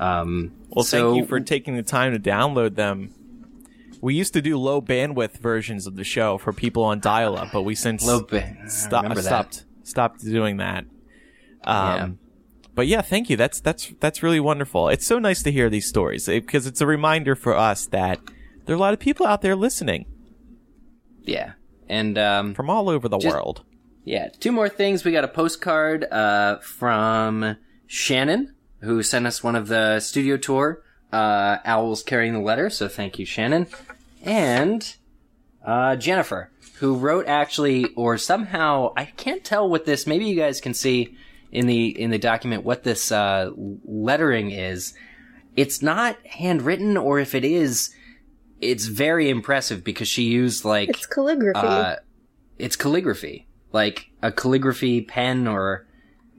Um, 0.00 0.50
Well, 0.70 0.84
so- 0.84 1.12
thank 1.12 1.22
you 1.22 1.28
for 1.28 1.38
taking 1.38 1.76
the 1.76 1.84
time 1.84 2.12
to 2.12 2.18
download 2.18 2.74
them. 2.74 3.12
We 4.00 4.14
used 4.14 4.32
to 4.34 4.42
do 4.42 4.58
low 4.58 4.80
bandwidth 4.82 5.38
versions 5.38 5.86
of 5.86 5.96
the 5.96 6.04
show 6.04 6.38
for 6.38 6.52
people 6.52 6.82
on 6.84 7.00
dial 7.00 7.36
up, 7.36 7.48
but 7.52 7.62
we 7.62 7.74
since 7.74 8.04
Low 8.04 8.26
sto- 8.68 9.14
stopped 9.14 9.64
stopped 9.82 10.24
doing 10.24 10.58
that. 10.58 10.84
Um, 11.64 11.96
Yeah. 11.96 12.08
But 12.74 12.86
yeah, 12.88 13.00
thank 13.00 13.30
you. 13.30 13.36
That's 13.38 13.60
that's 13.60 13.94
that's 14.00 14.22
really 14.22 14.40
wonderful. 14.40 14.88
It's 14.88 15.06
so 15.06 15.18
nice 15.18 15.42
to 15.44 15.50
hear 15.52 15.70
these 15.70 15.88
stories 15.88 16.26
because 16.26 16.66
it's 16.66 16.82
a 16.82 16.86
reminder 16.86 17.34
for 17.34 17.56
us 17.56 17.86
that 17.86 18.20
there 18.66 18.74
are 18.74 18.76
a 18.76 18.80
lot 18.80 18.92
of 18.92 19.00
people 19.00 19.26
out 19.26 19.40
there 19.42 19.56
listening 19.56 20.04
Yeah. 21.22 21.52
And 21.88 22.18
um, 22.18 22.54
from 22.54 22.68
all 22.68 22.88
over 22.90 23.08
the 23.08 23.18
Just- 23.18 23.34
world. 23.34 23.64
Yeah, 24.04 24.28
two 24.38 24.52
more 24.52 24.68
things. 24.68 25.04
We 25.04 25.10
got 25.10 25.24
a 25.24 25.28
postcard 25.28 26.04
uh, 26.12 26.58
from 26.58 27.56
Shannon, 27.88 28.54
who 28.82 29.02
sent 29.02 29.26
us 29.26 29.42
one 29.42 29.56
of 29.56 29.66
the 29.66 29.98
studio 29.98 30.36
tour 30.36 30.82
uh, 31.16 31.58
owls 31.64 32.02
carrying 32.02 32.32
the 32.34 32.40
letter. 32.40 32.68
So 32.70 32.88
thank 32.88 33.18
you, 33.18 33.24
Shannon. 33.24 33.66
And 34.22 34.94
uh, 35.64 35.96
Jennifer, 35.96 36.50
who 36.78 36.96
wrote 36.96 37.26
actually, 37.26 37.86
or 37.94 38.18
somehow 38.18 38.92
I 38.96 39.06
can't 39.06 39.44
tell 39.44 39.68
what 39.68 39.84
this. 39.84 40.06
Maybe 40.06 40.26
you 40.26 40.36
guys 40.36 40.60
can 40.60 40.74
see 40.74 41.16
in 41.52 41.66
the 41.66 41.86
in 42.00 42.10
the 42.10 42.18
document 42.18 42.64
what 42.64 42.82
this 42.82 43.10
uh, 43.12 43.50
lettering 43.84 44.50
is. 44.50 44.94
It's 45.56 45.80
not 45.80 46.18
handwritten, 46.26 46.96
or 46.98 47.18
if 47.18 47.34
it 47.34 47.44
is, 47.44 47.94
it's 48.60 48.86
very 48.86 49.30
impressive 49.30 49.82
because 49.84 50.08
she 50.08 50.24
used 50.24 50.64
like 50.66 50.90
It's 50.90 51.06
calligraphy. 51.06 51.66
uh, 51.66 51.96
it's 52.58 52.76
calligraphy, 52.76 53.46
like 53.72 54.10
a 54.22 54.30
calligraphy 54.32 55.00
pen, 55.00 55.46
or 55.48 55.85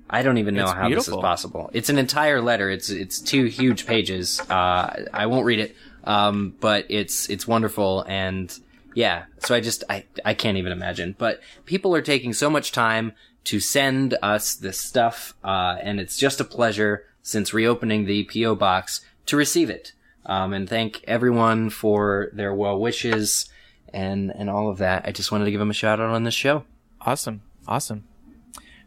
I 0.10 0.24
don't 0.24 0.38
even 0.38 0.56
know 0.56 0.64
It's 0.64 0.74
how 0.74 0.90
this 0.90 1.08
is 1.08 1.16
possible. 1.16 1.70
It's 1.74 1.90
an 1.90 1.98
entire 1.98 2.42
letter. 2.42 2.70
It's 2.70 2.90
it's 2.90 3.20
two 3.20 3.46
huge 3.46 3.86
pages. 3.86 4.40
Uh, 4.40 5.06
I 5.14 5.26
won't 5.26 5.46
read 5.46 5.60
it, 5.60 5.76
um, 6.04 6.56
but 6.60 6.86
it's 6.90 7.30
it's 7.30 7.48
wonderful 7.48 8.04
and 8.08 8.58
yeah. 8.96 9.26
So 9.40 9.54
I 9.54 9.60
just 9.60 9.84
I 9.90 10.06
I 10.24 10.34
can't 10.34 10.58
even 10.58 10.72
imagine. 10.72 11.16
But 11.18 11.42
people 11.66 11.94
are 11.94 12.02
taking 12.02 12.34
so 12.34 12.50
much 12.50 12.72
time 12.72 13.14
to 13.46 13.60
send 13.60 14.18
us 14.22 14.56
this 14.56 14.80
stuff, 14.80 15.34
uh, 15.44 15.78
and 15.82 16.00
it's 16.00 16.18
just 16.18 16.40
a 16.40 16.46
pleasure 16.46 17.06
since 17.22 17.54
reopening 17.54 18.06
the 18.06 18.24
PO 18.26 18.56
box 18.56 19.02
to 19.26 19.36
receive 19.36 19.70
it. 19.70 19.94
Um, 20.26 20.54
and 20.54 20.68
thank 20.68 21.04
everyone 21.06 21.70
for 21.70 22.30
their 22.34 22.54
well 22.54 22.80
wishes 22.80 23.50
and 23.94 24.32
and 24.32 24.50
all 24.50 24.70
of 24.70 24.78
that. 24.78 25.06
I 25.06 25.12
just 25.12 25.32
wanted 25.32 25.46
to 25.46 25.52
give 25.52 25.60
them 25.60 25.70
a 25.70 25.74
shout 25.74 26.00
out 26.00 26.10
on 26.10 26.24
this 26.24 26.34
show. 26.34 26.64
Awesome, 27.02 27.42
awesome. 27.68 28.06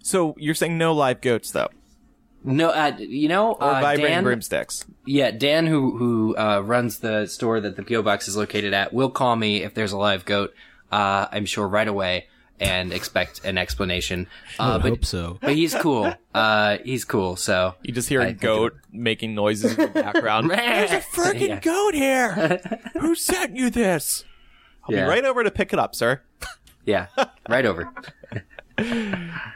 So 0.03 0.35
you're 0.39 0.55
saying 0.55 0.79
no 0.79 0.93
live 0.95 1.21
goats 1.21 1.51
though, 1.51 1.69
No, 2.45 2.71
uh, 2.71 2.97
you 2.99 3.29
know, 3.29 3.53
or 3.53 3.63
uh, 3.65 3.81
vibrating 3.81 4.15
Dan, 4.15 4.25
broomsticks? 4.25 4.85
yeah, 5.07 5.31
Dan, 5.31 5.67
who 5.67 5.97
who 5.99 6.37
uh, 6.37 6.61
runs 6.65 6.99
the 6.99 7.27
store 7.27 7.61
that 7.61 7.77
the 7.77 7.83
PO 7.83 8.03
box 8.03 8.27
is 8.29 8.37
located 8.37 8.73
at, 8.73 8.93
will 8.93 9.11
call 9.11 9.37
me 9.37 9.63
if 9.63 9.75
there's 9.75 9.93
a 9.93 9.99
live 9.99 10.25
goat. 10.25 10.55
Uh, 10.91 11.27
I'm 11.31 11.45
sure 11.47 11.69
right 11.69 11.87
away 11.87 12.27
and 12.59 12.93
expect 12.93 13.45
an 13.45 13.57
explanation. 13.57 14.27
I 14.59 14.69
Uh, 14.69 14.73
would 14.75 14.83
but 14.83 14.89
hope 14.91 15.05
so. 15.05 15.39
but 15.41 15.55
he's 15.55 15.75
cool. 15.75 16.13
Uh, 16.35 16.79
he's 16.85 17.05
cool. 17.05 17.37
So 17.37 17.75
You 17.83 17.93
just 17.95 18.09
hear 18.09 18.21
I 18.23 18.27
a 18.29 18.33
goat 18.33 18.75
making 18.93 19.35
noises 19.35 19.73
in 19.73 19.79
the 19.79 19.87
background. 19.89 20.51
There's 20.51 20.91
a 20.91 21.01
freaking 21.01 21.49
Yeah. 21.49 21.61
goat 21.61 21.95
here. 21.95 22.61
Who 23.01 23.15
sent 23.15 23.57
you 23.57 23.71
this? 23.71 24.25
I'll 24.85 24.95
Yeah. 24.95 25.05
be 25.05 25.09
right 25.11 25.25
over 25.25 25.43
to 25.45 25.51
pick 25.51 25.73
it 25.73 25.79
up, 25.79 25.95
sir. 25.95 26.21
yeah, 26.85 27.07
right 27.49 27.65
over. 27.65 27.91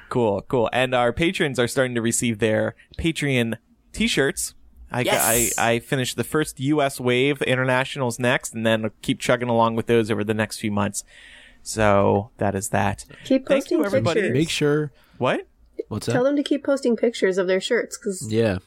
Cool, 0.08 0.42
cool. 0.42 0.70
And 0.72 0.94
our 0.94 1.12
patrons 1.12 1.58
are 1.58 1.66
starting 1.66 1.94
to 1.96 2.02
receive 2.02 2.38
their 2.38 2.74
Patreon 2.98 3.56
t-shirts. 3.92 4.54
I, 4.90 5.00
Yes! 5.00 5.54
I, 5.58 5.70
I 5.72 5.78
finished 5.80 6.16
the 6.16 6.22
first 6.24 6.60
U.S. 6.60 7.00
wave. 7.00 7.42
Internationals 7.42 8.18
next, 8.20 8.54
and 8.54 8.64
then 8.64 8.90
keep 9.02 9.18
chugging 9.18 9.48
along 9.48 9.74
with 9.74 9.86
those 9.86 10.10
over 10.10 10.22
the 10.22 10.34
next 10.34 10.58
few 10.58 10.70
months. 10.70 11.02
So 11.62 12.30
that 12.38 12.54
is 12.54 12.68
that. 12.68 13.04
keep 13.24 13.46
thank 13.46 13.62
posting 13.64 13.78
you, 13.78 13.84
everybody. 13.86 14.20
pictures. 14.20 14.34
Make 14.38 14.50
sure. 14.50 14.92
What? 15.18 15.48
What's 15.88 16.08
up? 16.08 16.12
Tell 16.14 16.22
that? 16.22 16.30
them 16.30 16.36
to 16.36 16.42
keep 16.42 16.62
posting 16.64 16.96
pictures 16.96 17.38
of 17.38 17.46
their 17.46 17.60
shirts 17.60 17.98
because 17.98 18.30
Yeah. 18.30 18.58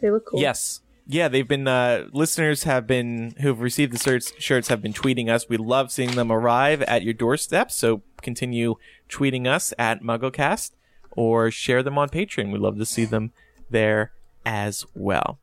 they 0.00 0.10
look 0.10 0.26
cool. 0.26 0.40
Yes. 0.40 0.80
Yeah, 1.08 1.28
they've 1.28 1.46
been 1.46 1.68
uh, 1.68 2.06
listeners 2.12 2.64
have 2.64 2.86
been 2.86 3.34
who've 3.40 3.60
received 3.60 3.92
the 3.92 3.98
shirts, 3.98 4.32
shirts 4.38 4.68
have 4.68 4.82
been 4.82 4.92
tweeting 4.92 5.28
us. 5.28 5.48
We 5.48 5.56
love 5.56 5.92
seeing 5.92 6.12
them 6.16 6.32
arrive 6.32 6.82
at 6.82 7.02
your 7.02 7.14
doorstep. 7.14 7.70
So 7.70 8.02
continue 8.22 8.74
tweeting 9.08 9.46
us 9.46 9.72
at 9.78 10.02
MuggleCast 10.02 10.72
or 11.12 11.50
share 11.50 11.82
them 11.82 11.98
on 11.98 12.08
Patreon. 12.08 12.52
We 12.52 12.58
love 12.58 12.78
to 12.78 12.86
see 12.86 13.04
them 13.04 13.32
there 13.70 14.12
as 14.44 14.84
well. 14.94 15.38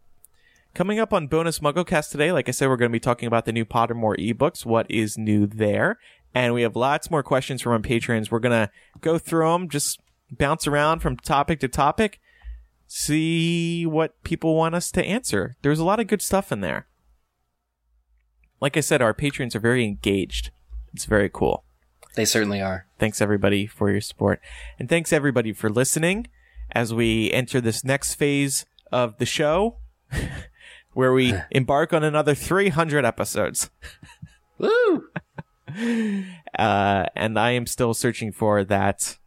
Coming 0.74 1.00
up 1.00 1.14
on 1.14 1.28
bonus 1.28 1.60
MuggleCast 1.60 2.12
today, 2.12 2.32
like 2.32 2.48
I 2.48 2.52
said, 2.52 2.68
we're 2.68 2.78
going 2.78 2.92
to 2.92 2.96
be 2.96 3.00
talking 3.00 3.28
about 3.28 3.46
the 3.46 3.52
new 3.52 3.66
Pottermore 3.66 4.18
ebooks. 4.18 4.66
What 4.66 4.90
is 4.90 5.18
new 5.18 5.46
there? 5.46 6.00
And 6.34 6.54
we 6.54 6.64
have 6.64 6.76
lots 6.76 7.12
more 7.12 7.22
questions 7.22 7.62
from 7.62 7.74
our 7.74 7.80
patrons. 7.80 8.32
We're 8.32 8.40
going 8.40 8.68
to 8.68 8.72
go 9.02 9.20
through 9.20 9.52
them, 9.52 9.70
just 9.70 10.00
bounce 10.32 10.66
around 10.66 11.00
from 11.00 11.18
topic 11.18 11.60
to 11.60 11.68
topic 11.68 12.20
see 12.96 13.88
what 13.88 14.24
people 14.24 14.56
want 14.56 14.76
us 14.76 14.92
to 14.92 15.04
answer. 15.04 15.56
There's 15.64 15.80
a 15.80 15.84
lot 15.84 16.00
of 16.00 16.06
good 16.06 16.22
stuff 16.22 16.52
in 16.52 16.62
there. 16.62 16.86
Like 18.62 18.78
I 18.78 18.82
said, 18.82 19.02
our 19.02 19.16
patrons 19.16 19.56
are 19.56 19.60
very 19.60 19.84
engaged. 19.84 20.52
It's 20.94 21.06
very 21.06 21.28
cool. 21.28 21.64
They 22.16 22.26
certainly 22.26 22.62
are. 22.62 22.86
Thanks 23.00 23.22
everybody 23.22 23.66
for 23.66 23.90
your 23.90 24.02
support. 24.02 24.40
And 24.80 24.88
thanks 24.88 25.12
everybody 25.12 25.52
for 25.54 25.70
listening 25.70 26.28
as 26.72 26.94
we 26.94 27.32
enter 27.32 27.60
this 27.60 27.84
next 27.84 28.16
phase 28.16 28.66
of 28.92 29.18
the 29.18 29.26
show 29.26 29.78
where 30.94 31.12
we 31.14 31.34
embark 31.52 31.92
on 31.94 32.04
another 32.04 32.36
300 32.36 33.04
episodes. 33.04 33.70
Woo! 34.60 35.08
Uh, 36.58 37.06
and 37.16 37.40
I 37.40 37.52
am 37.52 37.66
still 37.66 37.94
searching 37.94 38.32
for 38.32 38.64
that 38.64 39.18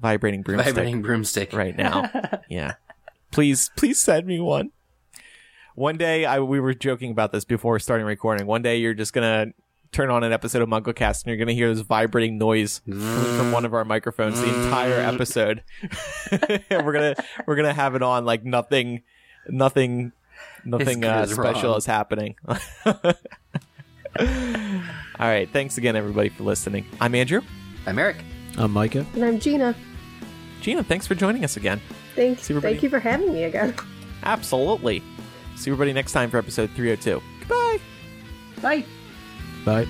vibrating 0.00 0.42
broomstick 0.42 0.74
Vibrating 0.74 1.02
broomstick. 1.02 1.52
right 1.52 1.76
now. 1.76 2.10
yeah. 2.48 2.74
Please, 3.30 3.70
please 3.76 3.98
send 4.00 4.26
me 4.26 4.40
one. 4.40 4.70
one 5.76 5.96
day 5.96 6.24
I 6.24 6.40
we 6.40 6.58
were 6.60 6.74
joking 6.74 7.10
about 7.12 7.32
this 7.32 7.44
before 7.44 7.78
starting 7.78 8.06
recording. 8.06 8.46
One 8.46 8.62
day 8.62 8.76
you're 8.76 8.94
just 8.94 9.12
gonna 9.12 9.52
turn 9.94 10.10
on 10.10 10.24
an 10.24 10.32
episode 10.32 10.60
of 10.60 10.68
MuggleCast 10.68 11.22
and 11.22 11.26
you're 11.28 11.36
gonna 11.36 11.52
hear 11.52 11.72
this 11.72 11.82
vibrating 11.82 12.36
noise 12.36 12.80
coming 12.84 13.38
from 13.38 13.52
one 13.52 13.64
of 13.64 13.72
our 13.72 13.84
microphones 13.84 14.40
the 14.40 14.48
entire 14.48 15.00
episode. 15.00 15.62
and 16.68 16.84
we're 16.84 16.92
gonna 16.92 17.14
we're 17.46 17.56
gonna 17.56 17.72
have 17.72 17.94
it 17.94 18.02
on 18.02 18.24
like 18.24 18.44
nothing 18.44 19.02
nothing 19.48 20.12
nothing 20.64 21.04
uh, 21.04 21.26
special 21.26 21.70
wrong. 21.70 21.78
is 21.78 21.86
happening. 21.86 22.34
All 22.46 22.56
right, 25.20 25.48
thanks 25.50 25.78
again 25.78 25.94
everybody 25.96 26.28
for 26.28 26.42
listening. 26.42 26.84
I'm 27.00 27.14
Andrew. 27.14 27.40
I'm 27.86 27.98
Eric. 27.98 28.16
I'm 28.58 28.72
Micah. 28.72 29.06
And 29.14 29.24
I'm 29.24 29.38
Gina. 29.38 29.76
Gina, 30.60 30.82
thanks 30.82 31.06
for 31.06 31.14
joining 31.14 31.44
us 31.44 31.56
again. 31.56 31.80
Thanks. 32.16 32.42
See 32.42 32.58
Thank 32.58 32.82
you 32.82 32.90
for 32.90 32.98
having 32.98 33.32
me 33.32 33.44
again. 33.44 33.74
Absolutely. 34.24 35.02
See 35.56 35.70
everybody 35.70 35.92
next 35.92 36.12
time 36.12 36.30
for 36.30 36.38
episode 36.38 36.70
302. 36.70 37.22
Goodbye. 37.40 37.80
Bye. 38.60 38.84
Bye. 39.64 39.86